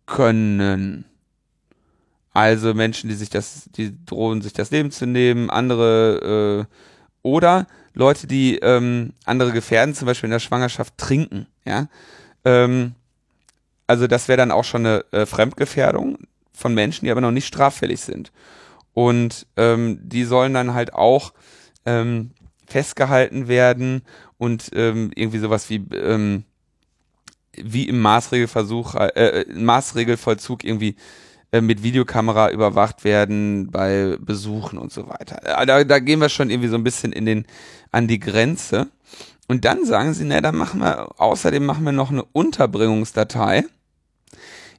können. 0.05 1.05
Also 2.33 2.73
Menschen, 2.73 3.09
die 3.09 3.15
sich 3.15 3.29
das, 3.29 3.69
die 3.75 4.05
drohen, 4.05 4.41
sich 4.41 4.53
das 4.53 4.71
Leben 4.71 4.91
zu 4.91 5.05
nehmen, 5.05 5.49
andere 5.49 6.67
äh, 6.69 6.75
oder 7.21 7.67
Leute, 7.93 8.27
die 8.27 8.57
ähm, 8.59 9.13
andere 9.25 9.51
gefährden, 9.51 9.95
zum 9.95 10.05
Beispiel 10.05 10.27
in 10.27 10.31
der 10.31 10.39
Schwangerschaft 10.39 10.97
trinken, 10.97 11.47
ja. 11.65 11.87
Ähm, 12.45 12.93
also 13.87 14.05
das 14.05 14.27
wäre 14.27 14.37
dann 14.37 14.51
auch 14.51 14.63
schon 14.63 14.85
eine 14.85 15.05
äh, 15.11 15.25
Fremdgefährdung 15.25 16.19
von 16.53 16.73
Menschen, 16.73 17.05
die 17.05 17.11
aber 17.11 17.21
noch 17.21 17.31
nicht 17.31 17.47
straffällig 17.47 18.01
sind. 18.01 18.31
Und 18.93 19.47
ähm, 19.57 19.99
die 20.03 20.25
sollen 20.25 20.53
dann 20.53 20.73
halt 20.73 20.93
auch 20.93 21.33
ähm, 21.85 22.31
festgehalten 22.67 23.47
werden 23.47 24.03
und 24.37 24.69
ähm, 24.73 25.11
irgendwie 25.15 25.39
sowas 25.39 25.69
wie 25.69 25.83
ähm, 25.95 26.43
wie 27.53 27.89
im 27.89 27.99
Maßregelversuch, 27.99 28.95
äh, 28.95 29.07
äh 29.07 29.53
Maßregelvollzug 29.53 30.63
irgendwie 30.63 30.95
äh, 31.51 31.61
mit 31.61 31.83
Videokamera 31.83 32.51
überwacht 32.51 33.03
werden 33.03 33.71
bei 33.71 34.17
Besuchen 34.19 34.77
und 34.77 34.91
so 34.91 35.09
weiter. 35.09 35.41
Äh, 35.43 35.65
da, 35.65 35.83
da 35.83 35.99
gehen 35.99 36.19
wir 36.19 36.29
schon 36.29 36.49
irgendwie 36.49 36.69
so 36.69 36.75
ein 36.75 36.83
bisschen 36.83 37.11
in 37.11 37.25
den 37.25 37.45
an 37.91 38.07
die 38.07 38.19
Grenze. 38.19 38.87
Und 39.47 39.65
dann 39.65 39.83
sagen 39.83 40.13
sie, 40.13 40.25
na, 40.25 40.41
dann 40.41 40.55
machen 40.55 40.81
wir, 40.81 41.19
außerdem 41.19 41.65
machen 41.65 41.83
wir 41.83 41.91
noch 41.91 42.11
eine 42.11 42.23
Unterbringungsdatei 42.23 43.65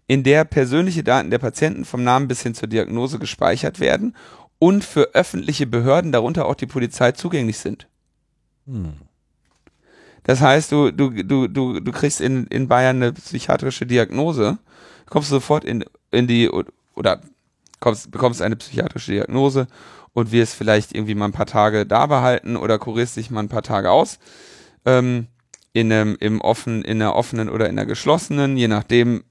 in 0.07 0.23
der 0.23 0.45
persönliche 0.45 1.03
Daten 1.03 1.31
der 1.31 1.39
Patienten 1.39 1.85
vom 1.85 2.05
Namen 2.05 2.29
bis 2.29 2.43
hin 2.43 2.55
zur 2.55 2.69
Diagnose 2.69 3.19
gespeichert 3.19 3.81
werden 3.81 4.15
und 4.59 4.85
für 4.85 5.15
öffentliche 5.15 5.67
Behörden, 5.67 6.13
darunter 6.13 6.47
auch 6.47 6.55
die 6.55 6.67
Polizei, 6.67 7.13
zugänglich 7.13 7.59
sind. 7.59 7.89
Hm. 8.67 8.93
Das 10.23 10.41
heißt, 10.41 10.71
du, 10.71 10.91
du, 10.93 11.11
du, 11.11 11.49
du, 11.49 11.81
du 11.81 11.93
kriegst 11.93 12.21
in, 12.21 12.47
in 12.49 12.69
Bayern 12.69 12.97
eine 12.97 13.13
psychiatrische 13.13 13.87
Diagnose, 13.87 14.59
kommst 15.11 15.29
sofort 15.29 15.65
in, 15.65 15.85
in 16.11 16.27
die, 16.27 16.49
oder 16.95 17.21
kommst, 17.81 18.11
bekommst 18.11 18.41
eine 18.41 18.57
psychiatrische 18.57 19.13
Diagnose 19.13 19.67
und 20.13 20.33
wirst 20.33 20.55
vielleicht 20.55 20.95
irgendwie 20.95 21.15
mal 21.15 21.27
ein 21.27 21.33
paar 21.33 21.47
Tage 21.47 21.87
da 21.87 22.07
behalten 22.07 22.57
oder 22.57 22.79
kurierst 22.79 23.17
dich 23.17 23.31
mal 23.31 23.41
ein 23.41 23.49
paar 23.49 23.63
Tage 23.63 23.91
aus. 23.91 24.19
Ähm, 24.87 25.27
in 25.73 25.93
einem, 25.93 26.17
im 26.19 26.41
offen, 26.41 26.83
in 26.83 27.01
einer 27.01 27.15
offenen 27.15 27.49
oder 27.49 27.69
in 27.69 27.79
einer 27.79 27.87
geschlossenen, 27.87 28.57
je 28.57 28.67
nachdem, 28.67 29.23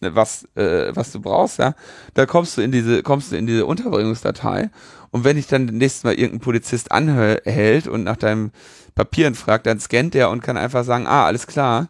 was, 0.00 0.48
äh, 0.56 0.94
was 0.94 1.12
du 1.12 1.20
brauchst, 1.20 1.58
ja, 1.58 1.74
da 2.14 2.26
kommst 2.26 2.56
du 2.56 2.62
in 2.62 2.72
diese, 2.72 3.02
kommst 3.02 3.32
du 3.32 3.36
in 3.36 3.46
diese 3.46 3.66
Unterbringungsdatei. 3.66 4.70
Und 5.10 5.24
wenn 5.24 5.36
dich 5.36 5.46
dann 5.46 5.66
nächstes 5.66 6.04
Mal 6.04 6.14
irgendein 6.14 6.40
Polizist 6.40 6.92
anhält 6.92 7.86
und 7.86 8.04
nach 8.04 8.16
deinem 8.16 8.50
Papieren 8.94 9.34
fragt, 9.34 9.66
dann 9.66 9.78
scannt 9.80 10.14
der 10.14 10.30
und 10.30 10.42
kann 10.42 10.56
einfach 10.56 10.84
sagen, 10.84 11.06
ah, 11.06 11.24
alles 11.24 11.46
klar, 11.46 11.88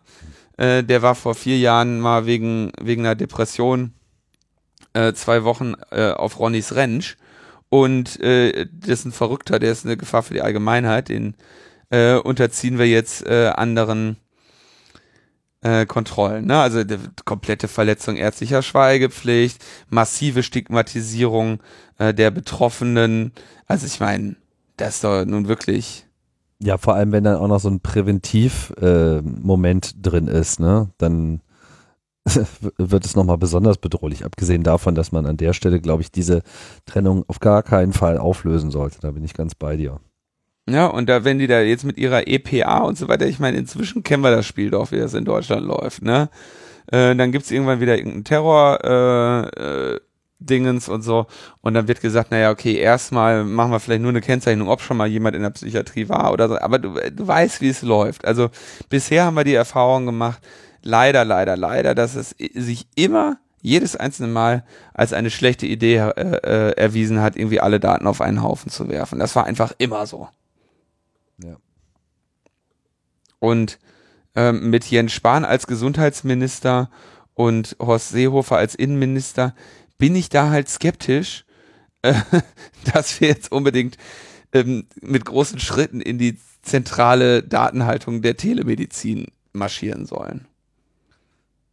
äh, 0.57 0.83
der 0.83 1.03
war 1.03 1.15
vor 1.15 1.35
vier 1.35 1.59
Jahren 1.59 2.01
mal 2.01 2.27
wegen, 2.27 2.73
wegen 2.81 3.05
einer 3.05 3.15
Depression 3.15 3.93
äh, 4.95 5.13
zwei 5.13 5.45
Wochen 5.45 5.75
äh, 5.91 6.11
auf 6.11 6.39
Ronnys 6.39 6.75
Rentsch 6.75 7.17
und 7.69 8.21
äh, 8.21 8.67
das 8.73 9.01
ist 9.01 9.05
ein 9.07 9.13
Verrückter, 9.13 9.59
der 9.59 9.73
ist 9.73 9.85
eine 9.85 9.97
Gefahr 9.97 10.23
für 10.23 10.35
die 10.35 10.43
Allgemeinheit, 10.43 11.09
den 11.09 11.35
äh, 11.91 12.15
unterziehen 12.15 12.79
wir 12.79 12.87
jetzt 12.87 13.27
äh, 13.27 13.49
anderen 13.55 14.17
äh, 15.63 15.87
Kontrollen. 15.87 16.47
Ne? 16.47 16.59
Also 16.59 16.83
komplette 17.25 17.69
Verletzung 17.69 18.17
ärztlicher 18.17 18.63
Schweigepflicht, 18.63 19.65
massive 19.89 20.43
Stigmatisierung 20.43 21.61
äh, 21.99 22.15
der 22.15 22.31
Betroffenen. 22.31 23.33
Also 23.67 23.87
ich 23.87 24.01
meine, 24.01 24.37
das 24.77 24.97
ist 24.97 25.05
doch 25.05 25.25
nun 25.25 25.49
wirklich. 25.49 26.06
Ja, 26.63 26.79
vor 26.79 26.95
allem, 26.95 27.13
wenn 27.13 27.25
dann 27.25 27.37
auch 27.37 27.49
noch 27.49 27.61
so 27.61 27.69
ein 27.69 27.81
Präventiv-Moment 27.81 29.87
äh, 29.87 30.01
drin 30.01 30.27
ist, 30.27 30.59
ne? 30.59 30.89
Dann 30.97 31.43
wird 32.79 33.05
es 33.05 33.15
nochmal 33.15 33.39
besonders 33.39 33.79
bedrohlich, 33.79 34.25
abgesehen 34.25 34.63
davon, 34.63 34.95
dass 34.95 35.13
man 35.13 35.27
an 35.27 35.37
der 35.37 35.53
Stelle, 35.53 35.81
glaube 35.81 36.03
ich, 36.03 36.11
diese 36.11 36.43
Trennung 36.87 37.25
auf 37.29 37.41
gar 37.41 37.63
keinen 37.63 37.93
Fall 37.93 38.19
auflösen 38.19 38.71
sollte. 38.71 38.99
Da 39.01 39.13
bin 39.13 39.25
ich 39.25 39.35
ganz 39.35 39.55
bei 39.55 39.77
dir. 39.77 40.01
Ja, 40.69 40.87
und 40.87 41.09
da, 41.09 41.25
wenn 41.25 41.39
die 41.39 41.47
da 41.47 41.61
jetzt 41.61 41.85
mit 41.85 41.97
ihrer 41.97 42.27
EPA 42.27 42.79
und 42.79 42.99
so 42.99 43.09
weiter, 43.09 43.27
ich 43.27 43.39
meine, 43.39 43.57
inzwischen 43.57 44.03
kennen 44.03 44.25
wir 44.25 44.33
das 44.33 44.47
Spiel 44.47 44.71
doch, 44.71 44.91
wie 44.91 44.99
das 44.99 45.15
in 45.15 45.25
Deutschland 45.25 45.65
läuft, 45.65 46.03
ne? 46.03 46.29
Äh, 46.89 47.15
dann 47.15 47.33
gibt's 47.33 47.51
irgendwann 47.51 47.81
wieder 47.81 47.97
irgendeinen 47.97 48.25
Terror, 48.25 48.79
äh, 48.85 49.95
äh, 49.95 50.01
Dingens 50.39 50.89
und 50.89 51.03
so. 51.03 51.27
Und 51.61 51.75
dann 51.75 51.89
wird 51.89 52.01
gesagt, 52.01 52.31
naja, 52.31 52.51
okay, 52.51 52.75
erstmal 52.75 53.45
machen 53.45 53.71
wir 53.71 53.81
vielleicht 53.81 54.03
nur 54.03 54.11
eine 54.11 54.21
Kennzeichnung, 54.21 54.69
ob 54.69 54.81
schon 54.81 54.97
mal 54.97 55.07
jemand 55.07 55.35
in 55.35 55.43
der 55.43 55.51
Psychiatrie 55.51 56.09
war 56.09 56.33
oder 56.33 56.49
so. 56.49 56.59
Aber 56.59 56.79
du, 56.79 56.95
du 56.95 57.27
weißt, 57.27 57.61
wie 57.61 57.69
es 57.69 57.83
läuft. 57.83 58.25
Also 58.27 58.51
bisher 58.89 59.25
haben 59.25 59.37
wir 59.37 59.45
die 59.45 59.55
Erfahrung 59.55 60.07
gemacht, 60.07 60.43
leider, 60.83 61.25
leider, 61.25 61.57
leider, 61.57 61.95
dass 61.95 62.15
es 62.15 62.31
sich 62.55 62.87
immer 62.95 63.39
jedes 63.63 63.97
einzelne 63.97 64.29
Mal 64.29 64.65
als 64.95 65.13
eine 65.13 65.31
schlechte 65.31 65.67
Idee 65.67 65.97
äh, 65.97 66.11
äh, 66.21 66.77
erwiesen 66.77 67.21
hat, 67.21 67.37
irgendwie 67.37 67.61
alle 67.61 67.81
Daten 67.81 68.07
auf 68.07 68.21
einen 68.21 68.43
Haufen 68.43 68.71
zu 68.71 68.89
werfen. 68.89 69.19
Das 69.19 69.35
war 69.35 69.45
einfach 69.45 69.73
immer 69.79 70.07
so. 70.07 70.29
Ja. 71.43 71.57
Und 73.41 73.79
ähm, 74.37 74.71
mit 74.71 74.85
Jens 74.85 75.13
Spahn 75.13 75.45
als 75.45 75.67
Gesundheitsminister 75.67 76.91
und 77.35 77.77
Horst 77.81 78.11
Seehofer 78.11 78.57
als 78.57 78.75
Innenminister 78.75 79.55
bin 79.99 80.15
ich 80.15 80.29
da 80.29 80.51
halt 80.51 80.69
skeptisch, 80.69 81.45
äh, 82.03 82.15
dass 82.95 83.21
wir 83.21 83.29
jetzt 83.29 83.53
unbedingt 83.53 83.97
ähm, 84.53 84.87
mit 85.01 85.25
großen 85.25 85.59
Schritten 85.59 86.01
in 86.01 86.19
die 86.19 86.39
zentrale 86.63 87.43
Datenhaltung 87.43 88.23
der 88.23 88.37
Telemedizin 88.37 89.27
marschieren 89.53 90.07
sollen. 90.07 90.47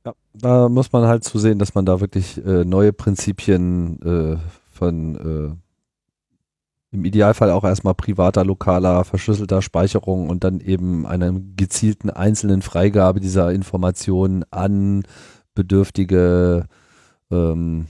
Ja, 0.05 0.13
da 0.33 0.69
muss 0.69 0.91
man 0.91 1.05
halt 1.05 1.23
zusehen, 1.23 1.59
dass 1.59 1.75
man 1.75 1.85
da 1.85 1.99
wirklich 1.99 2.43
äh, 2.45 2.65
neue 2.65 2.93
Prinzipien 2.93 4.01
äh, 4.01 4.37
von 4.71 5.15
äh, 5.15 5.63
im 6.93 7.05
Idealfall 7.05 7.49
auch 7.49 7.63
erstmal 7.63 7.95
privater, 7.95 8.45
lokaler, 8.45 9.03
verschlüsselter 9.03 9.63
Speicherung 9.63 10.29
und 10.29 10.43
dann 10.43 10.59
eben 10.59 11.07
einer 11.07 11.33
gezielten 11.55 12.11
einzelnen 12.11 12.61
Freigabe 12.61 13.19
dieser 13.19 13.51
Informationen 13.51 14.45
an 14.51 15.03
bedürftige, 15.55 16.67
ähm, 17.31 17.87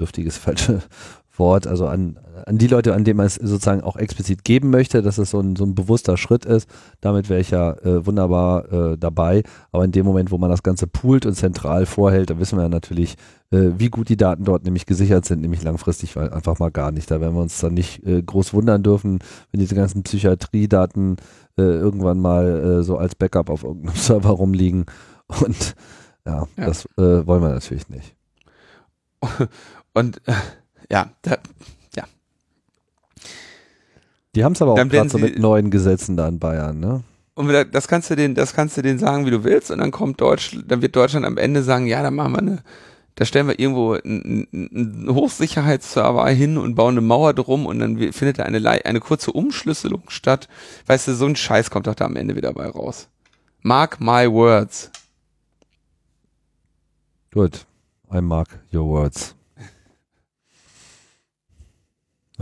bedürftiges 0.00 0.38
falsche 0.38 0.80
Wort, 1.36 1.66
also 1.66 1.86
an, 1.86 2.18
an 2.44 2.58
die 2.58 2.66
Leute, 2.66 2.92
an 2.92 3.04
denen 3.04 3.16
man 3.16 3.26
es 3.26 3.36
sozusagen 3.36 3.80
auch 3.80 3.96
explizit 3.96 4.44
geben 4.44 4.68
möchte, 4.68 5.00
dass 5.00 5.16
es 5.16 5.30
so 5.30 5.40
ein, 5.40 5.56
so 5.56 5.64
ein 5.64 5.74
bewusster 5.74 6.18
Schritt 6.18 6.44
ist. 6.44 6.68
Damit 7.00 7.30
wäre 7.30 7.40
ich 7.40 7.50
ja 7.50 7.72
äh, 7.78 8.04
wunderbar 8.04 8.70
äh, 8.70 8.98
dabei. 8.98 9.42
Aber 9.72 9.84
in 9.84 9.92
dem 9.92 10.04
Moment, 10.04 10.32
wo 10.32 10.38
man 10.38 10.50
das 10.50 10.62
Ganze 10.62 10.86
poolt 10.86 11.24
und 11.24 11.34
zentral 11.34 11.86
vorhält, 11.86 12.28
da 12.28 12.38
wissen 12.38 12.58
wir 12.58 12.64
ja 12.64 12.68
natürlich, 12.68 13.14
äh, 13.52 13.70
wie 13.78 13.88
gut 13.88 14.10
die 14.10 14.18
Daten 14.18 14.44
dort 14.44 14.64
nämlich 14.64 14.84
gesichert 14.84 15.24
sind, 15.24 15.40
nämlich 15.40 15.62
langfristig 15.62 16.14
weil 16.14 16.30
einfach 16.30 16.58
mal 16.58 16.70
gar 16.70 16.90
nicht. 16.90 17.10
Da 17.10 17.22
werden 17.22 17.34
wir 17.34 17.42
uns 17.42 17.58
dann 17.58 17.72
nicht 17.72 18.04
äh, 18.04 18.22
groß 18.22 18.52
wundern 18.52 18.82
dürfen, 18.82 19.20
wenn 19.50 19.60
diese 19.60 19.76
ganzen 19.76 20.02
Psychiatriedaten 20.02 21.16
äh, 21.56 21.62
irgendwann 21.62 22.20
mal 22.20 22.80
äh, 22.80 22.82
so 22.82 22.98
als 22.98 23.14
Backup 23.14 23.48
auf 23.48 23.64
irgendeinem 23.64 23.94
Server 23.96 24.30
rumliegen. 24.30 24.84
Und 25.40 25.74
ja, 26.26 26.46
ja. 26.58 26.66
das 26.66 26.86
wollen 26.96 27.42
wir 27.42 27.48
natürlich 27.48 27.88
nicht. 27.88 28.14
Und 29.94 30.20
äh, 30.26 30.32
ja, 30.90 31.10
da, 31.22 31.38
ja. 31.96 32.04
Die 34.34 34.44
haben 34.44 34.52
es 34.52 34.62
aber 34.62 34.72
auch 34.72 34.76
gerade 34.76 35.08
so 35.08 35.18
mit 35.18 35.38
neuen 35.38 35.70
Gesetzen 35.70 36.16
da 36.16 36.28
in 36.28 36.38
Bayern, 36.38 36.78
ne? 36.78 37.02
Und 37.34 37.48
das 37.72 37.88
kannst 37.88 38.10
du 38.10 38.16
denen, 38.16 38.34
das 38.34 38.52
kannst 38.52 38.76
du 38.76 38.82
denen 38.82 38.98
sagen, 38.98 39.24
wie 39.24 39.30
du 39.30 39.44
willst, 39.44 39.70
und 39.70 39.78
dann 39.78 39.92
kommt 39.92 40.20
Deutschland, 40.20 40.70
dann 40.70 40.82
wird 40.82 40.94
Deutschland 40.94 41.24
am 41.24 41.38
Ende 41.38 41.62
sagen, 41.62 41.86
ja, 41.86 42.02
dann 42.02 42.14
machen 42.14 42.32
wir 42.32 42.38
eine 42.38 42.62
da 43.20 43.26
stellen 43.26 43.48
wir 43.48 43.58
irgendwo 43.58 43.98
einen 44.02 45.06
Hochsicherheitsserver 45.10 46.26
hin 46.30 46.56
und 46.56 46.74
bauen 46.74 46.94
eine 46.94 47.02
Mauer 47.02 47.34
drum 47.34 47.66
und 47.66 47.78
dann 47.78 47.98
findet 48.12 48.38
da 48.38 48.44
eine, 48.44 48.66
eine 48.66 49.00
kurze 49.00 49.32
Umschlüsselung 49.32 50.04
statt. 50.08 50.48
Weißt 50.86 51.06
du, 51.06 51.14
so 51.14 51.26
ein 51.26 51.36
Scheiß 51.36 51.70
kommt 51.70 51.86
doch 51.86 51.94
da 51.94 52.06
am 52.06 52.16
Ende 52.16 52.34
wieder 52.34 52.54
bei 52.54 52.66
raus. 52.66 53.08
Mark 53.60 54.00
my 54.00 54.26
words. 54.30 54.90
Gut. 57.30 57.66
I 58.10 58.22
mark 58.22 58.48
your 58.72 58.88
words. 58.88 59.34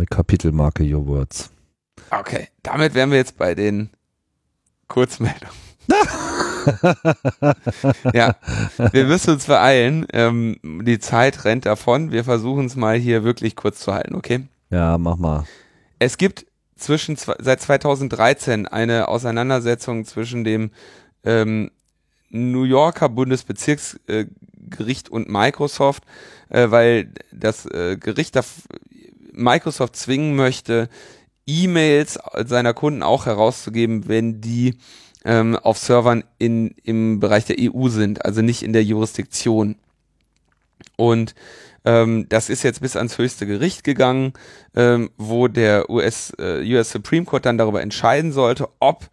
Kapitelmarke 0.06 0.82
Your 0.82 1.06
Words. 1.06 1.50
Okay, 2.10 2.48
damit 2.62 2.94
wären 2.94 3.10
wir 3.10 3.18
jetzt 3.18 3.36
bei 3.36 3.54
den 3.54 3.90
Kurzmeldungen. 4.88 5.68
ja, 8.12 8.36
wir 8.92 9.04
müssen 9.04 9.34
uns 9.34 9.46
beeilen. 9.46 10.06
Ähm, 10.12 10.58
die 10.62 10.98
Zeit 10.98 11.44
rennt 11.44 11.66
davon. 11.66 12.12
Wir 12.12 12.24
versuchen 12.24 12.66
es 12.66 12.76
mal 12.76 12.96
hier 12.96 13.24
wirklich 13.24 13.56
kurz 13.56 13.80
zu 13.80 13.94
halten, 13.94 14.14
okay? 14.14 14.46
Ja, 14.70 14.98
mach 14.98 15.16
mal. 15.16 15.44
Es 15.98 16.18
gibt 16.18 16.46
zwischen 16.76 17.16
seit 17.16 17.60
2013 17.60 18.66
eine 18.66 19.08
Auseinandersetzung 19.08 20.04
zwischen 20.04 20.44
dem 20.44 20.70
ähm, 21.24 21.70
New 22.30 22.64
Yorker 22.64 23.08
Bundesbezirksgericht 23.08 25.08
und 25.08 25.28
Microsoft, 25.28 26.04
äh, 26.50 26.70
weil 26.70 27.12
das 27.32 27.66
äh, 27.66 27.96
Gericht 27.96 28.36
Microsoft 29.38 29.96
zwingen 29.96 30.36
möchte, 30.36 30.88
E-Mails 31.46 32.18
seiner 32.44 32.74
Kunden 32.74 33.02
auch 33.02 33.26
herauszugeben, 33.26 34.08
wenn 34.08 34.40
die 34.40 34.76
ähm, 35.24 35.56
auf 35.56 35.78
Servern 35.78 36.24
in, 36.38 36.74
im 36.84 37.20
Bereich 37.20 37.46
der 37.46 37.56
EU 37.58 37.88
sind, 37.88 38.24
also 38.24 38.42
nicht 38.42 38.62
in 38.62 38.72
der 38.72 38.84
Jurisdiktion. 38.84 39.76
Und 40.96 41.34
ähm, 41.84 42.26
das 42.28 42.50
ist 42.50 42.64
jetzt 42.64 42.80
bis 42.80 42.96
ans 42.96 43.18
höchste 43.18 43.46
Gericht 43.46 43.84
gegangen, 43.84 44.32
ähm, 44.74 45.10
wo 45.16 45.48
der 45.48 45.88
US, 45.88 46.32
äh, 46.38 46.62
US 46.74 46.90
Supreme 46.90 47.24
Court 47.24 47.46
dann 47.46 47.58
darüber 47.58 47.80
entscheiden 47.80 48.32
sollte, 48.32 48.68
ob 48.78 49.08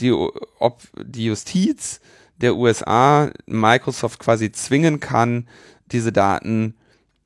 die, 0.00 0.12
ob 0.12 0.82
die 1.00 1.26
Justiz 1.26 2.00
der 2.38 2.56
USA 2.56 3.30
Microsoft 3.46 4.18
quasi 4.18 4.52
zwingen 4.52 5.00
kann, 5.00 5.48
diese 5.92 6.12
Daten 6.12 6.74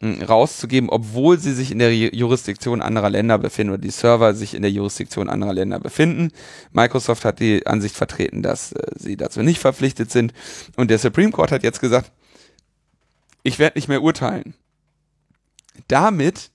rauszugeben, 0.03 0.89
obwohl 0.89 1.39
sie 1.39 1.53
sich 1.53 1.71
in 1.71 1.79
der 1.79 1.95
Jurisdiktion 1.95 2.81
anderer 2.81 3.11
Länder 3.11 3.37
befinden 3.37 3.75
oder 3.75 3.83
die 3.83 3.91
Server 3.91 4.35
sich 4.35 4.55
in 4.55 4.63
der 4.63 4.71
Jurisdiktion 4.71 5.29
anderer 5.29 5.53
Länder 5.53 5.79
befinden. 5.79 6.33
Microsoft 6.73 7.25
hat 7.25 7.39
die 7.39 7.67
Ansicht 7.67 7.95
vertreten, 7.95 8.43
dass 8.43 8.73
äh, 8.73 8.83
sie 8.97 9.17
dazu 9.17 9.43
nicht 9.43 9.61
verpflichtet 9.61 10.11
sind. 10.11 10.33
Und 10.77 10.91
der 10.91 10.99
Supreme 10.99 11.33
Court 11.33 11.53
hat 11.53 11.63
jetzt 11.63 11.81
gesagt, 11.81 12.13
ich 13.43 13.59
werde 13.59 13.79
nicht 13.79 13.89
mehr 13.89 14.03
urteilen. 14.03 14.55
Damit 15.89 16.51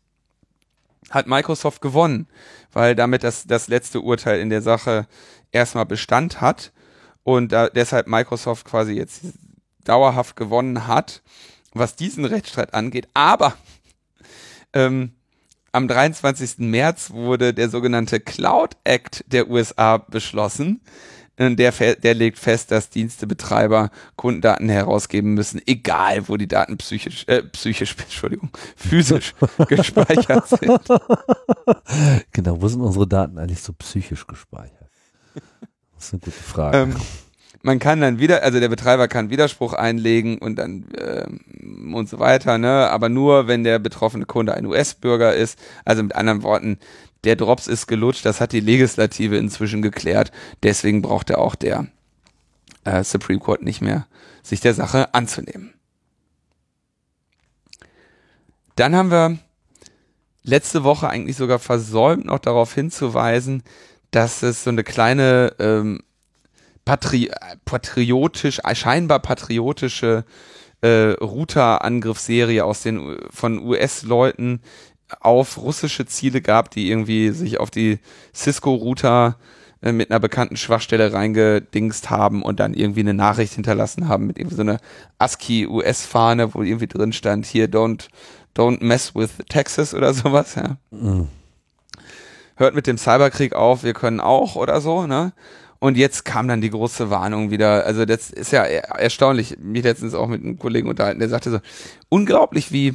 hat 1.11 1.27
Microsoft 1.27 1.81
gewonnen, 1.81 2.27
weil 2.73 2.95
damit 2.95 3.23
das, 3.23 3.45
das 3.45 3.67
letzte 3.67 4.01
Urteil 4.01 4.39
in 4.39 4.49
der 4.49 4.63
Sache 4.63 5.07
erstmal 5.51 5.85
Bestand 5.85 6.41
hat 6.41 6.71
und 7.23 7.51
da 7.51 7.69
deshalb 7.69 8.07
Microsoft 8.07 8.65
quasi 8.65 8.93
jetzt 8.93 9.21
dauerhaft 9.83 10.35
gewonnen 10.35 10.87
hat 10.87 11.21
was 11.75 11.95
diesen 11.95 12.25
Rechtsstreit 12.25 12.73
angeht. 12.73 13.07
Aber 13.13 13.55
ähm, 14.73 15.13
am 15.71 15.87
23. 15.87 16.59
März 16.59 17.11
wurde 17.11 17.53
der 17.53 17.69
sogenannte 17.69 18.19
Cloud 18.19 18.77
Act 18.83 19.25
der 19.27 19.49
USA 19.49 19.97
beschlossen. 19.97 20.81
Äh, 21.37 21.55
der, 21.55 21.71
der 21.71 22.13
legt 22.13 22.39
fest, 22.39 22.71
dass 22.71 22.89
Dienstebetreiber 22.89 23.89
Kundendaten 24.15 24.69
herausgeben 24.69 25.33
müssen, 25.33 25.61
egal 25.65 26.27
wo 26.29 26.37
die 26.37 26.47
Daten 26.47 26.77
psychisch, 26.77 27.25
äh, 27.27 27.43
psychisch, 27.43 27.95
Entschuldigung, 27.99 28.51
physisch 28.75 29.33
gespeichert 29.67 30.47
sind. 30.47 30.79
Genau, 32.31 32.61
wo 32.61 32.67
sind 32.67 32.81
unsere 32.81 33.07
Daten 33.07 33.37
eigentlich 33.37 33.61
so 33.61 33.73
psychisch 33.73 34.25
gespeichert? 34.27 34.89
Das 35.95 36.05
ist 36.05 36.13
eine 36.13 36.19
gute 36.19 36.31
Frage. 36.31 36.77
Ähm, 36.77 36.95
man 37.65 37.79
kann 37.79 37.99
dann 37.99 38.19
wieder, 38.19 38.43
also 38.43 38.59
der 38.59 38.69
Betreiber 38.69 39.07
kann 39.07 39.31
Widerspruch 39.31 39.73
einlegen 39.73 40.37
und 40.37 40.57
dann 40.57 40.85
äh, 40.93 41.25
und 41.93 42.07
so 42.07 42.19
weiter, 42.19 42.59
ne? 42.59 42.91
Aber 42.91 43.09
nur, 43.09 43.47
wenn 43.47 43.63
der 43.63 43.79
betroffene 43.79 44.27
Kunde 44.27 44.53
ein 44.53 44.67
US-Bürger 44.67 45.33
ist. 45.33 45.57
Also 45.83 46.03
mit 46.03 46.13
anderen 46.13 46.43
Worten, 46.43 46.77
der 47.23 47.35
Drops 47.35 47.65
ist 47.65 47.87
gelutscht, 47.87 48.23
das 48.23 48.39
hat 48.39 48.51
die 48.51 48.59
Legislative 48.59 49.37
inzwischen 49.37 49.81
geklärt. 49.81 50.31
Deswegen 50.61 51.01
braucht 51.01 51.31
er 51.31 51.39
auch 51.39 51.55
der 51.55 51.87
äh, 52.83 53.03
Supreme 53.03 53.39
Court 53.39 53.63
nicht 53.63 53.81
mehr, 53.81 54.05
sich 54.43 54.59
der 54.59 54.75
Sache 54.75 55.15
anzunehmen. 55.15 55.73
Dann 58.75 58.95
haben 58.95 59.09
wir 59.09 59.39
letzte 60.43 60.83
Woche 60.83 61.09
eigentlich 61.09 61.37
sogar 61.37 61.57
versäumt, 61.57 62.25
noch 62.25 62.39
darauf 62.39 62.75
hinzuweisen, 62.75 63.63
dass 64.11 64.43
es 64.43 64.63
so 64.63 64.69
eine 64.69 64.83
kleine 64.83 65.55
ähm, 65.57 66.01
patri 66.85 67.31
patriotisch, 67.65 68.59
scheinbar 68.73 69.19
patriotische 69.19 70.23
äh, 70.81 71.11
Router-Angriffsserie 71.19 72.63
aus 72.63 72.83
den 72.83 73.17
von 73.31 73.59
US-Leuten 73.59 74.61
auf 75.19 75.57
russische 75.57 76.05
Ziele 76.05 76.41
gab, 76.41 76.71
die 76.71 76.89
irgendwie 76.89 77.29
sich 77.31 77.59
auf 77.59 77.71
die 77.71 77.99
Cisco-Router 78.33 79.37
äh, 79.81 79.91
mit 79.91 80.09
einer 80.09 80.19
bekannten 80.19 80.57
Schwachstelle 80.57 81.13
reingedingst 81.13 82.09
haben 82.09 82.43
und 82.43 82.59
dann 82.59 82.73
irgendwie 82.73 83.01
eine 83.01 83.13
Nachricht 83.13 83.53
hinterlassen 83.53 84.07
haben 84.07 84.27
mit 84.27 84.37
irgendwie 84.37 84.55
so 84.55 84.61
einer 84.61 84.79
ASCII-US-Fahne, 85.19 86.53
wo 86.53 86.63
irgendwie 86.63 86.87
drin 86.87 87.13
stand, 87.13 87.45
hier 87.45 87.67
don't, 87.67 88.07
don't 88.55 88.83
mess 88.83 89.15
with 89.15 89.31
Texas 89.49 89.93
oder 89.93 90.13
sowas, 90.13 90.55
ja. 90.55 90.77
Mhm. 90.91 91.27
Hört 92.57 92.73
mit 92.73 92.87
dem 92.87 92.97
Cyberkrieg 92.97 93.53
auf, 93.53 93.83
wir 93.83 93.93
können 93.93 94.21
auch 94.21 94.55
oder 94.55 94.79
so, 94.79 95.07
ne? 95.07 95.33
Und 95.79 95.97
jetzt 95.97 96.25
kam 96.25 96.47
dann 96.47 96.61
die 96.61 96.69
große 96.69 97.09
Warnung 97.09 97.51
wieder. 97.51 97.85
Also 97.85 98.05
das 98.05 98.31
ist 98.31 98.51
ja 98.51 98.63
erstaunlich. 98.63 99.57
Mich 99.59 99.83
letztens 99.83 100.13
auch 100.13 100.27
mit 100.27 100.41
einem 100.41 100.57
Kollegen 100.57 100.87
unterhalten, 100.87 101.19
der 101.19 101.29
sagte 101.29 101.51
so, 101.51 101.59
unglaublich, 102.09 102.71
wie, 102.71 102.93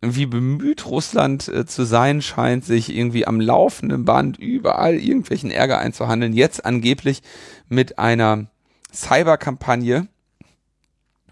wie 0.00 0.26
bemüht 0.26 0.86
Russland 0.86 1.48
äh, 1.48 1.66
zu 1.66 1.84
sein 1.84 2.22
scheint, 2.22 2.64
sich 2.64 2.94
irgendwie 2.94 3.26
am 3.26 3.40
laufenden 3.40 4.04
Band 4.04 4.38
überall 4.38 4.94
irgendwelchen 4.94 5.50
Ärger 5.50 5.78
einzuhandeln. 5.78 6.32
Jetzt 6.32 6.64
angeblich 6.64 7.22
mit 7.68 7.98
einer 7.98 8.46
Cyberkampagne, 8.92 10.08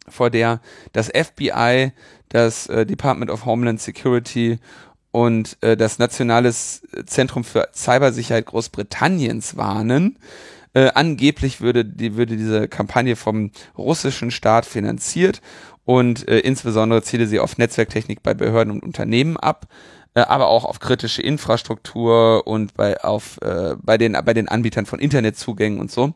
vor 0.08 0.30
der 0.30 0.60
das 0.92 1.08
FBI, 1.08 1.92
das 2.28 2.66
äh, 2.66 2.84
Department 2.84 3.30
of 3.30 3.46
Homeland 3.46 3.80
Security 3.80 4.58
und 5.10 5.58
äh, 5.60 5.76
das 5.76 5.98
Nationale 5.98 6.52
Zentrum 6.52 7.44
für 7.44 7.68
Cybersicherheit 7.74 8.46
Großbritanniens 8.46 9.56
warnen, 9.56 10.18
äh, 10.74 10.90
angeblich 10.94 11.60
würde, 11.60 11.84
die, 11.84 12.16
würde 12.16 12.36
diese 12.36 12.68
Kampagne 12.68 13.16
vom 13.16 13.50
russischen 13.76 14.30
Staat 14.30 14.66
finanziert 14.66 15.40
und 15.84 16.28
äh, 16.28 16.38
insbesondere 16.38 17.02
ziele 17.02 17.26
sie 17.26 17.40
auf 17.40 17.58
Netzwerktechnik 17.58 18.22
bei 18.22 18.34
Behörden 18.34 18.72
und 18.72 18.82
Unternehmen 18.82 19.36
ab, 19.36 19.66
äh, 20.14 20.20
aber 20.20 20.48
auch 20.48 20.64
auf 20.64 20.80
kritische 20.80 21.22
Infrastruktur 21.22 22.46
und 22.46 22.74
bei, 22.74 23.02
auf, 23.02 23.38
äh, 23.42 23.74
bei, 23.80 23.98
den, 23.98 24.16
bei 24.24 24.34
den 24.34 24.48
Anbietern 24.48 24.86
von 24.86 24.98
Internetzugängen 24.98 25.80
und 25.80 25.90
so. 25.90 26.14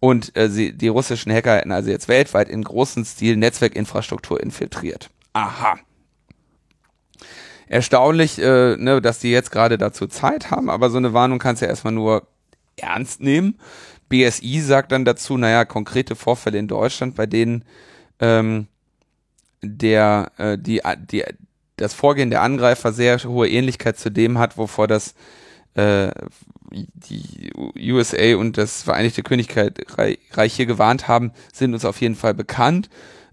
Und 0.00 0.36
äh, 0.36 0.48
sie, 0.48 0.76
die 0.76 0.88
russischen 0.88 1.32
Hacker 1.32 1.56
hätten 1.56 1.72
also 1.72 1.90
jetzt 1.90 2.08
weltweit 2.08 2.48
in 2.48 2.64
großen 2.64 3.04
Stil 3.04 3.36
Netzwerkinfrastruktur 3.36 4.42
infiltriert. 4.42 5.10
Aha. 5.32 5.78
Erstaunlich, 7.68 8.38
äh, 8.38 8.76
ne, 8.76 9.00
dass 9.00 9.20
die 9.20 9.30
jetzt 9.30 9.50
gerade 9.50 9.78
dazu 9.78 10.06
Zeit 10.06 10.50
haben, 10.50 10.68
aber 10.68 10.90
so 10.90 10.98
eine 10.98 11.14
Warnung 11.14 11.38
kannst 11.38 11.62
du 11.62 11.66
ja 11.66 11.70
erstmal 11.70 11.94
nur 11.94 12.26
ernst 12.76 13.20
nehmen. 13.20 13.58
BSI 14.08 14.60
sagt 14.60 14.92
dann 14.92 15.04
dazu, 15.04 15.38
naja, 15.38 15.64
konkrete 15.64 16.16
Vorfälle 16.16 16.58
in 16.58 16.68
Deutschland, 16.68 17.14
bei 17.14 17.26
denen 17.26 17.64
ähm, 18.20 18.66
der, 19.62 20.32
äh, 20.36 20.58
die, 20.58 20.82
die, 21.10 21.24
das 21.76 21.94
Vorgehen 21.94 22.30
der 22.30 22.42
Angreifer 22.42 22.92
sehr 22.92 23.18
hohe 23.24 23.48
Ähnlichkeit 23.48 23.98
zu 23.98 24.10
dem 24.10 24.38
hat, 24.38 24.58
wovor 24.58 24.86
das 24.86 25.14
äh, 25.74 26.10
die 26.70 27.52
USA 27.92 28.36
und 28.36 28.56
das 28.58 28.82
Vereinigte 28.82 29.22
Königreich 29.22 30.54
hier 30.54 30.66
gewarnt 30.66 31.08
haben, 31.08 31.32
sind 31.52 31.74
uns 31.74 31.84
auf 31.84 32.00
jeden 32.00 32.14
Fall 32.14 32.34
bekannt 32.34 32.88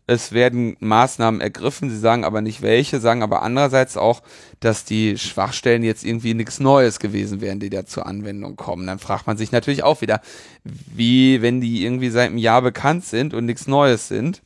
es 0.09 0.31
werden 0.31 0.75
Maßnahmen 0.79 1.39
ergriffen, 1.39 1.91
sie 1.91 1.99
sagen 1.99 2.23
aber 2.23 2.41
nicht 2.41 2.63
welche, 2.63 2.99
sagen 2.99 3.21
aber 3.21 3.43
andererseits 3.43 3.95
auch, 3.95 4.23
dass 4.59 4.83
die 4.83 5.19
Schwachstellen 5.19 5.83
jetzt 5.83 6.03
irgendwie 6.03 6.33
nichts 6.33 6.59
Neues 6.59 6.99
gewesen 6.99 7.41
wären, 7.41 7.59
die 7.59 7.69
da 7.69 7.85
zur 7.85 8.07
Anwendung 8.07 8.55
kommen. 8.55 8.87
Dann 8.87 8.97
fragt 8.97 9.27
man 9.27 9.37
sich 9.37 9.51
natürlich 9.51 9.83
auch 9.83 10.01
wieder, 10.01 10.21
wie, 10.63 11.43
wenn 11.43 11.61
die 11.61 11.83
irgendwie 11.83 12.09
seit 12.09 12.29
einem 12.29 12.39
Jahr 12.39 12.63
bekannt 12.63 13.05
sind 13.05 13.35
und 13.35 13.45
nichts 13.45 13.67
Neues 13.67 14.07
sind, 14.07 14.41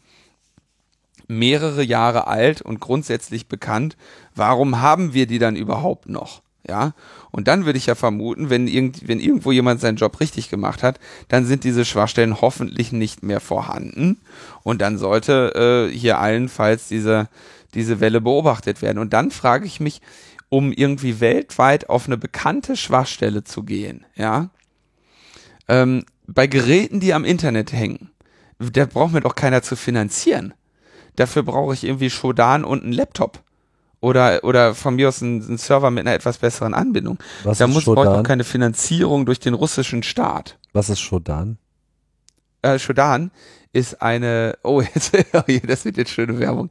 mehrere 1.29 1.81
Jahre 1.81 2.27
alt 2.27 2.61
und 2.61 2.81
grundsätzlich 2.81 3.47
bekannt, 3.47 3.95
warum 4.35 4.81
haben 4.81 5.13
wir 5.13 5.27
die 5.27 5.39
dann 5.39 5.55
überhaupt 5.55 6.09
noch? 6.09 6.41
Ja, 6.67 6.93
und 7.33 7.47
dann 7.47 7.65
würde 7.65 7.79
ich 7.79 7.87
ja 7.87 7.95
vermuten, 7.95 8.51
wenn, 8.51 8.67
irgend, 8.67 9.07
wenn 9.07 9.19
irgendwo 9.19 9.51
jemand 9.51 9.81
seinen 9.81 9.97
Job 9.97 10.19
richtig 10.19 10.51
gemacht 10.51 10.83
hat, 10.83 10.99
dann 11.29 11.47
sind 11.47 11.63
diese 11.63 11.83
Schwachstellen 11.83 12.41
hoffentlich 12.41 12.91
nicht 12.91 13.23
mehr 13.23 13.39
vorhanden. 13.39 14.21
Und 14.61 14.81
dann 14.81 14.99
sollte 14.99 15.89
äh, 15.91 15.97
hier 15.97 16.19
allenfalls 16.19 16.89
diese, 16.89 17.27
diese 17.73 17.99
Welle 17.99 18.21
beobachtet 18.21 18.83
werden. 18.83 18.99
Und 18.99 19.13
dann 19.13 19.31
frage 19.31 19.65
ich 19.65 19.79
mich, 19.79 19.99
um 20.49 20.71
irgendwie 20.71 21.19
weltweit 21.21 21.89
auf 21.89 22.05
eine 22.05 22.17
bekannte 22.17 22.77
Schwachstelle 22.77 23.43
zu 23.43 23.63
gehen, 23.63 24.05
ja, 24.15 24.51
ähm, 25.67 26.05
bei 26.27 26.45
Geräten, 26.45 26.99
die 26.99 27.15
am 27.15 27.25
Internet 27.25 27.73
hängen, 27.73 28.11
da 28.59 28.85
braucht 28.85 29.11
mir 29.11 29.21
doch 29.21 29.33
keiner 29.33 29.63
zu 29.63 29.75
finanzieren. 29.75 30.53
Dafür 31.15 31.41
brauche 31.41 31.73
ich 31.73 31.83
irgendwie 31.83 32.11
Shodan 32.11 32.63
und 32.63 32.83
einen 32.83 32.93
Laptop 32.93 33.41
Oder, 34.03 34.43
oder 34.43 34.75
von 34.75 34.95
mir 34.95 35.07
aus 35.07 35.21
ein, 35.21 35.37
ein 35.39 35.57
Server 35.57 35.89
mit 35.89 36.05
einer 36.05 36.13
etwas 36.13 36.37
besseren 36.37 36.73
Anbindung. 36.73 37.17
Was 37.45 37.59
da 37.59 37.67
muss 37.67 37.85
braucht 37.85 38.05
auch 38.05 38.23
keine 38.23 38.43
Finanzierung 38.43 39.25
durch 39.25 39.39
den 39.39 39.53
russischen 39.53 40.03
Staat. 40.03 40.59
Was 40.73 40.89
ist 40.89 40.99
Shodan? 40.99 41.57
Äh, 42.63 42.79
Shodan 42.79 43.31
ist 43.71 44.01
eine, 44.01 44.57
oh, 44.63 44.81
jetzt, 44.93 45.13
das 45.65 45.85
wird 45.85 45.95
jetzt 45.95 46.11
schöne 46.11 46.37
Werbung, 46.37 46.69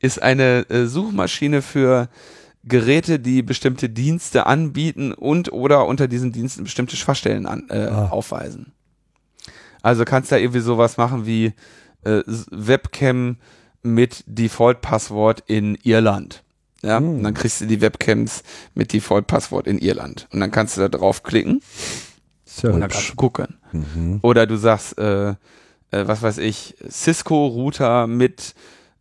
ist 0.00 0.20
eine 0.20 0.68
äh, 0.68 0.84
Suchmaschine 0.84 1.62
für 1.62 2.10
Geräte, 2.64 3.18
die 3.18 3.42
bestimmte 3.42 3.88
Dienste 3.88 4.44
anbieten 4.44 5.14
und 5.14 5.52
oder 5.54 5.86
unter 5.86 6.06
diesen 6.06 6.32
Diensten 6.32 6.64
bestimmte 6.64 6.96
Schwachstellen 6.96 7.46
an, 7.46 7.66
äh, 7.70 7.86
Ah. 7.86 8.08
aufweisen. 8.08 8.72
Also 9.80 10.04
kannst 10.04 10.30
da 10.30 10.36
irgendwie 10.36 10.60
sowas 10.60 10.98
machen 10.98 11.24
wie 11.24 11.54
äh, 12.04 12.20
Webcam 12.26 13.38
mit 13.82 14.22
Default-Passwort 14.26 15.44
in 15.46 15.76
Irland. 15.82 16.43
Ja, 16.84 16.98
Hm. 16.98 17.16
und 17.16 17.22
dann 17.22 17.34
kriegst 17.34 17.60
du 17.62 17.66
die 17.66 17.80
Webcams 17.80 18.42
mit 18.74 18.92
Default-Passwort 18.92 19.66
in 19.66 19.78
Irland. 19.78 20.28
Und 20.32 20.40
dann 20.40 20.50
kannst 20.50 20.76
du 20.76 20.82
da 20.82 20.88
draufklicken 20.88 21.62
Sehr 22.44 22.74
und 22.74 22.80
dann 22.80 22.90
kannst 22.90 23.10
du 23.10 23.14
gucken. 23.14 23.56
Mhm. 23.72 24.18
Oder 24.22 24.46
du 24.46 24.56
sagst, 24.56 24.98
äh, 24.98 25.30
äh, 25.30 25.34
was 25.90 26.20
weiß 26.22 26.38
ich, 26.38 26.76
Cisco-Router 26.88 28.06
mit 28.06 28.54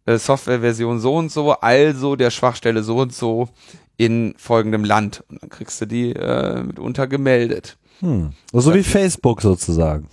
äh, 0.05 0.17
Softwareversion 0.17 0.99
so 0.99 1.15
und 1.15 1.29
so, 1.31 1.51
also 1.51 2.15
der 2.15 2.31
Schwachstelle 2.31 2.83
so 2.83 2.99
und 2.99 3.13
so 3.13 3.49
in 3.97 4.33
folgendem 4.37 4.85
Land. 4.85 5.23
Und 5.27 5.41
dann 5.41 5.49
kriegst 5.49 5.81
du 5.81 5.85
die 5.85 6.13
äh, 6.13 6.63
mitunter 6.63 7.07
gemeldet. 7.07 7.77
Hm. 7.99 8.31
So 8.53 8.73
wie 8.73 8.83
Facebook 8.83 9.41
sozusagen. 9.41 10.07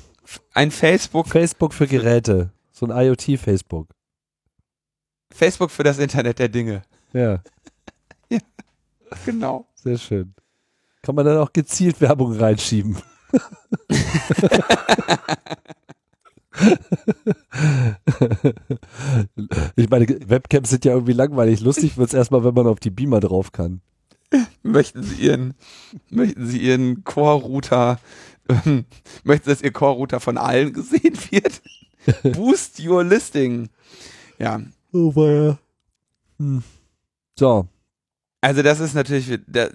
Ein 0.55 0.71
Facebook, 0.71 1.29
Facebook 1.29 1.73
für 1.73 1.87
Geräte. 1.87 2.51
So 2.73 2.87
ein 2.87 2.91
IoT-Facebook. 2.91 3.89
Facebook 5.33 5.71
für 5.71 5.85
das 5.85 5.99
Internet 5.99 6.39
der 6.39 6.49
Dinge. 6.49 6.83
Ja, 7.13 7.43
Genau. 9.27 9.67
sehr 9.75 9.99
schön. 9.99 10.33
Kann 11.03 11.17
man 11.17 11.27
dann 11.27 11.39
auch 11.39 11.53
gezielt 11.53 12.01
Werbung 12.01 12.33
reinschieben. 12.37 12.97
ich 19.77 19.91
meine, 19.91 20.07
Webcams 20.29 20.71
sind 20.71 20.85
ja 20.85 20.93
irgendwie 20.93 21.13
langweilig. 21.13 21.61
Lustig 21.61 21.97
wird 21.97 22.09
es 22.09 22.15
erstmal, 22.15 22.45
wenn 22.45 22.55
man 22.55 22.67
auf 22.67 22.81
die 22.81 22.91
Beamer 22.91 23.21
drauf 23.21 23.53
kann. 23.53 23.81
Möchten 24.63 25.03
Sie 25.03 25.27
Ihren, 25.27 25.55
möchten 26.09 26.47
Sie 26.47 26.59
Ihren 26.59 27.03
Core-Router, 27.03 27.99
ähm, 28.49 28.85
möchten 29.25 29.45
Sie, 29.49 29.55
dass 29.55 29.63
Ihr 29.63 29.73
Core-Router 29.73 30.21
von 30.21 30.39
allen 30.39 30.73
gesehen 30.73 31.17
wird? 31.31 31.61
Boost 32.37 32.81
your 32.81 33.05
listing. 33.05 33.69
Ja, 34.39 34.61
Oh, 34.93 35.15
war 35.15 35.31
ja. 35.31 35.59
Hm. 36.39 36.63
So, 37.41 37.67
Also 38.43 38.63
das 38.63 38.81
ist 38.81 38.93
natürlich, 38.93 39.41
da, 39.47 39.69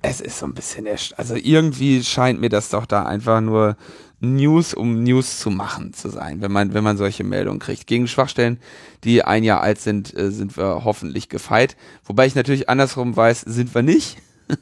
es 0.00 0.22
ist 0.22 0.38
so 0.38 0.46
ein 0.46 0.54
bisschen, 0.54 0.86
also 1.14 1.34
irgendwie 1.34 2.02
scheint 2.02 2.40
mir 2.40 2.48
das 2.48 2.70
doch 2.70 2.86
da 2.86 3.02
einfach 3.02 3.42
nur 3.42 3.76
News, 4.20 4.72
um 4.72 5.02
News 5.02 5.38
zu 5.38 5.50
machen 5.50 5.92
zu 5.92 6.08
sein, 6.08 6.40
wenn 6.40 6.50
man, 6.50 6.72
wenn 6.72 6.82
man 6.82 6.96
solche 6.96 7.22
Meldungen 7.22 7.58
kriegt. 7.58 7.86
Gegen 7.86 8.08
Schwachstellen, 8.08 8.60
die 9.04 9.24
ein 9.24 9.44
Jahr 9.44 9.60
alt 9.60 9.78
sind, 9.78 10.16
äh, 10.16 10.30
sind 10.30 10.56
wir 10.56 10.84
hoffentlich 10.84 11.28
gefeit. 11.28 11.76
Wobei 12.04 12.24
ich 12.24 12.34
natürlich 12.34 12.70
andersrum 12.70 13.14
weiß, 13.14 13.42
sind 13.42 13.74
wir 13.74 13.82
nicht. 13.82 14.16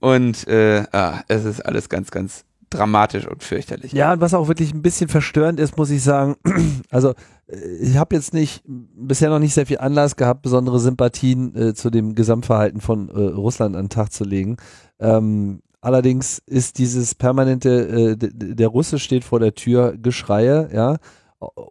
Und 0.00 0.46
äh, 0.48 0.84
ah, 0.92 1.22
es 1.28 1.46
ist 1.46 1.64
alles 1.64 1.88
ganz, 1.88 2.10
ganz 2.10 2.44
dramatisch 2.70 3.26
und 3.26 3.42
fürchterlich. 3.42 3.92
Ja, 3.92 4.12
und 4.12 4.20
was 4.20 4.34
auch 4.34 4.48
wirklich 4.48 4.72
ein 4.72 4.82
bisschen 4.82 5.08
verstörend 5.08 5.60
ist, 5.60 5.76
muss 5.76 5.90
ich 5.90 6.02
sagen, 6.02 6.36
also 6.90 7.10
äh, 7.48 7.56
ich 7.80 7.96
habe 7.96 8.14
jetzt 8.14 8.32
nicht 8.32 8.62
bisher 8.66 9.30
noch 9.30 9.40
nicht 9.40 9.54
sehr 9.54 9.66
viel 9.66 9.78
Anlass 9.78 10.16
gehabt, 10.16 10.42
besondere 10.42 10.78
Sympathien 10.78 11.54
äh, 11.54 11.74
zu 11.74 11.90
dem 11.90 12.14
Gesamtverhalten 12.14 12.80
von 12.80 13.08
äh, 13.08 13.18
Russland 13.18 13.76
an 13.76 13.84
den 13.84 13.90
Tag 13.90 14.12
zu 14.12 14.24
legen. 14.24 14.56
Ähm, 15.00 15.62
allerdings 15.80 16.38
ist 16.46 16.78
dieses 16.78 17.14
permanente, 17.14 18.16
äh, 18.20 18.28
der 18.32 18.68
Russe 18.68 18.98
steht 18.98 19.24
vor 19.24 19.40
der 19.40 19.54
Tür, 19.54 19.96
Geschreie, 19.96 20.70
ja, 20.72 20.96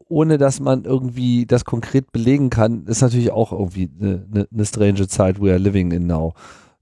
ohne 0.07 0.37
dass 0.37 0.59
man 0.59 0.83
irgendwie 0.83 1.45
das 1.45 1.63
konkret 1.63 2.11
belegen 2.11 2.49
kann, 2.49 2.85
ist 2.87 3.01
natürlich 3.01 3.31
auch 3.31 3.51
irgendwie 3.51 3.89
eine 3.99 4.25
ne, 4.27 4.47
ne 4.49 4.65
strange 4.65 5.07
Zeit 5.07 5.39
we 5.39 5.51
are 5.51 5.59
living 5.59 5.91
in 5.91 6.07
now. 6.07 6.33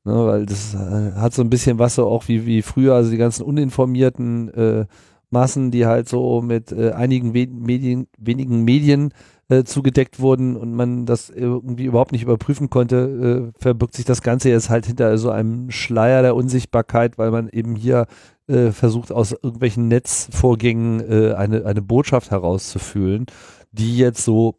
Ne, 0.07 0.25
weil 0.25 0.45
das 0.45 0.73
äh, 0.73 1.11
hat 1.15 1.33
so 1.33 1.41
ein 1.41 1.49
bisschen 1.49 1.79
was 1.79 1.95
so 1.95 2.07
auch 2.07 2.29
wie, 2.29 2.45
wie 2.45 2.61
früher, 2.61 2.93
also 2.95 3.11
die 3.11 3.17
ganzen 3.17 3.43
uninformierten 3.43 4.47
äh, 4.53 4.85
Massen, 5.31 5.69
die 5.69 5.85
halt 5.85 6.07
so 6.07 6.41
mit 6.41 6.71
äh, 6.71 6.91
einigen 6.91 7.33
we 7.33 7.45
Medien, 7.47 8.07
wenigen 8.17 8.63
Medien 8.63 9.13
äh, 9.49 9.65
zugedeckt 9.65 10.21
wurden 10.21 10.55
und 10.55 10.73
man 10.73 11.05
das 11.05 11.29
irgendwie 11.29 11.83
überhaupt 11.83 12.13
nicht 12.13 12.23
überprüfen 12.23 12.69
konnte, 12.69 13.51
äh, 13.53 13.59
verbirgt 13.61 13.95
sich 13.95 14.05
das 14.05 14.21
Ganze 14.21 14.47
jetzt 14.49 14.69
halt 14.69 14.85
hinter 14.85 15.17
so 15.17 15.29
einem 15.29 15.71
Schleier 15.71 16.21
der 16.21 16.37
Unsichtbarkeit, 16.37 17.17
weil 17.17 17.31
man 17.31 17.49
eben 17.49 17.75
hier 17.75 18.05
äh, 18.47 18.71
versucht, 18.71 19.11
aus 19.11 19.33
irgendwelchen 19.33 19.89
Netzvorgängen 19.89 21.35
eine, 21.35 21.65
eine 21.65 21.81
Botschaft 21.81 22.31
herauszufühlen, 22.31 23.25
die 23.73 23.97
jetzt 23.97 24.23
so 24.23 24.55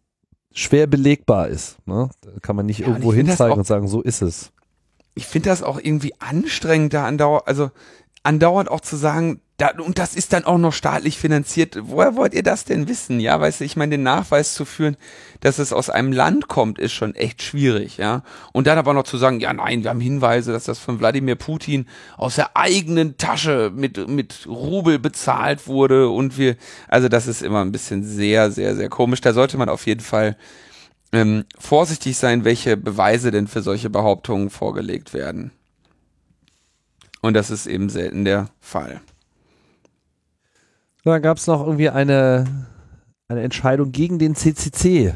schwer 0.52 0.86
belegbar 0.86 1.48
ist. 1.48 1.78
Ne? 1.86 2.10
Da 2.20 2.32
kann 2.42 2.54
man 2.54 2.66
nicht 2.66 2.80
Ja, 2.80 2.88
irgendwo 2.88 3.14
hinzeigen 3.14 3.56
und 3.56 3.66
sagen, 3.66 3.88
so 3.88 4.02
ist 4.02 4.20
es. 4.20 4.52
Ich 5.18 5.26
finde 5.26 5.48
das 5.48 5.64
auch 5.64 5.80
irgendwie 5.82 6.14
anstrengend, 6.20 6.94
da 6.94 7.04
andauernd, 7.04 7.48
also 7.48 7.72
andauernd 8.22 8.70
auch 8.70 8.80
zu 8.80 8.94
sagen, 8.94 9.40
da, 9.56 9.70
und 9.70 9.98
das 9.98 10.14
ist 10.14 10.32
dann 10.32 10.44
auch 10.44 10.58
noch 10.58 10.72
staatlich 10.72 11.18
finanziert. 11.18 11.76
Woher 11.82 12.14
wollt 12.14 12.32
ihr 12.32 12.44
das 12.44 12.64
denn 12.64 12.86
wissen? 12.86 13.18
Ja, 13.18 13.40
weißt 13.40 13.58
du, 13.58 13.64
ich 13.64 13.76
meine, 13.76 13.96
den 13.96 14.04
Nachweis 14.04 14.54
zu 14.54 14.64
führen, 14.64 14.96
dass 15.40 15.58
es 15.58 15.72
aus 15.72 15.90
einem 15.90 16.12
Land 16.12 16.46
kommt, 16.46 16.78
ist 16.78 16.92
schon 16.92 17.16
echt 17.16 17.42
schwierig, 17.42 17.96
ja. 17.96 18.22
Und 18.52 18.68
dann 18.68 18.78
aber 18.78 18.94
noch 18.94 19.02
zu 19.02 19.18
sagen, 19.18 19.40
ja, 19.40 19.52
nein, 19.52 19.82
wir 19.82 19.90
haben 19.90 20.00
Hinweise, 20.00 20.52
dass 20.52 20.62
das 20.62 20.78
von 20.78 21.00
Wladimir 21.00 21.34
Putin 21.34 21.88
aus 22.16 22.36
der 22.36 22.56
eigenen 22.56 23.18
Tasche 23.18 23.72
mit, 23.74 24.08
mit 24.08 24.46
Rubel 24.46 25.00
bezahlt 25.00 25.66
wurde 25.66 26.08
und 26.08 26.38
wir, 26.38 26.54
also 26.86 27.08
das 27.08 27.26
ist 27.26 27.42
immer 27.42 27.64
ein 27.64 27.72
bisschen 27.72 28.04
sehr, 28.04 28.52
sehr, 28.52 28.76
sehr 28.76 28.88
komisch. 28.88 29.20
Da 29.20 29.32
sollte 29.32 29.58
man 29.58 29.68
auf 29.68 29.86
jeden 29.86 30.02
Fall 30.02 30.36
ähm, 31.12 31.44
vorsichtig 31.58 32.16
sein, 32.16 32.44
welche 32.44 32.76
Beweise 32.76 33.30
denn 33.30 33.46
für 33.46 33.62
solche 33.62 33.90
Behauptungen 33.90 34.50
vorgelegt 34.50 35.14
werden. 35.14 35.52
Und 37.20 37.34
das 37.34 37.50
ist 37.50 37.66
eben 37.66 37.88
selten 37.88 38.24
der 38.24 38.48
Fall. 38.60 39.00
Dann 41.04 41.22
gab 41.22 41.38
es 41.38 41.46
noch 41.46 41.60
irgendwie 41.64 41.88
eine, 41.88 42.44
eine 43.28 43.42
Entscheidung 43.42 43.92
gegen 43.92 44.18
den 44.18 44.34
CCC. 44.34 45.14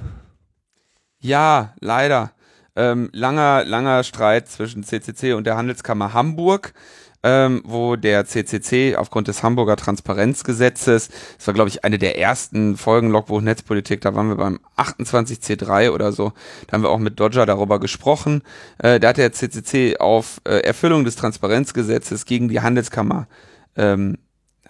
Ja, 1.20 1.74
leider. 1.81 2.32
Ähm, 2.74 3.10
langer, 3.12 3.64
langer 3.64 4.02
Streit 4.02 4.48
zwischen 4.48 4.82
CCC 4.82 5.35
und 5.35 5.44
der 5.44 5.56
Handelskammer 5.56 6.14
Hamburg, 6.14 6.73
ähm, 7.22 7.62
wo 7.64 7.96
der 7.96 8.24
CCC 8.24 8.96
aufgrund 8.96 9.28
des 9.28 9.42
Hamburger 9.42 9.76
Transparenzgesetzes, 9.76 11.10
das 11.36 11.46
war 11.46 11.54
glaube 11.54 11.68
ich 11.68 11.84
eine 11.84 11.98
der 11.98 12.18
ersten 12.18 12.76
Folgen 12.76 13.10
Logbuch 13.10 13.40
Netzpolitik, 13.40 14.00
da 14.00 14.14
waren 14.14 14.28
wir 14.28 14.36
beim 14.36 14.60
28C3 14.76 15.90
oder 15.90 16.12
so, 16.12 16.32
da 16.66 16.72
haben 16.72 16.82
wir 16.82 16.90
auch 16.90 16.98
mit 16.98 17.20
Dodger 17.20 17.46
darüber 17.46 17.78
gesprochen. 17.78 18.42
Äh, 18.78 18.98
da 18.98 19.08
hat 19.08 19.18
der 19.18 19.32
CCC 19.32 19.98
auf 19.98 20.40
äh, 20.44 20.60
Erfüllung 20.60 21.04
des 21.04 21.16
Transparenzgesetzes 21.16 22.24
gegen 22.24 22.48
die 22.48 22.60
Handelskammer 22.60 23.28
ähm, 23.76 24.18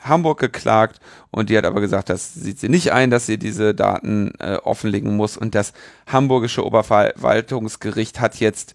Hamburg 0.01 0.41
geklagt 0.41 1.01
und 1.31 1.49
die 1.49 1.57
hat 1.57 1.65
aber 1.65 1.81
gesagt, 1.81 2.11
das 2.11 2.35
sieht 2.35 2.59
sie 2.59 2.69
nicht 2.69 2.93
ein, 2.93 3.11
dass 3.11 3.27
sie 3.27 3.39
diese 3.39 3.75
Daten 3.75 4.33
äh, 4.39 4.57
offenlegen 4.57 5.17
muss 5.17 5.37
und 5.37 5.55
das 5.55 5.73
hamburgische 6.07 6.67
Oberverwaltungsgericht 6.67 8.21
hat 8.21 8.37
jetzt 8.41 8.75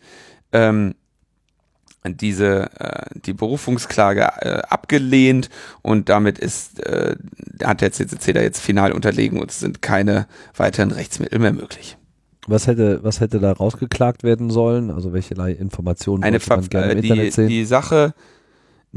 ähm, 0.52 0.96
diese 2.06 2.70
äh, 2.80 3.20
die 3.26 3.34
Berufungsklage 3.34 4.22
äh, 4.22 4.62
abgelehnt 4.70 5.50
und 5.82 6.10
damit 6.10 6.40
ist 6.40 6.80
äh, 6.86 7.16
hat 7.64 7.82
der 7.82 7.92
CCC 7.92 8.34
da 8.34 8.42
jetzt 8.42 8.62
final 8.62 8.92
unterlegen 8.92 9.40
und 9.40 9.52
es 9.52 9.60
sind 9.60 9.82
keine 9.82 10.28
weiteren 10.56 10.92
Rechtsmittel 10.92 11.40
mehr 11.40 11.54
möglich. 11.54 11.98
Was 12.48 12.66
hätte, 12.66 13.04
was 13.04 13.20
hätte 13.20 13.40
da 13.40 13.52
rausgeklagt 13.52 14.24
werden 14.24 14.50
sollen? 14.50 14.90
Also 14.90 15.12
welche 15.12 15.34
Informationen 15.34 16.24
Eine 16.24 16.40
man 16.48 16.70
gerne 16.70 16.94
im 16.94 17.00
äh, 17.00 17.02
die, 17.02 17.08
Internet 17.10 17.34
sehen? 17.34 17.48
die 17.50 17.66
Sache, 17.66 18.14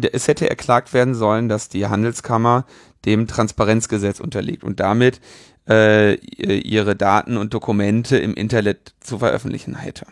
es 0.00 0.28
hätte 0.28 0.48
erklagt 0.48 0.94
werden 0.94 1.14
sollen, 1.14 1.48
dass 1.48 1.68
die 1.68 1.86
Handelskammer 1.86 2.64
dem 3.04 3.26
Transparenzgesetz 3.26 4.20
unterliegt 4.20 4.62
und 4.62 4.78
damit 4.78 5.20
äh, 5.68 6.14
ihre 6.14 6.94
Daten 6.94 7.36
und 7.36 7.52
Dokumente 7.52 8.18
im 8.18 8.34
Internet 8.34 8.94
zu 9.00 9.18
veröffentlichen 9.18 9.74
hätte. 9.74 10.06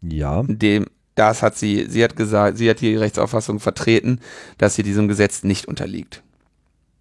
ja, 0.00 0.44
Dem, 0.44 0.86
das 1.16 1.42
hat 1.42 1.56
sie, 1.56 1.86
sie 1.88 2.04
hat 2.04 2.14
gesagt, 2.14 2.58
sie 2.58 2.70
hat 2.70 2.80
die 2.80 2.94
Rechtsauffassung 2.94 3.58
vertreten, 3.58 4.20
dass 4.58 4.76
sie 4.76 4.84
diesem 4.84 5.08
Gesetz 5.08 5.42
nicht 5.42 5.66
unterliegt. 5.66 6.22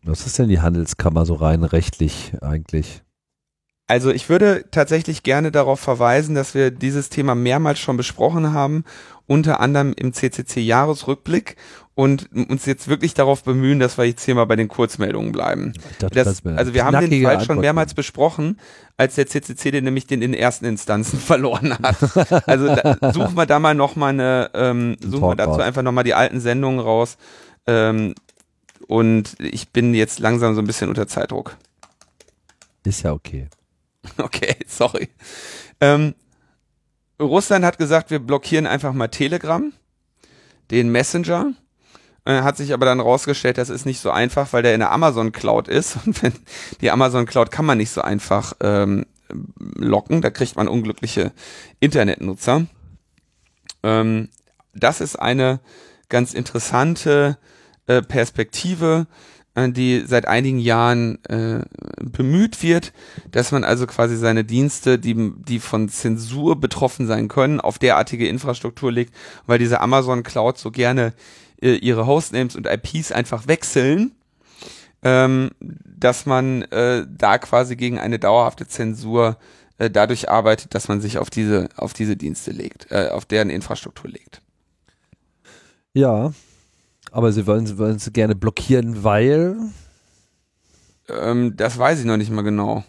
was 0.03 0.25
ist 0.25 0.39
denn 0.39 0.49
die 0.49 0.61
Handelskammer 0.61 1.25
so 1.25 1.35
rein 1.35 1.63
rechtlich 1.63 2.33
eigentlich? 2.41 3.03
Also 3.87 4.09
ich 4.11 4.29
würde 4.29 4.65
tatsächlich 4.71 5.21
gerne 5.21 5.51
darauf 5.51 5.79
verweisen, 5.79 6.33
dass 6.33 6.55
wir 6.55 6.71
dieses 6.71 7.09
Thema 7.09 7.35
mehrmals 7.35 7.79
schon 7.79 7.97
besprochen 7.97 8.51
haben, 8.51 8.83
unter 9.27 9.59
anderem 9.59 9.93
im 9.95 10.11
CCC-Jahresrückblick 10.11 11.55
und 11.93 12.29
uns 12.33 12.65
jetzt 12.65 12.87
wirklich 12.87 13.13
darauf 13.13 13.43
bemühen, 13.43 13.79
dass 13.79 13.97
wir 13.97 14.05
jetzt 14.05 14.25
hier 14.25 14.35
mal 14.35 14.45
bei 14.45 14.55
den 14.55 14.67
Kurzmeldungen 14.67 15.31
bleiben. 15.31 15.73
Das, 15.99 16.11
das 16.11 16.45
also 16.45 16.73
wir 16.73 16.83
haben 16.83 16.99
den 16.99 17.23
Fall 17.23 17.35
schon 17.35 17.41
Antwort 17.41 17.59
mehrmals 17.59 17.93
besprochen, 17.93 18.59
als 18.97 19.15
der 19.15 19.27
CCC 19.27 19.71
den 19.71 19.85
nämlich 19.85 20.07
den 20.07 20.21
in 20.21 20.33
ersten 20.33 20.65
Instanzen 20.65 21.19
verloren 21.19 21.77
hat. 21.77 22.47
Also 22.47 22.75
da, 22.75 23.13
suchen 23.13 23.35
wir 23.35 23.45
da 23.45 23.59
mal 23.59 23.75
noch 23.75 23.95
mal 23.95 24.09
eine, 24.09 24.49
ähm, 24.55 24.97
suchen 24.99 25.29
wir 25.29 25.35
dazu 25.35 25.61
einfach 25.61 25.83
noch 25.83 25.91
mal 25.93 26.03
die 26.03 26.13
alten 26.13 26.39
Sendungen 26.39 26.79
raus. 26.79 27.17
Ähm, 27.65 28.15
und 28.87 29.35
ich 29.39 29.69
bin 29.69 29.93
jetzt 29.93 30.19
langsam 30.19 30.53
so 30.53 30.61
ein 30.61 30.67
bisschen 30.67 30.89
unter 30.89 31.07
Zeitdruck. 31.07 31.55
Ist 32.83 33.03
ja 33.03 33.13
okay. 33.13 33.47
Okay, 34.17 34.55
sorry. 34.67 35.09
Ähm, 35.81 36.15
Russland 37.19 37.65
hat 37.65 37.77
gesagt, 37.77 38.11
wir 38.11 38.19
blockieren 38.19 38.67
einfach 38.67 38.93
mal 38.93 39.07
Telegram, 39.07 39.71
den 40.71 40.89
Messenger. 40.89 41.53
Äh, 42.25 42.41
hat 42.41 42.57
sich 42.57 42.73
aber 42.73 42.85
dann 42.85 42.99
rausgestellt, 42.99 43.57
das 43.57 43.69
ist 43.69 43.85
nicht 43.85 43.99
so 43.99 44.09
einfach, 44.09 44.51
weil 44.51 44.63
der 44.63 44.73
in 44.73 44.79
der 44.79 44.91
Amazon 44.91 45.31
Cloud 45.31 45.67
ist. 45.67 45.97
Und 46.05 46.21
wenn 46.23 46.33
die 46.81 46.91
Amazon 46.91 47.25
Cloud 47.25 47.51
kann 47.51 47.65
man 47.65 47.77
nicht 47.77 47.91
so 47.91 48.01
einfach 48.01 48.53
ähm, 48.61 49.05
locken, 49.75 50.21
da 50.21 50.29
kriegt 50.29 50.55
man 50.55 50.67
unglückliche 50.67 51.31
Internetnutzer. 51.79 52.65
Ähm, 53.83 54.29
das 54.73 55.01
ist 55.01 55.15
eine 55.17 55.59
ganz 56.09 56.33
interessante 56.33 57.37
äh, 57.87 58.01
Perspektive, 58.01 59.07
die 59.55 60.03
seit 60.05 60.27
einigen 60.27 60.59
Jahren 60.59 61.23
äh, 61.25 61.61
bemüht 62.01 62.61
wird, 62.61 62.91
dass 63.31 63.51
man 63.51 63.63
also 63.63 63.87
quasi 63.87 64.17
seine 64.17 64.43
Dienste, 64.43 64.99
die, 64.99 65.33
die 65.37 65.59
von 65.59 65.87
Zensur 65.87 66.59
betroffen 66.59 67.07
sein 67.07 67.29
können, 67.29 67.61
auf 67.61 67.79
derartige 67.79 68.27
Infrastruktur 68.27 68.91
legt, 68.91 69.13
weil 69.45 69.57
diese 69.57 69.79
Amazon 69.79 70.23
Cloud 70.23 70.57
so 70.57 70.71
gerne 70.71 71.13
äh, 71.61 71.75
ihre 71.75 72.05
Hostnames 72.05 72.55
und 72.55 72.67
IPs 72.67 73.13
einfach 73.13 73.47
wechseln, 73.47 74.11
ähm, 75.03 75.51
dass 75.59 76.25
man 76.25 76.63
äh, 76.63 77.05
da 77.09 77.37
quasi 77.37 77.77
gegen 77.77 77.97
eine 77.97 78.19
dauerhafte 78.19 78.67
Zensur 78.67 79.37
äh, 79.77 79.89
dadurch 79.89 80.29
arbeitet, 80.29 80.75
dass 80.75 80.87
man 80.89 80.99
sich 80.99 81.17
auf 81.17 81.29
diese, 81.29 81.69
auf 81.77 81.93
diese 81.93 82.17
Dienste 82.17 82.51
legt, 82.51 82.91
äh, 82.91 83.09
auf 83.09 83.25
deren 83.25 83.49
Infrastruktur 83.49 84.09
legt. 84.09 84.41
Ja, 85.93 86.33
aber 87.15 87.31
sie 87.31 87.47
wollen, 87.47 87.65
sie 87.65 87.77
wollen 87.77 87.97
sie 87.97 88.11
gerne 88.11 88.35
blockieren, 88.35 89.03
weil 89.03 89.55
Ähm, 91.07 91.55
das 91.55 91.77
weiß 91.77 91.99
ich 91.99 92.05
noch 92.05 92.17
nicht 92.17 92.31
mal 92.31 92.41
genau. 92.41 92.83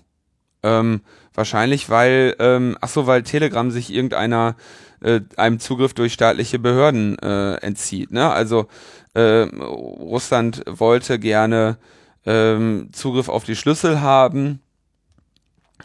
Ähm, 0.63 1.03
wahrscheinlich, 1.35 1.91
weil, 1.91 2.35
ähm, 2.39 2.77
ach 2.81 2.89
so, 2.89 3.07
weil 3.07 3.23
Telegram 3.23 3.71
sich 3.71 3.93
irgendeiner 3.93 4.57
äh, 5.01 5.21
einem 5.37 5.61
Zugriff 5.61 5.95
durch 5.95 6.15
staatliche 6.15 6.59
Behörden 6.59 7.19
äh, 7.19 7.55
entzieht. 7.57 8.11
Ne? 8.11 8.31
Also 8.31 8.67
äh, 9.15 9.43
Russland 9.43 10.65
wollte 10.67 11.19
gerne 11.19 11.79
ähm, 12.25 12.89
Zugriff 12.93 13.29
auf 13.29 13.45
die 13.45 13.57
Schlüssel 13.57 14.01
haben 14.01 14.61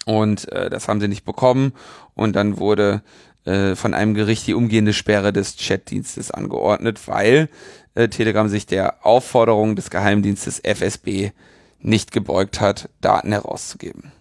und 0.05 0.51
äh, 0.51 0.69
das 0.69 0.88
haben 0.88 1.01
sie 1.01 1.09
nicht 1.09 1.26
bekommen 1.26 1.73
und 2.15 2.35
dann 2.35 2.57
wurde 2.57 3.03
äh, 3.45 3.76
von 3.76 3.93
einem 3.93 4.13
Gericht 4.13 4.47
die 4.47 4.53
umgehende 4.53 4.93
Sperre 4.93 5.34
des 5.34 5.57
Chatdienstes 5.57 6.31
angeordnet, 6.31 7.07
weil 7.07 7.49
äh, 7.95 8.07
Telegram 8.07 8.47
sich 8.47 8.65
der 8.65 9.05
Aufforderung 9.05 9.76
des 9.76 9.89
Geheimdienstes 9.89 10.59
FSB 10.59 11.31
nicht 11.80 12.11
gebeugt 12.11 12.61
hat, 12.61 12.89
Daten 13.01 13.31
herauszugeben. 13.31 14.11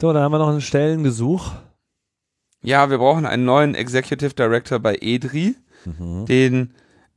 So, 0.00 0.12
dann 0.12 0.22
haben 0.22 0.32
wir 0.32 0.38
noch 0.38 0.48
einen 0.48 0.60
Stellengesuch. 0.60 1.52
Ja, 2.62 2.90
wir 2.90 2.98
brauchen 2.98 3.26
einen 3.26 3.44
neuen 3.44 3.74
Executive 3.74 4.34
Director 4.34 4.78
bei 4.78 4.96
EDRI. 5.00 5.56
Den 6.28 6.74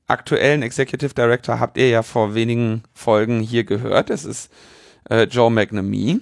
aktuellen 0.08 0.62
Executive 0.62 1.14
Director 1.14 1.60
habt 1.60 1.78
ihr 1.78 1.90
ja 1.90 2.04
vor 2.04 2.34
wenigen 2.34 2.84
Folgen 2.94 3.42
hier 3.42 3.64
gehört. 3.64 4.10
Das 4.10 4.26
ist 4.26 4.52
äh, 5.10 5.24
Joe 5.24 5.52
McNamee. 5.52 6.20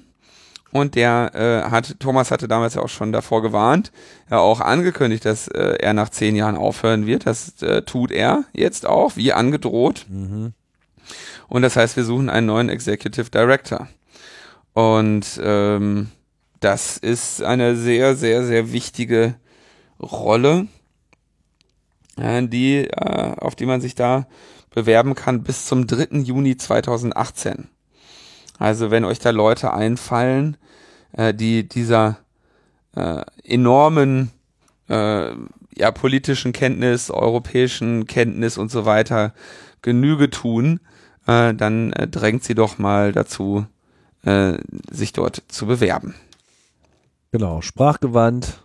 Und 0.72 0.96
der 0.96 1.32
äh, 1.34 1.70
hat, 1.70 2.00
Thomas 2.00 2.32
hatte 2.32 2.48
damals 2.48 2.76
ja 2.76 2.82
auch 2.82 2.90
schon 2.90 3.12
davor 3.12 3.42
gewarnt, 3.42 3.92
ja 4.30 4.40
auch 4.40 4.62
angekündigt, 4.62 5.26
dass 5.26 5.48
äh, 5.50 5.76
er 5.80 5.94
nach 5.94 6.10
zehn 6.10 6.36
Jahren 6.36 6.56
aufhören 6.56 7.06
wird. 7.06 7.26
Das 7.26 7.62
äh, 7.62 7.82
tut 7.82 8.12
er 8.12 8.46
jetzt 8.54 8.86
auch, 8.86 9.18
wie 9.18 9.34
angedroht. 9.34 10.06
Und 11.48 11.62
das 11.62 11.76
heißt, 11.76 11.98
wir 11.98 12.06
suchen 12.06 12.30
einen 12.30 12.48
neuen 12.48 12.70
Executive 12.70 13.30
Director. 13.30 13.88
Und 14.74 15.40
ähm, 15.44 16.10
das 16.62 16.98
ist 16.98 17.44
eine 17.44 17.76
sehr, 17.76 18.16
sehr, 18.16 18.46
sehr 18.46 18.72
wichtige 18.72 19.36
Rolle, 20.00 20.68
äh, 22.18 22.48
die, 22.48 22.88
äh, 22.88 23.36
auf 23.38 23.56
die 23.56 23.66
man 23.66 23.82
sich 23.82 23.96
da 23.96 24.28
bewerben 24.70 25.16
kann 25.16 25.44
bis 25.44 25.66
zum 25.66 25.88
3. 25.88 26.20
Juni 26.20 26.56
2018. 26.56 27.68
Also 28.62 28.92
wenn 28.92 29.06
euch 29.06 29.18
da 29.18 29.32
Leute 29.32 29.74
einfallen, 29.74 30.56
äh, 31.14 31.34
die 31.34 31.68
dieser 31.68 32.20
äh, 32.96 33.24
enormen 33.44 34.30
äh, 34.88 35.32
ja, 35.76 35.92
politischen 35.92 36.54
Kenntnis, 36.54 37.10
europäischen 37.10 38.06
Kenntnis 38.06 38.60
und 38.60 38.70
so 38.70 38.86
weiter 38.86 39.34
Genüge 39.82 40.30
tun, 40.30 40.80
äh, 41.26 41.56
dann 41.56 41.92
äh, 41.94 42.08
drängt 42.08 42.44
sie 42.44 42.54
doch 42.54 42.78
mal 42.78 43.14
dazu, 43.14 43.66
äh, 44.26 44.60
sich 44.92 45.12
dort 45.12 45.42
zu 45.48 45.66
bewerben. 45.66 46.14
Genau, 47.32 47.62
sprachgewandt, 47.62 48.62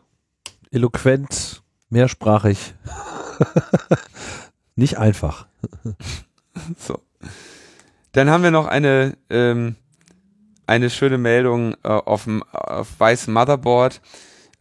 eloquent, 0.73 1.63
mehrsprachig. 1.89 2.75
Nicht 4.77 4.99
einfach. 4.99 5.47
So. 6.79 7.03
Dann 8.13 8.31
haben 8.31 8.43
wir 8.43 8.51
noch 8.51 8.67
eine, 8.67 9.15
ähm, 9.29 9.77
eine 10.67 10.91
schöne 10.91 11.19
Meldung 11.19 11.75
äh, 11.85 11.89
auf 11.89 12.25
dem 12.25 12.43
auf 12.43 12.99
weißem 12.99 13.33
Motherboard, 13.33 14.01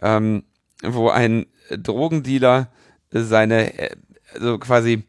ähm, 0.02 0.44
wo 0.84 1.10
ein 1.10 1.48
Drogendealer 1.69 2.69
seine, 3.11 3.77
äh, 3.77 3.95
also 4.34 4.60
quasi 4.60 5.03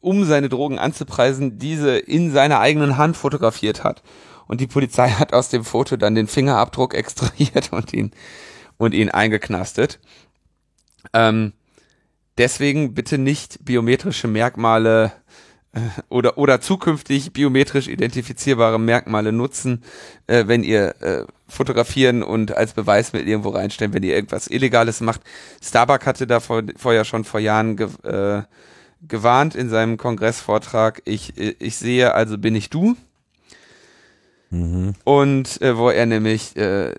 um 0.00 0.24
seine 0.24 0.48
Drogen 0.48 0.78
anzupreisen, 0.78 1.58
diese 1.58 1.98
in 1.98 2.30
seiner 2.30 2.60
eigenen 2.60 2.96
Hand 2.96 3.16
fotografiert 3.16 3.82
hat. 3.82 4.02
Und 4.46 4.60
die 4.60 4.68
Polizei 4.68 5.10
hat 5.10 5.32
aus 5.32 5.48
dem 5.48 5.64
Foto 5.64 5.96
dann 5.96 6.14
den 6.14 6.28
Fingerabdruck 6.28 6.94
extrahiert 6.94 7.72
und 7.72 7.92
ihn, 7.92 8.12
und 8.76 8.94
ihn 8.94 9.10
eingeknastet. 9.10 9.98
Ähm, 11.12 11.52
deswegen 12.38 12.94
bitte 12.94 13.18
nicht 13.18 13.64
biometrische 13.64 14.28
Merkmale 14.28 15.12
oder, 16.08 16.38
oder 16.38 16.60
zukünftig 16.60 17.32
biometrisch 17.32 17.88
identifizierbare 17.88 18.78
Merkmale 18.78 19.32
nutzen, 19.32 19.82
äh, 20.26 20.44
wenn 20.46 20.62
ihr 20.62 20.94
äh, 21.00 21.24
fotografieren 21.48 22.22
und 22.22 22.56
als 22.56 22.72
Beweismittel 22.72 23.28
irgendwo 23.28 23.50
reinstellen, 23.50 23.94
wenn 23.94 24.02
ihr 24.02 24.14
irgendwas 24.14 24.48
Illegales 24.48 25.00
macht. 25.00 25.20
Starbuck 25.62 26.06
hatte 26.06 26.26
da 26.26 26.40
vor, 26.40 26.62
vorher 26.76 27.04
schon 27.04 27.24
vor 27.24 27.40
Jahren 27.40 27.76
ge, 27.76 27.88
äh, 28.04 28.42
gewarnt 29.06 29.54
in 29.54 29.68
seinem 29.68 29.96
Kongressvortrag, 29.96 31.02
ich, 31.04 31.36
ich 31.36 31.76
sehe, 31.76 32.14
also 32.14 32.38
bin 32.38 32.56
ich 32.56 32.70
du. 32.70 32.96
Und 35.04 35.60
äh, 35.60 35.76
wo 35.76 35.90
er 35.90 36.06
nämlich 36.06 36.56
äh, 36.56 36.94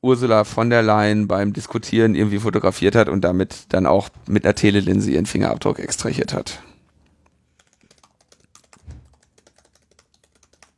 Ursula 0.00 0.44
von 0.44 0.70
der 0.70 0.82
Leyen 0.82 1.28
beim 1.28 1.52
Diskutieren 1.52 2.14
irgendwie 2.14 2.38
fotografiert 2.38 2.94
hat 2.94 3.08
und 3.08 3.22
damit 3.22 3.66
dann 3.68 3.86
auch 3.86 4.08
mit 4.26 4.44
einer 4.44 4.54
Telelinse 4.54 5.10
ihren 5.10 5.26
Fingerabdruck 5.26 5.78
extrahiert 5.78 6.32
hat. 6.32 6.62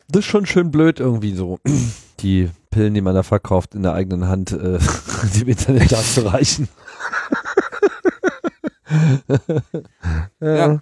Das 0.08 0.20
ist 0.20 0.26
schon 0.26 0.46
schön 0.46 0.70
blöd 0.70 1.00
irgendwie 1.00 1.34
so. 1.34 1.58
Die 2.20 2.50
Pillen, 2.70 2.94
die 2.94 3.00
man 3.00 3.14
da 3.14 3.22
verkauft, 3.22 3.74
in 3.74 3.82
der 3.82 3.92
eigenen 3.94 4.28
Hand, 4.28 4.52
äh, 4.52 4.78
die 5.34 5.42
im 5.42 5.48
Internet 5.48 5.92
darzureichen. 5.92 6.68
Ja. 10.40 10.80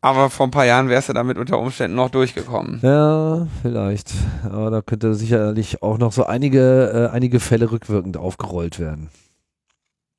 Aber 0.00 0.30
vor 0.30 0.48
ein 0.48 0.50
paar 0.50 0.64
Jahren 0.64 0.88
wärst 0.88 1.08
du 1.08 1.12
damit 1.12 1.38
unter 1.38 1.60
Umständen 1.60 1.96
noch 1.96 2.10
durchgekommen. 2.10 2.80
Ja, 2.82 3.46
vielleicht. 3.62 4.12
Aber 4.42 4.70
da 4.70 4.82
könnte 4.82 5.14
sicherlich 5.14 5.80
auch 5.82 5.96
noch 5.96 6.12
so 6.12 6.24
einige, 6.24 7.10
äh, 7.12 7.14
einige 7.14 7.38
Fälle 7.38 7.70
rückwirkend 7.70 8.16
aufgerollt 8.16 8.80
werden. 8.80 9.10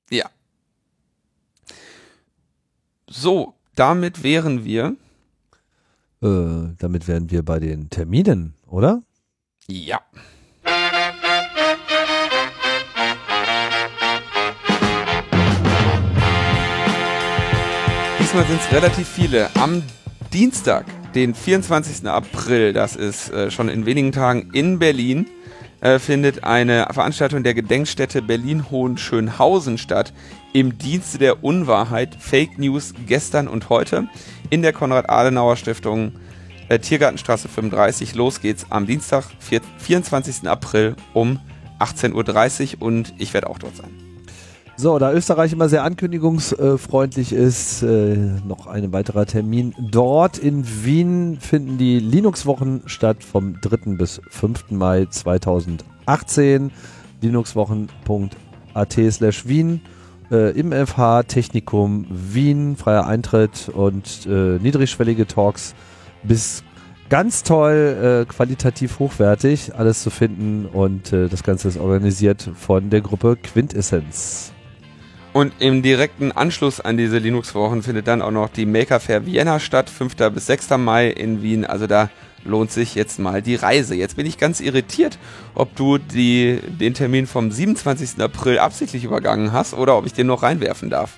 Ja. 0.09 0.30
So, 3.09 3.55
damit 3.75 4.23
wären 4.23 4.63
wir. 4.63 4.95
Äh, 6.23 6.75
damit 6.77 7.09
wären 7.09 7.29
wir 7.31 7.43
bei 7.43 7.59
den 7.59 7.89
Terminen, 7.89 8.53
oder? 8.65 9.03
Ja. 9.67 9.99
Diesmal 18.19 18.45
sind 18.45 18.61
es 18.61 18.71
relativ 18.71 19.05
viele. 19.05 19.49
Am 19.55 19.83
Dienstag, 20.31 20.85
den 21.13 21.35
24. 21.35 22.07
April, 22.07 22.71
das 22.71 22.95
ist 22.95 23.29
äh, 23.29 23.51
schon 23.51 23.67
in 23.67 23.85
wenigen 23.85 24.13
Tagen 24.13 24.49
in 24.53 24.79
Berlin, 24.79 25.27
äh, 25.81 25.99
findet 25.99 26.45
eine 26.45 26.87
Veranstaltung 26.91 27.43
der 27.43 27.53
Gedenkstätte 27.53 28.21
Berlin-Hohenschönhausen 28.21 29.77
statt. 29.77 30.13
Im 30.53 30.77
Dienste 30.77 31.17
der 31.17 31.43
Unwahrheit, 31.43 32.15
Fake 32.17 32.57
News 32.57 32.93
gestern 33.07 33.49
und 33.49 33.67
heute 33.67 34.07
in 34.53 34.61
der 34.61 34.71
Konrad-Adenauer-Stiftung 34.71 36.11
äh, 36.69 36.77
Tiergartenstraße 36.77 37.47
35. 37.47 38.13
Los 38.13 38.39
geht's 38.39 38.67
am 38.69 38.85
Dienstag, 38.85 39.23
4, 39.39 39.61
24. 39.80 40.47
April 40.47 40.95
um 41.15 41.39
18.30 41.80 42.75
Uhr 42.75 42.84
und 42.84 43.15
ich 43.17 43.34
werde 43.34 43.49
auch 43.49 43.57
dort 43.57 43.75
sein. 43.75 43.89
So, 44.75 44.99
da 44.99 45.11
Österreich 45.11 45.53
immer 45.53 45.69
sehr 45.69 45.84
ankündigungsfreundlich 45.84 47.34
ist, 47.34 47.81
äh, 47.81 48.15
noch 48.45 48.67
ein 48.67 48.93
weiterer 48.93 49.25
Termin. 49.25 49.73
Dort 49.80 50.38
in 50.38 50.63
Wien 50.85 51.39
finden 51.39 51.80
die 51.80 51.97
Linux-Wochen 51.97 52.84
statt 52.85 53.23
vom 53.23 53.59
3. 53.59 53.95
bis 53.97 54.21
5. 54.30 54.69
Mai 54.69 55.07
2018. 55.09 56.69
Linuxwochen.at 57.21 58.93
slash 59.09 59.47
Wien 59.47 59.81
äh, 60.31 60.51
im 60.57 60.71
FH 60.71 61.23
Technikum 61.23 62.05
Wien, 62.09 62.75
freier 62.75 63.05
Eintritt 63.07 63.69
und 63.69 64.25
äh, 64.25 64.59
niedrigschwellige 64.59 65.27
Talks 65.27 65.75
bis 66.23 66.63
ganz 67.09 67.43
toll, 67.43 68.23
äh, 68.23 68.31
qualitativ 68.31 68.99
hochwertig, 68.99 69.75
alles 69.75 70.01
zu 70.01 70.09
finden 70.09 70.65
und 70.65 71.13
äh, 71.13 71.27
das 71.27 71.43
Ganze 71.43 71.67
ist 71.67 71.77
organisiert 71.77 72.49
von 72.55 72.89
der 72.89 73.01
Gruppe 73.01 73.37
Quintessenz. 73.41 74.53
Und 75.33 75.53
im 75.59 75.81
direkten 75.81 76.31
Anschluss 76.31 76.79
an 76.79 76.95
diese 76.95 77.17
Linux-Wochen 77.17 77.81
findet 77.81 78.07
dann 78.07 78.21
auch 78.21 78.31
noch 78.31 78.49
die 78.49 78.67
Maker 78.67 78.99
Fair 78.99 79.25
Vienna 79.25 79.59
statt, 79.59 79.89
5. 79.89 80.15
bis 80.31 80.45
6. 80.45 80.77
Mai 80.77 81.09
in 81.09 81.41
Wien. 81.41 81.65
Also 81.65 81.87
da 81.87 82.09
lohnt 82.45 82.72
sich 82.72 82.95
jetzt 82.95 83.20
mal 83.20 83.41
die 83.41 83.56
Reise. 83.56 83.95
Jetzt 83.95 84.15
bin 84.15 84.26
ich 84.26 84.38
ganz 84.38 84.60
irritiert, 84.60 85.18
ob 85.56 85.76
du 85.76 85.98
die, 85.98 86.60
den 86.80 86.94
Termin 86.94 87.28
vom 87.28 87.52
27. 87.52 88.22
April 88.22 88.60
absichtlich 88.60 89.03
übergangen 89.03 89.52
hast 89.52 89.74
oder 89.74 89.98
ob 89.98 90.06
ich 90.06 90.14
den 90.14 90.28
noch 90.28 90.44
reinwerfen 90.44 90.90
darf. 90.90 91.18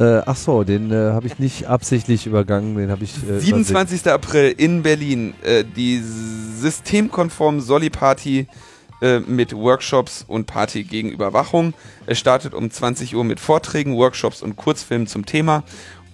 Äh, 0.00 0.22
ach 0.26 0.36
so, 0.36 0.64
den 0.64 0.90
äh, 0.90 1.12
habe 1.12 1.26
ich 1.26 1.38
nicht 1.38 1.66
absichtlich 1.66 2.26
übergangen, 2.26 2.76
den 2.76 2.90
habe 2.90 3.04
ich. 3.04 3.12
Äh, 3.28 3.38
27. 3.38 4.00
Übersehen. 4.00 4.12
April 4.12 4.54
in 4.56 4.82
Berlin, 4.82 5.34
äh, 5.44 5.64
die 5.64 6.00
systemkonform 6.00 7.60
Solli 7.60 7.90
Party 7.90 8.48
äh, 9.00 9.20
mit 9.20 9.54
Workshops 9.54 10.24
und 10.26 10.46
Party 10.46 10.82
gegen 10.82 11.10
Überwachung. 11.10 11.74
Es 12.06 12.18
startet 12.18 12.54
um 12.54 12.70
20 12.70 13.14
Uhr 13.14 13.22
mit 13.22 13.38
Vorträgen, 13.38 13.94
Workshops 13.96 14.42
und 14.42 14.56
Kurzfilmen 14.56 15.06
zum 15.06 15.26
Thema. 15.26 15.62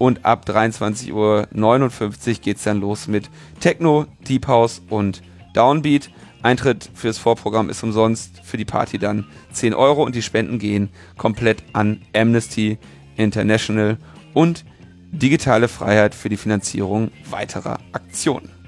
Und 0.01 0.24
ab 0.24 0.47
23.59 0.48 1.12
Uhr 1.12 2.40
geht 2.40 2.56
es 2.56 2.62
dann 2.64 2.81
los 2.81 3.06
mit 3.06 3.28
Techno, 3.60 4.06
Deep 4.27 4.47
House 4.47 4.81
und 4.89 5.20
Downbeat. 5.52 6.09
Eintritt 6.40 6.89
fürs 6.94 7.18
Vorprogramm 7.18 7.68
ist 7.68 7.82
umsonst, 7.82 8.40
für 8.43 8.56
die 8.56 8.64
Party 8.64 8.98
dann 8.98 9.27
10 9.52 9.74
Euro 9.74 10.02
und 10.02 10.14
die 10.14 10.22
Spenden 10.22 10.59
gehen 10.59 10.89
komplett 11.18 11.62
an 11.74 12.01
Amnesty 12.16 12.78
International 13.16 13.98
und 14.32 14.64
digitale 15.12 15.68
Freiheit 15.68 16.14
für 16.14 16.31
die 16.31 16.39
Finanzierung 16.39 17.10
weiterer 17.28 17.78
Aktionen. 17.93 18.60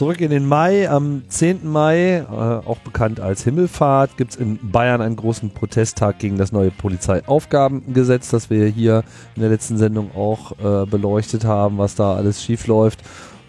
Zurück 0.00 0.22
in 0.22 0.30
den 0.30 0.46
Mai. 0.46 0.88
Am 0.88 1.24
10. 1.28 1.70
Mai, 1.70 2.20
äh, 2.20 2.24
auch 2.24 2.78
bekannt 2.78 3.20
als 3.20 3.44
Himmelfahrt, 3.44 4.16
gibt 4.16 4.30
es 4.30 4.36
in 4.38 4.58
Bayern 4.72 5.02
einen 5.02 5.14
großen 5.14 5.50
Protesttag 5.50 6.18
gegen 6.18 6.38
das 6.38 6.52
neue 6.52 6.70
Polizeiaufgabengesetz, 6.70 8.30
das 8.30 8.48
wir 8.48 8.66
hier 8.68 9.04
in 9.36 9.42
der 9.42 9.50
letzten 9.50 9.76
Sendung 9.76 10.10
auch 10.16 10.52
äh, 10.52 10.86
beleuchtet 10.86 11.44
haben, 11.44 11.76
was 11.76 11.96
da 11.96 12.14
alles 12.14 12.42
schief 12.42 12.66
läuft. 12.66 13.00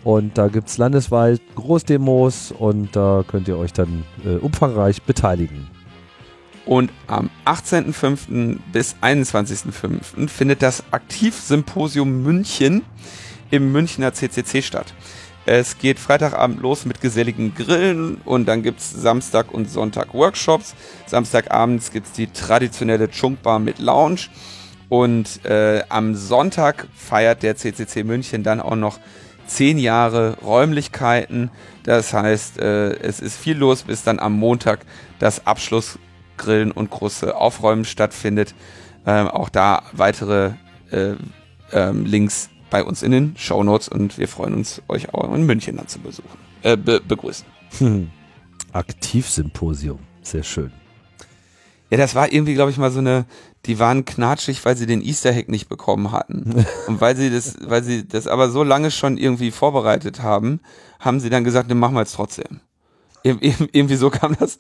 Und 0.03 0.38
da 0.38 0.49
gibt 0.49 0.68
es 0.68 0.78
landesweit 0.78 1.40
Großdemos 1.56 2.52
und 2.52 2.98
da 2.98 3.23
könnt 3.26 3.48
ihr 3.48 3.57
euch 3.57 3.72
dann 3.72 4.03
äh, 4.26 4.36
umfangreich 4.36 5.03
beteiligen. 5.03 5.69
Und 6.65 6.91
am 7.07 7.30
18.05. 7.45 8.57
bis 8.73 8.98
21.05. 9.02 10.28
findet 10.28 10.61
das 10.61 10.84
Aktivsymposium 10.91 12.23
München 12.23 12.82
im 13.52 13.72
Münchner 13.72 14.14
CCC 14.14 14.61
statt. 14.61 14.94
Es 15.45 15.80
geht 15.80 15.97
Freitagabend 15.97 16.61
los 16.61 16.85
mit 16.85 17.01
geselligen 17.01 17.55
Grillen 17.55 18.18
und 18.26 18.45
dann 18.45 18.61
gibt 18.61 18.80
es 18.80 18.91
Samstag 18.91 19.51
und 19.51 19.69
Sonntag 19.69 20.13
Workshops. 20.13 20.76
Samstagabends 21.07 21.91
gibt 21.91 22.07
es 22.07 22.13
die 22.13 22.27
traditionelle 22.27 23.09
Chunkbar 23.09 23.59
mit 23.59 23.80
Lounge. 23.80 24.27
Und 24.88 25.43
äh, 25.45 25.84
am 25.89 26.15
Sonntag 26.15 26.88
feiert 26.93 27.43
der 27.43 27.55
CCC 27.55 28.03
München 28.03 28.43
dann 28.43 28.59
auch 28.59 28.76
noch 28.76 28.99
zehn 29.47 29.80
Jahre 29.80 30.38
Räumlichkeiten. 30.43 31.49
Das 31.84 32.13
heißt, 32.13 32.59
äh, 32.59 32.91
es 32.97 33.19
ist 33.19 33.38
viel 33.38 33.57
los, 33.57 33.84
bis 33.84 34.03
dann 34.03 34.19
am 34.19 34.34
Montag 34.34 34.81
das 35.18 35.47
Abschlussgrillen 35.47 36.72
und 36.72 36.91
große 36.91 37.35
Aufräumen 37.35 37.85
stattfindet. 37.85 38.53
Ähm, 39.07 39.27
auch 39.27 39.49
da 39.49 39.84
weitere 39.93 40.51
äh, 40.91 41.13
ähm, 41.72 42.05
Links 42.05 42.51
bei 42.72 42.84
uns 42.84 43.03
in 43.03 43.11
den 43.11 43.38
Shownotes 43.38 43.88
und 43.88 44.18
wir 44.18 44.27
freuen 44.27 44.56
uns, 44.56 44.81
euch 44.88 45.14
auch 45.14 45.31
in 45.31 45.45
München 45.45 45.77
dann 45.77 45.88
zu 45.88 45.99
besuchen, 45.99 46.39
äh, 46.64 46.76
be 46.76 46.99
begrüßen. 46.99 47.45
Hm. 47.77 48.10
Aktivsymposium, 48.72 49.99
sehr 50.23 50.43
schön. 50.43 50.72
Ja, 51.91 51.98
das 51.98 52.15
war 52.15 52.31
irgendwie, 52.31 52.53
glaube 52.53 52.72
ich, 52.72 52.77
mal 52.77 52.89
so 52.89 52.99
eine, 52.99 53.26
die 53.65 53.77
waren 53.77 54.06
knatschig, 54.06 54.64
weil 54.64 54.77
sie 54.77 54.85
den 54.85 55.02
Easter 55.02 55.35
Hack 55.35 55.49
nicht 55.49 55.68
bekommen 55.68 56.14
hatten. 56.14 56.65
Und 56.88 57.02
weil 57.02 57.18
sie 57.18 57.30
das, 57.30 57.57
weil 57.61 57.84
sie 57.84 58.07
das 58.07 58.27
aber 58.27 58.49
so 58.49 58.64
lange 58.64 58.89
schon 58.91 59.18
irgendwie 59.18 59.52
vorbereitet 59.52 60.23
haben, 60.23 60.61
haben 60.99 61.19
sie 61.19 61.30
dann 61.30 61.43
gesagt, 61.43 61.69
dann 61.69 61.80
machen 61.80 61.95
wir 61.95 62.02
jetzt 62.02 62.15
trotzdem. 62.15 62.61
Ir 63.23 63.38
irgendwie 63.41 63.98
so 63.98 64.10
kam 64.10 64.38
das 64.39 64.57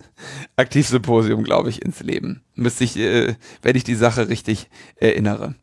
Aktivsymposium, 0.57 1.43
glaube 1.43 1.69
ich, 1.69 1.81
ins 1.81 2.01
Leben. 2.01 2.43
Müsste 2.55 2.83
ich, 2.83 2.97
äh, 2.97 3.35
wenn 3.61 3.77
ich 3.77 3.85
die 3.85 3.95
Sache 3.95 4.27
richtig 4.27 4.69
erinnere. 4.97 5.55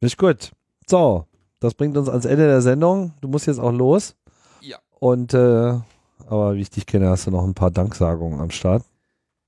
Ist 0.00 0.16
gut. 0.16 0.52
So, 0.90 1.24
das 1.60 1.74
bringt 1.74 1.96
uns 1.96 2.08
ans 2.08 2.24
Ende 2.24 2.48
der 2.48 2.62
Sendung. 2.62 3.12
Du 3.20 3.28
musst 3.28 3.46
jetzt 3.46 3.60
auch 3.60 3.70
los. 3.70 4.16
Ja. 4.60 4.78
Und, 4.98 5.34
äh, 5.34 5.78
aber 6.26 6.56
wie 6.56 6.62
ich 6.62 6.70
dich 6.70 6.84
kenne, 6.84 7.08
hast 7.08 7.28
du 7.28 7.30
noch 7.30 7.44
ein 7.44 7.54
paar 7.54 7.70
Danksagungen 7.70 8.40
am 8.40 8.50
Start. 8.50 8.82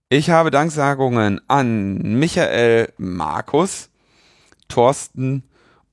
Ich 0.09 0.31
habe 0.31 0.52
Danksagungen 0.52 1.40
an 1.48 1.97
Michael, 2.16 2.93
Markus, 2.97 3.90
Thorsten 4.69 5.43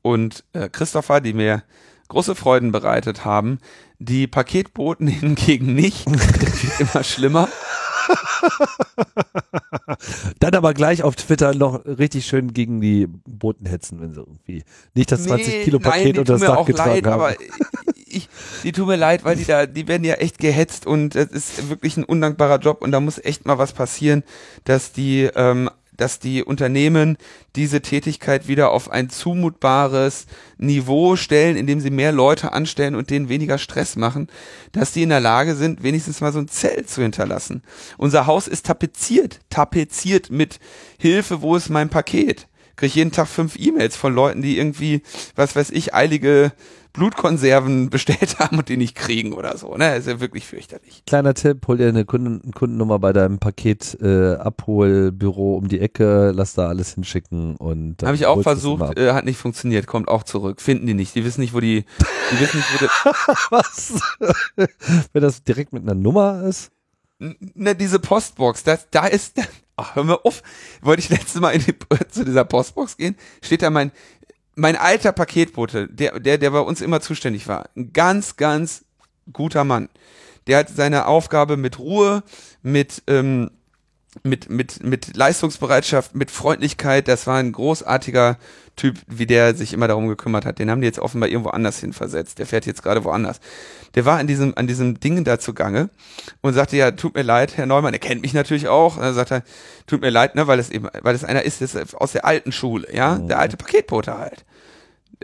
und 0.03 0.43
äh, 0.53 0.69
Christopher, 0.69 1.19
die 1.19 1.33
mir 1.33 1.63
große 2.09 2.35
Freuden 2.35 2.71
bereitet 2.71 3.25
haben. 3.25 3.57
Die 3.97 4.27
Paketboten 4.27 5.07
hingegen 5.07 5.73
nicht. 5.73 6.05
immer 6.79 7.03
schlimmer. 7.03 7.49
Dann 10.39 10.55
aber 10.55 10.73
gleich 10.73 11.03
auf 11.03 11.15
Twitter 11.15 11.53
noch 11.53 11.85
richtig 11.85 12.25
schön 12.25 12.53
gegen 12.53 12.81
die 12.81 13.07
Boten 13.07 13.65
hetzen, 13.65 14.01
wenn 14.01 14.13
sie 14.13 14.21
irgendwie 14.21 14.63
nicht 14.93 15.11
das 15.11 15.23
20 15.23 15.47
nee, 15.47 15.63
Kilo 15.63 15.79
Paket 15.79 16.15
nein, 16.15 16.19
unter 16.19 16.33
das 16.33 16.41
Dach 16.41 16.65
getragen 16.65 16.91
leid, 16.91 17.05
haben. 17.05 17.21
Aber 17.21 17.35
ich, 18.05 18.29
die 18.63 18.71
tun 18.71 18.87
mir 18.87 18.95
leid, 18.95 19.23
weil 19.23 19.35
die 19.35 19.45
da, 19.45 19.65
die 19.65 19.87
werden 19.87 20.03
ja 20.03 20.15
echt 20.15 20.39
gehetzt 20.39 20.85
und 20.85 21.15
es 21.15 21.29
ist 21.29 21.69
wirklich 21.69 21.97
ein 21.97 22.03
undankbarer 22.03 22.59
Job 22.59 22.81
und 22.81 22.91
da 22.91 22.99
muss 22.99 23.17
echt 23.19 23.45
mal 23.45 23.57
was 23.57 23.73
passieren, 23.73 24.23
dass 24.63 24.91
die 24.91 25.29
ähm, 25.35 25.69
dass 25.99 26.19
die 26.19 26.43
Unternehmen 26.43 27.17
diese 27.55 27.81
Tätigkeit 27.81 28.47
wieder 28.47 28.71
auf 28.71 28.91
ein 28.91 29.09
zumutbares 29.09 30.25
Niveau 30.57 31.15
stellen, 31.15 31.55
indem 31.55 31.79
sie 31.79 31.89
mehr 31.89 32.11
Leute 32.11 32.51
anstellen 32.51 32.95
und 32.95 33.09
denen 33.09 33.29
weniger 33.29 33.57
Stress 33.57 33.95
machen, 33.95 34.27
dass 34.71 34.91
die 34.91 35.03
in 35.03 35.09
der 35.09 35.19
Lage 35.19 35.55
sind, 35.55 35.83
wenigstens 35.83 36.21
mal 36.21 36.33
so 36.33 36.39
ein 36.39 36.47
Zelt 36.47 36.89
zu 36.89 37.01
hinterlassen. 37.01 37.63
Unser 37.97 38.27
Haus 38.27 38.47
ist 38.47 38.65
tapeziert, 38.65 39.39
tapeziert 39.49 40.29
mit 40.29 40.59
Hilfe, 40.97 41.41
wo 41.41 41.55
ist 41.55 41.69
mein 41.69 41.89
Paket? 41.89 42.48
Kriege 42.79 42.87
ich 42.87 42.95
jeden 42.95 43.11
Tag 43.11 43.27
fünf 43.27 43.59
E-Mails 43.59 43.95
von 43.97 44.15
Leuten, 44.15 44.41
die 44.41 44.57
irgendwie, 44.57 45.01
was 45.35 45.53
weiß 45.53 45.71
ich, 45.71 45.93
eilige 45.93 46.53
Blutkonserven 46.93 47.89
bestellt 47.89 48.39
haben 48.39 48.57
und 48.57 48.69
die 48.69 48.77
nicht 48.77 48.95
kriegen 48.95 49.33
oder 49.33 49.57
so. 49.57 49.75
Ne? 49.75 49.97
ist 49.97 50.07
ja 50.07 50.21
wirklich 50.21 50.45
fürchterlich. 50.45 51.03
Kleiner 51.05 51.33
Tipp, 51.33 51.67
hol 51.67 51.75
dir 51.75 51.89
eine 51.89 52.05
Kunden 52.05 52.53
Kundennummer 52.53 52.97
bei 52.99 53.11
deinem 53.11 53.39
Paket-Abholbüro 53.39 55.55
äh, 55.55 55.57
um 55.57 55.67
die 55.67 55.81
Ecke, 55.81 56.31
lass 56.33 56.53
da 56.53 56.69
alles 56.69 56.93
hinschicken 56.93 57.57
und 57.57 58.01
Habe 58.01 58.15
ich 58.15 58.27
auch 58.27 58.41
versucht, 58.41 58.97
äh, 58.97 59.11
hat 59.11 59.25
nicht 59.25 59.39
funktioniert, 59.39 59.85
kommt 59.85 60.07
auch 60.07 60.23
zurück. 60.23 60.61
Finden 60.61 60.87
die 60.87 60.93
nicht. 60.93 61.13
Die 61.15 61.25
wissen 61.25 61.41
nicht, 61.41 61.53
wo 61.53 61.59
die, 61.59 61.83
die 62.31 62.39
wissen 62.39 62.59
nicht, 62.59 62.73
wo 62.73 62.77
die 62.77 62.85
Was? 63.49 63.99
Wenn 65.11 65.21
das 65.21 65.43
direkt 65.43 65.73
mit 65.73 65.83
einer 65.83 65.95
Nummer 65.95 66.43
ist? 66.43 66.71
Ne, 67.19 67.75
diese 67.75 67.99
Postbox, 67.99 68.63
das, 68.63 68.87
da 68.89 69.05
ist, 69.05 69.37
ach, 69.79 69.95
hör 69.95 70.03
mir 70.03 70.25
auf, 70.25 70.43
wollte 70.81 71.01
ich 71.01 71.09
letztes 71.09 71.39
Mal 71.41 71.57
die, 71.57 71.73
zu 72.09 72.25
dieser 72.25 72.45
Postbox 72.45 72.97
gehen, 72.97 73.15
steht 73.41 73.61
da 73.61 73.69
mein, 73.69 73.91
mein 74.55 74.75
alter 74.75 75.11
Paketbote, 75.11 75.87
der, 75.87 76.19
der, 76.19 76.37
der 76.37 76.51
bei 76.51 76.59
uns 76.59 76.81
immer 76.81 77.01
zuständig 77.01 77.47
war, 77.47 77.69
ein 77.75 77.93
ganz, 77.93 78.35
ganz 78.35 78.85
guter 79.31 79.63
Mann. 79.63 79.89
Der 80.47 80.57
hat 80.59 80.69
seine 80.69 81.05
Aufgabe 81.05 81.57
mit 81.57 81.79
Ruhe, 81.79 82.23
mit, 82.61 83.03
ähm, 83.07 83.51
mit, 84.23 84.49
mit, 84.49 84.83
mit 84.83 85.15
Leistungsbereitschaft, 85.15 86.15
mit 86.15 86.31
Freundlichkeit. 86.31 87.07
Das 87.07 87.27
war 87.27 87.37
ein 87.37 87.51
großartiger 87.51 88.37
Typ, 88.75 88.97
wie 89.07 89.25
der 89.25 89.55
sich 89.55 89.73
immer 89.73 89.87
darum 89.87 90.07
gekümmert 90.07 90.45
hat. 90.45 90.59
Den 90.59 90.71
haben 90.71 90.81
die 90.81 90.87
jetzt 90.87 90.99
offenbar 90.99 91.29
irgendwo 91.29 91.49
anders 91.49 91.79
hin 91.79 91.93
versetzt. 91.93 92.39
Der 92.39 92.45
fährt 92.45 92.65
jetzt 92.65 92.81
gerade 92.81 93.03
woanders. 93.03 93.39
Der 93.95 94.05
war 94.05 94.17
an 94.19 94.27
diesem, 94.27 94.53
an 94.55 94.67
diesem 94.67 94.99
Ding 94.99 95.23
da 95.23 95.39
zugange 95.39 95.89
und 96.41 96.53
sagte, 96.53 96.77
ja, 96.77 96.91
tut 96.91 97.15
mir 97.15 97.23
leid, 97.23 97.57
Herr 97.57 97.65
Neumann, 97.65 97.93
er 97.93 97.99
kennt 97.99 98.21
mich 98.21 98.33
natürlich 98.33 98.67
auch. 98.67 98.97
Und 98.97 99.03
dann 99.03 99.13
sagt 99.13 99.31
er, 99.31 99.43
tut 99.85 100.01
mir 100.01 100.09
leid, 100.09 100.35
ne, 100.35 100.47
weil 100.47 100.59
es 100.59 100.69
eben, 100.69 100.87
weil 101.01 101.15
es 101.15 101.23
einer 101.23 101.43
ist, 101.43 101.61
ist 101.61 101.95
aus 101.95 102.13
der 102.13 102.25
alten 102.25 102.51
Schule, 102.51 102.87
ja, 102.93 103.17
der 103.17 103.39
alte 103.39 103.57
Paketbote 103.57 104.17
halt. 104.17 104.45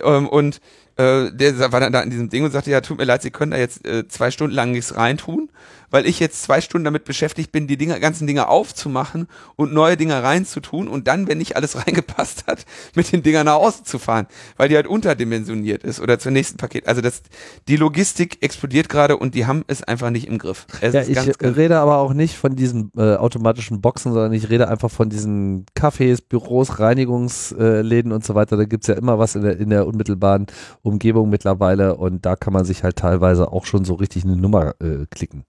Ähm, 0.04 0.28
und 0.28 0.60
äh, 0.98 1.32
der 1.32 1.72
war 1.72 1.80
dann 1.80 1.94
da 1.94 2.02
in 2.02 2.10
diesem 2.10 2.30
Ding 2.30 2.44
und 2.44 2.52
sagte, 2.52 2.72
ja, 2.72 2.82
tut 2.82 2.98
mir 2.98 3.06
leid, 3.06 3.22
Sie 3.22 3.32
können 3.32 3.52
da 3.52 3.58
jetzt 3.58 3.86
äh, 3.86 4.08
zwei 4.08 4.32
Stunden 4.32 4.56
lang 4.56 4.72
nichts 4.72 4.96
reintun, 4.96 5.50
weil 5.96 6.08
ich 6.08 6.20
jetzt 6.20 6.44
zwei 6.44 6.60
Stunden 6.60 6.84
damit 6.84 7.06
beschäftigt 7.06 7.54
bin, 7.54 7.68
die 7.68 7.78
Dinger, 7.78 8.02
ganzen 8.02 8.28
Dinge 8.28 8.50
aufzumachen 8.50 9.30
und 9.56 9.72
neue 9.72 9.96
Dinger 9.96 10.22
reinzutun 10.22 10.90
und 10.90 11.08
dann, 11.08 11.30
wenn 11.30 11.38
nicht 11.38 11.56
alles 11.56 11.78
reingepasst 11.88 12.48
hat, 12.48 12.66
mit 12.96 13.14
den 13.14 13.24
Dingern 13.24 13.46
nach 13.46 13.54
Hause 13.54 13.86
zu 13.86 13.98
fahren, 13.98 14.28
weil 14.58 14.68
die 14.68 14.76
halt 14.76 14.88
unterdimensioniert 14.88 15.86
ist 15.86 16.02
oder 16.02 16.20
zur 16.20 16.34
nächsten 16.34 16.58
Paket. 16.58 16.90
Also 16.90 17.00
das, 17.00 17.22
die 17.70 17.78
Logistik 17.78 18.44
explodiert 18.44 18.90
gerade 18.90 19.16
und 19.16 19.36
die 19.36 19.46
haben 19.46 19.64
es 19.68 19.84
einfach 19.84 20.10
nicht 20.10 20.28
im 20.28 20.38
Griff. 20.38 20.68
Es 20.82 20.94
ja, 20.94 21.00
ist 21.00 21.08
ich 21.08 21.16
ganz, 21.16 21.38
ganz, 21.38 21.56
rede 21.56 21.78
aber 21.78 22.00
auch 22.00 22.14
nicht 22.14 22.36
von 22.36 22.58
diesen 22.58 22.92
äh, 22.98 23.16
automatischen 23.16 23.80
Boxen, 23.80 24.12
sondern 24.12 24.34
ich 24.34 24.50
rede 24.50 24.68
einfach 24.68 24.92
von 24.92 25.08
diesen 25.08 25.66
Cafés, 25.78 26.22
Büros, 26.28 26.78
Reinigungsläden 26.78 28.12
und 28.12 28.26
so 28.26 28.36
weiter. 28.36 28.58
Da 28.58 28.66
gibt's 28.66 28.88
ja 28.88 28.96
immer 28.96 29.18
was 29.18 29.36
in 29.36 29.44
der, 29.44 29.58
in 29.58 29.70
der 29.70 29.88
unmittelbaren 29.88 30.48
Umgebung 30.82 31.30
mittlerweile 31.30 31.96
und 31.96 32.26
da 32.26 32.36
kann 32.36 32.52
man 32.52 32.66
sich 32.66 32.84
halt 32.84 32.98
teilweise 32.98 33.54
auch 33.54 33.64
schon 33.64 33.86
so 33.86 33.94
richtig 33.94 34.26
eine 34.26 34.36
Nummer 34.36 34.76
äh, 34.82 35.06
klicken. 35.10 35.46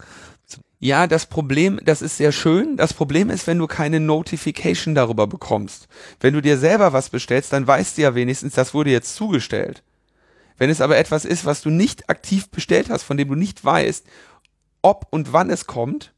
Ja, 0.79 1.07
das 1.07 1.27
Problem, 1.27 1.81
das 1.85 2.03
ist 2.03 2.19
sehr 2.19 2.33
schön. 2.33 2.77
Das 2.77 2.93
Problem 2.93 3.31
ist, 3.31 3.47
wenn 3.47 3.59
du 3.59 3.67
keine 3.67 3.99
Notification 3.99 4.95
darüber 4.95 5.27
bekommst. 5.27 5.89
Wenn 6.21 6.35
du 6.35 6.43
dir 6.43 6.59
selber 6.59 6.93
was 6.93 7.09
bestellst, 7.09 7.53
dann 7.53 7.67
weißt 7.67 7.97
du 7.97 8.03
ja 8.03 8.15
wenigstens, 8.15 8.55
das 8.55 8.75
wurde 8.75 8.91
jetzt 8.91 9.15
zugestellt. 9.17 9.83
Wenn 10.59 10.69
es 10.71 10.81
aber 10.83 10.99
etwas 10.99 11.25
ist, 11.25 11.45
was 11.47 11.63
du 11.63 11.71
nicht 11.71 12.11
aktiv 12.11 12.51
bestellt 12.51 12.91
hast, 12.91 13.05
von 13.05 13.17
dem 13.17 13.29
du 13.29 13.35
nicht 13.35 13.65
weißt, 13.65 14.05
ob 14.83 15.07
und 15.11 15.33
wann 15.33 15.51
es 15.51 15.67
kommt, 15.67 16.13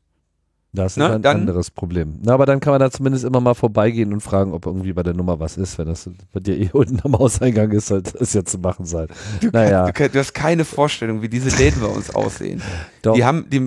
Das 0.75 0.93
ist 0.93 0.97
Na, 0.99 1.15
ein 1.15 1.23
dann- 1.23 1.41
anderes 1.41 1.71
Problem. 1.71 2.19
Na, 2.23 2.35
aber 2.35 2.45
dann 2.45 2.61
kann 2.61 2.73
man 2.73 2.81
da 2.81 2.91
zumindest 2.91 3.25
immer 3.25 3.41
mal 3.41 3.55
vorbeigehen 3.55 4.13
und 4.13 4.21
fragen, 4.21 4.53
ob 4.53 4.67
irgendwie 4.67 4.93
bei 4.93 5.03
der 5.03 5.15
Nummer 5.15 5.41
was 5.41 5.57
ist. 5.57 5.79
Wenn 5.79 5.87
das 5.87 6.11
bei 6.33 6.41
dir 6.41 6.59
eh 6.59 6.71
unten 6.73 7.01
am 7.05 7.17
Hauseingang 7.19 7.71
ist, 7.73 7.87
sollte 7.87 8.19
es 8.19 8.33
ja 8.35 8.45
zu 8.45 8.59
machen 8.59 8.85
sein. 8.85 9.07
Naja, 9.53 9.87
du, 9.87 9.93
ke- 9.93 10.11
du 10.11 10.19
hast 10.19 10.35
keine 10.35 10.65
Vorstellung, 10.65 11.23
wie 11.23 11.29
diese 11.29 11.57
Läden 11.57 11.81
bei 11.81 11.87
uns 11.89 12.11
aussehen. 12.15 12.61
doch, 13.03 13.15
Die 13.15 13.25
haben, 13.25 13.49
die, 13.51 13.65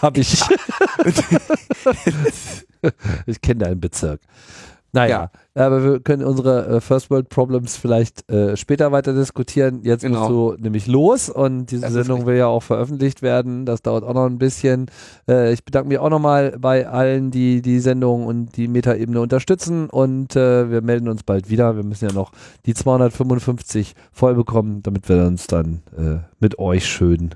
hab 0.00 0.16
ich. 0.16 0.42
ich 3.26 3.40
kenne 3.40 3.64
deinen 3.64 3.80
Bezirk. 3.80 4.20
Naja, 4.92 5.30
aber 5.54 5.84
wir 5.84 6.00
können 6.00 6.24
unsere 6.24 6.66
äh, 6.66 6.80
First 6.80 7.10
World 7.10 7.28
Problems 7.28 7.76
vielleicht 7.76 8.28
äh, 8.30 8.56
später 8.56 8.90
weiter 8.90 9.12
diskutieren. 9.12 9.80
Jetzt 9.82 10.00
Genau. 10.00 10.20
musst 10.20 10.30
du 10.30 10.62
nämlich 10.62 10.86
los 10.86 11.28
und 11.28 11.66
diese 11.66 11.82
Das 11.82 11.92
Sendung 11.92 12.24
will 12.24 12.36
ja 12.36 12.46
auch 12.46 12.62
veröffentlicht 12.62 13.20
werden. 13.20 13.66
Das 13.66 13.82
dauert 13.82 14.02
auch 14.02 14.14
noch 14.14 14.24
ein 14.24 14.38
bisschen. 14.38 14.86
Äh, 15.28 15.52
ich 15.52 15.62
bedanke 15.64 15.88
mich 15.88 15.98
auch 15.98 16.08
nochmal 16.08 16.56
bei 16.58 16.88
allen, 16.88 17.30
die 17.30 17.60
die 17.60 17.80
Sendung 17.80 18.24
und 18.24 18.56
die 18.56 18.66
Metaebene 18.66 19.20
unterstützen 19.20 19.90
und 19.90 20.34
äh, 20.36 20.70
wir 20.70 20.80
melden 20.80 21.08
uns 21.08 21.22
bald 21.22 21.50
wieder. 21.50 21.76
Wir 21.76 21.84
müssen 21.84 22.08
ja 22.08 22.14
noch 22.14 22.32
die 22.64 22.72
255 22.72 23.94
voll 24.10 24.34
bekommen, 24.34 24.82
damit 24.82 25.06
wir 25.10 25.26
uns 25.26 25.46
dann 25.48 25.82
äh, 25.98 26.16
mit 26.40 26.58
euch 26.58 26.86
schön 26.86 27.34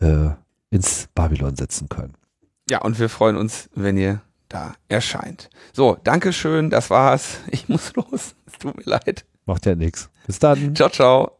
äh, 0.00 0.30
ins 0.70 1.08
Babylon 1.14 1.56
setzen 1.56 1.88
können. 1.88 2.14
ja, 2.70 2.80
und 2.82 2.98
wir 2.98 3.08
freuen 3.08 3.36
uns, 3.36 3.68
wenn 3.74 3.96
ihr 3.96 4.20
da 4.48 4.74
erscheint. 4.88 5.50
So, 5.72 5.96
Dankeschön, 6.04 6.70
das 6.70 6.90
war's. 6.90 7.38
Ich 7.50 7.68
muss 7.68 7.92
los. 7.96 8.34
Es 8.46 8.58
tut 8.58 8.76
mir 8.76 8.84
leid. 8.84 9.24
Macht 9.46 9.66
ja 9.66 9.74
nichts. 9.74 10.10
Bis 10.26 10.38
dann. 10.38 10.74
Ciao, 10.74 10.88
ciao. 10.90 11.37